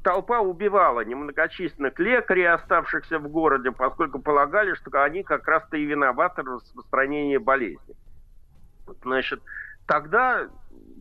толпа 0.04 0.40
убивала 0.40 1.02
немногочисленных 1.02 2.00
лекарей, 2.00 2.50
оставшихся 2.50 3.20
в 3.20 3.28
городе, 3.28 3.72
поскольку 3.72 4.20
полагали, 4.20 4.74
что 4.76 5.04
они 5.04 5.24
как 5.24 5.48
раз-то 5.48 5.78
и 5.78 5.86
виноваты 5.86 6.42
в 6.44 6.48
распространении 6.48 7.38
болезни. 7.38 7.96
Значит, 9.04 9.42
тогда 9.88 10.48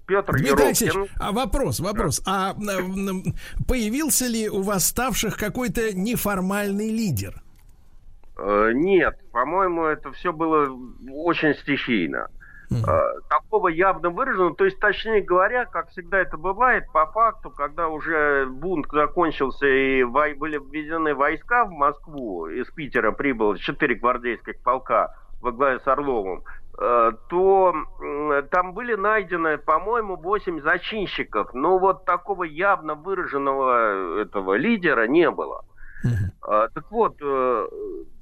Петр 0.07 0.33
Дмитрий 0.33 0.49
Еропкин... 0.49 0.67
Алексеевич, 0.67 1.11
а 1.19 1.33
вопрос, 1.33 1.81
вопрос. 1.81 2.21
Да. 2.21 2.51
А 2.51 2.55
появился 3.67 4.27
ли 4.27 4.49
у 4.49 4.63
восставших 4.63 5.37
какой-то 5.37 5.95
неформальный 5.97 6.91
лидер? 6.91 7.43
Э, 8.37 8.73
нет, 8.75 9.19
по-моему, 9.33 9.85
это 9.85 10.13
все 10.13 10.33
было 10.33 10.69
очень 11.11 11.55
стихийно. 11.55 12.29
Uh-huh. 12.71 13.21
Такого 13.29 13.69
явно 13.69 14.11
выраженного, 14.11 14.57
то 14.57 14.65
есть, 14.65 14.81
точнее 14.81 15.21
говоря, 15.21 15.67
как 15.67 15.91
всегда 15.91 16.19
это 16.19 16.37
бывает, 16.37 16.91
по 16.93 17.07
факту, 17.07 17.51
когда 17.51 17.89
уже 17.89 18.47
бунт 18.47 18.87
закончился 18.91 19.67
и 19.67 20.03
были 20.03 20.59
введены 20.59 21.15
войска 21.15 21.67
в 21.67 21.71
Москву, 21.71 22.47
из 22.47 22.67
Питера 22.71 23.13
прибыло 23.13 23.59
четыре 23.59 23.95
гвардейских 23.95 24.61
полка 24.63 25.15
во 25.41 25.53
главе 25.53 25.79
с 25.79 25.87
Орловым, 25.87 26.43
то 26.77 27.75
там 28.51 28.73
были 28.75 28.95
найдены, 28.95 29.59
по-моему, 29.59 30.17
8 30.17 30.61
зачинщиков. 30.61 31.55
Но 31.55 31.79
вот 31.79 32.05
такого 32.05 32.45
явно 32.45 32.95
выраженного 32.95 34.21
этого 34.21 34.55
лидера 34.55 35.07
не 35.07 35.31
было. 35.31 35.65
Uh-huh. 36.05 36.69
Так 36.75 36.91
вот, 36.91 37.17
э, 37.23 37.69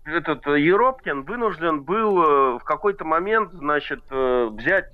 этот 0.05 0.47
Еропкин 0.47 1.23
вынужден 1.23 1.83
был 1.83 2.59
в 2.59 2.65
какой-то 2.65 3.05
момент, 3.05 3.53
значит, 3.53 4.03
взять 4.11 4.93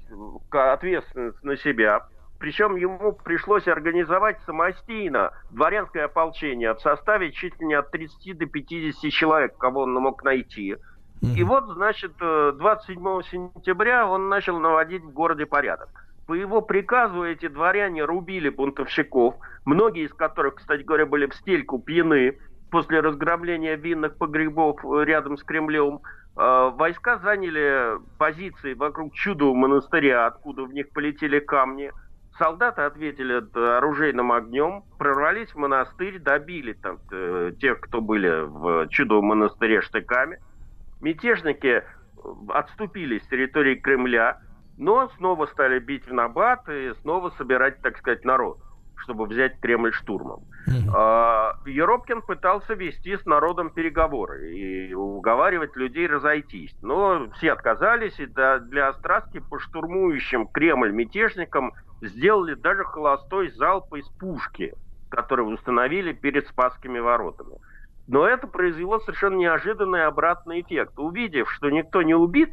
ответственность 0.50 1.42
на 1.42 1.56
себя. 1.56 2.06
Причем 2.38 2.76
ему 2.76 3.12
пришлось 3.12 3.66
организовать 3.66 4.38
самостийно 4.46 5.32
дворянское 5.50 6.04
ополчение 6.04 6.72
в 6.74 6.80
составе 6.80 7.32
чуть 7.32 7.58
ли 7.60 7.66
не 7.66 7.74
от 7.74 7.90
30 7.90 8.38
до 8.38 8.46
50 8.46 9.10
человек, 9.10 9.56
кого 9.58 9.82
он 9.82 9.94
мог 9.94 10.22
найти. 10.22 10.76
И 11.20 11.42
вот, 11.42 11.66
значит, 11.66 12.12
27 12.18 12.98
э, 12.98 13.22
сентября 13.30 14.06
он 14.06 14.28
начал 14.28 14.58
наводить 14.58 15.02
в 15.02 15.10
городе 15.10 15.46
порядок. 15.46 15.88
По 16.26 16.34
его 16.34 16.60
приказу 16.60 17.24
эти 17.24 17.48
дворяне 17.48 18.04
рубили 18.04 18.50
бунтовщиков, 18.50 19.34
многие 19.64 20.04
из 20.04 20.12
которых, 20.12 20.56
кстати 20.56 20.82
говоря, 20.82 21.06
были 21.06 21.26
в 21.26 21.34
стельку 21.34 21.78
пьяны 21.78 22.38
после 22.70 23.00
разграбления 23.00 23.76
винных 23.76 24.16
погребов 24.16 24.84
э, 24.84 25.04
рядом 25.04 25.38
с 25.38 25.42
Кремлем. 25.42 26.02
Э, 26.36 26.70
войска 26.72 27.18
заняли 27.18 27.98
позиции 28.18 28.74
вокруг 28.74 29.12
чудового 29.14 29.56
монастыря, 29.56 30.26
откуда 30.26 30.64
в 30.64 30.72
них 30.72 30.90
полетели 30.90 31.40
камни. 31.40 31.90
Солдаты 32.38 32.82
ответили 32.82 33.42
оружейным 33.76 34.30
огнем, 34.30 34.84
прорвались 34.98 35.50
в 35.50 35.56
монастырь, 35.56 36.20
добили 36.20 36.72
там 36.74 37.00
тех, 37.58 37.80
кто 37.80 38.00
были 38.00 38.44
в 38.46 38.86
чудовом 38.90 39.24
монастыре 39.24 39.80
штыками– 39.80 40.38
Мятежники 41.00 41.66
э, 41.66 41.82
отступили 42.48 43.18
с 43.18 43.28
территории 43.28 43.76
Кремля, 43.76 44.40
но 44.76 45.08
снова 45.16 45.46
стали 45.46 45.78
бить 45.78 46.06
в 46.06 46.12
набат 46.12 46.68
и 46.68 46.92
снова 47.02 47.30
собирать, 47.30 47.80
так 47.82 47.98
сказать, 47.98 48.24
народ. 48.24 48.58
чтобы 48.96 49.26
взять 49.26 49.60
Кремль 49.60 49.92
штурмом. 49.92 50.44
А, 50.94 51.54
Еропкин 51.66 52.22
пытался 52.22 52.74
вести 52.74 53.16
с 53.16 53.24
народом 53.26 53.70
переговоры 53.70 54.52
и 54.52 54.92
уговаривать 54.92 55.76
людей 55.76 56.06
разойтись. 56.06 56.74
Но 56.82 57.28
все 57.34 57.52
отказались, 57.52 58.18
и 58.18 58.26
для 58.26 58.88
острастки 58.88 59.38
по 59.38 59.58
штурмующим 59.58 60.48
Кремль 60.48 60.92
мятежникам 60.92 61.72
сделали 62.02 62.54
даже 62.54 62.84
холостой 62.84 63.50
залп 63.50 63.94
из 63.94 64.08
пушки, 64.08 64.74
который 65.10 65.42
установили 65.42 66.12
перед 66.12 66.46
Спасскими 66.48 66.98
воротами. 66.98 67.58
Но 68.08 68.26
это 68.26 68.46
произвело 68.46 68.98
совершенно 69.00 69.36
неожиданный 69.36 70.06
обратный 70.06 70.62
эффект. 70.62 70.98
Увидев, 70.98 71.50
что 71.52 71.70
никто 71.70 72.02
не 72.02 72.14
убит, 72.14 72.52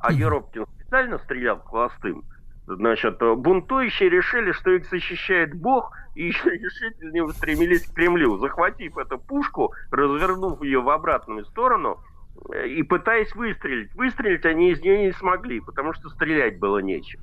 а 0.00 0.12
Еропкин 0.12 0.66
специально 0.66 1.18
стрелял 1.18 1.60
холостым, 1.60 2.24
Значит, 2.66 3.18
бунтующие 3.18 4.08
решили, 4.08 4.52
что 4.52 4.70
их 4.70 4.86
защищает 4.88 5.54
Бог, 5.54 5.92
и 6.14 6.26
еще 6.28 6.50
решительнее 6.50 7.24
устремились 7.24 7.86
к 7.86 7.94
Кремлю. 7.94 8.38
Захватив 8.38 8.96
эту 8.96 9.18
пушку, 9.18 9.74
развернув 9.90 10.62
ее 10.62 10.80
в 10.80 10.88
обратную 10.88 11.44
сторону 11.44 12.00
э, 12.54 12.68
и 12.68 12.82
пытаясь 12.82 13.34
выстрелить. 13.34 13.94
Выстрелить 13.94 14.46
они 14.46 14.70
из 14.70 14.80
нее 14.80 15.06
не 15.06 15.12
смогли, 15.12 15.60
потому 15.60 15.92
что 15.92 16.08
стрелять 16.08 16.58
было 16.58 16.78
нечем. 16.78 17.20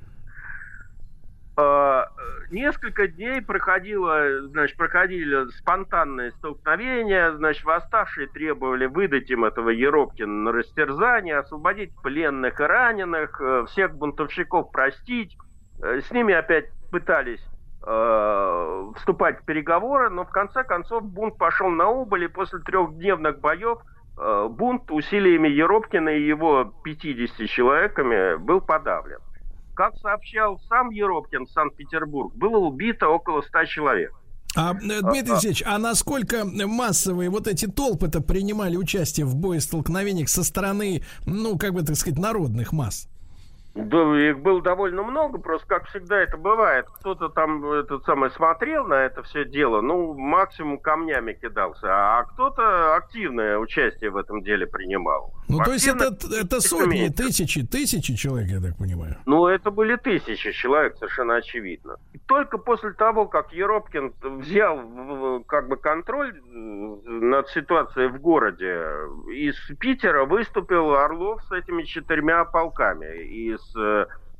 А, 1.54 2.08
несколько 2.50 3.08
дней 3.08 3.42
проходило, 3.42 4.48
значит, 4.48 4.76
проходили 4.76 5.50
спонтанные 5.58 6.30
столкновения, 6.32 7.32
значит, 7.32 7.64
восставшие 7.64 8.26
требовали 8.28 8.86
выдать 8.86 9.30
им 9.30 9.44
этого 9.44 9.68
Еропкина 9.68 10.32
на 10.44 10.52
растерзание, 10.52 11.38
освободить 11.38 11.90
пленных 12.02 12.58
и 12.58 12.62
раненых, 12.62 13.38
э, 13.40 13.66
всех 13.68 13.94
бунтовщиков 13.94 14.70
простить. 14.72 15.36
Э, 15.82 16.00
с 16.00 16.10
ними 16.10 16.32
опять 16.32 16.70
пытались 16.90 17.44
э, 17.86 18.92
вступать 18.96 19.40
в 19.40 19.44
переговоры, 19.44 20.08
но 20.08 20.24
в 20.24 20.30
конце 20.30 20.64
концов 20.64 21.04
бунт 21.04 21.36
пошел 21.36 21.68
на 21.68 21.88
убыль, 21.88 22.24
и 22.24 22.28
после 22.28 22.60
трехдневных 22.60 23.40
боев 23.40 23.78
э, 24.18 24.48
бунт 24.48 24.90
усилиями 24.90 25.48
Еропкина 25.48 26.08
и 26.08 26.22
его 26.22 26.72
50 26.82 27.46
человеками 27.46 28.36
был 28.36 28.62
подавлен. 28.62 29.18
Как 29.74 29.96
сообщал 29.98 30.60
сам 30.68 30.90
Еропкин 30.90 31.46
в 31.46 31.50
Санкт-Петербург, 31.50 32.34
было 32.34 32.58
убито 32.58 33.08
около 33.08 33.42
100 33.42 33.64
человек. 33.64 34.12
А, 34.54 34.74
э, 34.74 35.00
Дмитрий 35.00 35.32
Алексеевич, 35.32 35.62
а 35.64 35.78
насколько 35.78 36.44
массовые 36.44 37.30
вот 37.30 37.46
эти 37.46 37.66
толпы-то 37.66 38.20
принимали 38.20 38.76
участие 38.76 39.24
в 39.24 39.34
боестолкновениях 39.34 40.28
со 40.28 40.44
стороны, 40.44 41.02
ну, 41.24 41.56
как 41.56 41.72
бы 41.72 41.82
так 41.82 41.96
сказать, 41.96 42.18
народных 42.18 42.72
масс? 42.72 43.08
Да, 43.74 44.18
их 44.18 44.40
было 44.40 44.60
довольно 44.60 45.02
много, 45.02 45.38
просто 45.38 45.66
как 45.66 45.86
всегда 45.86 46.20
это 46.20 46.36
бывает. 46.36 46.86
Кто-то 46.98 47.30
там 47.30 47.64
этот 47.72 48.04
самый 48.04 48.30
смотрел 48.30 48.86
на 48.86 48.94
это 48.94 49.22
все 49.22 49.44
дело, 49.44 49.80
ну, 49.80 50.14
максимум 50.14 50.78
камнями 50.78 51.32
кидался, 51.32 51.86
а 51.88 52.24
кто-то 52.24 52.94
активное 52.96 53.58
участие 53.58 54.10
в 54.10 54.16
этом 54.16 54.42
деле 54.42 54.66
принимал. 54.66 55.32
Ну, 55.48 55.58
то 55.58 55.72
есть 55.72 55.88
это, 55.88 56.14
это 56.34 56.60
сотни, 56.60 57.08
тысячи, 57.08 57.66
тысячи 57.66 58.14
человек, 58.14 58.50
я 58.50 58.60
так 58.60 58.76
понимаю. 58.76 59.16
Ну, 59.26 59.46
это 59.46 59.70
были 59.70 59.96
тысячи 59.96 60.52
человек, 60.52 60.96
совершенно 60.98 61.36
очевидно. 61.36 61.96
И 62.12 62.18
только 62.18 62.58
после 62.58 62.92
того, 62.92 63.26
как 63.26 63.52
Еропкин 63.52 64.12
взял 64.38 65.42
как 65.46 65.68
бы 65.68 65.76
контроль 65.76 66.40
над 66.52 67.48
ситуацией 67.48 68.08
в 68.08 68.20
городе, 68.20 68.84
из 69.32 69.56
Питера 69.78 70.24
выступил 70.24 70.94
Орлов 70.94 71.42
с 71.44 71.52
этими 71.52 71.82
четырьмя 71.84 72.44
полками. 72.44 73.22
Из 73.22 73.61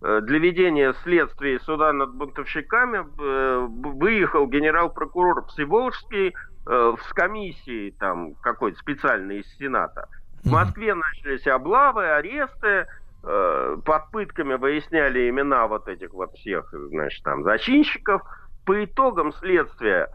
Э, 0.03 0.21
для 0.23 0.39
ведения 0.39 0.95
следствия 1.05 1.61
суда 1.61 1.93
над 1.93 2.15
бунтовщиками 2.15 2.99
э, 2.99 3.67
выехал 3.69 4.49
генерал-прокурор 4.49 5.47
Всеволжский 5.47 6.35
э, 6.67 6.95
с 7.01 7.13
комиссией 7.13 7.93
там 7.93 8.35
какой-то 8.43 8.79
специальной 8.79 9.41
из 9.41 9.57
Сената. 9.59 10.09
В 10.43 10.51
Москве 10.51 10.95
начались 10.95 11.47
облавы, 11.47 12.11
аресты, 12.11 12.87
под 13.23 14.11
пытками 14.11 14.55
выясняли 14.55 15.31
имена 15.31 15.69
вот 15.69 15.87
этих 15.87 16.13
вот 16.13 16.33
всех, 16.33 16.69
значит, 16.73 17.23
там, 17.23 17.45
зачинщиков. 17.45 18.21
По 18.67 18.85
итогам 18.85 19.33
следствия 19.35 20.09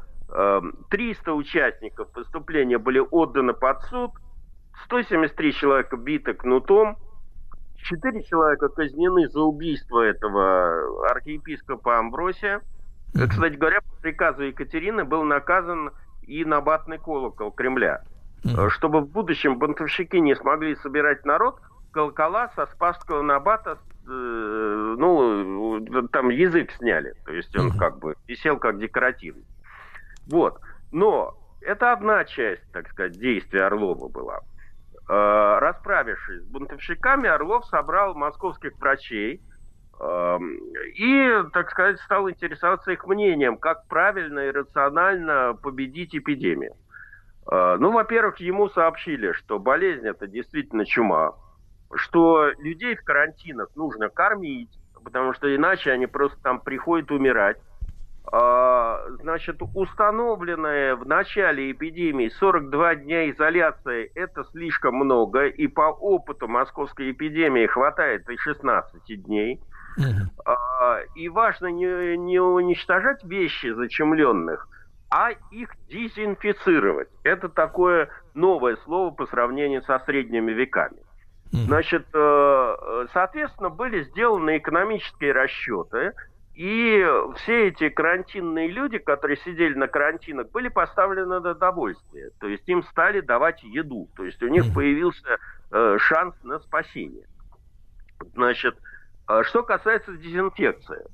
300 0.90 1.34
участников 1.34 2.12
преступления 2.12 2.78
были 2.78 3.00
отданы 3.00 3.54
под 3.54 3.82
суд, 3.84 4.12
173 4.84 5.54
человека 5.54 5.96
биты 5.96 6.34
кнутом, 6.34 6.98
Четыре 7.78 8.24
человека 8.24 8.70
казнены 8.70 9.30
за 9.30 9.42
убийство 9.42 10.02
этого 10.02 11.10
архиепископа 11.10 12.00
Амбросия. 12.00 12.62
Кстати 13.14 13.56
говоря, 13.56 13.82
по 13.82 14.02
приказу 14.02 14.44
Екатерины 14.44 15.06
был 15.06 15.24
наказан 15.24 15.92
и 16.24 16.44
набатный 16.44 16.98
колокол 16.98 17.52
Кремля. 17.52 18.04
Чтобы 18.70 19.02
в 19.02 19.10
будущем 19.10 19.58
бунтовщики 19.58 20.20
не 20.20 20.36
смогли 20.36 20.76
собирать 20.76 21.26
народ, 21.26 21.60
колокола 21.92 22.50
со 22.56 22.68
Спасского 22.68 23.22
набата, 23.22 23.80
э, 24.08 24.96
ну, 24.98 26.08
там 26.12 26.30
язык 26.30 26.72
сняли. 26.72 27.14
То 27.26 27.34
есть 27.34 27.58
он 27.58 27.72
как 27.78 28.00
бы 28.00 28.16
висел 28.28 28.58
как 28.58 28.80
декоративный. 28.80 29.46
Вот. 30.28 30.60
Но 30.92 31.36
это 31.62 31.92
одна 31.92 32.24
часть, 32.26 32.62
так 32.72 32.88
сказать, 32.90 33.20
действия 33.20 33.64
Орлова 33.64 34.08
была. 34.08 34.42
Э, 35.10 35.60
расправившись 35.60 36.44
с 36.44 36.48
бунтовщиками, 36.48 37.30
Орлов 37.30 37.66
собрал 37.68 38.14
московских 38.14 38.74
врачей 38.78 39.42
эм, 40.02 40.58
и, 40.96 41.44
так 41.54 41.72
сказать, 41.72 41.98
стал 42.02 42.30
интересоваться 42.30 42.92
их 42.92 43.06
мнением, 43.08 43.58
как 43.58 43.88
правильно 43.88 44.40
и 44.40 44.52
рационально 44.52 45.58
победить 45.64 46.14
эпидемию. 46.14 46.74
Э, 47.50 47.78
ну, 47.80 47.92
во-первых, 47.92 48.42
ему 48.42 48.68
сообщили, 48.68 49.32
что 49.32 49.60
болезнь 49.60 50.06
это 50.06 50.28
действительно 50.28 50.86
чума, 50.86 51.36
что 51.96 52.52
людей 52.58 52.98
в 52.98 53.04
карантинах 53.06 53.70
нужно 53.76 54.10
кормить, 54.10 54.78
потому 55.06 55.32
что 55.32 55.56
иначе 55.56 55.92
они 55.92 56.08
просто 56.08 56.38
там 56.42 56.60
приходят 56.60 57.12
умирать. 57.12 57.58
А, 58.30 59.00
значит, 59.22 59.62
установленная 59.74 60.96
в 60.96 61.08
начале 61.08 61.72
эпидемии 61.72 62.28
42 62.28 62.96
дня 62.96 63.30
изоляции– 63.32 64.12
это 64.16 64.44
слишком 64.52 64.96
много, 64.96 65.46
и 65.46 65.68
по 65.68 65.92
опыту 65.92 66.48
московской 66.48 67.12
эпидемии 67.12 67.68
хватает 67.68 68.30
и 68.30 68.38
16 68.38 69.24
дней. 69.24 69.62
Uh-huh. 69.98 71.06
И 71.16 71.30
важно 71.30 71.68
не, 71.68 72.18
не 72.18 72.40
уничтожать 72.40 73.24
вещи 73.24 73.72
зачемленных, 73.72 74.68
а 75.10 75.32
их 75.52 75.72
дезинфицировать. 75.90 77.10
Это 77.24 77.48
такое 77.48 78.10
новое 78.34 78.76
слово 78.84 79.12
по 79.12 79.26
сравнению 79.26 79.82
со 79.84 80.00
средними 80.00 80.52
веками. 80.52 80.98
Значит, 81.52 82.06
э, 82.14 83.06
соответственно, 83.14 83.70
были 83.70 84.04
сделаны 84.04 84.58
экономические 84.58 85.32
расчеты– 85.32 86.12
и 86.58 87.08
все 87.36 87.68
эти 87.68 87.90
карантинные 87.90 88.68
люди, 88.68 88.98
которые 88.98 89.38
сидели 89.38 89.76
на 89.76 89.88
карантинах, 89.88 90.50
были 90.50 90.70
поставлены 90.70 91.40
на 91.40 91.54
довольствие. 91.54 92.32
То 92.40 92.48
есть 92.48 92.64
им 92.68 92.82
стали 92.82 93.20
давать 93.22 93.62
еду. 93.64 94.10
То 94.16 94.26
есть 94.26 94.42
у 94.42 94.48
них 94.48 94.74
появился 94.74 95.38
э, 95.72 95.98
шанс 96.00 96.34
на 96.44 96.58
спасение. 96.58 97.28
Значит, 98.34 98.76
э, 99.30 99.44
что 99.44 99.62
касается 99.62 100.18
дезинфекции. 100.18 101.06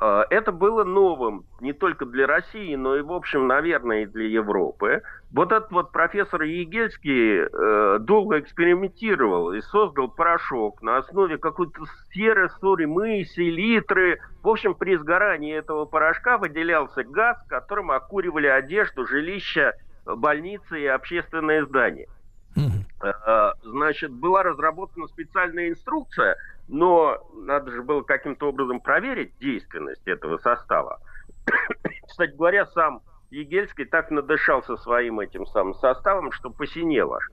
А, 0.00 0.24
это 0.30 0.50
было 0.50 0.82
новым 0.82 1.44
не 1.60 1.74
только 1.74 2.06
для 2.06 2.26
России, 2.26 2.74
но 2.74 2.96
и, 2.96 3.02
в 3.02 3.12
общем, 3.12 3.46
наверное, 3.46 4.04
и 4.04 4.06
для 4.06 4.28
Европы. 4.28 5.02
Вот 5.32 5.52
этот 5.52 5.70
вот 5.70 5.92
профессор 5.92 6.42
Егельский 6.42 7.42
э, 7.42 7.98
долго 8.00 8.40
экспериментировал 8.40 9.52
и 9.52 9.60
создал 9.60 10.08
порошок 10.08 10.82
на 10.82 10.98
основе 10.98 11.38
какой-то 11.38 11.84
серы, 12.12 12.50
соли, 12.60 13.22
селитры. 13.24 14.20
В 14.42 14.48
общем, 14.48 14.74
при 14.74 14.96
сгорании 14.96 15.54
этого 15.54 15.84
порошка 15.84 16.36
выделялся 16.36 17.04
газ, 17.04 17.38
которым 17.48 17.92
окуривали 17.92 18.48
одежду, 18.48 19.06
жилища, 19.06 19.74
больницы 20.04 20.80
и 20.80 20.86
общественные 20.86 21.64
здания. 21.64 22.08
Э, 22.56 23.52
значит, 23.62 24.10
была 24.10 24.42
разработана 24.42 25.06
специальная 25.06 25.68
инструкция– 25.68 26.36
но 26.70 27.18
надо 27.34 27.72
же 27.72 27.82
было 27.82 28.02
каким-то 28.02 28.48
образом 28.48 28.80
проверить 28.80 29.36
действенность 29.40 30.06
этого 30.06 30.38
состава. 30.38 31.00
Кстати 32.06 32.34
говоря, 32.36 32.66
сам 32.66 33.02
Егельский 33.30 33.84
так 33.84 34.10
надышался 34.10 34.76
своим 34.76 35.20
этим 35.20 35.46
самым 35.46 35.74
составом, 35.74 36.32
что 36.32 36.50
посинел 36.50 37.14
аж. 37.14 37.24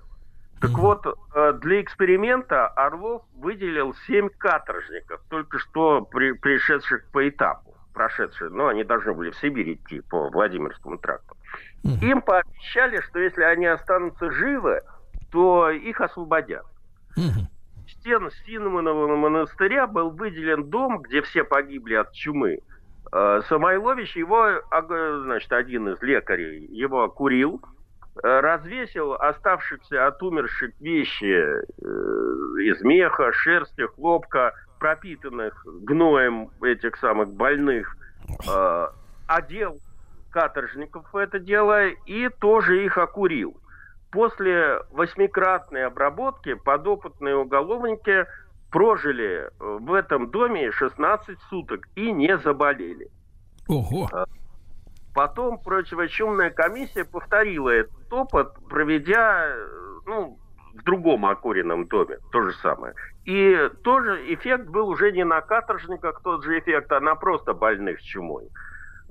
Так 0.60 0.72
вот, 0.72 1.06
э, 1.06 1.54
для 1.62 1.82
эксперимента 1.82 2.68
Орлов 2.68 3.24
выделил 3.36 3.94
семь 4.08 4.30
каторжников, 4.30 5.22
только 5.30 5.60
что 5.60 6.02
при, 6.02 6.32
пришедших 6.32 7.12
по 7.12 7.28
этапу, 7.30 7.76
прошедших, 7.94 8.50
ну, 8.52 8.68
они 8.68 8.84
должны 8.84 9.14
были 9.14 9.30
в 9.30 9.38
Сибирь 9.38 9.74
идти 9.74 10.02
по 10.02 10.30
Владимирскому 10.30 10.98
тракту. 10.98 11.38
Им 11.84 12.22
пообещали, 12.22 13.02
что 13.02 13.20
если 13.20 13.44
они 13.44 13.68
останутся 13.68 14.32
живы, 14.32 14.82
то 15.32 15.70
их 15.70 16.02
освободят 16.02 16.66
стен 18.08 18.30
Синманового 18.46 19.16
монастыря 19.16 19.88
был 19.88 20.12
выделен 20.12 20.70
дом, 20.70 21.02
где 21.02 21.22
все 21.22 21.44
погибли 21.44 21.96
от 21.96 22.14
чумы. 22.14 22.60
Э, 23.12 23.42
Самойлович 23.48 24.16
его, 24.16 24.62
значит, 25.24 25.52
один 25.52 25.90
из 25.90 26.02
лекарей, 26.02 26.68
его 26.68 27.04
окурил, 27.04 27.62
э, 28.22 28.40
развесил 28.40 29.14
оставшихся 29.14 30.08
от 30.08 30.22
умерших 30.22 30.80
вещи 30.80 31.24
э, 31.24 31.62
из 32.62 32.82
меха, 32.82 33.32
шерсти, 33.32 33.86
хлопка, 33.96 34.54
пропитанных 34.80 35.66
гноем 35.66 36.50
этих 36.62 36.98
самых 36.98 37.34
больных, 37.34 37.98
одел 39.26 39.78
каторжников 40.32 41.12
в 41.12 41.18
это 41.18 41.40
дело 41.40 41.88
и 41.88 42.30
тоже 42.30 42.86
их 42.86 42.98
окурил. 42.98 43.58
После 44.12 44.82
восьмикратной 44.92 45.86
обработки 45.86 46.54
подопытные 46.54 47.38
уголовники 47.38 48.28
прожили 48.72 49.50
э, 49.50 49.50
в 49.60 49.94
этом 49.94 50.30
доме 50.30 50.72
16 50.72 51.40
суток 51.50 51.88
и 51.96 52.12
не 52.12 52.38
заболели. 52.38 53.10
Ого. 53.68 54.10
Потом 55.14 55.60
противочумная 55.60 56.52
комиссия 56.52 57.04
повторила 57.04 57.70
этот 57.70 58.14
опыт, 58.14 58.50
проведя 58.70 59.48
э, 59.48 59.68
ну, 60.06 60.38
в 60.74 60.84
другом 60.84 61.26
окуренном 61.26 61.88
доме 61.88 62.18
то 62.32 62.44
же 62.44 62.54
самое. 62.62 62.94
И 63.26 63.70
тоже 63.84 64.34
эффект 64.34 64.68
был 64.68 64.90
уже 64.90 65.12
не 65.12 65.26
на 65.26 65.42
каторжниках 65.42 66.22
тот 66.24 66.44
же 66.44 66.60
эффект, 66.60 66.92
а 66.92 67.00
на 67.00 67.16
просто 67.16 67.54
больных 67.54 68.02
чумой. 68.02 68.48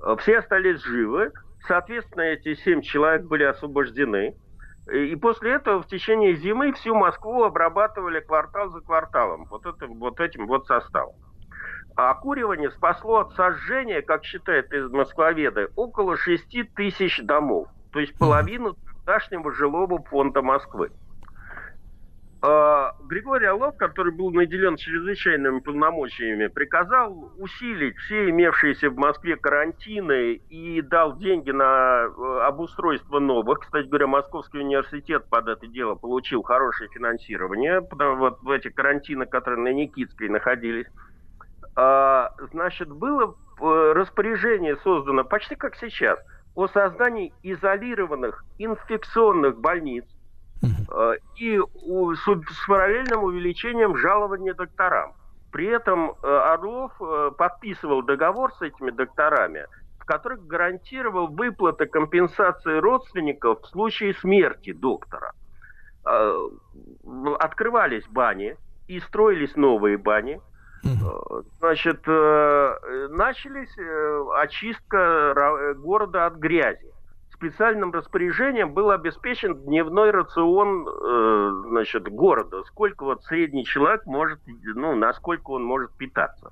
Э, 0.01 0.15
Все 0.19 0.39
остались 0.39 0.81
живы, 0.83 1.31
соответственно, 1.67 2.21
эти 2.21 2.55
семь 2.55 2.81
человек 2.81 3.23
были 3.25 3.43
освобождены. 3.43 4.35
И 4.91 5.15
после 5.15 5.53
этого 5.53 5.83
в 5.83 5.87
течение 5.87 6.35
зимы 6.35 6.71
всю 6.71 6.95
Москву 6.95 7.43
обрабатывали 7.43 8.21
квартал 8.21 8.69
за 8.69 8.79
кварталом, 8.79 9.45
вот, 9.49 9.65
этим, 9.65 9.99
вот 9.99 10.19
этим 10.19 10.47
вот 10.47 10.65
составом. 10.65 11.13
А 11.95 12.11
окуривание 12.11 12.71
спасло 12.71 13.21
от 13.21 13.33
сожжения, 13.33 14.01
как 14.01 14.23
считают 14.23 14.71
из 14.71 14.89
москвоведы, 14.91 15.69
около 15.75 16.15
6 16.15 16.73
тысяч 16.75 17.19
домов. 17.23 17.67
То 17.91 17.99
есть 17.99 18.17
половину 18.17 18.75
тогдашнего 18.85 19.51
жилого 19.51 20.01
фонда 20.03 20.41
Москвы. 20.41 20.91
А, 22.39 22.95
Григорий 23.07 23.47
Орлов, 23.47 23.77
который 23.77 24.13
был 24.13 24.31
наделен 24.31 24.75
чрезвычайными 24.75 25.59
полномочиями, 25.59 26.47
приказал 26.47 27.31
усилить 27.37 27.97
все 27.97 28.29
имевшиеся 28.29 28.91
в 28.91 28.95
Москве 28.95 29.37
карантины 29.37 30.33
и 30.33 30.81
дал 30.81 31.17
деньги 31.17 31.49
на 31.49 32.05
э, 32.05 32.39
обустройство 32.43 33.19
новых. 33.19 33.61
Кстати 33.61 33.87
говоря, 33.87 34.05
Московский 34.05 34.59
университет 34.59 35.25
под 35.29 35.47
это 35.47 35.65
дело 35.65 35.95
получил 35.95 36.43
хорошее 36.43 36.89
финансирование, 36.93 37.81
потому 37.81 38.17
вот 38.17 38.39
в 38.43 38.51
эти 38.51 38.69
карантины, 38.69 39.25
которые 39.25 39.61
на 39.63 39.73
Никитской 39.73 40.29
находились. 40.29 40.87
А, 41.75 42.33
Значит, 42.51 42.91
было 42.91 43.35
э, 43.59 43.91
распоряжение 43.95 44.77
создано 44.77 45.23
почти 45.23 45.55
как 45.55 45.75
сейчас 45.75 46.19
о 46.53 46.67
создании 46.67 47.33
изолированных 47.41 48.45
инфекционных 48.59 49.59
больниц 49.59 50.05
э, 50.63 51.13
и 51.37 51.59
с, 51.59 52.67
параллельным 52.67 53.23
увеличением 53.23 53.95
жалования 53.97 54.53
докторам. 54.53 55.13
При 55.51 55.67
этом 55.67 56.11
э, 56.11 56.27
Орлов 56.27 56.91
э, 56.99 57.31
подписывал 57.37 58.03
договор 58.03 58.53
с 58.53 58.61
этими 58.61 58.91
докторами, 58.91 59.65
в 59.99 60.05
которых 60.05 60.45
гарантировал 60.47 61.27
выплаты 61.27 61.85
компенсации 61.85 62.77
родственников 62.77 63.61
в 63.61 63.67
случае 63.67 64.13
смерти 64.15 64.73
доктора. 64.73 65.33
Открывались 67.39 68.07
бани 68.07 68.55
и 68.87 69.01
строились 69.01 69.57
новые 69.57 69.97
бани. 69.97 70.39
Значит, 71.59 72.07
начались 72.07 73.75
очистка 74.37 75.73
города 75.75 76.27
от 76.27 76.35
грязи. 76.35 76.93
Специальным 77.37 77.91
распоряжением 77.91 78.73
был 78.73 78.91
обеспечен 78.91 79.55
дневной 79.55 80.11
рацион 80.11 80.87
э, 80.87 81.63
значит, 81.69 82.07
города. 82.09 82.63
Сколько 82.63 83.03
вот 83.03 83.23
средний 83.25 83.63
человек 83.63 84.05
может, 84.05 84.39
ну, 84.75 84.95
насколько 84.95 85.51
он 85.51 85.63
может 85.63 85.91
питаться. 85.91 86.51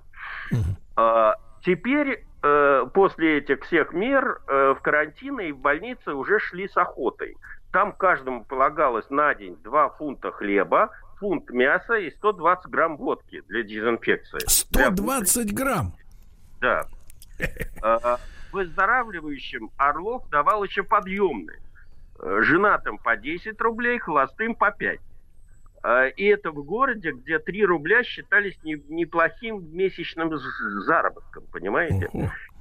А, 0.96 1.36
Теперь, 1.66 2.24
э, 2.44 2.86
после 2.94 3.40
этих 3.40 3.64
всех 3.64 3.92
мер, 3.92 4.40
э, 4.48 4.76
в 4.78 4.82
карантины 4.84 5.50
и 5.50 5.52
в 5.52 5.58
больнице 5.58 6.14
уже 6.14 6.40
шли 6.40 6.68
с 6.68 6.78
охотой. 6.78 7.36
Там 7.72 7.92
каждому 7.92 8.44
полагалось 8.44 9.10
на 9.10 9.34
день 9.34 9.58
2 9.64 9.90
фунта 9.98 10.32
хлеба, 10.32 10.92
фунт 11.18 11.50
мяса 11.50 11.96
и 11.96 12.12
120 12.12 12.68
грамм 12.68 12.98
водки 12.98 13.42
для 13.48 13.64
дезинфекции. 13.64 14.40
120 14.46 15.56
грамм. 15.56 15.96
Да. 16.62 16.86
Выздоравливающим 18.56 19.70
Орлов 19.78 20.28
давал 20.30 20.64
еще 20.64 20.84
подъемные. 20.84 21.60
Э, 22.20 22.40
Женатым 22.42 22.98
по 22.98 23.18
10 23.18 23.60
рублей, 23.62 24.00
холостым 24.00 24.56
по 24.56 24.72
5. 24.72 25.00
А, 25.84 26.06
И 26.08 26.24
это 26.24 26.52
в 26.52 26.64
городе, 26.64 27.12
где 27.12 27.38
3 27.40 27.66
рубля 27.66 28.04
считались 28.04 28.58
не- 28.64 28.82
неплохим 28.88 29.62
месячным 29.76 30.32
заработком, 30.86 31.44
понимаете? 31.52 32.10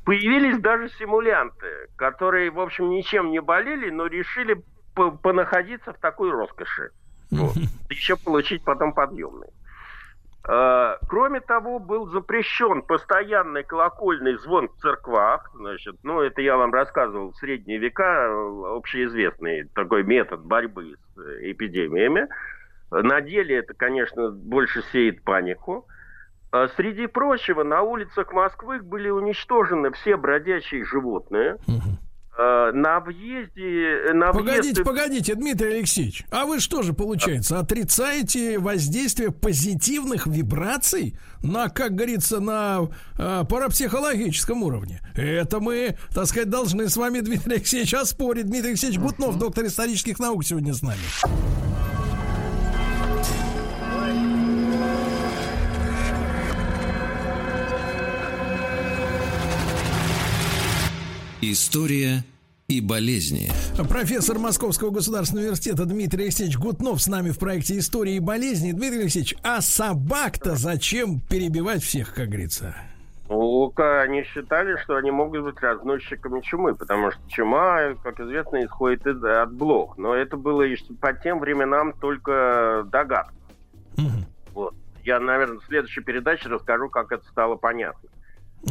Появились 0.04 0.58
даже 0.58 0.90
симулянты, 0.98 1.66
которые, 1.96 2.50
в 2.50 2.60
общем, 2.60 2.90
ничем 2.90 3.30
не 3.30 3.40
болели, 3.40 3.88
но 3.90 4.06
решили 4.06 4.62
по- 4.94 5.12
понаходиться 5.12 5.92
в 5.92 5.98
такой 5.98 6.30
роскоши. 6.30 6.90
Вот. 7.30 7.54
Еще 7.90 8.16
получить 8.16 8.64
потом 8.64 8.92
подъемный. 8.92 9.48
Э, 10.46 10.96
Кроме 11.08 11.40
того, 11.40 11.78
был 11.78 12.06
запрещен 12.08 12.82
постоянный 12.82 13.62
колокольный 13.62 14.36
звон 14.36 14.68
в 14.68 14.80
церквах. 14.80 15.50
Значит, 15.54 15.96
ну, 16.02 16.20
это 16.20 16.42
я 16.42 16.56
вам 16.56 16.72
рассказывал 16.72 17.32
в 17.32 17.36
средние 17.36 17.78
века, 17.78 18.26
э, 18.26 18.76
общеизвестный 18.76 19.64
такой 19.74 20.02
метод 20.02 20.40
борьбы 20.44 20.96
с 21.14 21.18
э, 21.18 21.50
эпидемиями. 21.52 22.28
На 22.90 23.20
деле 23.20 23.56
это, 23.56 23.74
конечно, 23.74 24.30
больше 24.30 24.82
сеет 24.92 25.22
панику. 25.24 25.86
Среди 26.76 27.08
прочего, 27.08 27.64
на 27.64 27.82
улицах 27.82 28.32
Москвы 28.32 28.78
были 28.80 29.08
уничтожены 29.08 29.90
все 29.90 30.16
бродячие 30.16 30.84
животные. 30.84 31.56
Э, 32.36 32.72
На 32.72 32.98
въезде... 33.00 34.12
На 34.12 34.32
Погодите, 34.32 34.80
въезд- 34.80 34.84
погодите, 34.84 35.34
Дмитрий 35.36 35.74
Алексеевич, 35.74 36.24
а 36.30 36.46
вы 36.46 36.58
что 36.58 36.82
же, 36.82 36.92
получается, 36.92 37.60
отрицаете 37.60 38.58
воздействие 38.58 39.30
позитивных 39.30 40.26
вибраций 40.26 41.14
на, 41.42 41.68
как 41.68 41.94
говорится, 41.94 42.40
на 42.40 42.88
э, 43.18 43.44
парапсихологическом 43.48 44.62
уровне? 44.64 45.00
Это 45.14 45.60
мы, 45.60 45.96
так 46.12 46.26
сказать, 46.26 46.50
должны 46.50 46.88
с 46.88 46.96
вами, 46.96 47.20
Дмитрий 47.20 47.54
Алексеевич, 47.54 47.94
оспорить. 47.94 48.46
Дмитрий 48.46 48.70
Алексеевич 48.70 48.98
Гутнов, 48.98 49.38
доктор 49.38 49.66
исторических 49.66 50.18
наук, 50.18 50.44
сегодня 50.44 50.74
с 50.74 50.82
нами. 50.82 50.98
История 61.46 62.24
и 62.68 62.80
болезни. 62.80 63.50
Профессор 63.90 64.38
Московского 64.38 64.88
государственного 64.88 65.44
университета 65.44 65.84
Дмитрий 65.84 66.22
Алексеевич 66.22 66.56
Гутнов 66.56 67.02
с 67.02 67.06
нами 67.06 67.32
в 67.32 67.38
проекте 67.38 67.76
«История 67.76 68.16
и 68.16 68.18
болезни». 68.18 68.72
Дмитрий 68.72 69.00
Алексеевич, 69.00 69.34
а 69.42 69.60
собак-то 69.60 70.56
зачем 70.56 71.20
перебивать 71.20 71.82
всех, 71.82 72.14
как 72.14 72.28
говорится? 72.28 72.74
Ну, 73.28 73.70
они 73.76 74.22
считали, 74.22 74.78
что 74.84 74.96
они 74.96 75.10
могут 75.10 75.42
быть 75.42 75.60
разносчиками 75.60 76.40
чумы, 76.40 76.74
потому 76.74 77.10
что 77.10 77.20
чума, 77.28 77.92
как 78.02 78.20
известно, 78.20 78.64
исходит 78.64 79.06
от 79.06 79.52
блох. 79.52 79.98
Но 79.98 80.14
это 80.14 80.38
было 80.38 80.62
еще 80.62 80.94
по 80.98 81.12
тем 81.12 81.40
временам 81.40 81.92
только 81.92 82.86
догадка. 82.90 83.34
Вот. 84.54 84.74
Я, 85.04 85.20
наверное, 85.20 85.58
в 85.58 85.66
следующей 85.66 86.00
передаче 86.00 86.48
расскажу, 86.48 86.88
как 86.88 87.12
это 87.12 87.26
стало 87.28 87.56
понятно. 87.56 88.08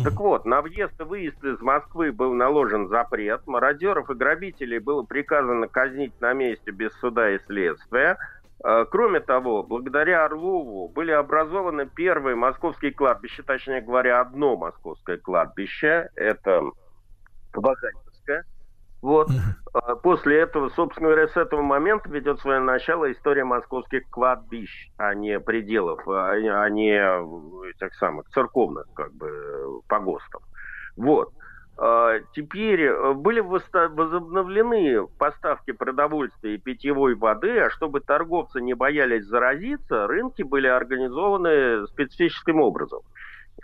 Так 0.02 0.14
вот, 0.15 0.45
на 0.45 0.61
въезд 0.61 0.99
и 0.99 1.03
выезд 1.03 1.44
из 1.44 1.60
Москвы 1.61 2.11
был 2.11 2.34
наложен 2.34 2.88
запрет. 2.88 3.45
Мародеров 3.45 4.10
и 4.10 4.15
грабителей 4.15 4.80
было 4.80 5.03
приказано 5.03 5.68
казнить 5.68 6.20
на 6.20 6.34
месте 6.34 6.72
без 6.72 6.91
суда 6.99 7.32
и 7.32 7.40
следствия. 7.45 8.18
Э, 8.64 8.86
Кроме 8.90 9.20
того, 9.20 9.64
благодаря 9.64 10.26
Орлову 10.26 10.90
были 10.90 11.11
образованы 11.11 11.86
первые 11.86 12.36
московские 12.36 12.91
кладбища, 12.91 13.44
точнее 13.44 13.82
говоря, 13.82 14.22
одно 14.22 14.56
московское 14.57 15.18
кладбище. 15.18 16.10
Это 16.15 16.64
Ваганьковское. 17.53 18.02
Вот. 19.03 19.27
А 19.73 19.95
После 19.97 20.39
этого, 20.39 20.69
собственно 20.69 21.09
говоря, 21.09 21.27
с 21.27 21.35
этого 21.35 21.61
момента 21.61 22.09
ведет 22.09 22.39
свое 22.39 22.59
начало 22.59 23.11
история 23.11 23.43
московских 23.43 24.03
кладбищ, 24.09 24.91
а 24.97 25.13
не 25.13 25.39
пределов, 25.41 26.07
а 26.07 26.39
не- 26.39 26.47
а 26.47 26.69
не 26.69 26.91
этих 27.69 27.93
самых 27.95 28.27
церковных, 28.30 28.85
как 28.95 29.13
бы, 29.13 29.81
погостов. 29.88 30.41
Вот. 30.95 31.31
А, 31.77 32.19
Теперь 32.34 32.84
э, 32.84 33.13
были 33.13 33.41
возобновлены 33.41 35.07
поставки 35.17 35.71
продовольствия 35.71 36.55
и 36.55 36.59
питьевой 36.59 37.15
воды, 37.15 37.59
а 37.59 37.69
чтобы 37.71 37.99
торговцы 37.99 38.61
не 38.61 38.73
боялись 38.75 39.25
заразиться, 39.25 40.07
рынки 40.07 40.43
были 40.43 40.67
организованы 40.67 41.88
специфическим 41.88 42.61
образом. 42.61 43.01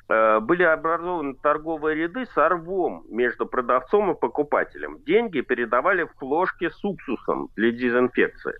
Э, 0.08 0.40
были 0.40 0.64
образованы 0.64 1.36
торговые 1.36 1.96
ряды 1.96 2.26
с 2.26 2.50
рвом 2.50 3.06
между 3.10 3.46
продавцом 3.46 4.12
и 4.12 4.20
покупателем. 4.20 5.00
Деньги 5.06 5.42
передавали 5.42 6.04
в 6.04 6.16
плошке 6.16 6.70
с 6.70 6.84
уксусом 6.84 7.50
для 7.56 7.72
дезинфекции. 7.72 8.54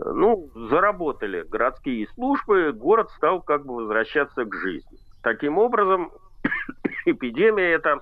Ну, 0.00 0.50
заработали 0.54 1.42
городские 1.42 2.08
службы, 2.08 2.72
город 2.72 3.10
стал 3.16 3.40
как 3.40 3.64
бы 3.64 3.76
возвращаться 3.76 4.44
к 4.44 4.54
жизни. 4.54 4.98
Таким 5.22 5.58
образом, 5.58 6.10
эпидемия 7.06 7.72
эта 7.72 8.00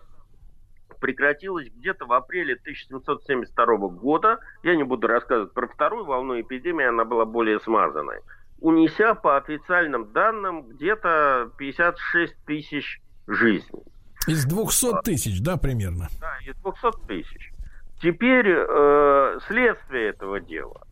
прекратилась 1.03 1.69
где-то 1.69 2.07
в 2.07 2.13
апреле 2.13 2.55
1772 2.55 3.77
года. 3.89 4.39
Я 4.63 4.77
не 4.77 4.85
буду 4.85 5.09
рассказывать 5.09 5.53
про 5.53 5.67
вторую 5.67 6.05
волну 6.05 6.41
эпидемии, 6.41 6.87
она 6.87 7.05
была 7.05 7.25
более 7.25 7.61
смазанной. 7.61 8.21
Унеся 8.63 9.15
по 9.15 9.37
официальным 9.37 10.13
данным 10.13 10.63
где-то 10.63 11.51
56 11.59 12.45
тысяч 12.47 13.03
жизней. 13.27 13.83
Из 14.27 14.45
200 14.45 15.03
тысяч, 15.03 15.43
да, 15.43 15.57
примерно? 15.57 16.09
Да, 16.21 16.39
из 16.47 16.55
200 16.57 17.07
тысяч. 17.07 17.53
Теперь 18.01 18.49
э, 18.49 19.39
следствие 19.47 20.11
этого 20.11 20.41
дела 20.41 20.83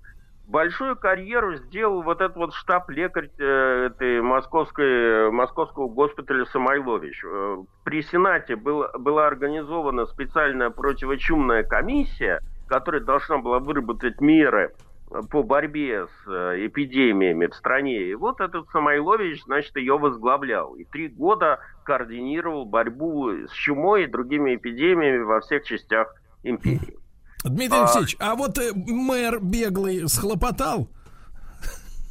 большую 0.51 0.97
карьеру 0.97 1.57
сделал 1.57 2.03
вот 2.03 2.21
этот 2.21 2.37
вот 2.37 2.55
штаб-лекарь 2.55 3.31
э, 3.39 3.87
этой 3.87 4.21
московской, 4.21 5.31
московского 5.31 5.89
госпиталя 5.89 6.45
Самойлович. 6.47 7.23
Э, 7.25 7.57
при 7.85 8.03
Сенате 8.03 8.57
был, 8.57 8.87
была 8.99 9.29
организована 9.29 10.07
специальная 10.07 10.71
противочумная 10.71 11.63
комиссия, 11.63 12.41
которая 12.67 13.01
должна 13.01 13.39
была 13.39 13.61
выработать 13.61 14.21
меры 14.21 14.75
по 15.31 15.43
борьбе 15.43 16.07
с 16.07 16.31
э, 16.31 16.67
эпидемиями 16.67 17.47
в 17.47 17.55
стране. 17.55 18.03
И 18.03 18.15
вот 18.15 18.41
этот 18.41 18.69
Самойлович, 18.71 19.43
значит, 19.45 19.77
ее 19.77 19.99
возглавлял. 19.99 20.75
И 20.77 20.85
три 20.85 21.09
года 21.09 21.59
координировал 21.85 22.65
борьбу 22.65 23.31
с 23.31 23.53
чумой 23.53 24.05
и 24.05 24.07
другими 24.07 24.55
эпидемиями 24.55 25.23
во 25.23 25.41
всех 25.41 25.65
частях 25.65 26.15
империи. 26.45 26.97
Дмитрий 27.45 27.79
а... 27.79 27.83
Алексеевич, 27.83 28.17
а 28.21 28.37
вот 28.37 28.59
э, 28.59 28.73
мэр 28.75 29.41
беглый 29.41 30.09
схлопотал? 30.09 30.89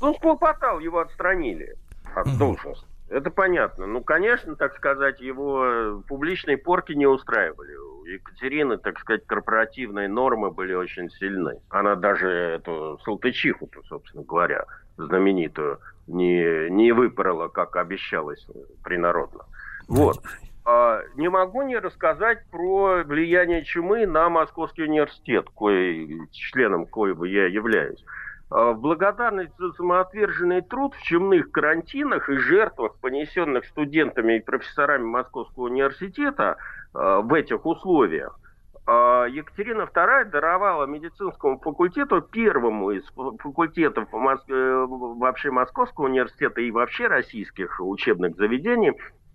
Ну, 0.01 0.13
схлопотал, 0.15 0.80
его 0.80 0.99
отстранили 0.99 1.76
от 2.15 2.38
должности. 2.38 2.88
Это 3.10 3.31
понятно. 3.31 3.88
Ну, 3.88 4.03
конечно, 4.03 4.56
так 4.56 4.76
сказать, 4.76 5.19
его 5.19 5.65
э, 5.65 6.02
публичные 6.07 6.57
порки 6.57 6.94
не 6.94 7.07
устраивали. 7.07 7.76
У 7.76 8.06
Екатерины, 8.06 8.77
так 8.77 8.99
сказать, 8.99 9.26
корпоративные 9.26 10.07
нормы 10.07 10.52
были 10.52 10.73
очень 10.73 11.10
сильны. 11.10 11.60
Она 11.69 11.95
даже 11.95 12.30
эту 12.30 12.99
Салтычиху, 13.03 13.69
собственно 13.88 14.23
говоря, 14.23 14.65
знаменитую, 14.98 15.80
не, 16.06 16.69
не 16.69 16.91
выпорола, 16.91 17.48
как 17.48 17.76
обещалось 17.77 18.45
принародно. 18.84 19.45
Вот. 19.88 20.22
А, 20.65 21.02
не 21.15 21.30
могу 21.30 21.64
не 21.64 21.77
рассказать 21.77 22.45
про 22.52 23.03
влияние 23.03 23.64
чумы 23.64 24.06
на 24.06 24.30
Московский 24.30 24.84
университет, 24.84 25.48
кое, 25.57 26.27
членом 26.31 26.86
коего 26.86 27.26
я 27.26 27.48
являюсь. 27.48 28.03
А, 28.49 28.71
в 28.71 28.80
благодарность 28.80 29.55
за 29.57 29.71
самоотверженный 29.73 30.61
труд 30.61 30.95
в 30.95 31.01
чумных 31.03 31.51
карантинах 31.51 32.30
и 32.30 32.38
жертвах, 32.38 32.95
понесенных 32.99 33.65
студентами 33.65 34.38
и 34.38 34.39
профессорами 34.41 35.03
Московского 35.03 35.65
университета 35.65 36.57
а, 36.93 37.21
в 37.21 37.34
этих 37.34 37.65
условиях, 37.65 38.39
Екатерина 38.88 39.84
II 39.84 40.26
даровала 40.31 40.88
медицинскому 40.88 41.59
факультету, 41.59 42.23
первому 42.23 42.89
из 42.89 43.05
факультетов 43.38 44.07
э, 44.11 44.85
вообще 44.88 45.51
Московского 45.51 46.05
университета 46.05 46.61
и 46.61 46.71
вообще 46.71 47.05
российских 47.05 47.80
учебных 47.80 48.35
заведений, 48.35 48.93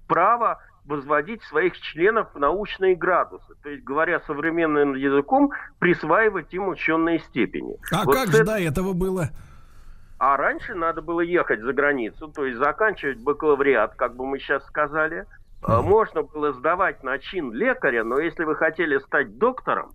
право 0.09 0.61
возводить 0.87 1.43
своих 1.45 1.79
членов 1.79 2.29
в 2.35 2.39
научные 2.39 2.95
градусы. 2.95 3.55
То 3.63 3.71
есть, 3.71 3.85
говоря 3.85 4.21
современным 4.21 4.95
языком, 4.95 5.51
присваивать 5.79 6.53
им 6.53 6.69
ученые 6.69 7.21
степени. 7.21 7.77
А 7.93 8.05
вот 8.05 8.15
как 8.15 8.29
же 8.29 8.45
до 8.45 8.59
этого 8.59 8.93
было? 8.93 9.31
А 10.19 10.37
раньше 10.37 10.75
надо 10.75 11.03
было 11.03 11.21
ехать 11.21 11.61
за 11.61 11.73
границу, 11.73 12.29
то 12.29 12.47
есть 12.47 12.59
заканчивать 12.59 13.19
бакалавриат, 13.19 13.95
как 13.97 14.15
бы 14.17 14.27
мы 14.27 14.39
сейчас 14.39 14.65
сказали. 14.67 15.27
Mm. 15.63 15.83
Можно 15.83 16.23
было 16.23 16.53
сдавать 16.53 17.03
на 17.03 17.19
чин 17.19 17.53
лекаря, 17.53 18.05
но 18.05 18.19
если 18.19 18.45
вы 18.45 18.55
хотели 18.55 18.99
стать 18.99 19.39
доктором, 19.39 19.93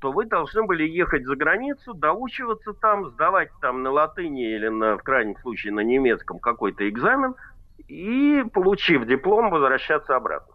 то 0.00 0.12
вы 0.12 0.26
должны 0.26 0.62
были 0.62 0.84
ехать 0.84 1.24
за 1.24 1.34
границу, 1.34 1.92
доучиваться 1.92 2.72
там, 2.72 3.10
сдавать 3.10 3.50
там 3.60 3.82
на 3.82 3.90
латыни 3.90 4.54
или, 4.54 4.68
на, 4.68 4.96
в 4.96 5.02
крайнем 5.02 5.36
случае, 5.38 5.72
на 5.72 5.80
немецком 5.80 6.38
какой-то 6.38 6.88
экзамен– 6.88 7.34
и, 7.88 8.44
получив 8.52 9.06
диплом, 9.06 9.50
возвращаться 9.50 10.14
обратно. 10.14 10.54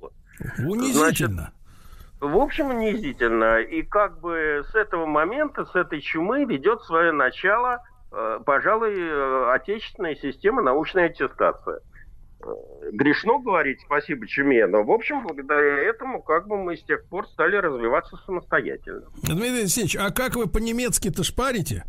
Вот. 0.00 0.12
Унизительно. 0.58 0.92
Значит, 0.92 1.30
в 2.20 2.36
общем, 2.36 2.70
унизительно. 2.70 3.60
И 3.60 3.82
как 3.82 4.20
бы 4.20 4.64
с 4.70 4.74
этого 4.74 5.06
момента, 5.06 5.64
с 5.64 5.74
этой 5.76 6.00
чумы 6.00 6.44
ведет 6.44 6.82
свое 6.82 7.12
начало, 7.12 7.80
э, 8.10 8.40
пожалуй, 8.44 8.94
э, 8.96 9.52
отечественная 9.54 10.16
система 10.16 10.62
научной 10.62 11.06
аттестации. 11.06 11.78
Э, 12.40 12.90
грешно 12.92 13.38
говорить 13.38 13.80
спасибо 13.84 14.26
чуме, 14.26 14.66
но, 14.66 14.82
в 14.82 14.90
общем, 14.90 15.22
благодаря 15.22 15.78
этому 15.90 16.22
как 16.22 16.48
бы 16.48 16.56
мы 16.56 16.76
с 16.76 16.82
тех 16.82 17.04
пор 17.06 17.28
стали 17.28 17.54
развиваться 17.56 18.16
самостоятельно. 18.26 19.06
Дмитрий 19.22 19.60
Алексеевич, 19.60 19.96
а 19.96 20.10
как 20.10 20.34
вы 20.34 20.48
по-немецки-то 20.48 21.22
шпарите? 21.22 21.84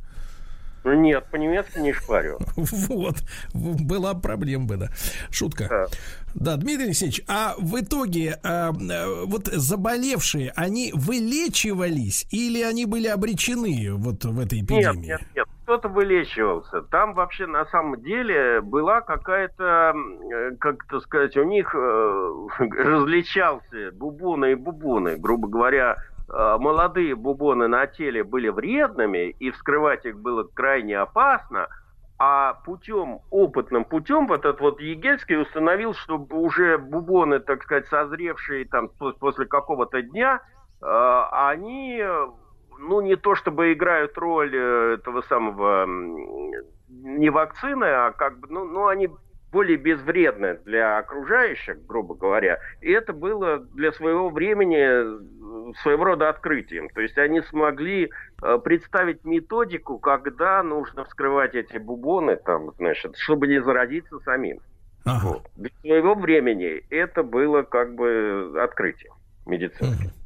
Ну 0.84 0.94
нет, 0.94 1.26
по-немецки 1.32 1.80
не 1.80 1.94
шпарю. 1.94 2.40
Вот, 2.90 3.18
была 3.54 4.14
проблема 4.14 4.66
бы, 4.66 4.78
да. 4.78 4.88
Шутка. 5.30 5.68
Да. 5.70 5.86
Да, 6.36 6.58
Дмитрий 6.58 6.86
Алексеевич, 6.86 7.22
а 7.28 7.56
в 7.58 7.80
итоге 7.80 8.40
а, 8.44 8.72
вот 8.72 9.48
заболевшие, 9.48 10.54
они 10.56 10.92
вылечивались 10.94 12.28
или 12.32 12.62
они 12.62 12.86
были 12.86 13.08
обречены 13.08 13.94
вот 13.96 14.26
в 14.26 14.40
этой 14.40 14.62
эпидемии? 14.62 15.08
Нет, 15.08 15.22
нет, 15.22 15.22
нет, 15.36 15.48
кто-то 15.64 15.90
вылечивался. 15.90 16.82
Там 16.84 17.14
вообще 17.14 17.48
на 17.48 17.66
самом 17.66 18.02
деле 18.04 18.62
была 18.62 19.02
какая-то, 19.02 19.94
как 20.60 20.86
это 20.86 21.00
сказать, 21.00 21.36
у 21.38 21.44
них 21.44 21.74
э, 21.74 22.48
различался 22.60 23.92
бубоны 23.94 24.52
и 24.52 24.56
бубоны, 24.56 25.18
грубо 25.18 25.48
говоря, 25.48 25.96
Э, 25.96 26.09
молодые 26.32 27.16
бубоны 27.16 27.68
на 27.68 27.88
теле 27.88 28.24
были 28.24 28.50
вредными, 28.50 29.30
и 29.40 29.52
вскрывать 29.52 30.06
их 30.06 30.20
было 30.20 30.44
крайне 30.44 30.98
опасно, 30.98 31.68
а 32.20 32.56
путем, 32.66 33.22
опытным 33.32 33.86
путем, 33.86 34.28
вот 34.28 34.42
этот 34.42 34.60
вот 34.60 34.82
Егельский 34.82 35.42
установил, 35.42 35.94
что 35.94 36.18
уже 36.32 36.78
бубоны, 36.78 37.40
так 37.40 37.64
сказать, 37.64 37.88
созревшие 37.88 38.66
там 38.66 38.90
после 38.90 39.46
какого-то 39.46 40.02
дня, 40.02 40.42
э, 40.82 41.24
они, 41.32 42.04
ну, 42.78 43.00
не 43.00 43.16
то 43.16 43.36
чтобы 43.36 43.72
играют 43.72 44.18
роль 44.18 44.54
э, 44.54 44.96
этого 44.96 45.22
самого, 45.22 45.86
не 46.90 47.30
вакцины, 47.30 47.86
а 47.86 48.12
как 48.12 48.40
бы, 48.40 48.48
ну, 48.50 48.66
ну 48.66 48.88
они 48.88 49.08
более 49.54 49.78
безвредны 49.78 50.60
для 50.66 50.98
окружающих, 50.98 51.86
грубо 51.86 52.16
говоря. 52.16 52.60
И 52.82 52.92
это 52.92 53.14
было 53.14 53.60
для 53.60 53.94
своего 53.94 54.30
времени 54.30 55.39
своего 55.82 56.04
рода 56.06 56.30
открытием. 56.30 56.90
То 56.90 57.02
есть 57.02 57.18
они 57.18 57.42
смогли 57.42 58.10
э, 58.42 58.60
представить 58.64 59.24
методику, 59.26 60.00
когда 60.00 60.62
нужно 60.64 61.06
вскрывать 61.06 61.56
эти 61.56 61.78
бубоны, 61.78 62.36
там, 62.36 62.72
значит, 62.78 63.16
чтобы 63.18 63.48
не 63.48 63.62
заразиться 63.62 64.20
самим. 64.20 64.60
Ага. 65.06 65.28
Вот. 65.28 65.48
Для 65.56 65.72
своего 65.82 66.16
времени 66.16 66.84
это 66.90 67.24
было 67.24 67.64
как 67.64 67.96
бы 67.96 68.54
открытие 68.62 69.12
медицинское. 69.46 70.10
Ага. 70.10 70.19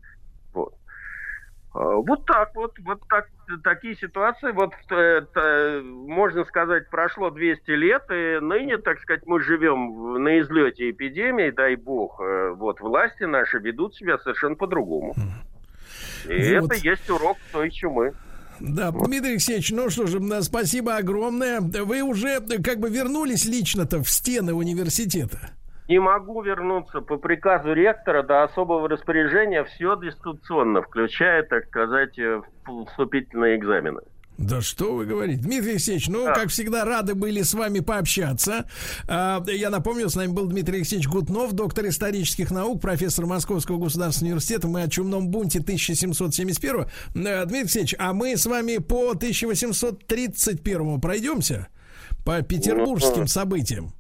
Вот. 1.74 1.82
А, 1.82 1.96
вот 1.96 2.26
так 2.26 2.56
вот, 2.56 2.74
вот 2.80 3.02
так, 3.10 3.30
такие 3.64 3.96
ситуации. 3.96 4.52
Вот 4.52 4.74
это, 4.90 5.82
можно 5.84 6.46
сказать, 6.46 6.90
прошло 6.90 7.30
200 7.30 7.72
лет, 7.72 8.04
и 8.12 8.40
ныне, 8.42 8.78
так 8.78 9.00
сказать, 9.02 9.24
мы 9.26 9.42
живем 9.42 10.24
на 10.24 10.40
излете 10.40 10.92
эпидемии, 10.92 11.50
дай 11.50 11.76
бог. 11.76 12.22
Э, 12.22 12.52
вот 12.56 12.80
власти 12.80 13.24
наши 13.24 13.60
ведут 13.60 13.96
себя 13.96 14.18
совершенно 14.20 14.56
по-другому. 14.56 15.16
И 16.30 16.58
вот. 16.58 16.72
это 16.72 16.88
есть 16.88 17.10
урок 17.10 17.38
той 17.52 17.70
чумы. 17.72 18.14
Да, 18.60 18.92
Дмитрий 18.92 19.32
Алексеевич, 19.32 19.72
ну 19.72 19.90
что 19.90 20.06
же, 20.06 20.20
спасибо 20.42 20.96
огромное. 20.96 21.60
Вы 21.60 22.02
уже 22.02 22.40
как 22.64 22.80
бы 22.80 22.90
вернулись 22.90 23.46
лично-то 23.46 24.02
в 24.04 24.10
стены 24.10 24.54
университета? 24.54 25.52
Не 25.88 26.00
могу 26.00 26.42
вернуться 26.42 27.02
по 27.02 27.18
приказу 27.18 27.74
ректора 27.74 28.24
до 28.24 28.44
особого 28.44 28.88
распоряжения 28.88 29.64
все 29.64 29.96
дистанционно, 29.96 30.82
включая, 30.82 31.44
так 31.44 31.66
сказать, 31.66 32.18
э, 32.18 32.42
вступительные 32.88 33.58
экзамены. 33.58 34.02
Да 34.38 34.62
что 34.62 34.96
вы 34.96 35.06
говорите? 35.06 35.42
Дмитрий 35.44 35.72
Алексеевич, 35.72 36.08
ну, 36.08 36.26
да. 36.26 36.34
как 36.34 36.50
всегда, 36.50 36.86
рады 36.86 37.14
были 37.14 37.44
с 37.44 37.54
вами 37.54 37.82
пообщаться. 37.82 38.66
А, 39.08 39.44
я 39.48 39.70
напомню, 39.70 40.10
с 40.10 40.16
нами 40.16 40.32
был 40.32 40.48
Дмитрий 40.48 40.78
Алексеевич 40.78 41.08
Гутнов, 41.08 41.54
доктор 41.54 41.88
исторических 41.88 42.50
наук, 42.50 42.82
профессор 42.82 43.28
Московского 43.28 43.78
государственного 43.78 44.34
университета. 44.34 44.68
Мы 44.68 44.82
о 44.82 44.90
чумном 44.90 45.30
бунте 45.30 45.60
1771. 45.60 46.82
Э, 46.82 46.86
Дмитрий 47.46 47.60
Алексеевич, 47.60 47.96
а 48.00 48.14
мы 48.14 48.36
с 48.36 48.46
вами 48.46 48.78
по 48.78 49.12
1831 49.12 51.00
пройдемся? 51.00 51.68
По 52.26 52.42
петербургским 52.42 53.28
событиям. 53.28 53.94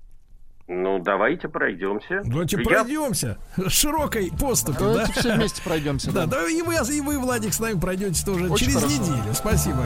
Ну, 0.68 1.00
давайте 1.00 1.50
пройдемся. 1.50 2.22
Давайте 2.24 2.58
Я- 2.58 2.64
пройдемся. 2.64 3.38
Широкой 3.68 4.32
поступью, 4.32 4.80
да? 4.88 4.94
Давайте 4.94 5.14
все 5.20 5.36
вместе 5.36 5.62
пройдемся. 5.62 6.12
Да, 6.12 6.26
да, 6.26 6.48
и 6.50 6.62
вы, 6.62 6.76
и 6.76 7.02
вы, 7.02 7.20
Владик, 7.20 7.54
с 7.54 7.60
нами 7.60 7.80
пройдете 7.80 8.26
тоже 8.26 8.50
Очень 8.50 8.68
через 8.68 8.80
хорошо. 8.80 8.96
неделю. 9.02 9.34
Спасибо. 9.34 9.86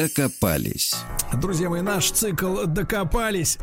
Докопались. 0.00 0.94
Друзья 1.42 1.68
мои, 1.68 1.82
наш 1.82 2.10
цикл 2.10 2.64
«Докопались», 2.64 3.58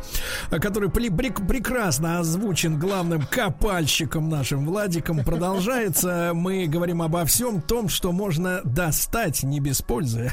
который 0.50 0.88
прекрасно 0.88 2.20
озвучен 2.20 2.78
главным 2.78 3.26
копальщиком 3.26 4.28
нашим 4.28 4.64
Владиком, 4.64 5.24
продолжается. 5.24 6.30
Мы 6.34 6.66
говорим 6.66 7.02
обо 7.02 7.24
всем 7.24 7.60
том, 7.60 7.88
что 7.88 8.12
можно 8.12 8.60
достать 8.62 9.42
не 9.42 9.58
без 9.58 9.82
пользы 9.82 10.30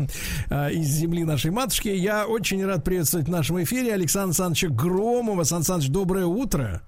а, 0.50 0.68
из 0.68 0.86
земли 0.86 1.24
нашей 1.24 1.50
матушки. 1.50 1.88
Я 1.88 2.26
очень 2.26 2.64
рад 2.64 2.84
приветствовать 2.84 3.26
в 3.26 3.30
нашем 3.30 3.60
эфире 3.64 3.94
Александра 3.94 4.28
Александровича 4.28 4.68
Громова. 4.68 5.42
Сан 5.42 5.64
Саныч, 5.64 5.88
доброе 5.88 6.26
утро. 6.26 6.82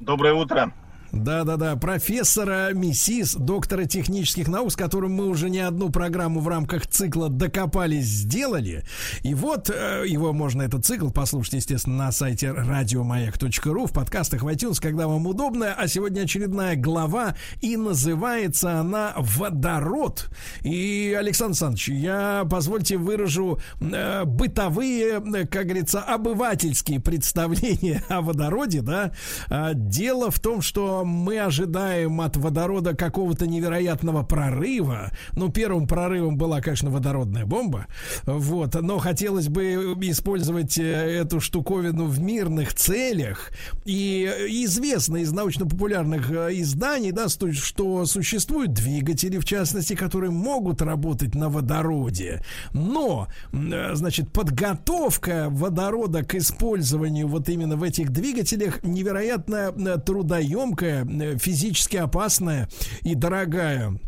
Доброе 0.00 0.34
утро. 0.34 0.72
Да-да-да, 1.14 1.76
профессора 1.76 2.70
МИСИС, 2.74 3.36
доктора 3.36 3.84
технических 3.84 4.48
наук, 4.48 4.72
с 4.72 4.76
которым 4.76 5.12
мы 5.12 5.28
уже 5.28 5.48
не 5.48 5.60
одну 5.60 5.90
программу 5.90 6.40
в 6.40 6.48
рамках 6.48 6.88
цикла 6.88 7.28
«Докопались» 7.28 8.04
сделали. 8.04 8.84
И 9.22 9.32
вот 9.34 9.70
э, 9.70 10.04
его 10.06 10.32
можно, 10.32 10.62
этот 10.62 10.84
цикл, 10.84 11.10
послушать, 11.10 11.54
естественно, 11.54 12.06
на 12.06 12.12
сайте 12.12 12.50
радиомаяк.ру, 12.50 13.86
в 13.86 13.92
подкастах 13.92 14.42
в 14.42 14.48
iTunes, 14.48 14.80
когда 14.80 15.06
вам 15.06 15.26
удобно. 15.26 15.74
А 15.74 15.86
сегодня 15.86 16.22
очередная 16.22 16.74
глава, 16.74 17.36
и 17.60 17.76
называется 17.76 18.80
она 18.80 19.14
«Водород». 19.16 20.30
И, 20.62 21.16
Александр 21.16 21.52
Александрович, 21.52 21.88
я, 21.90 22.44
позвольте, 22.50 22.96
выражу 22.96 23.60
э, 23.80 24.24
бытовые, 24.24 25.22
э, 25.22 25.46
как 25.46 25.66
говорится, 25.66 26.00
обывательские 26.00 26.98
представления 26.98 28.02
о 28.08 28.20
водороде, 28.20 28.82
да. 28.82 29.12
А, 29.48 29.74
Дело 29.74 30.30
в 30.30 30.40
том, 30.40 30.60
что 30.60 31.03
мы 31.04 31.40
ожидаем 31.40 32.20
от 32.20 32.36
водорода 32.36 32.94
какого-то 32.94 33.46
невероятного 33.46 34.22
прорыва. 34.22 35.10
Ну, 35.32 35.50
первым 35.50 35.86
прорывом 35.86 36.36
была, 36.36 36.60
конечно, 36.60 36.90
водородная 36.90 37.46
бомба. 37.46 37.86
Вот. 38.24 38.74
Но 38.80 38.98
хотелось 38.98 39.48
бы 39.48 39.94
использовать 40.02 40.78
э, 40.78 40.82
эту 40.82 41.40
штуковину 41.40 42.06
в 42.06 42.20
мирных 42.20 42.74
целях. 42.74 43.50
И 43.84 44.24
известно 44.64 45.16
из 45.18 45.32
научно-популярных 45.32 46.30
э, 46.30 46.48
изданий, 46.60 47.12
да, 47.12 47.26
что 47.28 48.06
существуют 48.06 48.72
двигатели, 48.72 49.38
в 49.38 49.44
частности, 49.44 49.94
которые 49.94 50.30
могут 50.30 50.82
работать 50.82 51.34
на 51.34 51.48
водороде. 51.48 52.42
Но, 52.72 53.28
э, 53.52 53.94
значит, 53.94 54.32
подготовка 54.32 55.48
водорода 55.50 56.24
к 56.24 56.34
использованию 56.34 57.28
вот 57.28 57.48
именно 57.48 57.76
в 57.76 57.82
этих 57.82 58.10
двигателях 58.10 58.82
невероятно 58.82 59.72
трудоемкая, 59.98 60.93
э, 61.02 61.38
физически 61.38 61.96
опасная 61.96 62.68
и 63.02 63.14
дорогая 63.14 63.98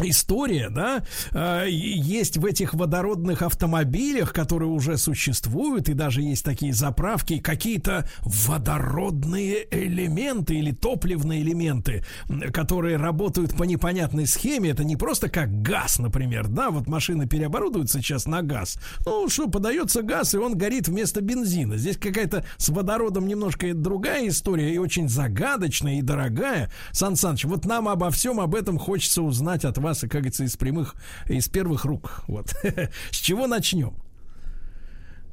история, 0.00 0.70
да, 0.70 1.04
э, 1.32 1.66
есть 1.68 2.36
в 2.36 2.44
этих 2.44 2.74
водородных 2.74 3.42
автомобилях, 3.42 4.32
которые 4.32 4.68
уже 4.68 4.96
существуют, 4.98 5.88
и 5.88 5.94
даже 5.94 6.22
есть 6.22 6.44
такие 6.44 6.72
заправки, 6.72 7.38
какие-то 7.38 8.08
водородные 8.22 9.66
элементы 9.70 10.56
или 10.56 10.72
топливные 10.72 11.42
элементы, 11.42 12.04
которые 12.52 12.96
работают 12.96 13.56
по 13.56 13.62
непонятной 13.64 14.26
схеме. 14.26 14.70
Это 14.70 14.84
не 14.84 14.96
просто 14.96 15.28
как 15.28 15.62
газ, 15.62 15.98
например, 15.98 16.48
да, 16.48 16.70
вот 16.70 16.88
машины 16.88 17.28
переоборудуются 17.28 18.00
сейчас 18.00 18.26
на 18.26 18.42
газ. 18.42 18.78
Ну, 19.06 19.28
что, 19.28 19.48
подается 19.48 20.02
газ, 20.02 20.34
и 20.34 20.38
он 20.38 20.56
горит 20.56 20.88
вместо 20.88 21.20
бензина. 21.20 21.76
Здесь 21.76 21.96
какая-то 21.96 22.44
с 22.56 22.68
водородом 22.68 23.28
немножко 23.28 23.72
другая 23.74 24.28
история, 24.28 24.74
и 24.74 24.78
очень 24.78 25.08
загадочная, 25.08 25.98
и 25.98 26.02
дорогая. 26.02 26.70
Сан 26.92 27.16
Саныч, 27.16 27.44
вот 27.44 27.64
нам 27.64 27.88
обо 27.88 28.10
всем 28.10 28.40
об 28.40 28.54
этом 28.54 28.78
хочется 28.78 29.22
узнать 29.22 29.64
от 29.64 29.78
вас, 29.84 30.02
и, 30.02 30.08
как 30.08 30.22
говорится, 30.22 30.44
из 30.44 30.56
прямых, 30.56 30.96
из 31.26 31.48
первых 31.48 31.84
рук. 31.84 32.22
Вот. 32.26 32.48
С 33.10 33.16
чего 33.16 33.46
начнем? 33.46 33.94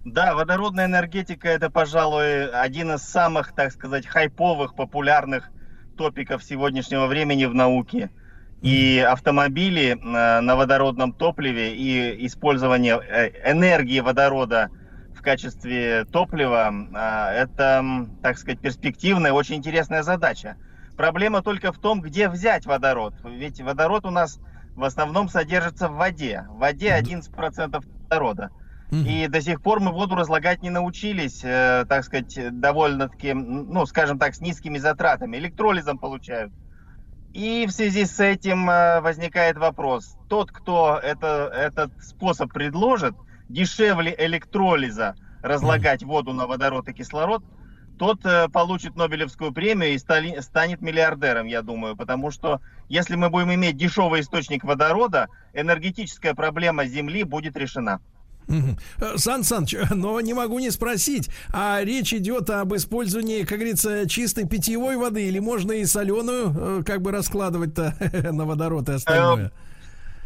Да, 0.05 0.33
водородная 0.33 0.85
энергетика 0.85 1.47
это, 1.47 1.69
пожалуй, 1.69 2.49
один 2.49 2.91
из 2.91 3.01
самых, 3.01 3.53
так 3.53 3.71
сказать, 3.71 4.07
хайповых, 4.07 4.75
популярных 4.75 5.49
топиков 5.95 6.43
сегодняшнего 6.43 7.05
времени 7.05 7.45
в 7.45 7.53
науке. 7.53 8.09
И 8.63 8.99
автомобили 8.99 9.91
э, 9.91 10.39
на 10.41 10.55
водородном 10.55 11.13
топливе 11.13 11.75
и 11.75 12.25
использование 12.27 12.99
э, 12.99 13.51
энергии 13.51 13.99
водорода 13.99 14.69
в 15.15 15.21
качестве 15.21 16.05
топлива 16.05 16.71
э, 16.71 17.43
это, 17.43 18.07
так 18.21 18.37
сказать, 18.37 18.59
перспективная, 18.59 19.33
очень 19.33 19.55
интересная 19.55 20.03
задача. 20.03 20.57
Проблема 20.97 21.41
только 21.41 21.71
в 21.71 21.77
том, 21.79 22.01
где 22.01 22.29
взять 22.29 22.65
водород. 22.65 23.13
Ведь 23.23 23.61
водород 23.61 24.05
у 24.05 24.11
нас 24.11 24.39
в 24.75 24.83
основном 24.83 25.29
содержится 25.29 25.87
в 25.89 25.95
воде. 25.95 26.45
В 26.49 26.59
воде 26.59 26.97
11% 26.97 27.83
водорода. 28.03 28.51
И 28.91 29.27
до 29.29 29.41
сих 29.41 29.61
пор 29.61 29.79
мы 29.79 29.93
воду 29.93 30.15
разлагать 30.15 30.61
не 30.61 30.69
научились, 30.69 31.41
э, 31.45 31.85
так 31.87 32.03
сказать, 32.03 32.37
довольно-таки, 32.59 33.31
ну, 33.33 33.85
скажем 33.85 34.19
так, 34.19 34.35
с 34.35 34.41
низкими 34.41 34.79
затратами. 34.79 35.37
Электролизом 35.37 35.97
получают. 35.97 36.51
И 37.33 37.65
в 37.65 37.71
связи 37.71 38.03
с 38.03 38.19
этим 38.19 38.69
э, 38.69 38.99
возникает 38.99 39.57
вопрос. 39.57 40.17
Тот, 40.27 40.51
кто 40.51 40.99
это, 41.01 41.49
этот 41.55 41.91
способ 42.03 42.51
предложит, 42.51 43.15
дешевле 43.47 44.13
электролиза 44.17 45.15
разлагать 45.41 46.03
воду 46.03 46.33
на 46.33 46.45
водород 46.45 46.89
и 46.89 46.93
кислород, 46.93 47.43
тот 48.01 48.25
э, 48.25 48.49
получит 48.49 48.95
Нобелевскую 48.95 49.51
премию 49.51 49.93
и 49.93 49.97
станет 49.99 50.81
миллиардером, 50.81 51.45
я 51.45 51.61
думаю. 51.61 51.95
Потому 51.95 52.31
что 52.31 52.59
если 52.89 53.15
мы 53.15 53.29
будем 53.29 53.53
иметь 53.53 53.77
дешевый 53.77 54.21
источник 54.21 54.63
водорода, 54.63 55.27
энергетическая 55.53 56.33
проблема 56.33 56.87
Земли 56.87 57.23
будет 57.23 57.55
решена. 57.55 57.99
Э, 58.47 59.17
Сан 59.17 59.43
Саныч, 59.43 59.75
но 59.91 60.19
не 60.19 60.33
могу 60.33 60.57
не 60.57 60.71
спросить, 60.71 61.29
а 61.53 61.79
речь 61.83 62.11
идет 62.11 62.49
об 62.49 62.73
использовании, 62.73 63.43
как 63.43 63.59
говорится, 63.59 64.09
чистой 64.09 64.47
питьевой 64.47 64.97
воды 64.97 65.27
или 65.27 65.37
можно 65.37 65.71
и 65.71 65.85
соленую 65.85 66.79
э, 66.79 66.83
как 66.83 67.03
бы 67.03 67.11
раскладывать-то 67.11 67.97
на 68.31 68.45
водород 68.45 68.89
и 68.89 68.93
остальное? 68.93 69.51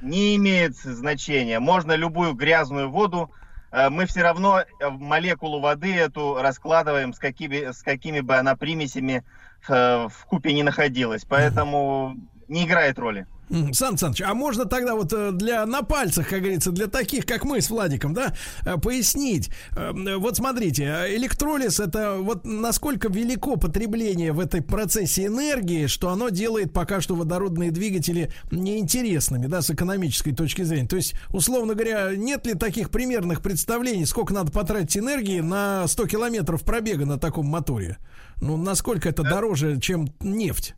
не 0.02 0.38
имеет 0.38 0.78
значения. 0.78 1.60
Можно 1.60 1.92
любую 1.98 2.36
грязную 2.36 2.90
воду. 2.90 3.32
Э, 3.76 3.90
Мы 3.90 4.06
все 4.06 4.22
равно 4.22 4.62
э, 4.62 4.90
молекулу 4.90 5.60
воды 5.60 5.94
эту 5.96 6.36
раскладываем, 6.36 7.14
с 7.14 7.20
какими, 7.20 7.72
с 7.72 7.82
какими 7.82 8.22
бы 8.22 8.36
она 8.36 8.56
примесями 8.56 9.24
э, 9.68 10.08
в 10.10 10.26
купе 10.26 10.54
не 10.54 10.64
находилась. 10.64 11.26
Поэтому 11.26 12.16
не 12.48 12.66
играет 12.66 12.98
роли. 13.00 13.28
Сан 13.74 13.98
Саныч, 13.98 14.22
а 14.22 14.34
можно 14.34 14.66
тогда 14.66 14.96
вот 14.96 15.14
э, 15.14 15.32
для 15.32 15.66
на 15.66 15.84
пальцах, 15.84 16.30
как 16.30 16.40
говорится, 16.40 16.72
для 16.72 16.88
таких, 16.88 17.26
как 17.26 17.46
мы 17.46 17.62
с 17.62 17.70
Владиком, 17.70 18.14
да, 18.14 18.34
э, 18.66 18.78
пояснить. 18.78 19.50
Э, 19.76 19.92
Вот 20.18 20.38
смотрите, 20.38 20.84
э, 20.84 21.16
электролиз 21.16 21.80
это 21.80 22.16
вот 22.20 22.46
насколько 22.46 23.10
велико 23.10 23.56
потребление 23.56 24.32
в 24.32 24.40
этой 24.40 24.62
процессе 24.62 25.26
энергии, 25.28 25.88
что 25.88 26.10
оно 26.10 26.30
делает 26.30 26.74
пока 26.74 27.02
что 27.02 27.16
водородные 27.16 27.72
двигатели 27.72 28.32
неинтересными, 28.52 29.48
да, 29.48 29.62
с 29.62 29.70
экономической 29.70 30.34
точки 30.34 30.64
зрения. 30.64 30.88
То 30.88 30.96
есть, 30.96 31.14
условно 31.30 31.74
говоря, 31.76 32.16
нет 32.16 32.46
ли 32.48 32.54
таких 32.56 32.90
примерных 32.90 33.42
представлений, 33.42 34.06
сколько 34.06 34.34
надо 34.34 34.52
потратить 34.52 34.98
энергии 34.98 35.40
на 35.40 35.88
100 35.88 36.08
километров 36.08 36.64
пробега 36.64 37.06
на 37.06 37.20
таком 37.20 37.46
моторе? 37.46 37.98
Ну, 38.42 38.58
насколько 38.58 39.08
это 39.08 39.24
дороже, 39.24 39.80
чем 39.80 40.10
нефть? 40.20 40.76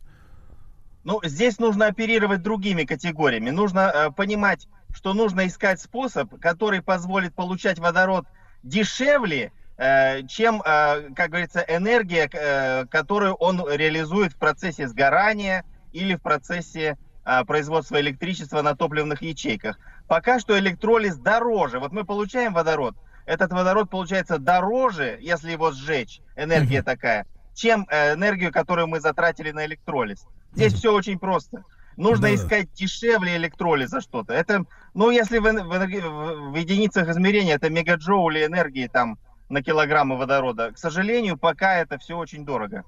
Ну, 1.08 1.20
здесь 1.24 1.58
нужно 1.58 1.86
оперировать 1.86 2.42
другими 2.42 2.84
категориями. 2.84 3.48
Нужно 3.48 3.90
э, 3.94 4.10
понимать, 4.10 4.68
что 4.92 5.14
нужно 5.14 5.46
искать 5.46 5.80
способ, 5.80 6.38
который 6.38 6.82
позволит 6.82 7.34
получать 7.34 7.78
водород 7.78 8.26
дешевле, 8.62 9.50
э, 9.78 10.26
чем, 10.26 10.60
э, 10.60 11.14
как 11.16 11.30
говорится, 11.30 11.64
энергия, 11.66 12.28
э, 12.30 12.84
которую 12.90 13.32
он 13.36 13.66
реализует 13.70 14.34
в 14.34 14.36
процессе 14.36 14.86
сгорания 14.86 15.64
или 15.94 16.14
в 16.14 16.20
процессе 16.20 16.98
э, 17.24 17.44
производства 17.46 17.98
электричества 17.98 18.60
на 18.60 18.76
топливных 18.76 19.22
ячейках. 19.22 19.78
Пока 20.08 20.38
что 20.38 20.58
электролиз 20.58 21.16
дороже. 21.16 21.78
Вот 21.78 21.90
мы 21.90 22.04
получаем 22.04 22.52
водород, 22.52 22.94
этот 23.24 23.50
водород 23.50 23.88
получается 23.88 24.36
дороже, 24.36 25.16
если 25.22 25.52
его 25.52 25.70
сжечь, 25.70 26.20
энергия 26.36 26.82
такая, 26.82 27.24
чем 27.58 27.86
э, 27.90 28.14
энергию, 28.14 28.52
которую 28.52 28.86
мы 28.86 29.00
затратили 29.00 29.50
на 29.50 29.66
электролиз. 29.66 30.24
Здесь 30.54 30.74
все 30.74 30.92
очень 30.94 31.18
просто. 31.18 31.64
Нужно 31.96 32.28
Да. 32.28 32.34
искать 32.34 32.72
дешевле 32.72 33.36
электролиза 33.36 34.00
что-то. 34.00 34.32
Это, 34.32 34.64
ну, 34.94 35.10
если 35.10 35.38
в, 35.38 35.42
в- 35.42 36.50
в 36.52 36.54
единицах 36.54 37.08
измерения 37.08 37.56
это 37.56 37.68
мегаджоули 37.68 38.46
энергии 38.46 38.86
там 38.86 39.18
на 39.48 39.62
килограммы 39.62 40.16
водорода. 40.16 40.70
К 40.72 40.78
сожалению, 40.78 41.36
пока 41.36 41.74
это 41.78 41.98
все 41.98 42.16
очень 42.16 42.44
дорого. 42.44 42.84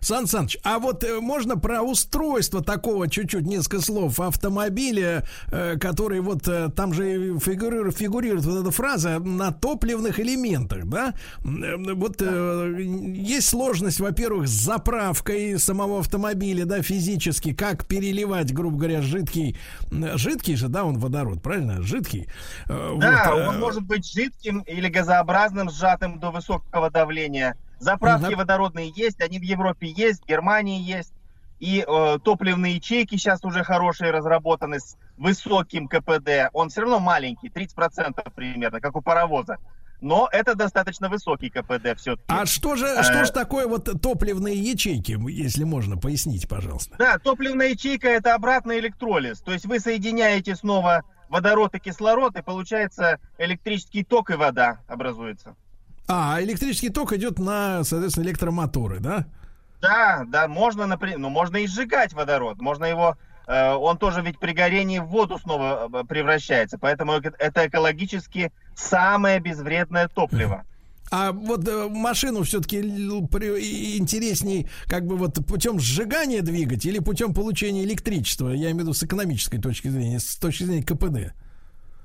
Сан 0.00 0.26
Саныч, 0.26 0.58
а 0.64 0.78
вот 0.78 1.04
э, 1.04 1.20
можно 1.20 1.56
про 1.56 1.82
устройство 1.82 2.62
такого 2.62 3.08
чуть-чуть 3.08 3.46
несколько 3.46 3.80
слов 3.80 4.18
автомобиля, 4.18 5.24
э, 5.50 5.76
который 5.78 6.20
вот 6.20 6.48
э, 6.48 6.70
там 6.74 6.92
же 6.92 7.38
фигурирует, 7.38 7.96
фигурирует 7.96 8.44
вот 8.44 8.60
эта 8.60 8.70
фраза 8.70 9.20
на 9.20 9.52
топливных 9.52 10.18
элементах, 10.18 10.86
да? 10.86 11.14
Вот 11.42 12.20
э, 12.20 12.76
есть 12.80 13.48
сложность, 13.48 14.00
во-первых, 14.00 14.48
с 14.48 14.50
заправкой 14.50 15.58
самого 15.58 16.00
автомобиля, 16.00 16.64
да, 16.64 16.82
физически, 16.82 17.54
как 17.54 17.86
переливать, 17.86 18.52
грубо 18.52 18.76
говоря, 18.76 19.02
жидкий, 19.02 19.56
жидкий 19.90 20.56
же, 20.56 20.68
да, 20.68 20.84
он 20.84 20.98
водород, 20.98 21.42
правильно, 21.42 21.80
жидкий. 21.82 22.26
Да, 22.66 23.32
вот, 23.32 23.48
он 23.48 23.60
может 23.60 23.82
быть 23.82 24.10
жидким 24.10 24.60
или 24.60 24.88
газообразным, 24.88 25.70
сжатым 25.70 26.18
до 26.18 26.30
высокого 26.30 26.90
давления. 26.90 27.56
Заправки 27.84 28.28
Мгм. 28.28 28.38
водородные 28.38 28.90
есть, 28.96 29.20
они 29.20 29.38
в 29.38 29.42
Европе 29.42 29.86
есть, 29.86 30.22
в 30.22 30.26
Германии 30.26 30.80
есть. 30.80 31.12
И 31.60 31.84
э, 31.86 32.18
топливные 32.24 32.76
ячейки 32.76 33.16
сейчас 33.16 33.44
уже 33.44 33.62
хорошие 33.62 34.10
разработаны 34.10 34.80
с 34.80 34.96
высоким 35.18 35.86
КПД. 35.86 36.48
Он 36.54 36.70
все 36.70 36.80
равно 36.80 36.98
маленький, 36.98 37.48
30% 37.48 38.32
примерно, 38.34 38.80
как 38.80 38.96
у 38.96 39.02
паровоза. 39.02 39.58
Но 40.00 40.28
это 40.32 40.54
достаточно 40.54 41.08
высокий 41.10 41.50
КПД 41.50 41.96
все-таки. 41.98 42.24
А 42.28 42.46
что 42.46 42.74
же, 42.74 42.86
что 43.02 43.24
же 43.24 43.32
такое 43.32 43.66
вот 43.66 43.88
топливные 44.00 44.56
ячейки, 44.56 45.18
если 45.30 45.64
можно 45.64 45.96
пояснить, 45.98 46.48
пожалуйста? 46.48 46.96
Да, 46.98 47.18
топливная 47.18 47.68
ячейка 47.68 48.08
это 48.08 48.34
обратный 48.34 48.78
электролиз. 48.80 49.40
То 49.40 49.52
есть 49.52 49.66
вы 49.66 49.78
соединяете 49.78 50.56
снова 50.56 51.02
водород 51.28 51.74
и 51.74 51.78
кислород, 51.78 52.36
и 52.36 52.42
получается 52.42 53.18
электрический 53.38 54.04
ток 54.04 54.30
и 54.30 54.34
вода 54.34 54.80
образуется. 54.88 55.54
А, 56.06 56.42
электрический 56.42 56.90
ток 56.90 57.12
идет 57.12 57.38
на, 57.38 57.82
соответственно, 57.84 58.24
электромоторы, 58.24 59.00
да? 59.00 59.26
Да, 59.80 60.24
да, 60.26 60.48
можно, 60.48 60.86
например, 60.86 61.18
ну, 61.18 61.28
можно 61.28 61.58
и 61.58 61.66
сжигать 61.66 62.12
водород, 62.12 62.58
можно 62.60 62.84
его, 62.84 63.16
э, 63.46 63.72
он 63.72 63.98
тоже 63.98 64.22
ведь 64.22 64.38
при 64.38 64.52
горении 64.52 64.98
в 64.98 65.06
воду 65.06 65.38
снова 65.38 65.90
э, 65.92 66.04
превращается, 66.04 66.78
поэтому 66.78 67.12
это 67.12 67.66
экологически 67.66 68.52
самое 68.74 69.40
безвредное 69.40 70.08
топливо. 70.08 70.64
А 71.10 71.32
вот 71.32 71.68
э, 71.68 71.88
машину 71.88 72.44
все-таки 72.44 72.80
интересней, 72.80 74.68
как 74.86 75.06
бы 75.06 75.16
вот 75.16 75.46
путем 75.46 75.78
сжигания 75.78 76.40
двигать 76.40 76.86
или 76.86 76.98
путем 76.98 77.34
получения 77.34 77.84
электричества, 77.84 78.48
я 78.48 78.70
имею 78.70 78.76
в 78.76 78.80
виду 78.80 78.94
с 78.94 79.02
экономической 79.02 79.58
точки 79.58 79.88
зрения, 79.88 80.18
с 80.18 80.36
точки 80.36 80.64
зрения 80.64 80.82
КПД. 80.82 81.34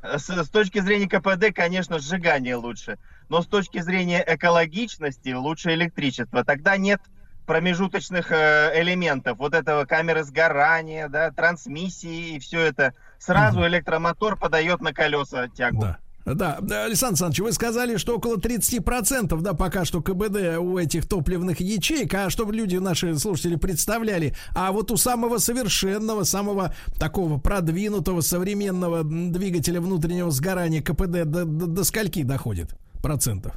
С, 0.04 0.30
с 0.30 0.50
точки 0.50 0.80
зрения 0.80 1.08
КПД, 1.08 1.56
конечно, 1.56 2.00
сжигание 2.00 2.56
лучше, 2.56 2.98
но 3.30 3.42
с 3.42 3.48
точки 3.48 3.82
зрения 3.82 4.24
экологичности 4.28 5.34
лучше 5.34 5.74
электричество. 5.74 6.44
Тогда 6.44 6.78
нет 6.78 7.00
промежуточных 7.46 8.32
э, 8.32 8.74
элементов, 8.76 9.40
вот 9.40 9.56
этого 9.56 9.86
камеры 9.86 10.24
сгорания, 10.24 11.08
да, 11.08 11.32
трансмиссии 11.32 12.36
и 12.36 12.40
все 12.40 12.60
это. 12.60 12.94
Сразу 13.18 13.66
электромотор 13.66 14.38
подает 14.38 14.82
на 14.82 14.94
колеса 14.94 15.48
тягу. 15.48 15.82
Да. 15.82 15.98
Да, 16.26 16.58
Александр 16.58 16.86
Александрович, 16.86 17.40
вы 17.40 17.52
сказали, 17.54 17.98
что 17.98 18.18
около 18.18 18.38
30%, 18.38 19.42
да, 19.42 19.54
пока 19.54 19.84
что 19.84 20.02
КБД 20.02 20.60
у 20.60 20.78
этих 20.78 21.08
топливных 21.08 21.60
ячеек, 21.60 22.14
а 22.14 22.30
чтобы 22.30 22.54
люди, 22.54 22.76
наши 22.76 23.18
слушатели, 23.18 23.56
представляли, 23.56 24.36
а 24.54 24.72
вот 24.72 24.92
у 24.92 24.98
самого 24.98 25.40
совершенного, 25.40 26.26
самого 26.26 26.76
такого 27.00 27.40
продвинутого 27.40 28.22
современного 28.22 29.04
двигателя 29.04 29.82
внутреннего 29.82 30.30
сгорания 30.30 30.84
КПД 30.84 31.24
до, 31.24 31.46
до- 31.46 31.66
до 31.68 31.84
скольки 31.84 32.22
доходит 32.22 32.76
процентов? 33.02 33.56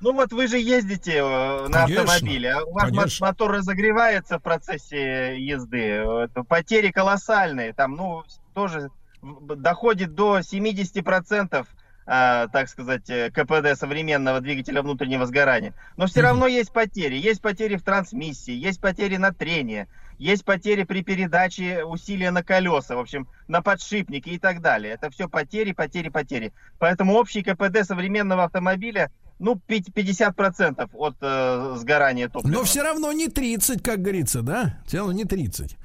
Ну 0.00 0.12
вот 0.12 0.32
вы 0.32 0.46
же 0.46 0.58
ездите 0.58 1.16
э, 1.16 1.68
на 1.68 1.84
Конечно, 1.84 2.04
автомобиле, 2.04 2.52
а 2.52 2.62
у 2.64 2.72
вас 2.72 2.84
конечно. 2.84 3.26
мотор 3.26 3.50
разогревается 3.50 4.38
в 4.38 4.42
процессе 4.42 5.36
езды, 5.44 5.80
Это 5.80 6.44
потери 6.44 6.92
колоссальные, 6.92 7.72
там, 7.72 7.96
ну, 7.96 8.22
тоже 8.54 8.90
доходит 9.22 10.14
до 10.14 10.38
70%, 10.38 11.66
а, 12.06 12.48
так 12.48 12.68
сказать, 12.68 13.10
э, 13.10 13.30
КПД 13.30 13.78
современного 13.78 14.40
двигателя 14.40 14.82
внутреннего 14.82 15.26
сгорания. 15.26 15.74
Но 15.96 16.06
все 16.06 16.22
равно 16.22 16.46
есть 16.46 16.72
потери. 16.72 17.16
Есть 17.16 17.42
потери 17.42 17.76
в 17.76 17.82
трансмиссии, 17.82 18.52
есть 18.52 18.80
потери 18.80 19.16
на 19.16 19.32
трение, 19.32 19.88
есть 20.18 20.44
потери 20.44 20.84
при 20.84 21.02
передаче 21.02 21.84
усилия 21.84 22.30
на 22.30 22.42
колеса, 22.42 22.96
в 22.96 22.98
общем, 22.98 23.28
на 23.46 23.62
подшипники 23.62 24.30
и 24.30 24.38
так 24.38 24.60
далее. 24.60 24.94
Это 24.94 25.10
все 25.10 25.28
потери, 25.28 25.72
потери, 25.72 26.08
потери. 26.08 26.52
Поэтому 26.78 27.14
общий 27.14 27.42
КПД 27.42 27.84
современного 27.84 28.44
автомобиля, 28.44 29.10
ну, 29.38 29.56
пи- 29.56 29.80
50% 29.80 30.90
от 30.92 31.16
э, 31.20 31.76
сгорания 31.78 32.28
топлива. 32.28 32.52
Но 32.52 32.64
все 32.64 32.82
равно 32.82 33.12
не 33.12 33.28
30, 33.28 33.82
как 33.82 34.02
говорится, 34.02 34.42
да? 34.42 34.78
Все 34.86 34.98
равно 34.98 35.12
не 35.12 35.24
30. 35.24 35.76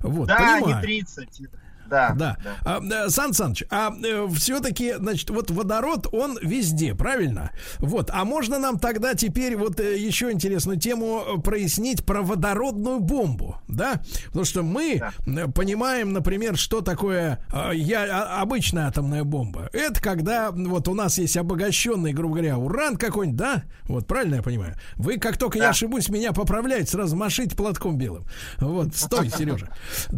Вот, 0.00 0.26
да, 0.26 0.36
понимаю. 0.36 0.76
не 0.76 0.82
30. 0.82 1.42
Да, 1.88 2.14
Да. 2.16 2.36
А, 2.64 2.80
э, 2.82 3.08
Сан 3.10 3.32
Саныч, 3.32 3.64
а 3.70 3.92
все-таки, 4.34 4.94
значит, 4.94 5.30
вот 5.30 5.50
водород, 5.50 6.06
он 6.12 6.38
везде, 6.42 6.94
правильно? 6.94 7.50
Вот. 7.78 8.10
А 8.12 8.24
можно 8.24 8.58
нам 8.58 8.78
тогда 8.78 9.14
теперь 9.14 9.56
вот 9.56 9.80
э, 9.80 9.96
еще 9.98 10.30
интересную 10.32 10.78
тему 10.78 11.22
э, 11.38 11.40
прояснить 11.40 12.04
про 12.04 12.22
водородную 12.22 13.00
бомбу, 13.00 13.56
да? 13.68 14.00
Потому 14.26 14.44
что 14.44 14.62
мы 14.62 15.00
э, 15.26 15.46
понимаем, 15.48 16.12
например, 16.12 16.56
что 16.56 16.80
такое 16.80 17.40
э, 17.52 17.70
я, 17.74 18.04
а- 18.04 18.42
обычная 18.42 18.88
атомная 18.88 19.24
бомба. 19.24 19.68
Это 19.72 20.00
когда 20.00 20.50
вот 20.50 20.88
у 20.88 20.94
нас 20.94 21.18
есть 21.18 21.36
обогащенный, 21.36 22.12
грубо 22.12 22.34
говоря, 22.36 22.58
уран 22.58 22.96
какой-нибудь, 22.96 23.38
да? 23.38 23.62
Вот, 23.84 24.06
правильно 24.06 24.36
я 24.36 24.42
понимаю? 24.42 24.74
Вы, 24.96 25.18
как 25.18 25.36
только 25.38 25.58
я 25.58 25.70
ошибусь, 25.70 26.08
меня 26.08 26.32
поправляете, 26.32 26.90
сразу 26.90 27.16
машите 27.16 27.56
платком 27.56 27.96
белым. 27.98 28.24
Вот, 28.58 28.94
стой, 28.96 29.30
Сережа. 29.36 29.68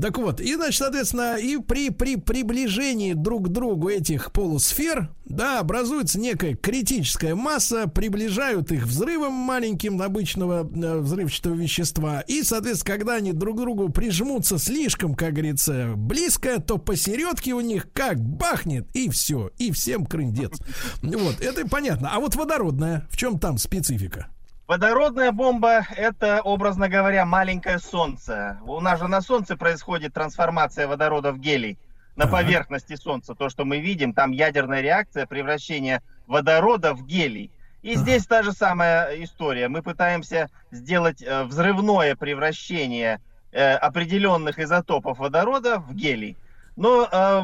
Так 0.00 0.18
вот, 0.18 0.40
и, 0.40 0.54
значит, 0.54 0.78
соответственно, 0.78 1.36
и 1.36 1.57
при, 1.60 1.90
при 1.90 2.16
приближении 2.16 3.12
друг 3.12 3.46
к 3.46 3.48
другу 3.48 3.88
этих 3.88 4.32
полусфер, 4.32 5.10
да, 5.24 5.60
образуется 5.60 6.18
некая 6.18 6.54
критическая 6.54 7.34
масса, 7.34 7.86
приближают 7.86 8.72
их 8.72 8.84
взрывом 8.84 9.32
маленьким 9.32 10.00
обычного 10.00 10.68
э, 10.68 10.98
взрывчатого 10.98 11.54
вещества, 11.54 12.20
и, 12.20 12.42
соответственно, 12.42 12.96
когда 12.96 13.14
они 13.16 13.32
друг 13.32 13.56
к 13.56 13.60
другу 13.60 13.88
прижмутся 13.90 14.58
слишком, 14.58 15.14
как 15.14 15.32
говорится, 15.32 15.92
близко, 15.96 16.60
то 16.60 16.78
посередке 16.78 17.52
у 17.52 17.60
них 17.60 17.88
как 17.92 18.20
бахнет, 18.20 18.88
и 18.94 19.10
все, 19.10 19.50
и 19.58 19.70
всем 19.72 20.06
крындец. 20.06 20.58
Вот, 21.02 21.40
это 21.40 21.66
понятно. 21.68 22.10
А 22.12 22.20
вот 22.20 22.34
водородная, 22.34 23.06
в 23.10 23.16
чем 23.16 23.38
там 23.38 23.58
специфика? 23.58 24.28
Водородная 24.68 25.32
бомба– 25.32 25.86
это, 25.96 26.42
образно 26.42 26.90
говоря, 26.90 27.24
маленькое 27.24 27.78
солнце. 27.78 28.58
У 28.66 28.78
нас 28.80 28.98
же 28.98 29.08
на 29.08 29.22
солнце 29.22 29.56
происходит 29.56 30.12
трансформация 30.12 30.86
водорода 30.86 31.32
в 31.32 31.38
гелий. 31.38 31.78
На 32.16 32.24
Так. 32.24 32.32
поверхности 32.32 32.94
солнца, 32.94 33.34
то, 33.34 33.48
что 33.48 33.64
мы 33.64 33.78
видим, 33.78 34.12
там 34.12 34.30
ядерная 34.30 34.82
реакция 34.82 35.24
превращения 35.24 36.02
водорода 36.26 36.92
в 36.92 37.06
гелий. 37.06 37.50
И 37.80 37.94
здесь 37.94 38.26
та 38.26 38.42
же 38.42 38.52
самая 38.52 39.24
история. 39.24 39.68
Мы 39.68 39.80
пытаемся 39.80 40.50
сделать 40.70 41.22
э, 41.22 41.44
взрывное 41.44 42.14
превращение 42.14 43.22
э, 43.52 43.72
определенных 43.72 44.58
изотопов 44.58 45.18
водорода 45.18 45.78
в 45.78 45.94
гелий. 45.94 46.36
Но 46.76 47.08
э, 47.10 47.42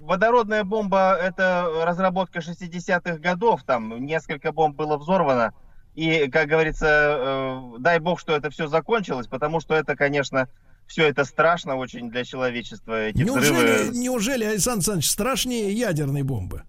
водородная 0.00 0.64
бомба– 0.64 1.14
это 1.22 1.68
разработка 1.84 2.38
60-х 2.38 3.18
годов. 3.18 3.64
Там 3.64 4.06
несколько 4.06 4.50
бомб 4.50 4.76
было 4.76 4.96
взорвано. 4.96 5.52
И, 5.94 6.28
как 6.28 6.48
говорится, 6.48 6.86
э, 6.86 7.78
дай 7.78 7.98
бог, 8.00 8.18
что 8.18 8.34
это 8.34 8.50
все 8.50 8.66
закончилось, 8.66 9.26
потому 9.28 9.60
что 9.60 9.74
это, 9.74 9.96
конечно, 9.96 10.48
все 10.86 11.08
это 11.08 11.24
страшно 11.24 11.76
очень 11.76 12.10
для 12.10 12.24
человечества. 12.24 13.06
Эти 13.06 13.18
Неужели, 13.18 13.52
взрывы 13.52 13.96
неужели, 13.96 14.44
Александр 14.44 14.78
Александрович, 14.78 15.10
страшнее 15.10 15.72
ядерной 15.72 16.22
бомбы? 16.22 16.62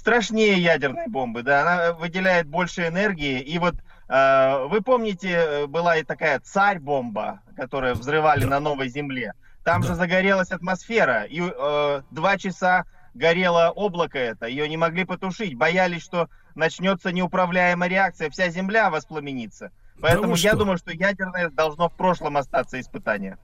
страшнее 0.00 0.58
ядерной 0.58 1.08
бомбы, 1.08 1.42
да, 1.42 1.60
она 1.60 1.92
выделяет 1.92 2.46
больше 2.46 2.86
энергии. 2.86 3.40
И 3.40 3.58
вот 3.58 3.74
э, 4.08 4.66
вы 4.70 4.80
помните, 4.80 5.66
была 5.66 5.98
и 5.98 6.04
такая 6.04 6.40
царь-бомба, 6.40 7.40
которую 7.54 7.94
взрывали 7.94 8.44
на 8.44 8.60
новой 8.60 8.88
земле. 8.88 9.34
Там 9.62 9.82
же 9.82 9.94
загорелась 9.94 10.52
атмосфера, 10.52 11.24
и 11.24 11.40
э, 11.42 12.02
два 12.10 12.38
часа 12.38 12.86
горело 13.12 13.72
облако 13.76 14.18
это, 14.18 14.46
ее 14.46 14.68
не 14.68 14.78
могли 14.78 15.04
потушить, 15.04 15.54
боялись, 15.54 16.02
что 16.02 16.30
начнется 16.54 17.12
неуправляемая 17.12 17.88
реакция, 17.88 18.30
вся 18.30 18.48
земля 18.50 18.90
воспламенится. 18.90 19.70
Поэтому 20.00 20.32
вы 20.32 20.38
я 20.38 20.50
что? 20.50 20.58
думаю, 20.58 20.78
что 20.78 20.92
ядерное 20.92 21.50
должно 21.50 21.88
в 21.88 21.94
прошлом 21.94 22.36
остаться 22.36 22.80
испытание. 22.80 23.36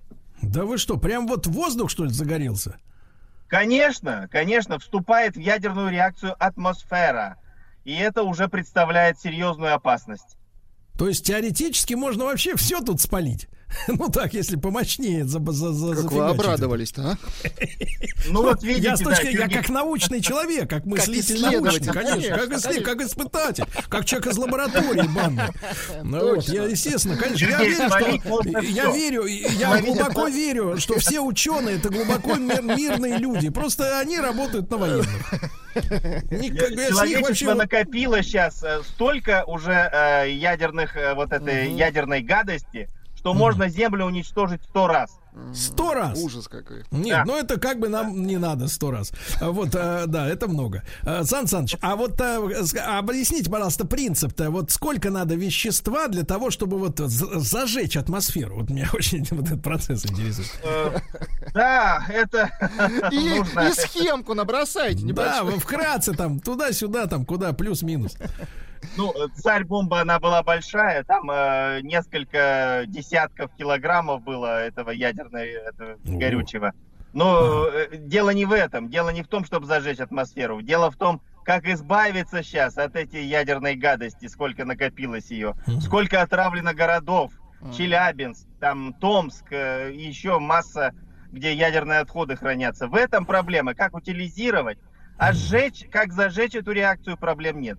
Да 0.43 0.65
вы 0.65 0.78
что, 0.78 0.97
прям 0.97 1.27
вот 1.27 1.47
воздух, 1.47 1.91
что 1.91 2.05
ли, 2.05 2.11
загорелся? 2.11 2.78
Конечно, 3.49 4.28
конечно, 4.31 4.78
вступает 4.78 5.37
в 5.37 5.41
ядерную 5.41 5.91
реакцию 5.91 6.35
атмосфера. 6.39 7.37
И 7.85 7.95
это 7.95 8.23
уже 8.23 8.49
представляет 8.49 9.20
серьезную 9.20 9.74
опасность. 9.74 10.37
То 10.99 11.09
есть 11.09 11.24
теоретически 11.24 11.95
можно 11.95 12.24
вообще 12.24 12.57
все 12.57 12.81
тут 12.81 13.01
спалить. 13.01 13.49
Ну 13.88 14.09
так, 14.09 14.34
если 14.34 14.56
помощнее 14.56 15.24
за, 15.24 15.40
за, 15.52 15.72
за, 15.72 16.02
Как 16.02 16.12
вы 16.12 16.24
обрадовались-то, 16.26 17.02
а? 17.02 17.16
Ну 18.28 18.43
вот 18.43 18.62
видите, 18.62 18.88
я 18.88 18.97
с 18.97 19.01
точки, 19.01 19.36
да, 19.36 19.44
я 19.44 19.48
как 19.48 19.68
научный 19.68 20.20
человек, 20.20 20.68
как 20.68 20.84
мыслитель 20.84 21.36
исследователь, 21.36 21.86
научный, 21.86 21.93
конечно, 21.93 22.36
как, 22.36 22.52
исслед- 22.52 22.84
как 22.84 23.01
испытатель, 23.01 23.64
как 23.88 24.05
человек 24.05 24.28
из 24.28 24.38
лаборатории 24.38 25.06
банды. 25.09 25.43
Ну, 26.02 26.34
вот, 26.36 26.48
я, 26.48 26.64
естественно, 26.64 27.16
конечно, 27.16 27.47
я 27.47 27.59
верю, 27.62 27.88
что 27.88 28.60
я 28.60 28.90
верю, 28.93 29.24
я 29.26 29.80
глубоко 29.80 30.28
верю, 30.28 30.76
что 30.78 30.98
все 30.98 31.20
ученые 31.20 31.76
это 31.76 31.88
глубоко 31.90 32.34
мир- 32.36 32.62
мирные 32.62 33.18
люди. 33.18 33.51
Просто 33.51 33.98
они 34.01 34.18
работают 34.18 34.70
на 34.70 34.76
военных. 34.76 35.09
Человечество 35.74 37.28
вообще 37.28 37.55
накопило 37.55 38.22
сейчас 38.22 38.64
столько 38.94 39.44
уже 39.47 39.72
э, 39.72 40.30
ядерных 40.32 40.97
э, 40.97 41.14
вот 41.14 41.32
этой 41.32 41.72
ядерной 41.72 42.22
гадости, 42.22 42.88
что 43.27 43.35
можно 43.35 43.69
Землю 43.69 44.05
уничтожить 44.07 44.61
сто 44.62 44.86
раз. 44.86 45.19
Сто 45.53 45.93
раз. 45.94 46.16
Ужас 46.19 46.47
какой. 46.48 46.85
Нет, 46.93 47.16
Да. 47.19 47.24
ну 47.27 47.36
это 47.36 47.59
как 47.61 47.78
бы 47.81 47.89
нам 47.89 48.24
не 48.24 48.36
надо 48.39 48.69
сто 48.69 48.90
раз. 48.93 49.11
А 49.40 49.51
Вот, 49.51 49.74
а, 49.74 50.07
да, 50.07 50.28
это 50.28 50.47
много. 50.48 50.82
А, 51.03 51.24
Сан 51.24 51.47
Саныч, 51.48 51.77
а 51.82 51.97
вот 51.97 52.12
ск- 52.20 52.78
объясните, 52.78 53.51
пожалуйста, 53.51 53.85
принцип-то. 53.85 54.51
Вот 54.51 54.70
сколько 54.70 55.11
надо 55.11 55.35
вещества 55.35 56.07
для 56.09 56.23
того, 56.24 56.51
чтобы 56.51 56.78
вот 56.78 56.98
зажечь 57.01 57.97
атмосферу? 57.97 58.61
Вот 58.61 58.70
меня 58.70 58.89
очень 58.94 59.27
вот 59.32 59.47
этот 59.47 59.62
процесс 59.62 60.07
интересует. 60.07 60.48
Э, 60.62 60.98
Да, 61.53 62.07
это 62.09 62.48
И, 63.12 63.16
и 63.40 63.73
схемку 63.74 64.35
набросайте, 64.35 65.05
Да, 65.12 65.44
вкратце 65.59 66.12
там 66.15 66.39
туда-сюда, 66.39 67.07
там 67.09 67.27
куда 67.27 67.53
плюс-минус. 67.53 68.16
Ну, 68.97 69.12
э, 69.12 69.28
царь-бомба, 69.35 70.01
она 70.01 70.19
была 70.19 70.43
большая, 70.43 71.05
там 71.05 71.31
э, 71.31 71.81
несколько 71.82 72.85
десятков 72.86 73.51
килограммов 73.57 74.23
было 74.23 74.65
этого 74.65 74.90
ядерного 74.90 75.44
этого 75.44 75.93
Ого. 75.93 76.19
горючего. 76.19 76.73
Но 77.12 77.66
э, 77.66 77.97
дело 77.97 78.31
не 78.31 78.44
в 78.44 78.53
этом, 78.53 78.89
дело 78.89 79.11
не 79.11 79.23
в 79.23 79.28
том, 79.28 79.44
чтобы 79.44 79.66
зажечь 79.66 80.01
атмосферу. 80.01 80.61
Дело 80.61 80.90
в 80.90 80.97
том, 80.97 81.23
как 81.44 81.66
избавиться 81.66 82.43
сейчас 82.43 82.77
от 82.77 82.97
этой 82.97 83.24
ядерной 83.24 83.77
гадости, 83.77 84.27
сколько 84.27 84.65
накопилось 84.65 85.31
ее, 85.31 85.55
сколько 85.81 86.20
отравлено 86.20 86.74
городов, 86.74 87.32
Челябинск, 87.74 88.47
там 88.61 88.93
Томск, 88.94 89.47
э, 89.51 89.93
и 89.93 90.07
еще 90.07 90.39
масса, 90.39 90.93
где 91.32 91.55
ядерные 91.55 92.01
отходы 92.01 92.36
хранятся. 92.36 92.86
В 92.89 92.94
этом 92.94 93.24
проблема, 93.24 93.74
как 93.74 93.94
утилизировать, 93.94 94.78
а 95.19 95.32
сжечь, 95.32 95.86
как 95.90 96.12
зажечь 96.12 96.55
эту 96.55 96.73
реакцию, 96.73 97.16
проблем 97.16 97.61
нет. 97.61 97.78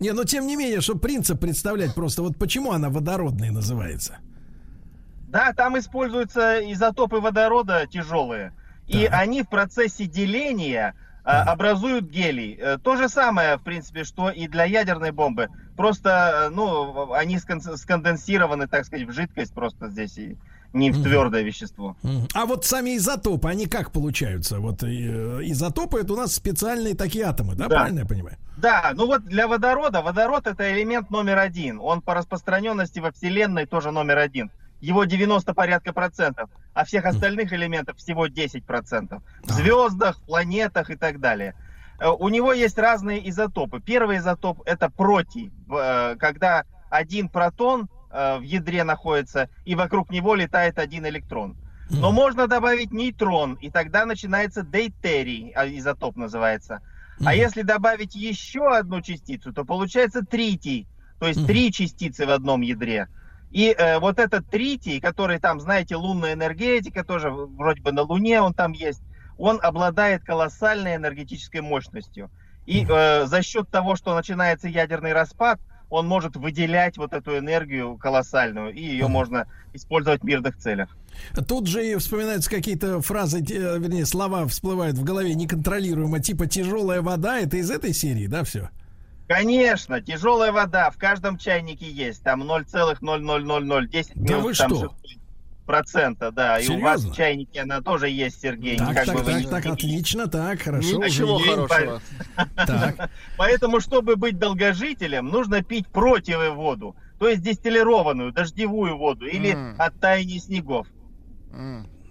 Не, 0.00 0.12
но 0.12 0.24
тем 0.24 0.46
не 0.46 0.56
менее, 0.56 0.80
чтобы 0.80 1.00
принцип 1.00 1.40
представлять 1.40 1.94
просто, 1.94 2.22
вот 2.22 2.36
почему 2.36 2.72
она 2.72 2.88
водородной 2.90 3.50
называется? 3.50 4.18
Да, 5.28 5.52
там 5.54 5.78
используются 5.78 6.60
изотопы 6.72 7.16
водорода 7.20 7.86
тяжелые. 7.90 8.52
И 8.86 9.06
они 9.06 9.42
в 9.42 9.48
процессе 9.48 10.04
деления 10.06 10.94
а, 11.24 11.44
образуют 11.52 12.10
гелий. 12.10 12.58
Э, 12.60 12.78
То 12.78 12.96
же 12.96 13.08
самое, 13.08 13.56
в 13.56 13.62
принципе, 13.62 14.04
что 14.04 14.28
и 14.28 14.48
для 14.48 14.64
ядерной 14.64 15.12
бомбы. 15.12 15.48
Просто, 15.76 16.48
э, 16.48 16.48
ну, 16.50 17.12
они 17.12 17.36
скон- 17.38 17.76
сконденсированы, 17.76 18.66
так 18.66 18.84
сказать, 18.84 19.06
в 19.06 19.12
жидкость 19.12 19.54
просто 19.54 19.88
здесь 19.88 20.18
и 20.18 20.36
не 20.72 20.90
в 20.90 21.02
твердое 21.02 21.42
вещество. 21.42 21.96
Мгм. 22.02 22.26
А 22.34 22.44
вот 22.44 22.64
сами 22.66 22.96
изотопы, 22.96 23.48
они 23.48 23.66
как 23.66 23.92
получаются? 23.92 24.58
Вот 24.58 24.82
э, 24.82 24.86
изотопы 25.44 26.00
это 26.00 26.12
у 26.12 26.16
нас 26.16 26.34
специальные 26.34 26.94
такие 26.96 27.24
атомы, 27.24 27.54
да, 27.54 27.68
Да. 27.68 27.76
правильно 27.76 28.00
я 28.00 28.06
понимаю? 28.06 28.36
Да, 28.56 28.92
ну 28.94 29.06
вот 29.06 29.24
для 29.24 29.48
водорода, 29.48 30.02
водород 30.02 30.46
это 30.46 30.72
элемент 30.72 31.10
номер 31.10 31.38
один. 31.38 31.80
Он 31.80 32.02
по 32.02 32.14
распространенности 32.14 33.00
во 33.00 33.10
Вселенной 33.10 33.66
тоже 33.66 33.90
номер 33.90 34.18
один. 34.18 34.50
Его 34.80 35.04
90 35.04 35.54
порядка 35.54 35.92
процентов, 35.92 36.50
а 36.74 36.84
всех 36.84 37.04
остальных 37.04 37.52
элементов 37.52 37.96
всего 37.98 38.26
10 38.26 38.64
процентов. 38.64 39.22
В 39.42 39.50
звездах, 39.50 40.20
планетах 40.22 40.90
и 40.90 40.96
так 40.96 41.20
далее. 41.20 41.54
Э, 42.00 42.08
У 42.08 42.28
него 42.28 42.52
есть 42.52 42.78
разные 42.78 43.28
изотопы. 43.30 43.80
Первый 43.80 44.18
изотоп 44.18 44.60
это 44.66 44.90
протий, 44.90 45.52
э, 45.70 46.16
когда 46.18 46.64
один 46.90 47.28
протон 47.28 47.88
э, 48.10 48.38
в 48.38 48.42
ядре 48.42 48.84
находится 48.84 49.48
и 49.64 49.74
вокруг 49.74 50.10
него 50.10 50.34
летает 50.34 50.78
один 50.78 51.06
электрон. 51.06 51.56
Но 51.90 52.10
можно 52.10 52.46
добавить 52.46 52.90
нейтрон, 52.90 53.54
и 53.54 53.70
тогда 53.70 54.06
начинается 54.06 54.62
дейтерий, 54.62 55.52
а, 55.54 55.66
изотоп 55.66 56.16
называется. 56.16 56.80
А 57.24 57.34
если 57.34 57.62
добавить 57.62 58.14
еще 58.14 58.76
одну 58.76 59.00
частицу, 59.00 59.52
то 59.52 59.64
получается 59.64 60.22
тритий, 60.24 60.88
то 61.18 61.28
есть 61.28 61.46
три 61.46 61.72
частицы 61.72 62.26
в 62.26 62.30
одном 62.30 62.62
ядре. 62.62 63.08
И 63.50 63.74
э, 63.76 63.98
вот 63.98 64.18
этот 64.18 64.48
тритий, 64.48 65.00
который 65.00 65.38
там, 65.38 65.60
знаете, 65.60 65.96
лунная 65.96 66.32
энергетика, 66.32 67.04
тоже 67.04 67.30
вроде 67.30 67.82
бы 67.82 67.92
на 67.92 68.02
Луне 68.02 68.40
он 68.40 68.54
там 68.54 68.72
есть, 68.72 69.02
он 69.36 69.60
обладает 69.62 70.24
колоссальной 70.24 70.96
энергетической 70.96 71.60
мощностью. 71.60 72.30
И 72.64 72.86
э, 72.88 73.26
за 73.26 73.42
счет 73.42 73.68
того, 73.68 73.94
что 73.94 74.14
начинается 74.14 74.68
ядерный 74.68 75.12
распад, 75.12 75.60
он 75.90 76.08
может 76.08 76.36
выделять 76.36 76.96
вот 76.96 77.12
эту 77.12 77.36
энергию 77.36 77.98
колоссальную, 77.98 78.72
и 78.72 78.80
ее 78.80 79.08
можно 79.08 79.46
использовать 79.74 80.22
в 80.22 80.24
мирных 80.24 80.56
целях. 80.56 80.88
Тут 81.48 81.66
же 81.66 81.86
и 81.86 81.96
вспоминаются 81.96 82.50
какие-то 82.50 83.00
фразы, 83.00 83.40
э, 83.40 83.78
вернее, 83.78 84.06
слова 84.06 84.46
всплывают 84.46 84.96
в 84.96 85.04
голове 85.04 85.34
неконтролируемо, 85.34 86.20
типа 86.20 86.46
тяжелая 86.46 87.02
вода, 87.02 87.38
это 87.38 87.56
из 87.56 87.70
этой 87.70 87.92
серии, 87.94 88.26
да, 88.26 88.44
все? 88.44 88.70
Конечно, 89.28 90.00
тяжелая 90.02 90.52
вода 90.52 90.90
в 90.90 90.98
каждом 90.98 91.38
чайнике 91.38 91.90
есть. 91.90 92.22
Там 92.22 92.42
0,00010 92.42 94.12
Да 94.14 94.36
вы 94.36 94.42
минус 94.42 94.58
там 94.58 94.68
что? 94.70 94.94
6 95.04 95.18
процента, 95.64 96.30
да. 96.32 96.58
И 96.58 96.68
у 96.68 96.80
вас 96.80 97.00
Серьезно? 97.00 97.12
в 97.12 97.16
чайнике 97.16 97.60
она 97.62 97.80
тоже 97.80 98.08
есть, 98.10 98.40
Сергей. 98.42 98.76
Так, 98.76 98.94
так, 99.06 99.14
бы 99.14 99.22
вы 99.22 99.32
так, 99.32 99.50
так, 99.50 99.64
видите. 99.64 99.70
отлично, 99.86 100.26
так, 100.26 100.60
хорошо. 100.60 101.02
Ничего 101.02 101.36
Уже 101.36 101.50
хорошего. 101.50 102.02
Так. 102.56 103.10
Поэтому, 103.38 103.80
чтобы 103.80 104.16
быть 104.16 104.38
долгожителем, 104.38 105.28
нужно 105.28 105.62
пить 105.62 105.86
противую 105.88 106.54
воду. 106.54 106.96
То 107.18 107.28
есть 107.28 107.42
дистиллированную, 107.42 108.32
дождевую 108.32 108.96
воду 108.98 109.26
или 109.26 109.52
М. 109.52 109.76
от 109.78 109.98
таяния 110.00 110.40
снегов. 110.40 110.88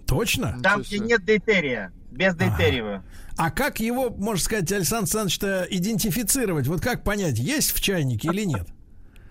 Точно? 0.07 0.59
Там, 0.61 0.81
где 0.81 0.99
нет 0.99 1.23
дейтерия, 1.23 1.93
без 2.11 2.35
дейтерия. 2.35 3.03
А 3.37 3.49
как 3.49 3.79
его, 3.79 4.09
можно 4.09 4.43
сказать, 4.43 4.71
Александр 4.71 5.03
Александрович-то 5.03 5.67
идентифицировать? 5.69 6.67
Вот 6.67 6.81
как 6.81 7.03
понять, 7.03 7.39
есть 7.39 7.71
в 7.71 7.81
чайнике 7.81 8.27
или 8.27 8.43
нет? 8.43 8.67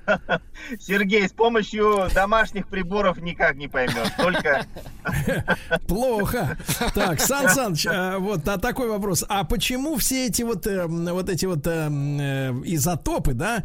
Сергей, 0.80 1.28
с 1.28 1.32
помощью 1.32 2.08
домашних 2.14 2.66
приборов 2.68 3.20
никак 3.20 3.56
не 3.56 3.68
поймешь. 3.68 4.10
Только 4.16 4.66
Плохо. 5.86 6.58
Так, 6.94 7.20
Сан 7.20 7.48
Саныч, 7.48 7.86
а, 7.86 8.18
вот 8.18 8.46
а 8.48 8.58
такой 8.58 8.88
вопрос. 8.88 9.24
А 9.28 9.44
почему 9.44 9.96
все 9.96 10.26
эти 10.26 10.42
вот, 10.42 10.66
э, 10.66 10.86
вот 10.86 11.28
эти 11.28 11.46
вот 11.46 11.66
э, 11.66 11.88
э, 11.90 12.52
изотопы, 12.64 13.34
да, 13.34 13.64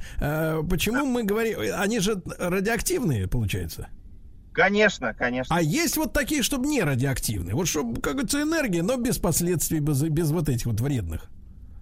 почему 0.70 1.06
мы 1.06 1.24
говорим, 1.24 1.60
они 1.76 2.00
же 2.00 2.22
радиоактивные, 2.38 3.28
получается? 3.28 3.88
Конечно, 4.56 5.14
конечно. 5.14 5.54
А 5.54 5.62
есть 5.62 5.98
вот 5.98 6.14
такие, 6.14 6.42
чтобы 6.42 6.68
не 6.68 6.82
радиоактивные? 6.82 7.54
Вот 7.54 7.68
чтобы, 7.68 8.00
как 8.00 8.14
говорится, 8.14 8.42
энергия, 8.42 8.84
но 8.84 8.96
без 8.96 9.18
последствий, 9.18 9.80
без, 9.80 10.02
без 10.02 10.32
вот 10.32 10.48
этих 10.48 10.66
вот 10.66 10.80
вредных. 10.80 11.28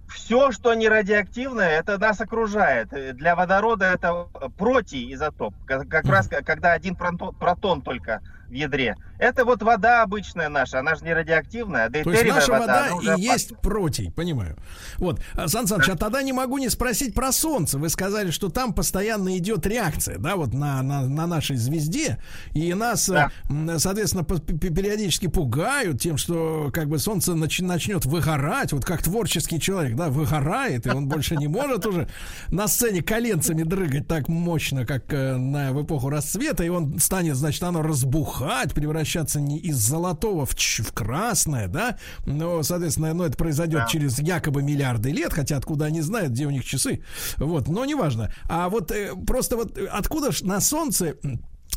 Все, 0.07 0.51
что 0.51 0.73
не 0.73 0.89
радиоактивное, 0.89 1.69
это 1.69 1.99
нас 1.99 2.19
окружает. 2.19 2.91
Э, 2.91 3.13
Для 3.13 3.35
водорода 3.35 3.85
это 3.85 4.27
протий 4.57 5.13
изотоп. 5.13 5.53
Как, 5.65 5.87
как 5.87 6.05
раз 6.05 6.27
когда 6.27 6.73
один 6.73 6.95
протон, 6.95 7.35
протон 7.35 7.81
только 7.83 8.21
в 8.47 8.51
ядре. 8.51 8.95
Это 9.23 9.45
вот 9.45 9.61
вода 9.63 10.03
обычная 10.03 10.49
наша, 10.49 10.79
она 10.79 10.95
же 10.95 11.05
не 11.05 11.13
радиоактивная. 11.13 11.85
а 11.85 11.89
То 11.89 12.11
есть 12.11 12.25
наша 12.25 12.51
вода 12.51 12.89
уже 12.93 13.07
и 13.07 13.09
опасна. 13.11 13.21
есть 13.21 13.57
протий, 13.59 14.11
понимаю. 14.11 14.57
Вот, 14.97 15.21
А, 15.33 15.47
Сан 15.47 15.65
Саныч, 15.65 15.87
а 15.87 15.95
тогда 15.95 16.21
не 16.21 16.33
могу 16.33 16.57
не 16.57 16.67
спросить 16.69 17.13
про 17.13 17.31
Солнце. 17.31 17.77
Вы 17.77 17.87
сказали, 17.87 18.31
что 18.31 18.49
там 18.49 18.73
постоянно 18.73 19.37
идет 19.37 19.65
реакция, 19.65 20.17
да, 20.17 20.35
вот 20.35 20.53
на, 20.53 20.81
на, 20.81 21.07
на 21.07 21.25
нашей 21.25 21.55
звезде. 21.55 22.17
И 22.51 22.73
нас, 22.73 23.07
Да. 23.07 23.31
соответственно, 23.77 24.25
периодически 24.25 25.27
пугают 25.27 26.01
тем, 26.01 26.17
что 26.17 26.69
как 26.73 26.89
бы 26.89 26.99
Солнце 26.99 27.31
нач- 27.31 27.63
начнет 27.63 28.05
выгорать. 28.05 28.73
Вот 28.73 28.83
как 28.83 29.03
творческий 29.03 29.59
человек, 29.59 29.95
да, 29.95 30.09
выгорает, 30.09 30.85
и 30.85 30.89
он 30.89 31.07
больше 31.07 31.37
не 31.37 31.47
может 31.47 31.85
уже 31.85 32.09
на 32.49 32.67
сцене 32.67 33.01
коленцами 33.01 33.63
дрыгать 33.63 34.05
так 34.07 34.27
мощно, 34.27 34.85
как 34.85 35.13
э, 35.13 35.37
на, 35.37 35.71
в 35.71 35.81
эпоху 35.83 36.09
расцвета. 36.09 36.65
И 36.65 36.69
он 36.69 36.99
станет, 36.99 37.37
значит, 37.37 37.63
оно 37.63 37.81
разбухать, 37.81 38.73
превращаться 39.13 39.39
не 39.39 39.59
из 39.59 39.75
золотого 39.77 40.45
в, 40.45 40.55
ч- 40.55 40.81
в 40.83 40.91
красное, 40.91 41.67
да. 41.67 41.97
Но, 42.25 42.63
соответственно, 42.63 43.13
ну, 43.13 43.23
это 43.23 43.37
произойдет 43.37 43.81
Да. 43.81 43.87
через 43.87 44.17
якобы 44.19 44.63
миллиарды 44.63 45.11
лет, 45.11 45.33
хотя 45.33 45.57
откуда 45.57 45.85
они 45.85 46.01
знают, 46.01 46.31
где 46.31 46.45
у 46.47 46.49
них 46.49 46.65
часы. 46.65 47.03
Вот, 47.37 47.67
но 47.67 47.85
неважно. 47.85 48.33
А 48.49 48.69
вот 48.69 48.91
э, 48.91 49.11
просто 49.27 49.55
вот 49.55 49.77
э, 49.77 49.85
откуда 49.85 50.31
ж 50.31 50.41
на 50.41 50.59
Солнце 50.59 51.15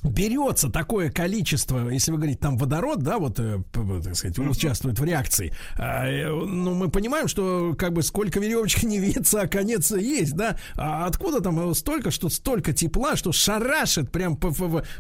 берется 0.07 0.71
такое 0.71 1.11
количество, 1.11 1.89
если 1.89 2.11
вы 2.11 2.19
говорите 2.19 2.39
там 2.41 2.57
водород, 2.57 3.03
да, 3.03 3.19
вот, 3.19 3.39
э, 3.39 3.63
так 3.73 4.15
сказать, 4.15 4.39
участвует 4.39 4.99
в 4.99 5.05
реакции, 5.05 5.53
а, 5.77 6.07
э, 6.07 6.29
ну, 6.29 6.75
мы 6.75 6.89
понимаем, 6.89 7.29
что 7.29 7.75
как 7.79 7.93
бы 7.93 8.03
сколько 8.03 8.41
веревочек 8.41 8.83
не 8.85 8.99
виться, 8.99 9.43
а 9.43 9.47
конец 9.47 9.91
есть, 9.91 10.35
да, 10.35 10.57
а 10.77 11.07
откуда 11.07 11.41
там 11.41 11.75
столько, 11.75 12.11
что 12.11 12.29
столько 12.29 12.73
тепла, 12.73 13.17
что 13.17 13.33
шарашит 13.33 14.11
прям 14.11 14.39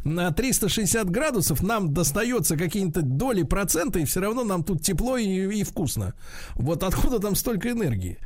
на 0.04 0.30
360 0.30 1.10
градусов, 1.10 1.62
нам 1.62 1.94
достается 1.94 2.56
какие-то 2.56 3.02
доли 3.02 3.42
процента, 3.42 3.98
и 3.98 4.04
все 4.04 4.20
равно 4.20 4.44
нам 4.44 4.64
тут 4.64 4.82
тепло 4.82 5.16
и, 5.16 5.60
и 5.60 5.64
вкусно. 5.64 6.14
Вот 6.54 6.82
откуда 6.82 7.18
там 7.18 7.34
столько 7.34 7.70
энергии? 7.70 8.18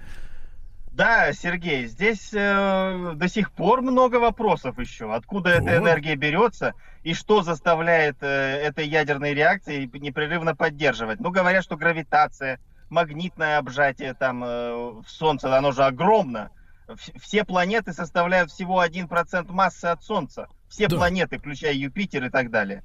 Да, 0.92 1.32
Сергей, 1.32 1.86
здесь 1.86 2.30
э, 2.34 3.12
до 3.14 3.28
сих 3.28 3.52
пор 3.52 3.80
много 3.80 4.16
вопросов 4.16 4.78
еще. 4.78 5.14
Откуда 5.14 5.50
эта 5.50 5.62
Вот. 5.62 5.72
энергия 5.72 6.16
берется 6.16 6.74
и 7.04 7.14
что 7.14 7.42
заставляет 7.42 8.16
э, 8.22 8.26
этой 8.26 8.86
ядерной 8.88 9.32
реакции 9.32 9.88
непрерывно 9.94 10.54
поддерживать? 10.56 11.20
Ну, 11.20 11.30
говорят, 11.30 11.62
что 11.62 11.76
гравитация, 11.76 12.58
магнитное 12.90 13.58
обжатие 13.58 14.14
там 14.14 14.42
э, 14.42 14.72
в 15.00 15.04
Солнце, 15.06 15.56
оно 15.56 15.70
же 15.72 15.84
огромно. 15.84 16.50
Вс- 16.88 17.16
Все 17.20 17.44
планеты 17.44 17.92
составляют 17.92 18.50
всего 18.50 18.84
1% 18.84 19.50
массы 19.52 19.84
от 19.86 20.02
Солнца. 20.02 20.48
Все 20.68 20.88
Да. 20.88 20.96
планеты, 20.96 21.38
включая 21.38 21.72
Юпитер 21.72 22.24
и 22.24 22.30
так 22.30 22.50
далее. 22.50 22.82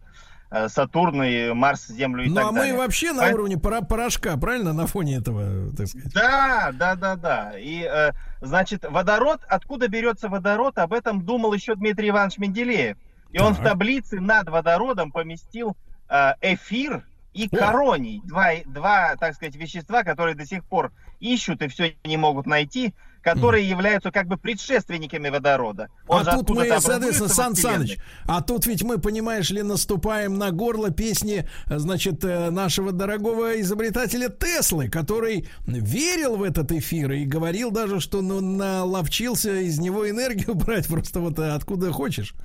Э, 0.58 0.70
Сатурн 0.70 1.22
и 1.24 1.52
Марс, 1.52 1.88
Землю 1.88 2.24
и 2.24 2.30
Ну, 2.30 2.36
так 2.36 2.46
а 2.46 2.52
мы 2.54 2.60
далее. 2.60 2.78
вообще 2.78 3.12
на 3.12 3.20
Поэтому- 3.24 3.44
уровне 3.44 3.58
порошка, 3.58 4.38
правильно, 4.38 4.72
на 4.72 4.88
фоне 4.88 5.18
этого, 5.18 5.76
так 5.76 5.88
сказать? 5.88 6.14
Да, 6.14 6.72
да, 6.74 6.96
да, 6.96 7.16
да. 7.18 7.60
И, 7.60 7.82
э, 7.84 8.12
значит, 8.40 8.86
водород, 8.90 9.42
откуда 9.50 9.90
берется 9.90 10.30
водород, 10.30 10.78
об 10.78 10.94
этом 10.94 11.26
думал 11.26 11.54
еще 11.54 11.76
Дмитрий 11.76 12.10
Иванович 12.10 12.38
Менделеев. 12.38 12.96
И 13.32 13.40
он 13.40 13.54
в 13.54 13.58
Так. 13.58 13.66
таблице 13.72 14.22
над 14.22 14.48
водородом 14.50 15.12
поместил 15.12 15.76
э, 16.08 16.34
эфир 16.42 17.04
и 17.34 17.50
короний. 17.50 18.22
Два, 18.24 18.52
два, 18.66 19.16
так 19.18 19.34
сказать, 19.34 19.56
вещества, 19.58 20.04
которые 20.04 20.36
до 20.36 20.46
сих 20.46 20.64
пор 20.64 20.94
ищут 21.20 21.62
и 21.64 21.68
все 21.68 21.96
не 22.06 22.16
могут 22.16 22.46
найти, 22.46 22.94
которые 23.26 23.68
являются 23.68 24.12
как 24.12 24.28
бы 24.28 24.38
предшественниками 24.38 25.30
водорода. 25.30 25.90
Он 26.08 26.28
а 26.28 26.38
тут 26.38 26.52
мы, 26.52 26.68
соответственно, 26.80 27.28
Сан 27.28 27.56
Саныч, 27.56 27.98
а 28.28 28.44
тут 28.44 28.68
ведь 28.68 28.84
мы, 28.84 29.00
понимаешь 29.00 29.50
ли, 29.50 29.64
наступаем 29.64 30.38
на 30.38 30.52
горло 30.52 30.92
песни, 30.92 31.50
э, 31.66 31.80
значит, 31.80 32.24
э, 32.24 32.52
нашего 32.52 32.92
дорогого 32.92 33.60
изобретателя 33.60 34.30
Теслы, 34.30 34.90
который 34.90 35.48
верил 35.66 36.36
в 36.36 36.44
этот 36.44 36.72
эфир 36.72 37.14
и 37.14 37.26
говорил 37.26 37.72
даже, 37.72 38.00
что 38.00 38.22
ну, 38.22 38.42
наловчился 38.42 39.56
из 39.56 39.80
него 39.80 40.08
энергию 40.08 40.54
брать 40.54 40.88
просто 40.88 41.20
вот 41.20 41.40
э, 41.40 41.50
откуда 41.50 41.92
хочешь. 41.92 42.36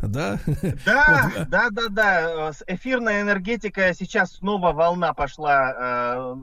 Да? 0.00 0.38
Да, 0.86 1.30
Вот, 1.36 1.48
да, 1.50 1.68
да, 1.70 1.88
да. 1.90 2.52
Эфирная 2.66 3.20
энергетика 3.20 3.92
сейчас 3.92 4.36
снова 4.36 4.72
волна 4.72 5.12
пошла 5.12 6.34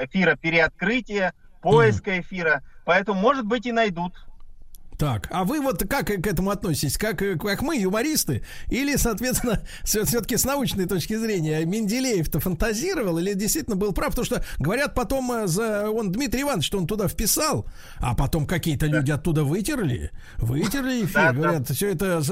эфира 0.00 0.34
переоткрытия, 0.36 1.34
поиска 1.60 2.20
эфира. 2.20 2.62
Поэтому, 2.88 3.20
может 3.20 3.44
быть, 3.44 3.66
и 3.66 3.72
найдут. 3.72 4.14
Так, 4.96 5.28
а 5.30 5.44
вы 5.44 5.60
вот 5.60 5.84
как 5.86 6.06
к 6.06 6.26
этому 6.26 6.48
относитесь? 6.48 6.96
Как, 6.96 7.20
э, 7.20 7.36
как 7.36 7.60
мы, 7.60 7.76
юмористы? 7.76 8.42
Или, 8.68 8.96
соответственно, 8.96 9.60
все-таки 9.84 10.38
с 10.38 10.46
научной 10.46 10.86
точки 10.86 11.14
зрения 11.14 11.66
Менделеев-то 11.66 12.40
фантазировал 12.40 13.18
или 13.18 13.34
действительно 13.34 13.76
был 13.76 13.92
прав? 13.92 14.08
Потому 14.08 14.24
что 14.24 14.42
говорят 14.58 14.94
потом, 14.94 15.30
э, 15.32 15.46
за, 15.48 15.90
он 15.90 16.10
Дмитрий 16.12 16.40
Иванович, 16.40 16.64
что 16.64 16.78
он 16.78 16.86
туда 16.86 17.08
вписал, 17.08 17.66
а 17.98 18.14
потом 18.14 18.46
какие-то 18.46 18.86
люди 18.86 19.10
оттуда 19.10 19.44
вытерли, 19.44 20.10
вытерли 20.38 21.04
эфир. 21.04 21.34
Говорят, 21.34 21.68
все 21.68 21.92
это, 21.92 22.22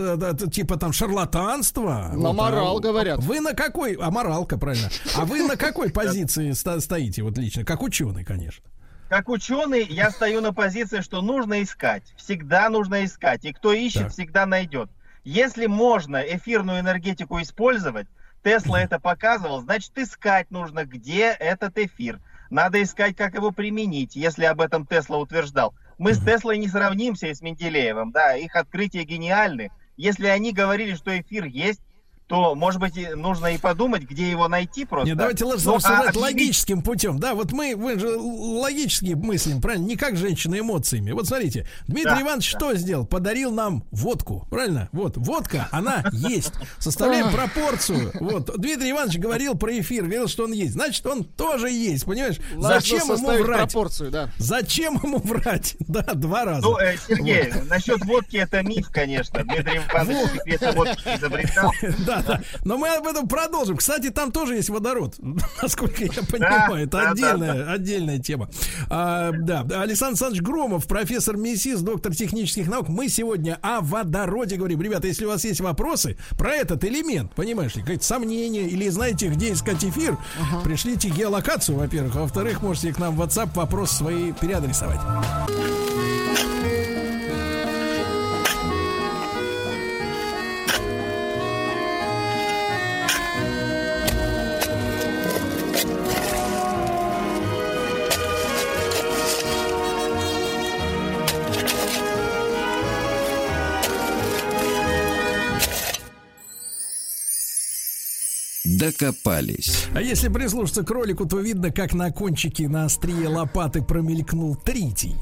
типа 0.50 0.78
там 0.78 0.94
шарлатанство. 0.94 2.12
Наморал, 2.14 2.78
а 2.78 2.80
говорят. 2.80 3.22
Вы 3.22 3.40
на 3.40 3.52
какой, 3.52 3.92
а 3.92 4.10
моралка, 4.10 4.56
правильно. 4.56 4.88
А 5.14 5.26
вы 5.26 5.46
на 5.46 5.58
какой 5.58 5.90
позиции 5.92 6.52
стоите 6.52 7.22
вот 7.22 7.36
лично? 7.36 7.62
Как 7.62 7.82
ученый, 7.82 8.24
конечно. 8.24 8.64
Как 9.08 9.28
ученый, 9.28 9.84
я 9.84 10.10
стою 10.10 10.40
на 10.40 10.52
позиции, 10.52 11.00
что 11.00 11.22
нужно 11.22 11.62
искать. 11.62 12.02
Всегда 12.16 12.68
нужно 12.68 13.04
искать. 13.04 13.44
И 13.44 13.52
кто 13.52 13.72
ищет, 13.72 14.04
Так. 14.04 14.12
всегда 14.12 14.46
найдет. 14.46 14.90
Если 15.22 15.66
можно 15.66 16.16
эфирную 16.16 16.80
энергетику 16.80 17.40
использовать, 17.40 18.08
Тесла 18.42 18.80
это 18.80 18.98
показывал, 19.00 19.60
значит 19.60 19.96
искать 19.96 20.50
нужно, 20.50 20.84
где 20.84 21.30
этот 21.30 21.78
эфир. 21.78 22.20
Надо 22.50 22.82
искать, 22.82 23.16
как 23.16 23.34
его 23.34 23.50
применить, 23.50 24.14
если 24.14 24.44
об 24.44 24.60
этом 24.60 24.86
Тесла 24.86 25.18
утверждал. 25.18 25.74
Мы 25.98 26.14
с 26.14 26.24
Теслой 26.24 26.58
не 26.58 26.68
сравнимся 26.68 27.28
и 27.28 27.34
с 27.34 27.42
Менделеевым, 27.42 28.12
да, 28.12 28.36
их 28.36 28.54
открытия 28.54 29.04
гениальны. 29.04 29.70
Если 29.96 30.26
они 30.26 30.52
говорили, 30.52 30.94
что 30.94 31.18
эфир 31.18 31.44
есть, 31.44 31.80
то, 32.28 32.54
может 32.56 32.80
быть, 32.80 32.94
нужно 33.14 33.54
и 33.54 33.58
подумать, 33.58 34.02
где 34.02 34.28
его 34.30 34.48
найти 34.48 34.84
просто. 34.84 35.08
Нет, 35.08 35.16
давайте 35.16 35.44
лучше 35.44 35.64
Ну, 35.66 35.72
а 35.72 35.76
рассуждать 35.76 35.98
объявить- 36.08 36.20
логическим 36.22 36.82
путем. 36.82 37.18
Да, 37.20 37.34
вот 37.34 37.52
мы, 37.52 37.76
мы 37.76 37.98
же 37.98 38.16
логически 38.16 39.14
мыслим, 39.14 39.60
правильно? 39.60 39.86
Не 39.86 39.96
как 39.96 40.16
женщина 40.16 40.58
эмоциями. 40.58 41.12
Вот 41.12 41.28
смотрите, 41.28 41.68
Дмитрий 41.86 42.14
Да, 42.16 42.22
Иванович 42.22 42.52
да. 42.52 42.58
что 42.58 42.74
сделал? 42.74 43.06
Подарил 43.06 43.52
нам 43.52 43.84
водку, 43.92 44.46
правильно? 44.50 44.88
Вот, 44.92 45.16
водка, 45.16 45.68
она 45.70 46.04
есть. 46.12 46.52
Составляем 46.78 47.30
пропорцию. 47.30 48.10
Вот, 48.20 48.50
Дмитрий 48.58 48.90
Иванович 48.90 49.18
говорил 49.18 49.54
про 49.54 49.78
эфир, 49.78 50.02
говорил, 50.04 50.26
что 50.28 50.44
он 50.44 50.52
есть. 50.52 50.72
Значит, 50.72 51.06
он 51.06 51.22
тоже 51.24 51.70
есть, 51.70 52.04
понимаешь? 52.06 52.36
Зачем 52.56 53.06
ему 53.12 53.42
врать? 53.44 53.72
пропорцию, 53.72 54.10
да. 54.10 54.30
Зачем 54.38 54.94
ему 55.02 55.18
врать? 55.18 55.76
Да, 55.86 56.02
два 56.14 56.44
раза. 56.44 56.62
Ну, 56.62 56.76
э, 56.78 56.96
Сергей, 57.06 57.52
насчет 57.70 58.04
водки 58.04 58.36
это 58.36 58.62
миф, 58.62 58.90
конечно. 58.90 59.42
Дмитрий 59.44 59.80
Иванович 59.88 60.30
секреты 60.32 60.72
водки 60.72 61.02
изобретал. 61.16 61.72
Да, 62.06 62.15
да. 62.26 62.40
Но 62.64 62.78
мы 62.78 62.88
об 62.88 63.06
этом 63.06 63.28
продолжим. 63.28 63.76
Кстати, 63.76 64.10
там 64.10 64.32
тоже 64.32 64.54
есть 64.56 64.70
водород, 64.70 65.16
насколько 65.62 66.04
я 66.04 66.22
понимаю. 66.30 66.86
Это 66.86 67.10
отдельная, 67.10 67.72
отдельная 67.72 68.18
тема. 68.18 68.48
А, 68.88 69.32
да, 69.32 69.60
Александр 69.80 70.16
Александрович 70.16 70.42
Громов, 70.42 70.86
профессор 70.86 71.36
МИСИС, 71.36 71.80
доктор 71.80 72.14
технических 72.14 72.68
наук. 72.68 72.88
Мы 72.88 73.08
сегодня 73.08 73.58
о 73.60 73.80
водороде 73.80 74.56
говорим. 74.56 74.80
Ребята, 74.80 75.08
если 75.08 75.24
у 75.24 75.28
вас 75.28 75.44
есть 75.44 75.60
вопросы 75.60 76.16
про 76.38 76.54
этот 76.54 76.84
элемент, 76.84 77.34
понимаешь 77.34 77.74
ли, 77.74 77.82
какие-то 77.82 78.04
сомнения, 78.04 78.62
или 78.62 78.88
знаете, 78.88 79.28
где 79.28 79.52
искать 79.52 79.84
эфир, 79.84 80.16
пришлите 80.64 81.10
геолокацию, 81.10 81.76
во-первых. 81.78 82.16
А 82.16 82.20
во-вторых, 82.20 82.62
можете 82.62 82.92
к 82.92 82.98
нам 82.98 83.16
в 83.16 83.22
WhatsApp 83.22 83.50
вопрос 83.54 83.90
свои 83.90 84.32
переадресовать. 84.32 85.00
Докопались. 108.90 109.86
А 109.94 110.00
если 110.00 110.28
прислушаться 110.28 110.82
к 110.82 110.90
ролику, 110.90 111.26
то 111.26 111.38
видно, 111.40 111.70
как 111.70 111.92
на 111.94 112.10
кончике 112.10 112.68
на 112.68 112.84
острие 112.84 113.28
лопаты 113.28 113.82
промелькнул 113.82 114.56
тритий. 114.56 115.14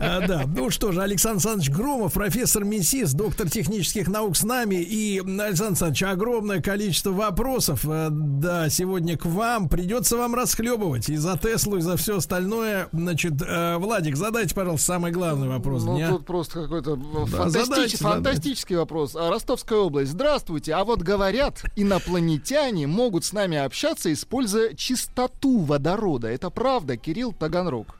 А, 0.00 0.26
да, 0.26 0.44
ну 0.46 0.70
что 0.70 0.92
же, 0.92 1.02
Александр 1.02 1.32
Александрович 1.36 1.70
Громов, 1.70 2.12
профессор 2.14 2.64
МИСИС, 2.64 3.12
доктор 3.12 3.48
технических 3.50 4.08
наук 4.08 4.36
с 4.36 4.44
нами. 4.44 4.76
И, 4.76 5.18
Александр 5.18 5.62
Александрович, 5.72 6.02
огромное 6.04 6.60
количество 6.62 7.10
вопросов, 7.10 7.84
э, 7.84 8.08
да, 8.10 8.68
сегодня 8.70 9.16
к 9.16 9.24
вам. 9.26 9.68
Придется 9.68 10.16
вам 10.16 10.34
расхлебывать 10.34 11.08
и 11.08 11.16
за 11.16 11.36
Теслу, 11.38 11.76
и 11.78 11.80
за 11.80 11.96
все 11.96 12.16
остальное. 12.18 12.88
Значит, 12.92 13.34
э, 13.46 13.76
Владик, 13.78 14.16
задайте, 14.16 14.54
пожалуйста, 14.54 14.86
самый 14.86 15.12
главный 15.12 15.48
вопрос 15.48 15.84
Ну, 15.84 15.96
дня. 15.96 16.08
тут 16.10 16.26
просто 16.26 16.62
какой-то 16.62 16.96
Да, 16.96 17.02
фантастич- 17.24 17.50
задайте, 17.50 17.96
фантастический 17.98 18.76
вопрос. 18.76 19.16
А, 19.16 19.30
Ростовская 19.30 19.78
область. 19.78 20.12
Здравствуйте. 20.12 20.74
А 20.74 20.84
вот 20.84 21.02
говорят, 21.02 21.62
инопланетяне 21.76 22.86
могут 22.86 23.01
с 23.24 23.32
нами 23.32 23.58
общаться, 23.58 24.12
используя 24.12 24.74
чистоту 24.74 25.60
водорода. 25.60 26.28
Это 26.28 26.50
правда, 26.50 26.96
Кирилл 26.96 27.32
Таганрог? 27.32 27.96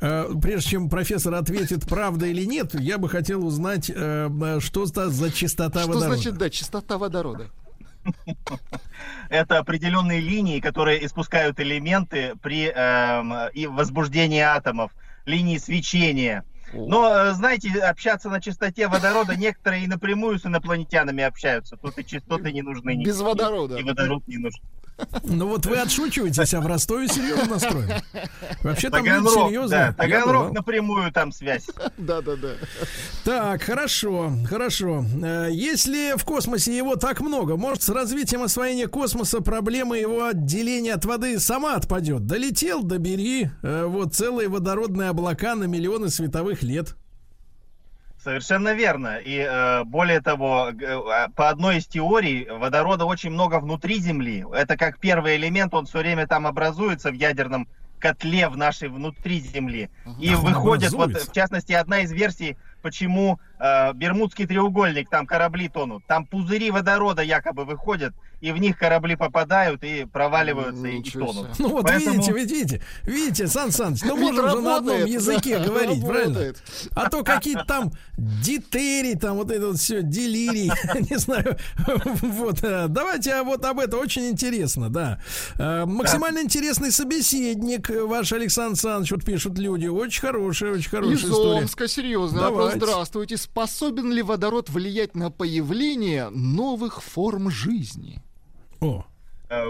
Э, 0.00 0.28
Прежде 0.40 0.70
чем 0.70 0.88
профессор 0.88 1.34
ответит, 1.34 1.86
правда 1.86 2.26
или 2.26 2.44
нет, 2.44 2.78
я 2.78 2.98
бы 2.98 3.08
хотел 3.08 3.46
узнать, 3.46 3.90
э, 3.90 3.94
э, 4.28 4.60
что 4.60 4.84
это 4.84 5.10
за 5.10 5.30
чистота 5.30 5.80
Что 5.80 5.88
водорода. 5.92 6.14
значит, 6.14 6.38
да, 6.38 6.50
чистота 6.50 6.98
водорода? 6.98 7.46
Это 9.28 9.58
определенные 9.58 10.20
линии, 10.20 10.60
которые 10.60 11.04
испускают 11.04 11.60
элементы 11.60 12.34
при 12.40 12.72
и 13.52 13.66
возбуждении 13.66 14.40
атомов, 14.40 14.92
линии 15.26 15.58
свечения. 15.58 16.44
Но, 16.72 17.08
э, 17.08 17.32
знаете, 17.32 17.70
общаться 17.80 18.28
на 18.28 18.40
частоте 18.40 18.88
водорода 18.88 19.36
некоторые 19.36 19.84
и 19.84 19.86
напрямую 19.86 20.38
с 20.38 20.46
инопланетянами 20.46 21.24
общаются. 21.24 21.76
Тут 21.76 21.98
и 21.98 22.04
частоты 22.04 22.52
не 22.52 22.62
нужны. 22.62 23.02
Без 23.02 23.20
водорода. 23.20 23.76
И 23.76 23.82
водород 23.82 24.22
не 24.26 24.38
нужен. 24.38 24.60
Ну 25.24 25.46
вот 25.46 25.66
вы 25.66 25.76
отшучиваетесь, 25.78 26.54
а 26.54 26.60
в 26.60 26.66
Ростове 26.66 27.08
серьезно 27.08 27.54
настроен. 27.54 27.90
Вообще 28.62 28.90
там 28.90 29.04
люди 29.04 29.26
серьезно. 29.28 29.68
да, 29.68 29.92
Таганрог 29.92 30.52
напрямую 30.52 31.12
там 31.12 31.32
связь. 31.32 31.66
Да, 31.96 32.20
да, 32.20 32.36
да. 32.36 32.50
Так, 33.24 33.62
хорошо, 33.62 34.32
хорошо. 34.48 35.04
Э, 35.22 35.48
Если 35.50 36.16
в 36.16 36.24
космосе 36.24 36.76
его 36.76 36.96
так 36.96 37.20
много, 37.20 37.56
может, 37.56 37.82
с 37.82 37.88
развитием 37.88 38.42
освоения 38.42 38.88
космоса 38.88 39.40
проблема 39.40 39.96
его 39.98 40.24
отделения 40.26 40.94
от 40.94 41.04
воды 41.04 41.38
сама 41.38 41.74
отпадет. 41.76 42.26
Долетел, 42.26 42.82
добери. 42.82 43.50
Э, 43.62 43.84
Вот 43.86 44.14
целые 44.14 44.48
водородные 44.48 45.10
облака 45.10 45.54
на 45.54 45.64
миллионы 45.64 46.08
световых 46.10 46.62
лет. 46.62 46.96
Совершенно 48.22 48.74
верно. 48.74 49.18
И 49.18 49.38
э, 49.38 49.84
более 49.84 50.20
того, 50.20 50.70
э, 50.70 51.28
по 51.36 51.48
одной 51.48 51.78
из 51.78 51.86
теорий, 51.86 52.48
водорода 52.50 53.04
очень 53.04 53.30
много 53.30 53.60
внутри 53.60 54.00
Земли. 54.00 54.44
Это 54.52 54.76
как 54.76 54.98
первый 54.98 55.36
элемент, 55.36 55.72
он 55.72 55.86
все 55.86 55.98
время 55.98 56.26
там 56.26 56.46
образуется 56.46 57.10
в 57.10 57.14
ядерном 57.14 57.68
котле 57.98 58.48
в 58.48 58.56
нашей 58.56 58.88
внутри 58.88 59.40
Земли. 59.40 59.90
И 60.20 60.34
он 60.34 60.44
выходит, 60.44 60.92
вот, 60.92 61.04
образуется. 61.04 61.30
в 61.30 61.34
частности, 61.34 61.72
одна 61.72 62.00
из 62.00 62.12
версий, 62.12 62.56
почему 62.82 63.38
э, 63.58 63.92
Бермудский 63.94 64.46
треугольник, 64.46 65.08
там 65.10 65.26
корабли 65.26 65.68
тонут. 65.68 66.04
Там 66.06 66.26
пузыри 66.26 66.70
водорода 66.70 67.22
якобы 67.22 67.64
выходят, 67.64 68.14
и 68.40 68.52
в 68.52 68.58
них 68.58 68.78
корабли 68.78 69.16
попадают 69.16 69.82
и 69.82 70.04
проваливаются 70.04 70.86
и 70.86 70.98
Ничего 70.98 71.32
тонут. 71.32 71.58
Ну 71.58 71.68
вот 71.70 71.86
Поэтому- 71.86 72.16
видите, 72.16 72.32
видите, 72.32 72.82
видите, 73.04 73.46
Сан 73.48 73.72
Саныч, 73.72 74.02
ну 74.02 74.16
можно 74.16 74.48
же 74.50 74.60
на 74.60 74.76
одном 74.76 75.04
языке 75.04 75.58
да, 75.58 75.64
говорить, 75.68 76.06
правильно? 76.06 76.54
А 76.94 77.10
то 77.10 77.24
какие-то 77.24 77.64
там 77.64 77.92
дитерии, 78.16 79.14
там 79.14 79.36
вот 79.36 79.50
это 79.50 79.68
вот 79.68 79.78
все, 79.78 80.02
делирий, 80.02 80.70
не 81.10 81.16
знаю. 81.18 81.56
Вот, 82.22 82.62
э, 82.62 82.86
давайте 82.88 83.32
а 83.34 83.42
вот 83.44 83.64
об 83.64 83.80
этом 83.80 84.00
очень 84.00 84.28
интересно, 84.28 84.88
да. 84.88 85.18
Э, 85.58 85.84
Максимально 85.86 86.40
интересный 86.40 86.92
собеседник 86.92 87.90
ваш 87.90 88.32
Александр 88.32 88.78
Саныч, 88.78 89.10
вот 89.10 89.24
пишут 89.24 89.58
люди. 89.58 89.86
Очень 89.86 90.20
хорошая, 90.20 90.72
очень 90.72 90.90
хорошая 90.90 91.14
Из 91.14 91.24
история. 91.24 91.60
Омска, 91.62 91.88
серьезный 91.88 92.40
вопрос. 92.42 92.67
Здравствуйте. 92.76 93.36
Способен 93.36 94.12
ли 94.12 94.22
водород 94.22 94.70
влиять 94.70 95.14
на 95.14 95.30
появление 95.30 96.28
новых 96.30 97.02
форм 97.02 97.50
жизни? 97.50 98.22
О, 98.80 99.04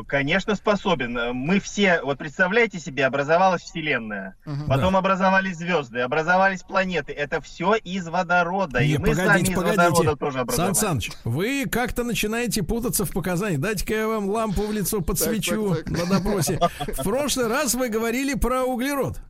Конечно, 0.06 0.54
способен. 0.56 1.16
Э, 1.16 1.32
Мы 1.32 1.60
все, 1.60 2.00
вот 2.02 2.18
представляете 2.18 2.78
себе, 2.80 3.06
образовалась 3.06 3.62
Вселенная, 3.62 4.34
потом 4.66 4.96
образовались 4.96 5.56
звезды, 5.56 6.00
образовались 6.00 6.62
планеты. 6.62 7.12
Это 7.12 7.40
все 7.40 7.74
из 7.74 8.08
водорода. 8.08 8.80
и 8.80 8.92
Не, 8.92 8.98
мы 8.98 9.14
сами 9.14 9.42
из 9.42 9.56
водорода 9.56 10.16
тоже 10.16 10.32
Сан 10.32 10.40
образовались. 10.42 10.78
Саныч, 10.78 11.10
вы 11.24 11.66
как-то 11.70 12.04
начинаете 12.04 12.62
путаться 12.62 13.04
в 13.04 13.12
показаниях. 13.12 13.60
Дайте-ка 13.60 13.94
я 13.94 14.08
вам 14.08 14.28
лампу 14.28 14.62
в 14.62 14.72
лицо 14.72 15.00
подсвечу 15.00 15.74
так, 15.76 15.84
так. 15.84 15.98
на 15.98 16.06
допросе. 16.06 16.58
В 16.86 17.02
прошлый 17.04 17.46
раз 17.48 17.74
вы 17.74 17.88
говорили 17.88 18.34
про 18.34 18.64
углерод. 18.64 19.20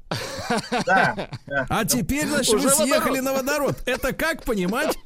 Да, 0.87 1.15
да. 1.47 1.67
А 1.69 1.85
теперь, 1.85 2.27
значит, 2.27 2.55
Уже 2.55 2.69
вы 2.69 2.75
съехали 2.75 3.21
водород. 3.21 3.25
на 3.25 3.33
водород. 3.33 3.83
Это 3.87 4.15
как 4.15 4.45
понимать? 4.45 4.97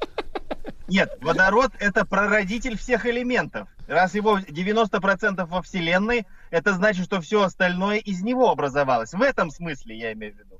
Нет, 0.87 1.17
водород 1.21 1.71
это 1.79 2.05
прародитель 2.05 2.77
всех 2.77 3.05
элементов. 3.05 3.67
Раз 3.87 4.15
его 4.15 4.39
90% 4.39 5.45
во 5.45 5.61
Вселенной, 5.61 6.25
это 6.51 6.73
значит, 6.73 7.05
что 7.05 7.21
все 7.21 7.43
остальное 7.43 7.97
из 7.97 8.21
него 8.21 8.49
образовалось. 8.49 9.13
В 9.13 9.21
этом 9.21 9.49
смысле 9.49 9.97
я 9.97 10.13
имею 10.13 10.33
в 10.33 10.39
виду. 10.39 10.52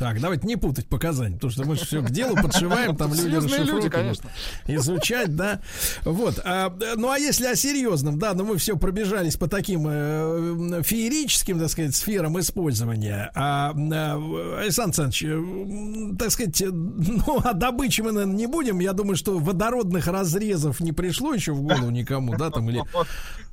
Так, 0.00 0.18
давайте 0.18 0.46
не 0.46 0.56
путать 0.56 0.86
показания, 0.86 1.34
потому 1.34 1.52
что 1.52 1.64
мы 1.64 1.76
же 1.76 1.84
все 1.84 2.00
к 2.00 2.10
делу 2.10 2.34
подшиваем, 2.34 2.96
там 2.96 3.12
люди 3.12 3.36
люди, 3.70 3.88
конечно. 3.90 4.30
изучать, 4.66 5.36
да. 5.36 5.60
Вот. 6.04 6.40
а, 6.42 6.74
ну 6.96 7.10
а 7.10 7.18
если 7.18 7.46
о 7.46 7.54
серьезном, 7.54 8.18
да, 8.18 8.32
ну 8.32 8.44
мы 8.44 8.56
все 8.56 8.76
пробежались 8.76 9.36
по 9.36 9.46
таким 9.46 9.86
э, 9.86 10.82
феерическим, 10.82 11.60
так 11.60 11.68
сказать, 11.68 11.94
сферам 11.94 12.40
использования. 12.40 13.30
А, 13.34 13.72
э, 13.72 14.62
Александр 14.62 15.02
Александрович, 15.02 15.22
э, 15.22 16.16
так 16.18 16.30
сказать, 16.30 16.62
ну 16.66 17.38
о 17.44 17.52
добыче 17.52 18.02
мы, 18.02 18.12
наверное, 18.12 18.36
не 18.36 18.46
будем. 18.46 18.80
Я 18.80 18.94
думаю, 18.94 19.16
что 19.16 19.38
водородных 19.38 20.06
разрезов 20.06 20.80
не 20.80 20.92
пришло 20.92 21.34
еще 21.34 21.52
в 21.52 21.60
голову 21.60 21.90
никому, 21.90 22.36
да, 22.36 22.50
там 22.50 22.70
или 22.70 22.82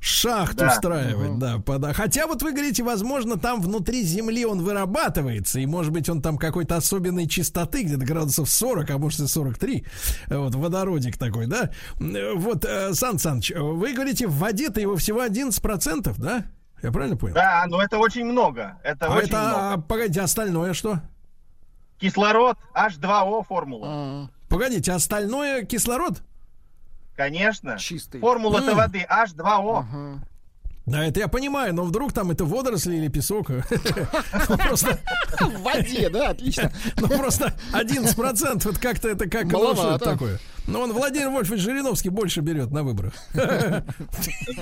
шахту 0.00 0.58
Да. 0.58 0.72
устраивать, 0.72 1.38
да, 1.38 1.92
Хотя 1.92 2.26
вот 2.26 2.42
вы 2.42 2.52
говорите, 2.52 2.82
возможно, 2.82 3.38
там 3.38 3.60
внутри 3.60 4.02
земли 4.02 4.46
он 4.46 4.62
вырабатывается, 4.62 5.60
и 5.60 5.66
может 5.68 5.92
быть 5.92 6.08
он 6.08 6.20
там 6.22 6.38
какой-то 6.38 6.76
особенной 6.76 7.26
чистоты, 7.26 7.82
где-то 7.82 8.04
градусов 8.04 8.48
40, 8.48 8.90
а 8.90 8.98
может 8.98 9.20
и 9.20 9.26
43, 9.28 9.84
вот 10.28 10.54
водородик 10.54 11.16
такой, 11.16 11.46
да. 11.46 11.70
Вот, 11.98 12.64
э, 12.64 12.94
Сан 12.94 13.18
Саныч, 13.18 13.52
вы 13.54 13.94
говорите, 13.94 14.26
в 14.26 14.36
воде-то 14.38 14.80
его 14.80 14.96
всего 14.96 15.24
11%, 15.24 16.14
да? 16.18 16.44
Я 16.82 16.92
правильно 16.92 17.16
понял? 17.16 17.34
Да, 17.34 17.64
но 17.68 17.82
это 17.82 17.98
очень 17.98 18.24
много. 18.24 18.78
Это 18.82 19.06
а 19.06 19.16
очень 19.16 19.28
это, 19.28 19.38
много. 19.38 19.72
а, 19.72 19.78
погодите, 19.78 20.20
остальное 20.20 20.74
что? 20.74 21.00
Кислород, 21.98 22.56
H2O 22.74 23.44
формула. 23.44 24.30
Погодите, 24.48 24.92
остальное 24.92 25.64
кислород? 25.64 26.22
Конечно. 27.16 27.76
Чистый. 27.78 28.20
Формула-то 28.20 28.76
воды 28.76 29.04
H2O. 29.10 30.20
Да, 30.88 31.04
это 31.04 31.20
я 31.20 31.28
понимаю, 31.28 31.74
но 31.74 31.84
вдруг 31.84 32.12
там 32.12 32.30
это 32.30 32.44
водоросли 32.44 32.96
или 32.96 33.08
песок. 33.08 33.50
Ну, 34.48 34.56
Просто, 34.56 34.98
В 35.40 35.62
воде, 35.62 36.08
да, 36.08 36.30
отлично. 36.30 36.72
ну 36.96 37.08
просто 37.08 37.54
11% 37.72 38.70
это 38.70 38.80
как-то 38.80 39.08
это 39.08 39.28
как 39.28 39.44
ну, 39.44 39.58
Маловато. 39.58 40.04
такое. 40.04 40.38
Но 40.66 40.80
он 40.82 40.92
Владимир 40.92 41.28
Вольфович 41.30 41.60
Жириновский 41.62 42.08
больше 42.10 42.40
берет 42.40 42.70
на 42.70 42.82
выборах. 42.82 43.12
Да, 43.34 43.84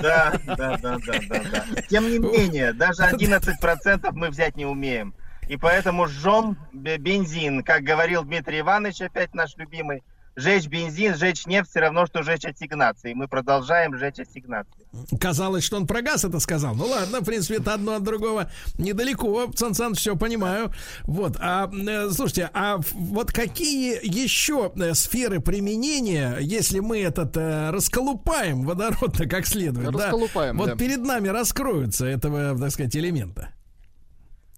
да, 0.02 0.40
да, 0.46 0.76
да, 0.78 0.98
да, 0.98 0.98
да. 1.28 1.82
Тем 1.88 2.08
не 2.10 2.18
менее, 2.18 2.72
даже 2.72 3.02
11% 3.02 4.10
мы 4.12 4.30
взять 4.30 4.56
не 4.56 4.66
умеем. 4.66 5.14
И 5.48 5.56
поэтому 5.56 6.06
жжем 6.06 6.56
бе- 6.72 6.98
бензин, 6.98 7.62
как 7.62 7.82
говорил 7.82 8.24
Дмитрий 8.24 8.60
Иванович, 8.60 9.02
опять 9.02 9.34
наш 9.34 9.56
любимый. 9.56 10.02
Жечь 10.36 10.66
бензин, 10.66 11.16
жечь 11.16 11.46
нефть 11.46 11.70
все 11.70 11.80
равно, 11.80 12.04
что 12.04 12.22
жечь 12.22 12.44
ассигнации. 12.44 13.12
И 13.12 13.14
мы 13.14 13.26
продолжаем 13.26 13.96
жечь 13.96 14.18
ассигнации. 14.18 14.86
Казалось, 15.18 15.64
что 15.64 15.78
он 15.78 15.86
про 15.86 16.02
газ 16.02 16.24
это 16.26 16.40
сказал. 16.40 16.74
Ну 16.74 16.84
ладно, 16.84 17.20
в 17.20 17.24
принципе, 17.24 17.56
это 17.56 17.72
одно 17.72 17.94
от 17.94 18.02
другого 18.02 18.50
недалеко. 18.76 19.50
Сан 19.54 19.72
Саныч, 19.72 19.98
все 19.98 20.14
понимаю. 20.14 20.72
Вот, 21.04 21.38
а 21.40 21.70
э, 21.72 22.10
слушайте, 22.10 22.50
а 22.52 22.78
вот 22.92 23.32
какие 23.32 23.98
еще 24.02 24.70
э, 24.76 24.92
сферы 24.92 25.40
применения, 25.40 26.36
если 26.40 26.80
мы 26.80 27.00
этот 27.00 27.34
э, 27.38 27.70
расколупаем 27.70 28.64
водород 28.64 29.16
как 29.30 29.46
следует, 29.46 29.90
да, 29.92 30.04
Расколупаем, 30.04 30.58
вот 30.58 30.66
да. 30.66 30.76
перед 30.76 30.98
нами 30.98 31.28
раскроются 31.28 32.04
этого, 32.04 32.58
так 32.58 32.70
сказать, 32.72 32.94
элемента? 32.94 33.54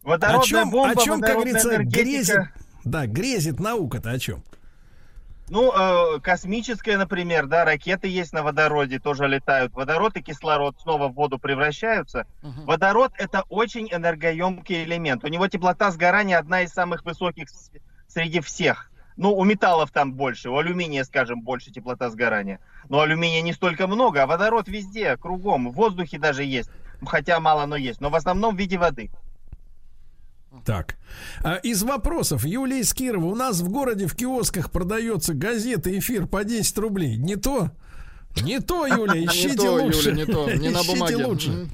О 0.02 0.08
Водородная 0.10 0.44
чем, 0.44 0.70
бомба, 0.70 1.00
о 1.00 1.04
чем 1.04 1.20
как 1.20 1.34
говорится, 1.34 1.68
энергетика. 1.76 2.02
грезит, 2.02 2.38
да, 2.84 3.06
грезит 3.06 3.60
наука-то 3.60 4.10
о 4.10 4.18
чем? 4.18 4.42
Ну, 5.50 5.72
э, 5.72 6.20
космическая, 6.20 6.96
например, 6.96 7.46
да, 7.46 7.64
ракеты 7.64 8.08
есть 8.08 8.32
на 8.32 8.42
водороде, 8.42 8.98
тоже 8.98 9.26
летают. 9.26 9.72
Водород 9.72 10.16
и 10.16 10.22
кислород 10.22 10.76
снова 10.80 11.08
в 11.08 11.14
воду 11.14 11.38
превращаются. 11.38 12.26
Водород 12.64 13.12
это 13.18 13.44
очень 13.48 13.88
энергоемкий 13.90 14.84
элемент. 14.84 15.24
У 15.24 15.28
него 15.28 15.48
теплота 15.48 15.90
сгорания 15.90 16.38
одна 16.38 16.62
из 16.62 16.70
самых 16.70 17.04
высоких 17.04 17.48
среди 18.08 18.40
всех. 18.40 18.90
Ну, 19.16 19.34
у 19.34 19.44
металлов 19.44 19.90
там 19.90 20.12
больше, 20.12 20.48
у 20.48 20.58
алюминия, 20.58 21.02
скажем, 21.02 21.40
больше 21.40 21.72
теплота 21.72 22.08
сгорания. 22.08 22.60
Но 22.88 23.00
алюминия 23.00 23.42
не 23.42 23.52
столько 23.52 23.88
много, 23.88 24.22
а 24.22 24.26
водород 24.26 24.68
везде, 24.68 25.16
кругом, 25.16 25.70
в 25.70 25.74
воздухе 25.74 26.18
даже 26.18 26.44
есть. 26.44 26.70
Хотя 27.04 27.40
мало, 27.40 27.66
но 27.66 27.76
есть. 27.76 28.00
Но 28.00 28.10
в 28.10 28.14
основном 28.14 28.54
в 28.54 28.58
виде 28.58 28.78
воды. 28.78 29.10
Так. 30.64 30.96
А, 31.42 31.56
Из 31.56 31.82
вопросов 31.82 32.44
Юлия 32.44 32.80
из 32.80 32.92
Кирова. 32.94 33.26
У 33.26 33.34
нас 33.34 33.60
в 33.60 33.68
городе 33.68 34.06
в 34.06 34.14
киосках 34.16 34.70
продается 34.70 35.34
газета 35.34 35.96
«Эфир» 35.98 36.26
по 36.26 36.44
10 36.44 36.78
рублей. 36.78 37.16
Не 37.16 37.36
то? 37.36 37.70
Не 38.42 38.60
то, 38.60 38.86
Юля, 38.86 39.14
ищите 39.24 39.56
то, 39.56 39.78
Юля, 39.78 40.12
не 40.12 40.24
то, 40.24 40.50
не 40.52 40.68
на 40.68 40.78
Ищите 40.80 40.94
бумаге. 40.94 41.24
лучше. 41.26 41.68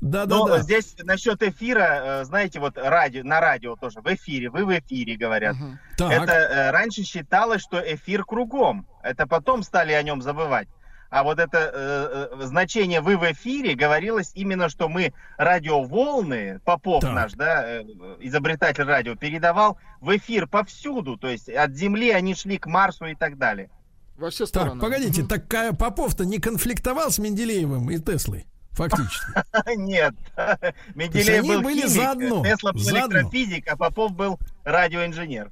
Да, 0.00 0.24
Но 0.26 0.46
да, 0.46 0.56
да. 0.56 0.62
здесь 0.62 0.94
насчет 1.02 1.42
эфира, 1.42 2.20
э, 2.22 2.24
знаете, 2.24 2.58
вот 2.58 2.78
радио, 2.78 3.22
на 3.22 3.40
радио 3.40 3.76
тоже, 3.76 4.00
в 4.00 4.06
эфире, 4.14 4.48
вы 4.50 4.64
в 4.64 4.70
эфире, 4.78 5.16
говорят. 5.16 5.56
Так. 5.96 6.10
Это 6.10 6.32
э, 6.32 6.70
раньше 6.70 7.02
считалось, 7.04 7.62
что 7.62 7.78
эфир 7.80 8.24
кругом. 8.24 8.86
Это 9.02 9.26
потом 9.26 9.62
стали 9.62 9.92
о 9.92 10.02
нем 10.02 10.22
забывать. 10.22 10.68
А 11.10 11.24
вот 11.24 11.40
это 11.40 11.58
э, 11.58 12.28
э, 12.40 12.46
значение 12.46 13.00
«вы 13.00 13.16
в 13.18 13.24
эфире» 13.32 13.74
говорилось 13.74 14.30
именно, 14.34 14.68
что 14.68 14.88
мы 14.88 15.12
радиоволны, 15.38 16.60
Попов 16.64 17.02
Так. 17.02 17.12
наш, 17.12 17.32
да, 17.32 17.64
э, 17.66 17.82
изобретатель 18.20 18.84
радио, 18.84 19.16
передавал 19.16 19.76
в 20.00 20.16
эфир 20.16 20.46
повсюду. 20.46 21.16
То 21.16 21.28
есть 21.28 21.48
от 21.48 21.72
Земли 21.72 22.10
они 22.10 22.34
шли 22.34 22.58
к 22.58 22.66
Марсу 22.66 23.06
и 23.06 23.14
так 23.16 23.38
далее. 23.38 23.70
Во 24.16 24.30
все 24.30 24.44
Так, 24.44 24.48
стороны. 24.48 24.80
погодите, 24.80 25.24
так 25.24 25.52
а, 25.54 25.72
Попов-то 25.72 26.24
не 26.24 26.38
конфликтовал 26.38 27.10
с 27.10 27.18
Менделеевым 27.18 27.90
и 27.90 27.98
Теслой? 27.98 28.46
Фактически. 28.72 29.26
Нет. 29.76 30.14
Менделеев 30.94 31.44
был 31.44 31.60
были 31.62 31.80
химик, 31.80 31.88
заодно, 31.88 32.44
Тесла 32.44 32.72
был 32.72 32.80
заодно. 32.80 33.18
электрофизик, 33.18 33.68
а 33.72 33.76
Попов 33.76 34.12
был 34.12 34.38
радиоинженер. 34.64 35.50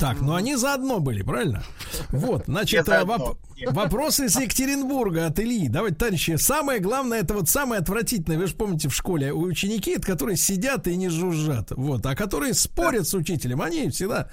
Так, 0.00 0.20
но 0.22 0.34
они 0.34 0.56
заодно 0.56 0.98
были, 0.98 1.22
правильно? 1.22 1.62
Вот, 2.08 2.44
значит, 2.46 2.86
заодно. 2.86 3.36
воп- 3.66 3.72
вопрос 3.74 4.18
из 4.18 4.34
Екатеринбурга 4.38 5.26
от 5.26 5.38
Ильи. 5.38 5.68
Давайте, 5.68 5.96
товарищи, 5.98 6.36
самое 6.36 6.80
главное, 6.80 7.20
это 7.20 7.34
вот 7.34 7.50
самое 7.50 7.80
отвратительное, 7.82 8.38
вы 8.38 8.46
же 8.46 8.54
помните 8.54 8.88
в 8.88 8.94
школе, 8.94 9.32
у 9.32 9.42
ученики, 9.42 9.90
это 9.92 10.06
которые 10.06 10.38
сидят 10.38 10.88
и 10.88 10.96
не 10.96 11.10
жужжат, 11.10 11.72
вот, 11.72 12.06
а 12.06 12.14
которые 12.16 12.54
спорят 12.54 13.06
с 13.06 13.12
учителем, 13.12 13.60
они 13.60 13.90
всегда 13.90 14.28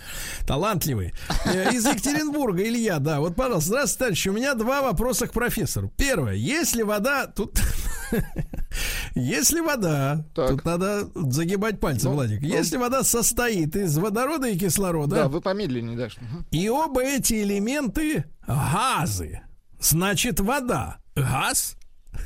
талантливые. 0.48 1.14
Э, 1.46 1.74
Из 1.74 1.86
Екатеринбурга, 1.86 2.64
Илья, 2.64 3.00
да, 3.00 3.20
вот, 3.20 3.36
пожалуйста, 3.36 3.68
здравствуйте, 3.70 4.00
товарищи, 4.00 4.30
у 4.30 4.34
меня 4.34 4.54
два 4.54 4.82
вопроса 4.82 5.28
к 5.28 5.34
профессору. 5.34 5.92
Первое, 5.98 6.34
если 6.36 6.84
вода, 6.84 7.28
тут... 7.28 7.60
Если 9.16 9.60
вода, 9.60 10.24
тут 10.34 10.64
надо 10.64 11.10
загибать 11.16 11.80
пальцы, 11.80 12.08
Владик. 12.10 12.42
Если 12.44 12.78
вода 12.78 13.04
состоит 13.04 13.76
из 13.76 13.98
водорода 13.98 14.48
и 14.48 14.58
кислорода, 14.58 15.16
Да, 15.16 15.28
вы 15.28 15.42
помедленнее. 15.58 16.10
Мгм. 16.20 16.46
и 16.52 16.70
оба 16.70 17.04
эти 17.04 17.42
элементы 17.42 18.26
газы. 18.46 19.42
Значит, 19.80 20.40
вода 20.40 20.98
газ? 21.16 21.77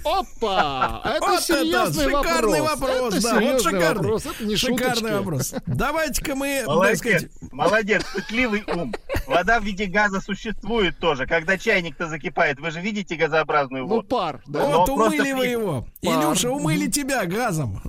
Опа! 0.04 1.02
Это 1.06 1.20
Вот 1.26 1.42
серьезный 1.44 2.04
шикарный 2.06 2.62
вопрос. 2.62 2.90
вопрос, 2.90 3.14
Это 3.16 3.24
да, 3.24 3.34
вот 3.34 3.42
серьезный 3.42 3.60
шикарный. 3.72 3.94
вопрос, 4.02 4.26
это 4.26 4.46
не 4.46 4.56
шикарный 4.56 4.94
шуточки. 4.96 5.14
вопрос. 5.14 5.54
Давайте-ка 5.68 6.36
мы, 6.36 6.64
Молодец, 6.66 7.00
сказать, 7.00 7.26
молодец, 7.52 8.02
пытливый 8.14 8.64
ум. 8.68 8.94
Вода 9.28 9.60
в 9.60 9.64
виде 9.64 9.86
газа 9.86 10.20
существует 10.22 10.98
тоже. 11.00 11.26
Когда 11.28 11.58
чайник-то 11.58 12.08
закипает, 12.08 12.60
вы 12.60 12.72
же 12.72 12.82
видите 12.82 13.16
газообразную 13.16 13.84
Ну, 13.84 13.90
воду. 13.90 14.08
пар, 14.08 14.42
да. 14.48 14.66
вот 14.66 14.88
Но 14.88 14.96
умыли 14.96 15.32
вы 15.32 15.46
его. 15.48 15.88
Пар. 16.04 16.14
Илюша, 16.20 16.50
умыли 16.50 16.88
тебя 16.88 17.26
газом. 17.26 17.82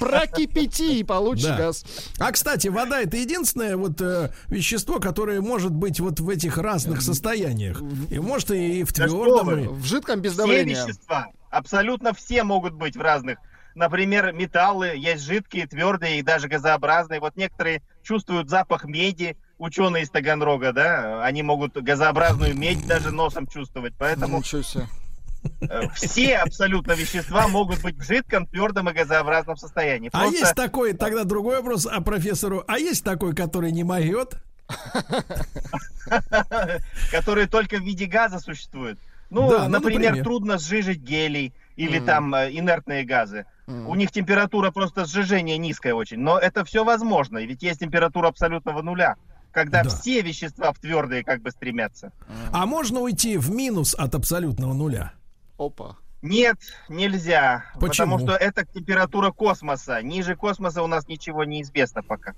Прокипяти 0.00 0.98
и 1.00 1.04
получишь 1.04 1.44
Да. 1.44 1.56
газ. 1.56 1.84
А, 2.18 2.32
кстати, 2.32 2.68
вода 2.68 3.00
это 3.02 3.16
единственное 3.16 3.76
вот 3.76 4.00
э, 4.00 4.30
вещество, 4.48 4.98
которое 4.98 5.40
может 5.40 5.72
быть 5.72 6.00
вот 6.00 6.20
в 6.20 6.28
этих 6.28 6.58
разных 6.58 7.02
состояниях. 7.02 7.80
И 8.10 8.18
может 8.18 8.50
и 8.50 8.82
в 8.84 8.92
Да 8.92 9.06
твердом. 9.06 9.46
вы. 9.46 9.62
и- 9.64 9.66
В 9.68 9.84
жидком 9.84 10.20
без 10.20 10.32
Все 10.32 10.42
давления. 10.42 10.84
вещества, 10.84 11.23
абсолютно 11.54 12.12
все 12.12 12.44
могут 12.44 12.74
быть 12.74 12.96
в 12.96 13.00
разных. 13.00 13.38
Например, 13.74 14.32
металлы, 14.32 14.94
есть 14.96 15.24
жидкие, 15.24 15.66
твердые 15.66 16.18
и 16.18 16.22
даже 16.22 16.48
газообразные. 16.48 17.20
Вот 17.20 17.36
некоторые 17.36 17.82
чувствуют 18.02 18.48
запах 18.48 18.84
меди, 18.84 19.36
ученые 19.58 20.04
из 20.04 20.10
Таганрога, 20.10 20.72
да, 20.72 21.24
они 21.24 21.42
могут 21.42 21.76
газообразную 21.76 22.56
медь 22.56 22.86
даже 22.86 23.10
носом 23.10 23.46
чувствовать. 23.46 23.94
Поэтому 23.98 24.38
Ничего 24.38 24.62
себе. 24.62 24.86
э, 25.62 25.88
все 25.94 26.36
абсолютно 26.36 26.92
вещества 26.92 27.48
могут 27.48 27.82
быть 27.82 27.96
в 27.96 28.04
жидком, 28.04 28.46
твердом 28.46 28.90
и 28.90 28.92
газообразном 28.92 29.56
состоянии. 29.56 30.10
А 30.12 30.20
Просто 30.20 30.38
есть 30.38 30.54
такой, 30.54 30.92
тогда 30.92 31.24
другой 31.24 31.56
вопрос 31.56 31.86
о 31.86 32.00
профессору. 32.00 32.62
А 32.68 32.78
есть 32.78 33.04
такой, 33.04 33.34
который 33.34 33.72
не 33.72 33.82
могет? 33.82 34.36
которые 37.10 37.46
только 37.48 37.76
в 37.76 37.82
виде 37.82 38.06
газа 38.06 38.38
существуют. 38.38 38.98
Ну, 39.30 39.48
Да, 39.50 39.64
ну, 39.64 39.68
например, 39.70 40.00
например. 40.10 40.24
трудно 40.24 40.58
сжижить 40.58 41.00
гелий 41.00 41.52
или 41.76 41.98
Мгм. 41.98 42.06
там 42.06 42.34
э, 42.34 42.50
инертные 42.52 43.04
газы. 43.04 43.46
Мгм. 43.66 43.88
У 43.88 43.94
них 43.94 44.10
температура 44.12 44.70
просто 44.70 45.04
сжижения 45.06 45.56
низкая 45.58 45.94
очень. 45.94 46.18
Но 46.18 46.38
это 46.38 46.64
все 46.64 46.84
возможно, 46.84 47.38
ведь 47.38 47.62
есть 47.62 47.80
температура 47.80 48.28
абсолютного 48.28 48.82
нуля, 48.82 49.16
когда 49.52 49.82
Да. 49.82 49.88
все 49.90 50.20
вещества 50.22 50.72
в 50.72 50.78
твердые 50.78 51.24
как 51.24 51.40
бы 51.42 51.50
стремятся. 51.50 52.12
А 52.52 52.66
можно 52.66 53.00
уйти 53.00 53.36
в 53.38 53.50
минус 53.50 53.94
от 53.94 54.14
абсолютного 54.14 54.72
нуля? 54.74 55.12
Опа. 55.58 55.96
Нет, 56.24 56.56
нельзя. 56.88 57.64
Почему? 57.78 58.16
Потому 58.16 58.18
что 58.20 58.32
это 58.34 58.64
температура 58.64 59.30
космоса. 59.30 60.00
Ниже 60.00 60.36
космоса 60.36 60.82
у 60.82 60.86
нас 60.86 61.06
ничего 61.06 61.44
не 61.44 61.60
известно 61.60 62.02
пока. 62.02 62.32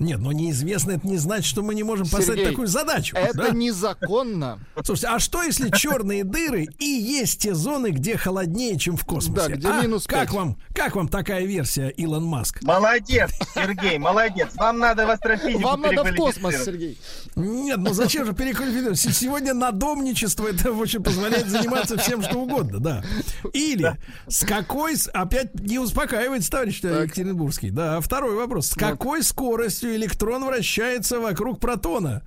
Нет, 0.00 0.18
но 0.18 0.32
неизвестно, 0.32 0.92
это 0.92 1.06
не 1.06 1.16
значит, 1.16 1.44
что 1.46 1.62
мы 1.62 1.76
не 1.76 1.84
можем 1.84 2.06
поставить 2.06 2.26
Сергей, 2.26 2.46
такую 2.46 2.66
задачу. 2.66 3.14
Это 3.16 3.34
да? 3.36 3.50
незаконно. 3.50 4.58
Слушайте, 4.84 5.06
а 5.08 5.20
что 5.20 5.44
если 5.44 5.70
черные 5.70 6.24
дыры 6.24 6.66
и 6.80 6.84
есть 6.84 7.40
те 7.42 7.54
зоны, 7.54 7.90
где 7.90 8.16
холоднее, 8.16 8.76
чем 8.78 8.96
в 8.96 9.04
космосе? 9.04 9.48
Да, 9.50 9.54
где 9.54 9.68
А? 9.68 9.82
минус 9.82 10.06
Как 10.08 10.22
пять. 10.22 10.30
вам, 10.32 10.56
как 10.74 10.96
вам 10.96 11.06
такая 11.06 11.44
версия, 11.46 11.88
Илон 11.90 12.24
Маск? 12.24 12.62
Молодец, 12.62 13.30
Сергей, 13.54 13.98
молодец. 13.98 14.48
Вам 14.56 14.78
надо 14.80 15.06
в 15.06 15.10
астрофизику 15.10 15.60
Вам 15.62 15.82
надо 15.82 16.02
в 16.02 16.16
космос. 16.16 16.64
Сергей. 16.64 16.98
Нет, 17.36 17.78
ну 17.78 17.92
зачем 17.94 18.26
же 18.26 18.32
переквалифицировать? 18.32 18.98
Се- 18.98 19.12
Сегодня 19.12 19.54
надомничество 19.54 20.48
это 20.48 20.72
в 20.72 20.82
общем 20.82 21.04
позволяет 21.04 21.46
заниматься 21.48 21.96
всем, 21.96 22.22
что 22.22 22.38
угодно, 22.38 22.80
да. 22.80 23.04
Или 23.52 23.96
с 24.28 24.44
какой, 24.44 24.94
опять 25.12 25.54
не 25.54 25.78
успокаивается 25.78 26.50
товарищ 26.50 26.80
Так. 26.80 27.04
Екатеринбургский, 27.04 27.70
да. 27.70 28.00
Второй 28.00 28.34
вопрос. 28.36 28.68
С 28.68 28.74
какой 28.74 29.22
скоростью 29.22 29.94
электрон 29.96 30.44
вращается 30.44 31.20
вокруг 31.20 31.60
протона? 31.60 32.22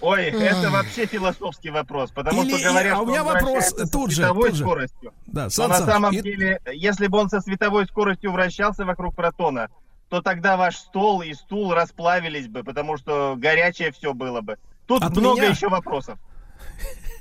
Ой, 0.00 0.24
это 0.24 0.70
вообще 0.70 1.06
философский 1.06 1.70
вопрос, 1.70 2.10
потому 2.10 2.42
Или- 2.42 2.58
что 2.58 2.68
говорят, 2.68 2.94
а 2.94 3.00
у 3.00 3.04
что 3.04 3.10
меня 3.10 3.24
он 3.24 3.32
вопрос 3.32 3.74
тут 3.90 4.10
же, 4.10 4.16
световой 4.16 4.48
тут 4.50 4.58
же. 4.58 4.64
скоростью. 4.64 5.12
Да, 5.26 5.44
Но 5.44 5.50
Сан 5.50 5.70
на 5.70 5.76
Саныч, 5.78 5.92
самом 5.92 6.12
и- 6.14 6.20
деле, 6.22 6.60
если 6.74 7.06
бы 7.06 7.18
он 7.18 7.30
со 7.30 7.40
световой 7.40 7.86
скоростью 7.86 8.32
вращался 8.32 8.84
вокруг 8.84 9.14
протона, 9.14 9.68
то 10.10 10.20
тогда 10.20 10.56
ваш 10.58 10.76
стол 10.76 11.22
и 11.22 11.32
стул 11.32 11.72
расплавились 11.72 12.48
бы, 12.48 12.62
потому 12.64 12.98
что 12.98 13.34
горячее 13.38 13.92
все 13.92 14.12
было 14.12 14.42
бы. 14.42 14.58
Тут 14.86 15.02
От 15.02 15.16
много 15.16 15.40
меня? 15.40 15.50
еще 15.52 15.68
вопросов. 15.68 16.18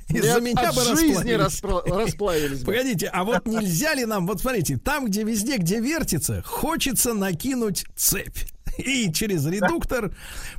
Из-за 0.10 0.40
меня 0.42 0.70
от 0.70 0.76
бы 0.76 0.82
жизни 0.84 1.32
расплавились. 1.34 1.42
распро- 1.42 2.04
расплавились 2.06 2.60
бы. 2.60 2.66
Погодите, 2.66 3.08
а 3.08 3.24
вот 3.24 3.46
нельзя 3.48 3.94
ли 3.96 4.06
нам, 4.06 4.28
вот 4.28 4.42
смотрите, 4.42 4.78
там, 4.78 5.06
где 5.06 5.24
везде, 5.24 5.58
где 5.58 5.80
вертится, 5.80 6.42
хочется 6.46 7.14
накинуть 7.14 7.86
цепь. 7.96 8.38
И 8.80 9.12
через 9.14 9.46
редуктор 9.46 10.16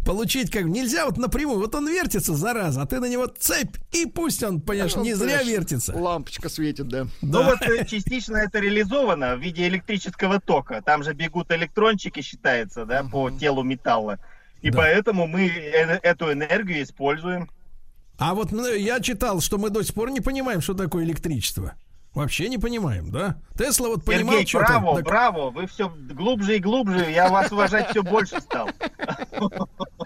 получить 0.07 0.49
как 0.51 0.65
нельзя 0.67 1.05
вот 1.07 1.17
напрямую. 1.19 1.59
Вот 1.59 1.75
он 1.75 1.89
вертится, 1.89 2.35
зараза, 2.35 2.83
а 2.83 2.87
ты 2.87 3.01
на 3.01 3.07
него 3.07 3.27
цепь, 3.27 3.77
и 3.93 4.07
пусть 4.07 4.43
он, 4.45 4.61
понимаешь, 4.61 4.95
не 4.95 5.15
зря 5.15 5.43
вертится. 5.43 5.97
Лампочка 5.97 6.49
светит, 6.49 6.87
да. 6.89 7.09
Ну 7.23 7.43
вот 7.43 7.61
э, 7.63 7.85
частично 7.85 8.37
это 8.37 8.61
реализовано 8.61 9.35
в 9.37 9.41
виде 9.41 9.67
электрического 9.67 10.41
тока. 10.41 10.81
Там 10.83 11.03
же 11.03 11.13
бегут 11.13 11.51
электрончики, 11.51 12.21
считается, 12.23 12.85
да, 12.85 13.03
по 13.03 13.31
телу 13.33 13.65
металла. 13.65 14.21
И 14.63 14.71
Да. 14.71 14.79
поэтому 14.79 15.27
мы 15.27 15.49
э- 15.49 15.99
эту 16.03 16.33
энергию 16.33 16.85
используем. 16.85 17.51
А 18.19 18.35
вот 18.35 18.53
ну, 18.53 18.67
я 18.73 19.01
читал, 19.01 19.41
что 19.41 19.59
мы 19.59 19.71
до 19.71 19.83
сих 19.83 19.95
пор 19.95 20.11
не 20.11 20.21
понимаем, 20.21 20.61
что 20.61 20.75
такое 20.75 21.05
электричество. 21.05 21.75
Вообще 22.15 22.49
не 22.49 22.59
понимаем, 22.59 23.11
да? 23.11 23.39
Тесла 23.59 23.89
вот 23.89 24.05
понимал 24.05 24.35
Сергей, 24.35 24.47
что-то. 24.47 24.67
браво, 24.67 24.97
так- 24.97 25.05
браво, 25.05 25.51
вы 25.51 25.67
все 25.67 25.89
глубже 25.89 26.57
и 26.57 26.61
глубже, 26.61 27.11
я 27.11 27.29
вас 27.29 27.51
уважать 27.51 27.91
все 27.91 28.05
больше 28.05 28.41
стал. 28.41 28.69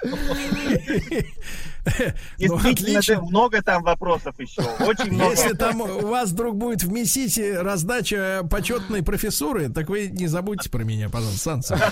Ну, 2.39 2.61
Действительно, 2.61 3.23
много 3.23 3.63
там 3.63 3.83
вопросов 3.83 4.35
еще, 4.39 4.63
очень 4.81 5.13
много. 5.13 5.31
Если 5.31 5.55
там 5.55 5.81
у 5.81 6.07
вас 6.07 6.31
вдруг 6.31 6.57
будет 6.57 6.83
в 6.83 6.93
Миссиси 6.93 7.55
раздача 7.55 8.47
почетной 8.51 9.03
профессуры, 9.03 9.69
так 9.69 9.89
вы 9.89 10.09
не 10.09 10.27
забудьте 10.27 10.71
про 10.71 10.85
меня, 10.85 11.09
пожалуйста, 11.09 11.39
Сан 11.39 11.63
Саныч. 11.63 11.83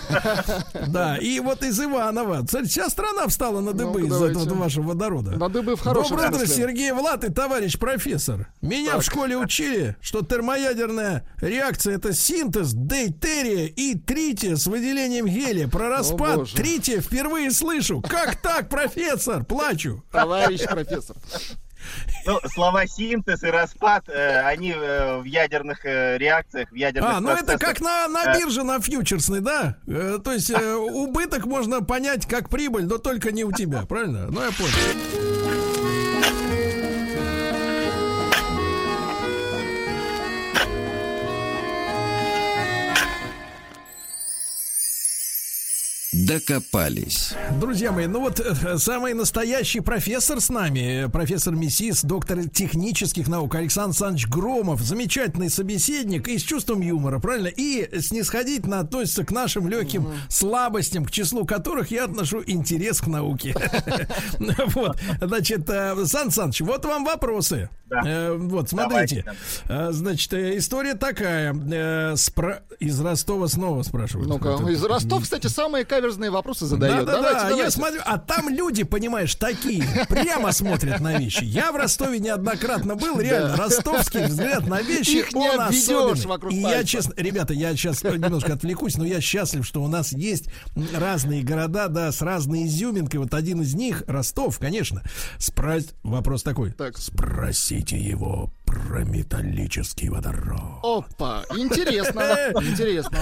Да, 0.89 1.17
и 1.17 1.41
вот 1.41 1.63
из 1.63 1.81
Иванова. 1.81 2.45
Вся 2.47 2.89
страна 2.89 3.27
встала 3.29 3.61
на 3.61 3.73
дыбы 3.73 4.07
из-за 4.07 4.27
этого 4.27 4.55
вашего 4.55 4.89
водорода. 4.89 5.33
На 5.33 5.49
дыбы 5.49 5.77
в 5.77 5.81
хорошем 5.81 6.17
Доброе 6.17 6.43
утро. 6.43 6.47
Сергей 6.47 6.93
Влад 6.93 7.25
и 7.25 7.33
товарищ 7.33 7.79
профессор. 7.79 8.49
Меня 8.61 8.99
в 8.99 9.03
школе 9.03 9.37
учили, 9.37 9.97
что 10.01 10.23
термоядерная 10.23 11.25
реакция 11.41 11.97
это 11.97 12.13
синтез 12.13 12.73
дейтерия 12.73 13.67
и 13.67 13.95
трития 13.95 14.57
с 14.57 14.67
выделением 14.67 15.27
гелия. 15.27 15.69
Про 15.69 15.89
распад 15.89 16.51
трития 16.53 17.01
впервые 17.01 17.51
слышу. 17.51 17.96
Как 18.03 18.37
так, 18.37 18.69
профессор? 18.69 19.45
Плачу. 19.45 20.03
Товарищ 20.11 20.65
профессор. 20.65 21.17
Ну, 22.25 22.41
слова 22.53 22.87
синтез 22.87 23.43
и 23.45 23.47
распад, 23.47 24.09
э, 24.09 24.41
они 24.41 24.73
э, 24.77 25.19
в 25.19 25.25
ядерных 25.25 25.85
э, 25.85 26.19
реакциях, 26.19 26.71
в 26.71 26.75
ядерных 26.75 27.17
А, 27.17 27.21
ну 27.21 27.31
это 27.31 27.59
как 27.59 27.81
на, 27.81 28.09
на 28.09 28.35
э, 28.35 28.39
бирже, 28.39 28.65
на 28.65 28.81
фьючерсной, 28.81 29.41
да? 29.41 29.77
Э, 29.87 30.19
то 30.23 30.33
есть 30.33 30.51
э, 30.51 30.75
убыток 30.75 31.47
можно 31.47 31.83
понять 31.83 32.27
как 32.27 32.49
прибыль, 32.49 32.87
но 32.87 32.99
только 32.99 33.31
не 33.31 33.45
у 33.45 33.53
тебя, 33.53 33.83
правильно? 33.87 34.27
Ну 34.29 34.43
я 34.43 34.51
понял. 34.51 35.46
Докопались. 46.27 47.35
Друзья 47.61 47.93
мои, 47.93 48.07
ну 48.07 48.21
вот 48.21 48.41
э, 48.41 48.79
самый 48.79 49.15
настоящий 49.15 49.79
профессор 49.79 50.41
с 50.41 50.49
нами, 50.49 51.05
э, 51.05 51.09
профессор 51.09 51.55
МИСИС, 51.55 52.03
доктор 52.03 52.49
технических 52.49 53.29
наук 53.29 53.55
Александр 53.55 53.91
Александрович 53.91 54.27
Громов, 54.27 54.81
замечательный 54.81 55.49
собеседник 55.49 56.27
и 56.27 56.37
с 56.37 56.43
чувством 56.43 56.81
юмора, 56.81 57.21
правильно? 57.21 57.47
И 57.47 58.01
снисходительно 58.01 58.81
относится 58.81 59.25
к 59.25 59.31
нашим 59.31 59.69
легким 59.69 60.09
слабостям, 60.29 61.05
к 61.05 61.13
числу 61.13 61.45
которых 61.45 61.93
я 61.93 62.07
отношу 62.07 62.43
интерес 62.45 63.01
к 63.01 63.07
науке. 63.07 63.55
Вот, 64.67 64.99
значит, 65.21 65.69
э, 65.71 66.05
Сан 66.07 66.31
Саныч, 66.31 66.61
вот 66.61 66.85
вам 66.85 67.05
вопросы. 67.05 67.71
Да. 67.89 68.33
Вот, 68.37 68.69
смотрите. 68.69 69.25
Значит, 69.69 70.35
история 70.35 70.95
такая. 70.95 71.55
Из 72.81 73.01
Ростова 73.01 73.47
снова 73.47 73.83
спрашивают. 73.83 74.29
Ну-ка, 74.29 74.57
из 74.69 74.83
Ростов, 74.85 75.23
кстати, 75.23 75.47
самые 75.47 75.85
каверзные 75.85 76.16
серьезные 76.17 76.31
вопросы 76.31 76.67
задает. 76.67 77.05
Да, 77.05 77.13
да, 77.13 77.13
Давайте, 77.13 77.35
да. 77.35 77.49
давайте. 77.49 77.65
Я 77.65 77.71
смотрю, 77.71 78.01
а 78.05 78.19
там 78.19 78.49
люди, 78.49 78.85
понимаешь, 78.85 79.35
такие, 79.35 79.85
прямо 80.09 80.53
смотрят 80.53 81.01
на 81.01 81.19
вещи. 81.19 81.45
Я 81.45 81.73
в 81.73 81.77
Ростове 81.77 82.19
неоднократно 82.19 82.97
был, 82.97 83.21
реально, 83.21 83.57
ростовский 83.57 84.25
взгляд 84.25 84.67
на 84.67 84.81
вещи, 84.81 85.19
Их 85.19 85.29
он 85.35 85.61
особенный. 85.61 86.27
вокруг 86.27 86.53
И 86.53 86.57
я, 86.57 86.85
честно, 86.85 87.15
ребята, 87.17 87.55
я 87.55 87.75
сейчас 87.77 88.03
немножко 88.03 88.55
отвлекусь, 88.55 88.97
но 88.97 89.05
я 89.05 89.21
счастлив, 89.21 89.67
что 89.67 89.83
у 89.83 89.89
нас 89.89 90.13
есть 90.13 90.49
разные 90.95 91.43
города, 91.43 91.89
да, 91.89 92.11
с 92.13 92.23
разной 92.23 92.65
изюминкой. 92.65 93.21
Вот 93.21 93.35
один 93.35 93.63
из 93.63 93.75
них, 93.75 94.03
Ростов, 94.07 94.59
конечно. 94.59 95.03
Спра... 95.39 95.81
Вопрос 96.03 96.43
такой. 96.43 96.75
Спросите 96.97 97.99
его 97.99 98.53
про 98.67 99.05
металлический 99.05 100.09
водород. 100.11 100.81
Опа, 100.83 101.45
интересно, 101.57 102.23
интересно. 102.61 103.19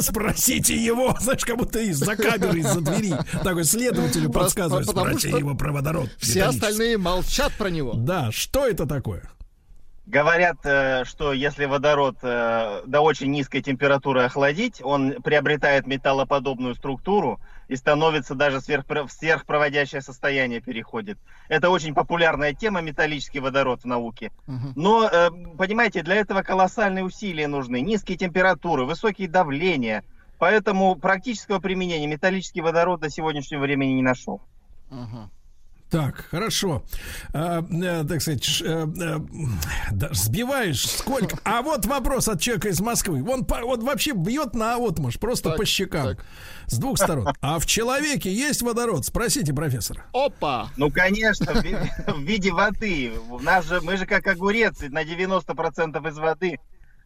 Спросите 0.00 0.74
его, 0.76 1.14
знаешь, 1.20 1.44
как 1.44 1.58
будто 1.58 1.80
из-за 1.80 2.16
камеры, 2.16 2.60
из-за 2.60 2.80
двери. 2.80 3.14
Такой 3.42 3.64
следователю 3.64 4.30
подсказывает, 4.30 4.86
потому 4.86 5.08
спроси 5.08 5.28
что 5.28 5.38
его 5.38 5.54
про 5.54 5.72
водород. 5.72 6.08
Все 6.18 6.40
металлический». 6.40 6.66
остальные 6.68 6.98
молчат 6.98 7.52
про 7.58 7.68
него. 7.68 7.94
Да, 7.94 8.30
что 8.32 8.66
это 8.66 8.86
такое? 8.86 9.28
Говорят, 10.06 10.58
э, 10.64 11.04
что 11.06 11.32
если 11.32 11.64
водород 11.64 12.16
э, 12.22 12.82
до 12.86 13.00
очень 13.00 13.30
низкой 13.30 13.62
температуры 13.62 14.22
охладить, 14.22 14.80
он 14.82 15.22
приобретает 15.22 15.86
металлоподобную 15.86 16.74
структуру 16.74 17.40
и 17.68 17.76
становится 17.76 18.34
даже 18.34 18.58
сверхпро- 18.58 19.06
в 19.06 19.12
сверхпроводящее 19.12 20.00
состояние 20.02 20.60
переходит. 20.60 21.18
Это 21.48 21.70
очень 21.70 21.94
популярная 21.94 22.52
тема, 22.52 22.80
металлический 22.80 23.40
водород 23.40 23.82
в 23.82 23.86
науке. 23.86 24.30
Но, 24.76 25.08
э, 25.08 25.30
понимаете, 25.56 26.02
для 26.02 26.16
этого 26.16 26.42
колоссальные 26.42 27.04
усилия 27.04 27.48
нужны. 27.48 27.80
Низкие 27.80 28.16
температуры, 28.18 28.84
высокие 28.84 29.28
давления. 29.28 30.04
Поэтому 30.38 30.96
практического 30.96 31.58
применения 31.60 32.06
металлический 32.06 32.60
водород 32.60 33.00
до 33.00 33.08
сегодняшнего 33.10 33.60
времени 33.60 33.92
не 33.92 34.02
нашел. 34.02 34.40
Так, 35.94 36.26
хорошо. 36.28 36.82
А, 37.32 37.62
э, 37.62 38.04
так 38.04 38.20
сказать, 38.20 38.42
ш- 38.42 38.64
э, 38.64 38.86
э, 39.00 40.08
сбиваешь 40.12 40.84
сколько. 40.90 41.38
А 41.44 41.62
вот 41.62 41.86
вопрос 41.86 42.26
от 42.26 42.40
человека 42.40 42.68
из 42.68 42.80
Москвы. 42.80 43.22
Он, 43.22 43.44
по- 43.44 43.62
он 43.64 43.84
вообще 43.84 44.10
бьет 44.10 44.56
на 44.56 44.74
отмашь, 44.74 45.20
просто 45.20 45.50
по 45.50 45.64
щекам. 45.64 46.16
С 46.66 46.78
двух 46.78 46.98
сторон. 46.98 47.28
А 47.40 47.60
в 47.60 47.66
человеке 47.66 48.32
есть 48.32 48.60
водород? 48.62 49.04
Спросите 49.04 49.52
профессора. 49.54 50.04
Опа! 50.12 50.68
Ну, 50.76 50.90
конечно, 50.90 51.52
в, 51.54 51.62
в 51.62 52.20
виде 52.22 52.50
воды. 52.50 53.12
У 53.30 53.38
нас 53.38 53.64
же, 53.64 53.80
мы 53.80 53.96
же 53.96 54.04
как 54.04 54.26
огурец, 54.26 54.80
на 54.80 55.04
90% 55.04 56.08
из 56.10 56.18
воды, 56.18 56.58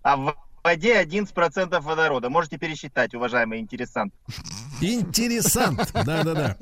а 0.02 0.16
в 0.16 0.34
воде 0.68 1.02
11% 1.02 1.80
водорода. 1.80 2.28
Можете 2.28 2.58
пересчитать, 2.58 3.14
уважаемый 3.14 3.58
интересант. 3.60 4.12
Интересант, 4.82 5.90
да-да-да. 5.94 6.56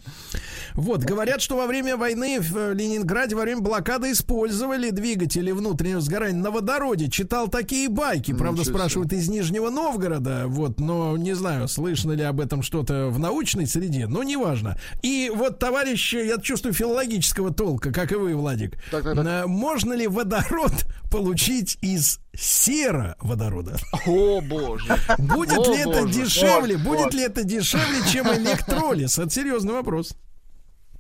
Вот, 0.75 1.03
говорят, 1.03 1.41
что 1.43 1.57
во 1.57 1.67
время 1.67 1.97
войны 1.97 2.39
в 2.39 2.57
э, 2.57 2.75
Ленинграде, 2.75 3.35
во 3.35 3.43
время 3.43 3.63
блокады 3.63 4.13
использовали 4.13 4.91
двигатели 4.91 5.51
внутреннего 5.51 6.01
сгорания 6.01 6.39
на 6.41 6.51
водороде. 6.51 7.11
Читал 7.11 7.49
такие 7.49 7.89
байки, 7.89 8.33
правда, 8.33 8.61
Ничего 8.61 8.65
себе. 8.65 8.75
спрашивают 8.75 9.13
из 9.13 9.29
Нижнего 9.29 9.71
Новгорода, 9.71 10.45
вот, 10.47 10.79
но 10.79 11.17
не 11.17 11.35
знаю, 11.35 11.67
слышно 11.67 12.13
ли 12.13 12.23
об 12.23 12.41
этом 12.41 12.63
что-то 12.63 13.09
в 13.09 13.19
научной 13.19 13.67
среде, 13.67 14.07
но 14.07 14.23
неважно. 14.23 14.79
И 15.03 15.33
вот, 15.35 15.59
товарищ, 15.59 16.15
я 16.15 16.39
чувствую 16.39 16.75
филологического 16.75 17.53
толка, 17.53 17.91
как 17.93 18.13
и 18.13 18.17
вы, 18.17 18.37
Владик. 18.37 18.77
Так, 18.91 19.03
так, 19.03 19.17
так. 19.17 19.27
Э, 19.27 19.47
Можно 19.47 19.95
ли 19.95 20.07
водород 20.07 20.73
получить 21.11 21.79
из 21.81 22.21
сероводорода? 22.39 23.77
О, 24.07 24.41
боже. 24.41 24.97
Будет 25.19 25.59
О, 25.59 25.73
ли 25.73 25.81
это 25.81 26.03
боже. 26.03 26.13
дешевле? 26.13 26.77
Вот, 26.77 26.87
Будет 26.87 27.05
вот. 27.07 27.15
ли 27.15 27.23
это 27.23 27.45
дешевле, 27.45 28.11
чем 28.11 28.27
электролиз? 28.29 29.19
Это 29.19 29.31
серьезный 29.31 29.75
вопрос. 29.75 30.15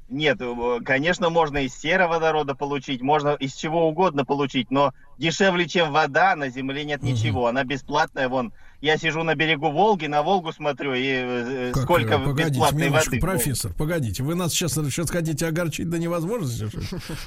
Нет, 0.09 0.39
э, 0.41 0.79
конечно, 0.85 1.31
можно 1.31 1.59
из 1.59 1.75
сероводорода 1.75 2.55
получить, 2.55 3.03
можно 3.03 3.31
из 3.31 3.55
чего 3.55 3.89
угодно 3.89 4.25
получить, 4.25 4.71
но 4.71 4.95
дешевле, 5.19 5.67
чем 5.67 5.93
вода, 5.93 6.37
на 6.37 6.49
Земле 6.49 6.85
нет 6.85 7.03
ничего. 7.03 7.49
Она 7.49 7.65
бесплатная, 7.65 8.29
вон. 8.29 8.53
Я 8.81 8.99
сижу 8.99 9.25
на 9.25 9.35
берегу 9.35 9.73
Волги, 9.73 10.07
на 10.07 10.23
Волгу 10.23 10.53
смотрю, 10.53 10.95
и 10.95 11.03
э, 11.09 11.71
Как, 11.75 11.83
сколько 11.85 12.15
э, 12.15 12.25
погодите, 12.25 12.51
бесплатной 12.51 12.85
минуточку, 12.87 13.11
воды. 13.11 13.21
профессор, 13.21 13.73
погодите, 13.73 14.23
вы 14.23 14.37
нас 14.37 14.53
сейчас, 14.53 14.75
сейчас 14.75 15.11
хотите 15.11 15.47
огорчить 15.47 15.89
до 15.91 15.99
невозможности? 15.99 16.69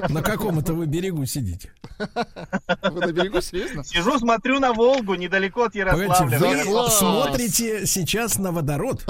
На 0.10 0.22
каком 0.22 0.60
это 0.60 0.74
вы 0.74 0.86
берегу 0.86 1.26
сидите? 1.26 1.74
Вы 2.00 3.06
на 3.06 3.12
берегу, 3.12 3.42
серьезно? 3.42 3.84
Сижу, 3.84 4.18
смотрю 4.18 4.60
на 4.60 4.74
Волгу, 4.74 5.16
недалеко 5.16 5.64
от 5.64 5.76
Ярославля. 5.76 6.38
вы 6.66 6.90
смотрите 6.90 7.86
сейчас 7.86 8.38
на 8.38 8.52
водород? 8.52 9.06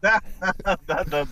Да, 0.00 0.22
да, 0.40 0.78
да, 0.86 1.04
да. 1.04 1.26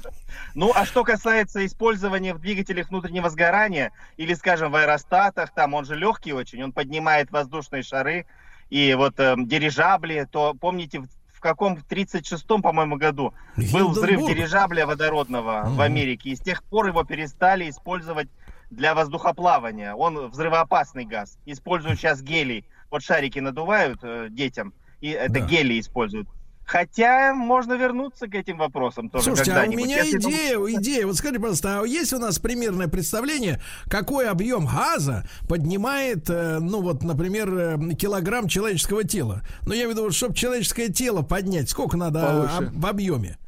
Ну, 0.54 0.72
а 0.74 0.84
что 0.84 1.04
касается 1.04 1.64
использования 1.64 2.34
в 2.34 2.40
двигателях 2.40 2.90
внутреннего 2.90 3.30
сгорания, 3.30 3.92
или, 4.18 4.34
скажем, 4.34 4.70
в 4.70 4.76
аэростатах, 4.76 5.54
там 5.54 5.72
он 5.72 5.86
же 5.86 5.94
легкий 5.94 6.32
очень, 6.32 6.62
он 6.62 6.72
поднимает 6.72 7.30
воздушные 7.30 7.82
шары 7.82 8.26
и 8.70 8.94
вот 8.94 9.18
эм, 9.18 9.46
дирижабли, 9.46 10.28
то 10.30 10.54
помните, 10.54 11.00
в, 11.00 11.08
в 11.32 11.40
каком, 11.40 11.76
в 11.76 11.86
36-м, 11.86 12.62
по-моему, 12.62 12.96
году 12.96 13.32
был 13.72 13.90
взрыв 13.90 14.26
дирижабля 14.26 14.86
водородного 14.86 15.64
в. 15.66 15.80
Америке, 15.80 16.30
и 16.30 16.36
с 16.36 16.40
тех 16.40 16.62
пор 16.64 16.88
его 16.88 17.04
перестали 17.04 17.70
использовать 17.70 18.28
для 18.70 18.94
воздухоплавания. 18.94 19.94
Он 19.94 20.28
взрывоопасный 20.30 21.04
газ. 21.04 21.38
Используют 21.46 21.98
сейчас 21.98 22.22
гелий. 22.22 22.64
Вот 22.90 23.02
шарики 23.02 23.38
надувают 23.38 24.00
э, 24.02 24.28
детям, 24.30 24.72
и 25.00 25.08
это 25.10 25.34
Да. 25.34 25.40
гелий 25.40 25.80
используют. 25.80 26.28
Хотя 26.64 27.32
можно 27.34 27.72
вернуться 27.74 28.26
к 28.28 28.34
этим 28.34 28.58
вопросам 28.58 29.08
тоже 29.08 29.24
Слушайте, 29.24 29.52
а 29.52 29.64
у 29.64 29.72
меня 29.72 30.02
Если 30.02 30.18
вам- 30.18 30.32
идея, 30.32 30.58
идея. 30.80 31.06
Вот 31.06 31.16
скажите, 31.16 31.40
пожалуйста, 31.40 31.80
а 31.80 31.86
есть 31.86 32.12
у 32.12 32.18
нас 32.18 32.38
примерное 32.38 32.88
представление, 32.88 33.58
какой 33.88 34.28
объем 34.28 34.66
газа 34.66 35.26
поднимает, 35.48 36.28
э, 36.28 36.58
ну 36.60 36.82
вот, 36.82 37.02
например, 37.02 37.48
э, 37.54 37.78
килограмм 37.94 38.48
человеческого 38.48 39.02
тела? 39.04 39.40
Ну, 39.66 39.72
я 39.72 39.84
имею 39.84 39.94
в 39.94 39.98
виду, 39.98 40.10
чтобы 40.10 40.34
человеческое 40.34 40.88
тело 40.88 41.22
поднять, 41.22 41.70
сколько 41.70 41.96
надо 41.96 42.20
а, 42.22 42.32
Повыше. 42.48 42.70
об- 42.70 42.82
в 42.82 42.86
объеме? 42.86 43.38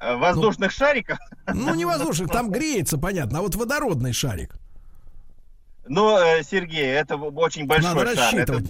Э, 0.00 0.16
воздушных 0.16 0.72
шариков. 0.72 1.18
Ну, 1.52 1.74
не 1.74 1.84
воздушных, 1.84 2.30
там 2.30 2.50
греется, 2.50 2.96
понятно, 2.96 3.40
а 3.40 3.42
вот 3.42 3.54
водородный 3.54 4.12
шарик. 4.12 4.54
Ну, 5.86 6.16
э, 6.16 6.42
Сергей, 6.42 6.86
это 6.86 7.16
очень 7.16 7.66
большой 7.66 7.94
Надо 7.94 8.16
шар. 8.16 8.34
Это-. 8.34 8.62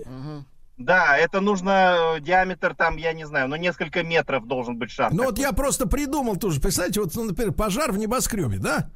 Да, 0.80 1.16
это 1.18 1.40
нужно 1.40 2.16
э, 2.16 2.20
диаметр 2.20 2.74
там, 2.74 2.96
я 2.96 3.12
не 3.12 3.26
знаю, 3.26 3.48
ну 3.48 3.56
несколько 3.56 4.02
метров 4.02 4.46
должен 4.46 4.78
быть 4.78 4.90
шар. 4.90 5.12
Ну 5.12 5.24
вот 5.24 5.38
я 5.38 5.52
просто 5.52 5.86
придумал 5.86 6.36
тоже. 6.36 6.60
Представьте, 6.60 7.00
вот, 7.00 7.14
ну, 7.14 7.24
например, 7.24 7.52
пожар 7.52 7.92
в 7.92 7.98
небоскребе, 7.98 8.58
да? 8.58 8.90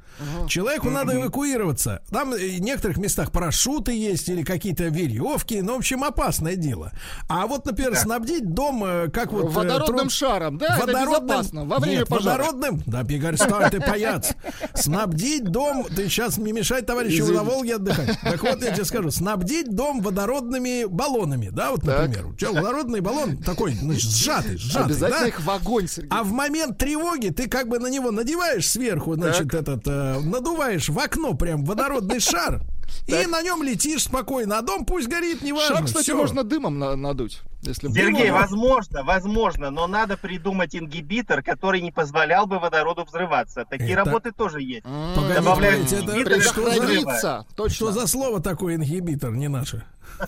Человеку 0.47 0.89
надо 0.89 1.15
эвакуироваться. 1.15 2.01
Там 2.09 2.33
э, 2.33 2.37
в 2.37 2.61
некоторых 2.61 2.97
местах 2.97 3.31
парашюты 3.31 3.93
есть 3.93 4.27
или 4.29 4.41
какие-то 4.43 4.85
веревки. 4.85 5.61
Ну, 5.61 5.75
в 5.75 5.77
общем, 5.77 6.03
опасное 6.03 6.55
дело. 6.55 6.91
А 7.29 7.45
вот, 7.45 7.65
например, 7.65 7.95
снабдить 7.95 8.53
дом, 8.53 8.83
э, 8.83 9.09
как 9.09 9.31
вот... 9.31 9.51
Водородным 9.51 10.07
тру- 10.07 10.09
шаром, 10.09 10.57
да? 10.57 10.77
Это 10.77 10.87
Водородным- 10.87 11.27
безопасно. 11.27 11.65
Во 11.65 11.79
время 11.79 11.97
Нет, 11.99 12.07
пожара. 12.07 12.43
водородным? 12.43 12.81
Да, 12.87 13.03
Пигарь, 13.03 13.37
стой, 13.37 13.69
ты 13.69 13.79
паяц. 13.79 14.33
Снабдить 14.73 15.43
дом... 15.43 15.83
Ты 15.83 16.09
сейчас 16.09 16.37
не 16.37 16.51
мешай 16.51 16.81
товарищу 16.81 17.31
на 17.31 17.43
Волге 17.43 17.75
отдыхать. 17.75 18.19
Так 18.23 18.41
вот, 18.41 18.63
я 18.63 18.71
тебе 18.71 18.85
скажу. 18.85 19.11
Снабдить 19.11 19.69
дом 19.75 20.01
водородными 20.01 20.85
баллонами, 20.85 21.49
да, 21.49 21.74
вот, 21.75 21.85
Так. 21.85 22.07
например. 22.09 22.35
Че, 22.37 22.51
водородный 22.53 22.99
баллон 23.01 23.37
такой, 23.37 23.73
значит, 23.73 24.09
сжатый, 24.09 24.57
сжатый, 24.57 24.85
Обязательно 24.85 25.21
да? 25.21 25.27
их 25.27 25.41
в 25.41 25.49
огонь, 25.49 25.87
Сергей. 25.87 26.09
А 26.11 26.23
в 26.23 26.31
момент 26.31 26.77
тревоги 26.77 27.29
ты 27.29 27.47
как 27.47 27.67
бы 27.67 27.79
на 27.79 27.87
него 27.87 28.11
надеваешь 28.11 28.67
сверху, 28.69 29.15
значит, 29.15 29.53
этот, 29.53 29.87
э, 29.87 30.19
надуваешь 30.19 30.89
в 30.89 30.97
окно 30.99 31.33
прям 31.33 31.63
водородный 31.65 32.19
шар, 32.19 32.61
и 33.07 33.25
на 33.25 33.41
нем 33.41 33.63
летишь 33.63 34.03
спокойно, 34.03 34.57
а 34.59 34.61
дом 34.61 34.85
пусть 34.85 35.07
горит, 35.07 35.41
неважно. 35.41 35.77
Шар, 35.77 35.85
кстати, 35.85 36.11
можно 36.11 36.43
дымом 36.43 36.79
на- 36.79 36.95
надуть. 36.95 37.41
Если 37.67 37.89
Сергей, 37.89 38.29
Ну, 38.29 38.35
возможно, 38.35 39.03
возможно, 39.03 39.71
но 39.71 39.87
надо 39.87 40.17
придумать 40.17 40.75
ингибитор, 40.75 41.41
который 41.41 41.81
не 41.81 41.91
позволял 41.91 42.45
бы 42.45 42.59
водороду 42.59 43.03
взрываться. 43.03 43.65
Такие 43.65 43.93
Это- 43.93 44.05
работы 44.05 44.31
тоже 44.31 44.61
есть. 44.61 44.83
Погодите, 44.83 45.35
Добавляют 45.35 45.93
ингибитор, 45.93 46.33
это 46.33 46.41
что. 46.41 47.45
Точно. 47.55 47.75
Что 47.75 47.91
за 47.91 48.07
слово 48.07 48.41
такое 48.41 48.75
ингибитор, 48.75 49.31
не 49.31 49.47
наше? 49.47 49.83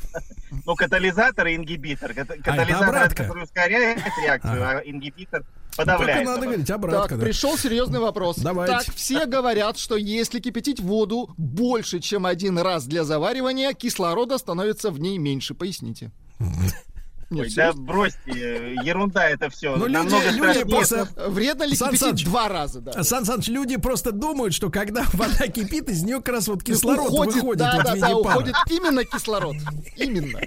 Ну, 0.66 0.76
катализатор 0.76 1.48
и 1.48 1.56
ингибитор. 1.56 2.12
Ката- 2.12 2.42
Катализатор, 2.42 3.14
который 3.14 3.44
ускоряет 3.44 4.00
реакцию, 4.22 4.68
а 4.68 4.82
ингибитор 4.84 5.44
подавляет. 5.76 6.20
Только 6.26 6.30
надо 6.30 6.46
говорить 6.46 6.72
обратно. 6.72 7.08
Так, 7.08 7.18
да. 7.20 7.26
пришел 7.26 7.58
серьезный 7.58 8.00
вопрос. 8.00 8.38
Давайте. 8.38 8.74
Так, 8.74 8.96
все 8.96 9.26
говорят, 9.26 9.78
что 9.78 9.96
если 9.96 10.40
кипятить 10.40 10.80
воду 10.80 11.34
больше, 11.38 12.00
чем 12.00 12.26
один 12.26 12.58
раз 12.60 12.86
для 12.86 13.04
заваривания, 13.04 13.74
кислорода 13.74 14.38
становится 14.38 14.90
в 14.90 15.00
ней 15.00 15.18
меньше. 15.18 15.54
Поясните. 15.54 16.12
Нет, 17.30 17.48
Ой, 17.48 17.54
да 17.56 17.74
бросьте, 17.74 18.20
э, 18.28 18.76
ерунда 18.84 19.28
это 19.30 19.50
все. 19.50 19.76
Ну, 19.76 19.88
люди, 19.88 20.38
люди 20.38 20.64
просто... 20.64 21.10
Вредно 21.28 21.64
ли 21.64 21.76
Сан 21.76 21.90
кипятить 21.90 22.08
Саныч, 22.08 22.24
два 22.26 22.48
раза? 22.48 22.80
Да. 22.80 23.04
Сан 23.04 23.26
Саныч, 23.26 23.48
люди 23.50 23.76
просто 23.78 24.14
думают, 24.14 24.54
что 24.54 24.70
когда 24.70 25.04
вода 25.14 25.48
кипит, 25.48 25.90
из 25.90 26.04
нее 26.04 26.18
как 26.18 26.36
раз 26.36 26.48
вот 26.48 26.64
кислород 26.64 27.10
уходит, 27.10 27.34
выходит 27.36 27.58
да, 27.60 27.82
да, 27.84 27.96
да, 27.96 28.08
пара. 28.16 28.38
уходит 28.38 28.56
именно 28.70 29.04
кислород. 29.04 29.56
Именно. 29.98 30.40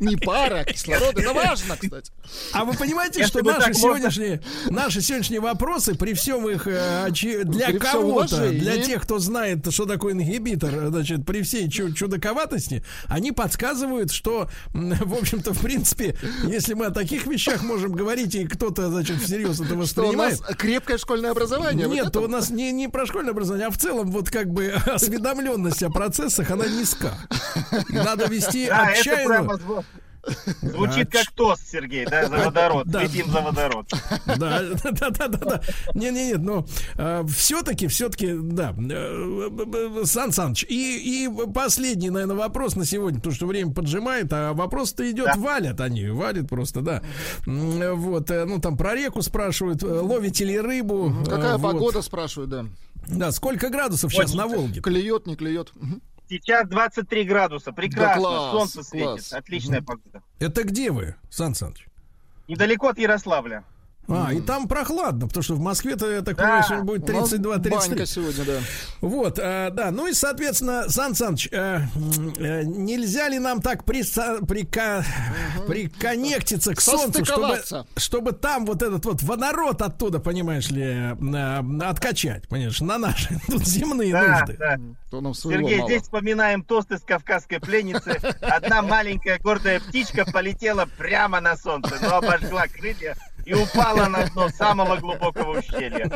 Не 0.00 0.16
пара, 0.16 0.60
а 0.60 0.64
кислород. 0.64 1.16
Это 1.18 1.32
важно, 1.32 1.76
кстати. 1.76 2.10
А 2.52 2.64
вы 2.64 2.74
понимаете, 2.74 3.20
Если 3.20 3.30
что 3.38 3.42
наши 3.42 3.58
можно- 3.68 3.74
сегодняшние, 3.74 4.42
наши 4.70 5.00
сегодняшние 5.00 5.40
вопросы, 5.40 5.94
при 5.94 6.14
всем 6.14 6.48
их 6.48 6.66
э, 6.66 7.08
для 7.44 7.78
кого-то, 7.78 8.50
для 8.50 8.82
тех, 8.82 9.02
кто 9.02 9.18
знает, 9.18 9.72
что 9.72 9.86
такое 9.86 10.14
ингибитор, 10.14 10.88
значит, 10.88 11.24
при 11.26 11.42
всей 11.42 11.68
чу- 11.70 11.92
чудаковатости, 11.92 12.84
они 13.06 13.32
подсказывают, 13.32 14.10
что, 14.10 14.48
в 14.72 15.14
общем-то, 15.28 15.52
в 15.52 15.60
принципе, 15.60 16.16
если 16.44 16.74
мы 16.74 16.86
о 16.86 16.90
таких 16.90 17.26
вещах 17.26 17.62
можем 17.62 17.92
говорить, 17.92 18.34
и 18.34 18.46
кто-то, 18.46 18.88
значит, 18.90 19.20
всерьез 19.20 19.56
это 19.60 19.64
Что 19.66 19.74
у 19.74 19.78
воспринимает, 19.78 20.40
нас 20.40 20.56
крепкое 20.56 20.98
школьное 20.98 21.30
образование. 21.32 21.86
вот 21.86 21.94
нет, 21.94 22.06
это 22.06 22.20
у 22.20 22.28
нас 22.28 22.50
не, 22.50 22.72
не 22.72 22.88
про 22.88 23.06
школьное 23.06 23.32
образование, 23.32 23.66
а 23.66 23.70
в 23.70 23.76
целом 23.78 24.10
вот 24.10 24.30
как 24.30 24.48
бы 24.50 24.68
осведомленность 24.86 25.82
о 25.82 25.90
процессах, 25.90 26.50
она 26.50 26.66
низка. 26.66 27.14
Надо 27.90 28.26
вести 28.26 28.66
Да, 28.68 28.88
это 28.90 29.00
отчаянную... 29.00 29.44
прямо 29.44 29.54
зв- 29.54 29.84
звучит 30.62 31.10
как 31.10 31.30
тост, 31.32 31.68
Сергей, 31.70 32.06
да, 32.06 32.28
за 32.28 32.36
водород. 32.36 32.86
Да. 32.86 33.00
Выпьем 33.00 33.30
за 33.30 33.40
водород. 33.40 33.90
Да, 34.26 34.62
да, 34.84 35.10
да, 35.10 35.28
да, 35.28 35.38
да. 35.38 35.60
Не, 35.94 36.10
не, 36.10 36.28
нет, 36.28 36.40
но 36.40 36.66
все-таки, 37.28 37.86
все-таки, 37.88 38.34
да. 38.34 38.70
э, 38.78 39.48
б- 39.50 39.64
б- 39.64 40.06
Сан 40.06 40.32
Саныч, 40.32 40.64
и, 40.68 41.24
и 41.26 41.52
последний, 41.52 42.10
наверное, 42.10 42.36
вопрос 42.36 42.76
на 42.76 42.84
сегодня, 42.84 43.18
потому 43.18 43.34
что 43.34 43.46
время 43.46 43.72
поджимает, 43.72 44.32
а 44.32 44.52
вопрос-то 44.52 45.08
идет, 45.10 45.36
валят 45.36 45.80
они, 45.80 46.08
валят 46.08 46.48
просто, 46.48 46.80
да. 46.80 47.02
Вот, 47.46 48.30
э, 48.30 48.44
ну 48.44 48.60
там 48.60 48.76
про 48.76 48.94
реку 48.94 49.22
спрашивают, 49.22 49.82
э, 49.82 49.86
ловите 49.86 50.44
ли 50.44 50.58
рыбу. 50.60 51.12
Какая 51.24 51.56
э, 51.56 51.60
погода, 51.60 52.02
спрашивают, 52.02 52.50
да. 52.50 52.66
Да, 53.08 53.32
сколько 53.32 53.70
градусов 53.70 54.12
сейчас 54.12 54.34
на 54.34 54.46
Волге? 54.46 54.80
Клюет, 54.80 55.26
не 55.26 55.36
клюет. 55.36 55.72
Сейчас 56.28 56.68
23 56.68 57.24
градуса, 57.24 57.72
прекрасно, 57.72 58.20
класс, 58.22 58.50
солнце 58.52 58.82
светит, 58.82 59.06
класс. 59.06 59.32
отличная 59.32 59.80
погода. 59.82 60.22
Это 60.38 60.62
где 60.64 60.90
вы, 60.90 61.14
Сан 61.30 61.54
Саныч? 61.54 61.86
Недалеко 62.48 62.88
от 62.88 62.98
Ярославля. 62.98 63.64
А, 64.10 64.32
и 64.32 64.40
там 64.40 64.68
прохладно, 64.68 65.26
потому 65.28 65.42
что 65.42 65.54
в 65.54 65.60
Москве-то, 65.60 66.10
я 66.10 66.22
так 66.22 66.36
Да, 66.36 66.42
понимаю, 66.42 66.62
сегодня 66.64 66.84
будет 66.84 67.10
У 67.10 67.12
нас 67.12 67.32
32-33. 67.32 67.70
Банька 67.70 68.06
сегодня, 68.06 68.44
да. 68.44 68.58
Вот, 69.02 69.38
э, 69.38 69.70
да, 69.72 69.90
ну 69.90 70.06
и, 70.06 70.14
соответственно, 70.14 70.88
Сан 70.88 71.14
Саныч, 71.14 71.48
э, 71.52 71.80
э, 72.38 72.62
нельзя 72.64 73.28
ли 73.28 73.38
нам 73.38 73.60
так 73.60 73.84
приса- 73.84 74.40
прика- 74.46 75.04
приконнектиться 75.66 76.74
к 76.74 76.80
Солнцу, 76.80 77.24
чтобы, 77.24 77.60
чтобы 77.96 78.32
там 78.32 78.66
вот 78.66 78.82
этот 78.82 79.04
вот 79.04 79.22
водород 79.22 79.82
оттуда, 79.82 80.18
понимаешь 80.20 80.70
ли, 80.70 80.82
э, 80.82 81.82
откачать, 81.84 82.48
понимаешь, 82.48 82.80
на 82.80 82.98
наши 82.98 83.38
тут 83.46 83.66
земные 83.66 84.12
Да, 84.12 84.38
нужды. 84.40 84.56
да. 84.58 84.76
То 85.10 85.20
нам 85.22 85.32
Сергей, 85.34 85.78
мало. 85.78 85.88
здесь 85.90 86.02
вспоминаем 86.02 86.62
тост 86.62 86.90
из 86.92 87.00
кавказской 87.00 87.60
пленницы. 87.60 88.18
Одна 88.42 88.82
маленькая 88.82 89.38
гордая 89.38 89.80
птичка 89.80 90.26
полетела 90.30 90.86
прямо 90.98 91.40
на 91.40 91.56
солнце, 91.56 91.94
но 92.02 92.16
обожгла 92.16 92.66
крылья 92.66 93.16
и 93.48 93.54
упала 93.54 94.06
на 94.08 94.24
дно 94.26 94.48
самого 94.50 94.96
глубокого 94.96 95.58
ущелья. 95.58 96.08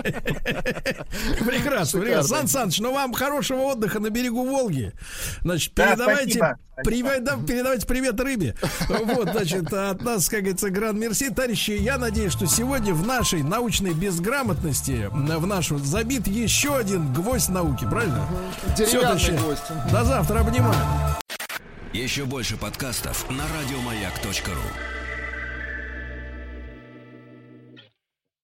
Прекрасно, 1.44 2.00
прекрасно. 2.00 2.36
Сан 2.36 2.48
Саныч, 2.48 2.78
ну 2.80 2.92
вам 2.92 3.12
хорошего 3.14 3.60
отдыха 3.62 4.00
на 4.00 4.10
берегу 4.10 4.44
Волги. 4.48 4.92
Значит, 5.40 5.72
Да, 5.74 5.88
передавайте, 5.88 6.32
спасибо. 6.38 6.58
привет- 6.84 7.24
да, 7.24 7.36
передавайте 7.46 7.86
привет 7.86 8.20
рыбе. 8.20 8.54
Вот, 8.88 9.30
значит, 9.30 9.72
от 9.72 10.02
нас, 10.02 10.28
как 10.28 10.40
говорится, 10.40 10.68
гран 10.70 10.98
мерси. 10.98 11.30
Товарищи, 11.30 11.70
я 11.72 11.96
надеюсь, 11.96 12.32
что 12.32 12.46
сегодня 12.46 12.92
в 12.92 13.06
нашей 13.06 13.42
научной 13.42 13.94
безграмотности, 13.94 15.08
в 15.10 15.46
нашу 15.46 15.78
забит 15.78 16.26
еще 16.26 16.76
один 16.76 17.12
гвоздь 17.14 17.48
науки, 17.48 17.86
правильно? 17.88 18.26
Деревянный 18.76 19.00
товарищи, 19.02 19.30
гвоздь. 19.32 19.62
До 19.90 20.04
завтра, 20.04 20.40
обнимаю. 20.40 20.74
Еще 21.94 22.24
больше 22.24 22.56
подкастов 22.56 23.26
на 23.30 23.44
радиомаяк.ру. 23.58 25.01